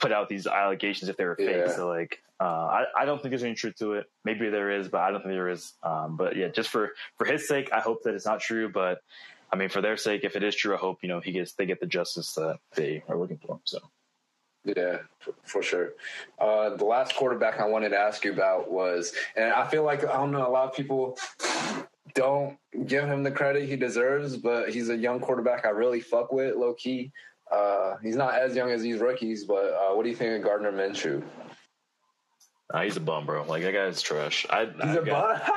put 0.00 0.12
out 0.12 0.28
these 0.28 0.46
allegations 0.46 1.08
if 1.08 1.16
they 1.16 1.24
were 1.24 1.36
fake. 1.36 1.64
Yeah. 1.66 1.74
So 1.74 1.88
like, 1.88 2.22
uh, 2.40 2.44
I 2.44 2.84
I 2.96 3.04
don't 3.04 3.20
think 3.20 3.30
there's 3.30 3.44
any 3.44 3.54
truth 3.54 3.76
to 3.78 3.94
it. 3.94 4.06
Maybe 4.24 4.48
there 4.50 4.70
is, 4.70 4.88
but 4.88 5.00
I 5.00 5.10
don't 5.10 5.20
think 5.20 5.34
there 5.34 5.48
is. 5.48 5.72
Um, 5.82 6.16
but 6.16 6.36
yeah, 6.36 6.48
just 6.48 6.68
for 6.68 6.92
for 7.16 7.24
his 7.24 7.48
sake, 7.48 7.70
I 7.72 7.80
hope 7.80 8.02
that 8.04 8.14
it's 8.14 8.26
not 8.26 8.40
true. 8.40 8.68
But 8.68 9.00
I 9.52 9.56
mean, 9.56 9.68
for 9.68 9.80
their 9.80 9.96
sake, 9.96 10.24
if 10.24 10.36
it 10.36 10.42
is 10.42 10.54
true, 10.54 10.74
I 10.74 10.78
hope 10.78 10.98
you 11.02 11.08
know 11.08 11.20
he 11.20 11.32
gets 11.32 11.52
they 11.52 11.66
get 11.66 11.80
the 11.80 11.86
justice 11.86 12.34
that 12.34 12.58
they 12.74 13.02
are 13.08 13.16
looking 13.16 13.38
for. 13.38 13.60
So 13.64 13.78
Yeah, 14.64 14.98
for, 15.20 15.34
for 15.44 15.62
sure. 15.62 15.92
Uh, 16.38 16.76
the 16.76 16.84
last 16.84 17.14
quarterback 17.14 17.60
I 17.60 17.66
wanted 17.66 17.90
to 17.90 17.98
ask 17.98 18.24
you 18.24 18.32
about 18.32 18.70
was, 18.70 19.12
and 19.36 19.52
I 19.52 19.66
feel 19.68 19.84
like 19.84 20.04
I 20.04 20.14
don't 20.14 20.32
know, 20.32 20.46
a 20.46 20.50
lot 20.50 20.68
of 20.68 20.74
people 20.74 21.18
don't 22.14 22.56
give 22.86 23.04
him 23.04 23.22
the 23.22 23.30
credit 23.30 23.68
he 23.68 23.76
deserves, 23.76 24.36
but 24.36 24.70
he's 24.70 24.88
a 24.88 24.96
young 24.96 25.20
quarterback 25.20 25.64
I 25.64 25.70
really 25.70 26.00
fuck 26.00 26.32
with, 26.32 26.56
low 26.56 26.74
key. 26.74 27.12
Uh, 27.50 27.96
he's 28.02 28.16
not 28.16 28.34
as 28.34 28.56
young 28.56 28.70
as 28.70 28.82
these 28.82 29.00
rookies, 29.00 29.44
but 29.44 29.72
uh, 29.72 29.94
what 29.94 30.02
do 30.02 30.08
you 30.10 30.16
think 30.16 30.36
of 30.36 30.42
Gardner 30.42 30.72
Minshew? 30.72 31.22
uh, 32.72 32.82
he's 32.82 32.96
a 32.96 33.00
bum, 33.00 33.26
bro. 33.26 33.44
Like 33.44 33.62
that 33.62 33.72
guy's 33.72 34.02
trash. 34.02 34.46
I, 34.48 34.66
He's 34.66 34.74
I 34.80 34.94
a 34.94 35.02
bum. 35.02 35.40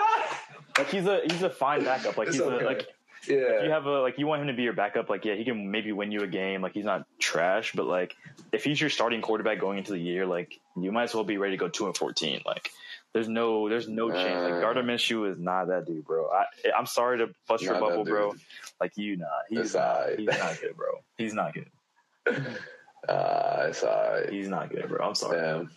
Like 0.78 0.90
he's 0.90 1.08
a 1.08 1.22
he's 1.24 1.42
a 1.42 1.50
fine 1.50 1.84
backup. 1.84 2.18
Like 2.18 2.28
he's 2.32 2.40
okay. 2.40 2.64
a, 2.64 2.68
like 2.68 2.88
if 3.24 3.64
you 3.64 3.72
have 3.72 3.86
a 3.86 4.02
like 4.02 4.20
you 4.20 4.28
want 4.28 4.42
him 4.42 4.48
to 4.48 4.54
be 4.54 4.64
your 4.64 4.74
backup. 4.74 5.10
Like 5.10 5.26
yeah, 5.26 5.36
he 5.36 5.44
can 5.44 5.72
maybe 5.72 5.92
win 5.92 6.12
you 6.12 6.22
a 6.22 6.28
game. 6.28 6.62
Like 6.62 6.74
he's 6.74 6.86
not 6.86 7.06
trash, 7.20 7.74
but 7.74 7.88
like 7.88 8.16
if 8.52 8.64
he's 8.64 8.80
your 8.80 8.90
starting 8.90 9.22
quarterback 9.22 9.60
going 9.60 9.80
into 9.80 9.92
the 9.92 10.00
year, 10.00 10.26
like 10.26 10.60
you 10.76 10.92
might 10.92 11.04
as 11.04 11.16
well 11.16 11.24
be 11.24 11.38
ready 11.38 11.54
to 11.54 11.58
go 11.58 11.68
two 11.68 11.88
and 11.88 11.98
fourteen. 11.98 12.42
Like 12.46 12.70
there's 13.14 13.28
no 13.28 13.70
there's 13.70 13.88
no 13.88 14.12
chance. 14.12 14.52
Like. 14.52 14.62
Gardner 14.62 14.84
Minshew 14.84 15.30
is 15.32 15.40
not 15.40 15.70
that 15.70 15.88
dude, 15.88 16.06
bro. 16.06 16.30
I 16.30 16.46
I'm 16.78 16.86
sorry 16.86 17.18
to 17.20 17.30
bust 17.48 17.64
your 17.64 17.74
Not 17.74 17.82
bubble, 17.82 18.06
bro. 18.06 18.36
Like 18.80 18.96
you 18.98 19.18
not. 19.18 19.30
He's 19.50 19.60
It's 19.60 19.74
not. 19.74 20.10
He's 20.18 20.28
not 20.28 20.62
good, 20.62 20.76
bro. 20.76 20.88
He's 21.18 21.34
not 21.34 21.54
good. 21.54 21.70
uh, 23.10 23.68
it's 23.70 23.84
alright. 23.84 24.30
He's 24.30 24.48
not 24.48 24.70
good, 24.70 24.88
bro. 24.88 25.08
I'm 25.08 25.16
sorry. 25.16 25.40
Damn, 25.40 25.72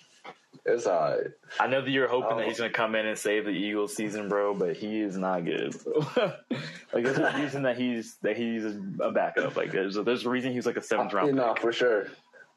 it's 0.64 0.86
alright. 0.86 1.28
I 1.58 1.66
know 1.66 1.82
that 1.82 1.90
you're 1.90 2.08
hoping 2.08 2.36
that 2.38 2.46
he's 2.46 2.58
going 2.58 2.70
to 2.70 2.76
come 2.76 2.94
in 2.94 3.06
and 3.06 3.18
save 3.18 3.44
the 3.44 3.50
Eagles 3.50 3.94
season, 3.94 4.28
bro, 4.28 4.54
but 4.54 4.76
he 4.76 5.00
is 5.00 5.16
not 5.16 5.44
good. 5.44 5.74
Like 6.92 7.04
there's 7.04 7.18
a 7.18 7.32
reason 7.40 7.62
that 7.62 7.76
he's 7.76 8.16
that 8.22 8.36
he's 8.36 8.64
a 8.64 9.12
backup. 9.12 9.56
Like 9.56 9.70
there's 9.70 9.96
a, 9.96 10.02
there's 10.02 10.26
a 10.26 10.28
reason 10.28 10.52
he's 10.52 10.66
like 10.66 10.76
a 10.76 10.82
seventh 10.82 11.12
round. 11.12 11.28
You 11.28 11.34
know, 11.34 11.54
for 11.54 11.72
sure. 11.72 12.08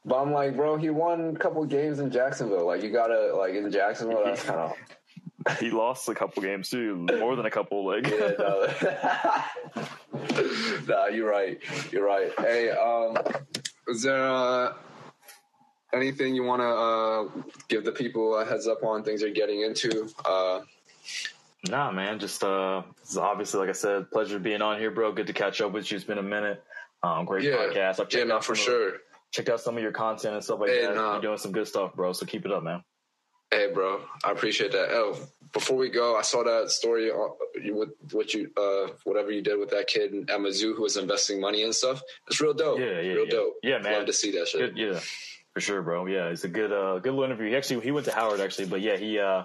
But 0.06 0.22
I'm 0.22 0.32
like, 0.34 0.56
bro, 0.56 0.76
he 0.76 0.90
won 0.90 1.36
a 1.36 1.40
couple 1.40 1.64
games 1.66 2.00
in 2.00 2.10
Jacksonville. 2.10 2.66
Like, 2.66 2.82
you 2.82 2.92
gotta 2.92 3.36
like 3.36 3.54
in 3.54 3.72
Jacksonville. 3.72 4.24
That's 4.26 4.44
kind 4.44 4.60
of 4.60 4.74
He 5.60 5.72
lost 5.72 6.08
a 6.10 6.16
couple 6.16 6.42
games 6.42 6.70
too, 6.70 7.06
more 7.20 7.36
than 7.36 7.46
a 7.46 7.52
couple. 7.52 7.86
Like 7.86 8.08
yeah. 8.08 8.32
No. 8.40 8.68
nah, 10.88 11.08
you're 11.08 11.30
right. 11.30 11.60
You're 11.92 12.06
right. 12.06 12.32
Hey, 12.40 12.70
um, 12.72 13.18
is 13.88 14.02
there 14.04 14.26
uh, 14.26 14.74
anything 15.94 16.36
you 16.36 16.44
want 16.44 16.62
to 16.62 16.68
uh, 16.68 17.44
give 17.68 17.84
the 17.86 17.92
people 17.92 18.38
a 18.40 18.46
heads 18.46 18.68
up 18.68 18.84
on 18.84 19.04
things 19.04 19.22
you're 19.22 19.32
getting 19.32 19.62
into? 19.62 20.10
Uh, 20.26 20.62
Nah, 21.70 21.92
man. 21.94 22.20
Just 22.20 22.44
uh, 22.44 22.82
it's 23.02 23.16
obviously, 23.16 23.62
like 23.62 23.70
I 23.70 23.72
said, 23.72 24.12
pleasure 24.12 24.38
being 24.38 24.62
on 24.62 24.78
here, 24.80 24.92
bro. 24.92 25.14
Good 25.14 25.28
to 25.28 25.34
catch 25.34 25.62
up 25.62 25.72
with 25.72 25.90
you. 25.90 25.96
It's 25.96 26.04
been 26.06 26.18
a 26.18 26.22
minute. 26.22 26.62
Um, 27.04 27.24
great 27.24 27.46
yeah, 27.46 27.54
podcast. 27.54 27.92
I've 27.92 28.00
yeah, 28.00 28.06
checked 28.06 28.28
no, 28.28 28.36
out 28.36 28.44
for 28.44 28.54
some 28.54 28.74
of- 28.74 28.80
sure. 28.80 28.92
checked 29.32 29.48
out 29.48 29.62
some 29.62 29.78
of 29.78 29.82
your 29.82 29.94
content 29.94 30.34
and 30.36 30.44
stuff 30.44 30.60
like 30.60 30.72
Hey, 30.72 30.82
that. 30.86 30.94
You're 30.94 31.22
doing 31.22 31.38
some 31.38 31.54
good 31.54 31.66
stuff, 31.66 31.96
bro. 31.96 32.12
So 32.12 32.26
keep 32.26 32.46
it 32.46 32.52
up, 32.52 32.64
man. 32.64 32.84
Hey, 33.54 33.72
bro, 33.72 34.02
I 34.24 34.32
appreciate 34.32 34.72
that. 34.72 34.90
Oh, 34.90 35.16
before 35.52 35.78
we 35.78 35.90
go, 35.90 36.18
I 36.18 36.24
saw 36.24 36.44
that 36.44 36.72
story 36.72 37.12
with 37.72 37.90
what 38.12 38.34
you, 38.34 38.50
uh, 38.58 38.92
whatever 39.04 39.30
you 39.30 39.44
did 39.44 39.60
with 39.60 39.70
that 39.70 39.86
kid 39.86 40.12
at 40.28 40.40
Mizzou 40.40 40.76
who 40.76 40.82
was 40.82 40.98
investing 40.98 41.40
money 41.40 41.62
and 41.62 41.74
stuff. 41.74 42.02
It's 42.28 42.42
real 42.42 42.56
dope. 42.56 42.80
Yeah, 42.80 42.86
yeah, 42.86 43.14
real 43.14 43.26
yeah. 43.26 43.32
dope. 43.32 43.54
Yeah, 43.62 43.78
man. 43.78 43.94
Love 43.94 44.06
to 44.08 44.14
see 44.14 44.32
that 44.32 44.48
shit. 44.48 44.74
Good, 44.74 44.78
yeah, 44.78 45.00
for 45.54 45.62
sure, 45.62 45.84
bro. 45.84 46.08
Yeah, 46.08 46.30
it's 46.30 46.44
a 46.46 46.48
good, 46.48 46.72
uh, 46.72 46.98
good 46.98 47.14
little 47.14 47.26
interview. 47.26 47.50
He 47.50 47.56
actually, 47.56 47.82
he 47.82 47.92
went 47.92 48.08
to 48.08 48.12
Howard 48.12 48.40
actually, 48.40 48.66
but 48.66 48.82
yeah, 48.82 48.98
he, 48.98 49.20
uh, 49.20 49.44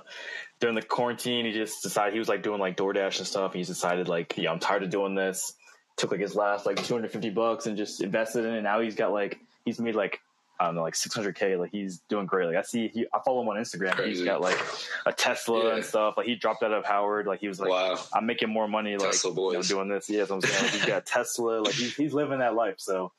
during 0.58 0.74
the 0.74 0.80
quarantine, 0.82 1.44
he 1.44 1.52
just 1.52 1.82
decided 1.82 2.14
he 2.14 2.18
was 2.18 2.30
like 2.30 2.42
doing 2.42 2.60
like 2.60 2.78
DoorDash 2.78 3.18
and 3.18 3.26
stuff. 3.26 3.52
He 3.52 3.62
decided 3.62 4.08
like, 4.08 4.38
yeah, 4.38 4.50
I'm 4.50 4.58
tired 4.58 4.84
of 4.84 4.88
doing 4.88 5.14
this. 5.14 5.52
Took 5.98 6.12
like 6.12 6.20
his 6.20 6.34
last 6.34 6.64
like 6.64 6.82
250 6.82 7.28
bucks 7.30 7.66
and 7.66 7.76
just 7.76 8.00
invested 8.02 8.46
in 8.46 8.54
it. 8.54 8.62
Now 8.62 8.80
he's 8.80 8.94
got 8.94 9.12
like, 9.12 9.38
he's 9.66 9.78
made 9.78 9.94
like, 9.94 10.20
I 10.60 10.70
like 10.70 10.94
600k. 10.94 11.58
Like 11.58 11.70
he's 11.70 11.98
doing 12.08 12.26
great. 12.26 12.46
Like 12.46 12.56
I 12.56 12.62
see, 12.62 12.88
he, 12.88 13.06
I 13.14 13.20
follow 13.24 13.42
him 13.42 13.48
on 13.48 13.56
Instagram. 13.56 14.04
He's 14.06 14.22
got 14.22 14.40
like 14.40 14.58
a 15.06 15.12
Tesla 15.12 15.68
Yeah. 15.68 15.74
and 15.76 15.84
stuff. 15.84 16.14
Like 16.16 16.26
he 16.26 16.34
dropped 16.34 16.62
out 16.62 16.72
of 16.72 16.84
Howard. 16.84 17.26
Like 17.26 17.40
he 17.40 17.46
was 17.48 17.60
like, 17.60 17.70
wow. 17.70 17.96
I'm 18.12 18.26
making 18.26 18.48
more 18.50 18.66
money 18.66 18.96
like 18.96 19.12
Tesla 19.12 19.32
you 19.34 19.52
know, 19.52 19.62
doing 19.62 19.88
this. 19.88 20.10
Yeah, 20.10 20.18
that's 20.20 20.30
what 20.30 20.36
I'm 20.44 20.50
saying. 20.50 20.62
Like, 20.64 20.72
he's 20.72 20.84
got 20.84 21.06
Tesla. 21.06 21.60
Like 21.60 21.74
he's, 21.74 21.94
he's 21.94 22.12
living 22.12 22.40
that 22.40 22.54
life. 22.54 22.74
So, 22.78 23.12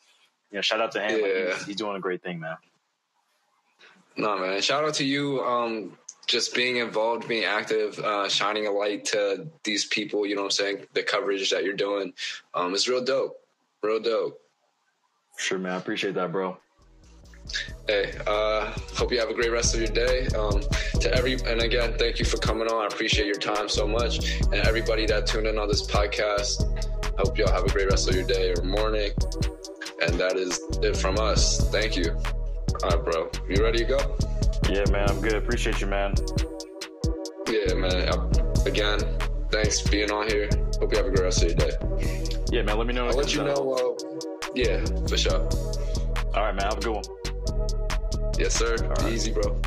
you 0.51 0.57
know, 0.57 0.61
shout 0.61 0.81
out 0.81 0.91
to 0.93 1.01
him. 1.01 1.21
Like, 1.21 1.31
Yeah. 1.33 1.53
he's, 1.55 1.65
he's 1.65 1.75
doing 1.77 1.95
a 1.95 1.99
great 2.01 2.21
thing, 2.21 2.39
man. 2.41 2.57
No, 4.17 4.37
man. 4.37 4.61
Shout 4.61 4.83
out 4.83 4.95
to 4.95 5.05
you. 5.05 5.41
Um, 5.43 5.97
just 6.27 6.53
being 6.53 6.77
involved, 6.77 7.27
being 7.27 7.45
active, 7.45 7.97
uh, 7.99 8.27
shining 8.29 8.67
a 8.67 8.71
light 8.71 9.05
to 9.05 9.47
these 9.63 9.85
people. 9.85 10.25
You 10.27 10.35
know 10.35 10.41
what 10.41 10.47
I'm 10.47 10.51
saying? 10.51 10.87
The 10.93 11.03
coverage 11.03 11.49
that 11.51 11.63
you're 11.63 11.73
doing, 11.75 12.13
um, 12.53 12.73
is 12.75 12.87
real 12.87 13.03
dope. 13.03 13.37
Real 13.81 13.99
dope. 14.01 14.39
Sure, 15.37 15.57
man. 15.57 15.71
I 15.71 15.77
appreciate 15.77 16.15
that, 16.15 16.31
bro. 16.31 16.57
Hey, 17.87 18.13
uh, 18.27 18.71
hope 18.95 19.11
you 19.11 19.19
have 19.19 19.29
a 19.29 19.33
great 19.33 19.51
rest 19.51 19.73
of 19.73 19.81
your 19.81 19.89
day. 19.89 20.27
Um, 20.37 20.61
to 21.01 21.13
every 21.13 21.33
and 21.45 21.61
again, 21.61 21.95
thank 21.97 22.19
you 22.19 22.25
for 22.25 22.37
coming 22.37 22.67
on. 22.67 22.83
I 22.83 22.87
appreciate 22.87 23.25
your 23.25 23.35
time 23.39 23.67
so 23.69 23.87
much, 23.87 24.39
and 24.41 24.55
everybody 24.55 25.05
that 25.07 25.25
tuned 25.25 25.47
in 25.47 25.57
on 25.57 25.67
this 25.67 25.85
podcast. 25.85 26.63
I 27.17 27.21
hope 27.21 27.37
y'all 27.37 27.51
have 27.51 27.65
a 27.65 27.69
great 27.69 27.89
rest 27.89 28.07
of 28.07 28.15
your 28.15 28.25
day 28.25 28.53
or 28.53 28.63
morning. 28.63 29.11
And 30.01 30.17
that 30.19 30.37
is 30.37 30.61
it 30.81 30.95
from 30.95 31.19
us. 31.19 31.69
Thank 31.69 31.97
you. 31.97 32.15
All 32.83 32.89
right, 32.89 33.03
bro. 33.03 33.29
You 33.49 33.61
ready 33.63 33.79
to 33.79 33.85
go? 33.85 34.17
Yeah, 34.69 34.85
man. 34.91 35.09
I'm 35.09 35.19
good. 35.19 35.35
Appreciate 35.35 35.81
you, 35.81 35.87
man. 35.87 36.13
Yeah, 37.49 37.73
man. 37.73 38.07
Uh, 38.07 38.29
Again, 38.65 38.99
thanks 39.51 39.79
for 39.81 39.89
being 39.89 40.11
on 40.11 40.27
here. 40.27 40.49
Hope 40.79 40.91
you 40.91 40.97
have 40.97 41.07
a 41.07 41.09
great 41.09 41.23
rest 41.23 41.43
of 41.43 41.49
your 41.49 41.57
day. 41.57 41.71
Yeah, 42.51 42.61
man. 42.61 42.77
Let 42.77 42.87
me 42.87 42.93
know. 42.93 43.07
I'll 43.07 43.15
let 43.17 43.33
you 43.33 43.43
know. 43.43 43.73
Uh, 43.73 44.19
yeah, 44.53 44.83
for 45.07 45.17
sure. 45.17 45.41
All 46.35 46.43
right, 46.43 46.55
man. 46.55 46.65
Have 46.65 46.77
a 46.77 46.81
good 46.81 46.95
one. 46.95 47.03
Yes, 48.39 48.55
sir. 48.55 48.77
Right. 48.77 49.11
Easy, 49.11 49.33
bro. 49.33 49.59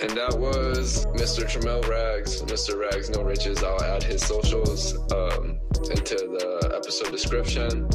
And 0.00 0.10
that 0.16 0.36
was 0.38 1.06
Mr. 1.06 1.44
Tramel 1.44 1.86
Rags, 1.88 2.40
Mr. 2.42 2.78
Rags 2.80 3.10
No 3.10 3.22
Riches. 3.22 3.64
I'll 3.64 3.82
add 3.82 4.02
his 4.04 4.24
socials 4.24 4.94
um, 5.12 5.58
into 5.90 6.14
the 6.14 6.72
episode 6.74 7.10
description. 7.10 7.88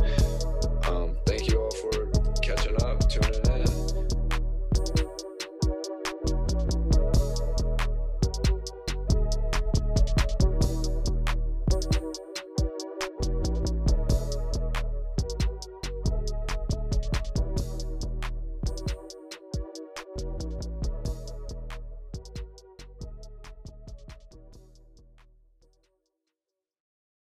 Um, 0.88 1.16
thank 1.26 1.48
you 1.50 1.62
all. 1.62 1.65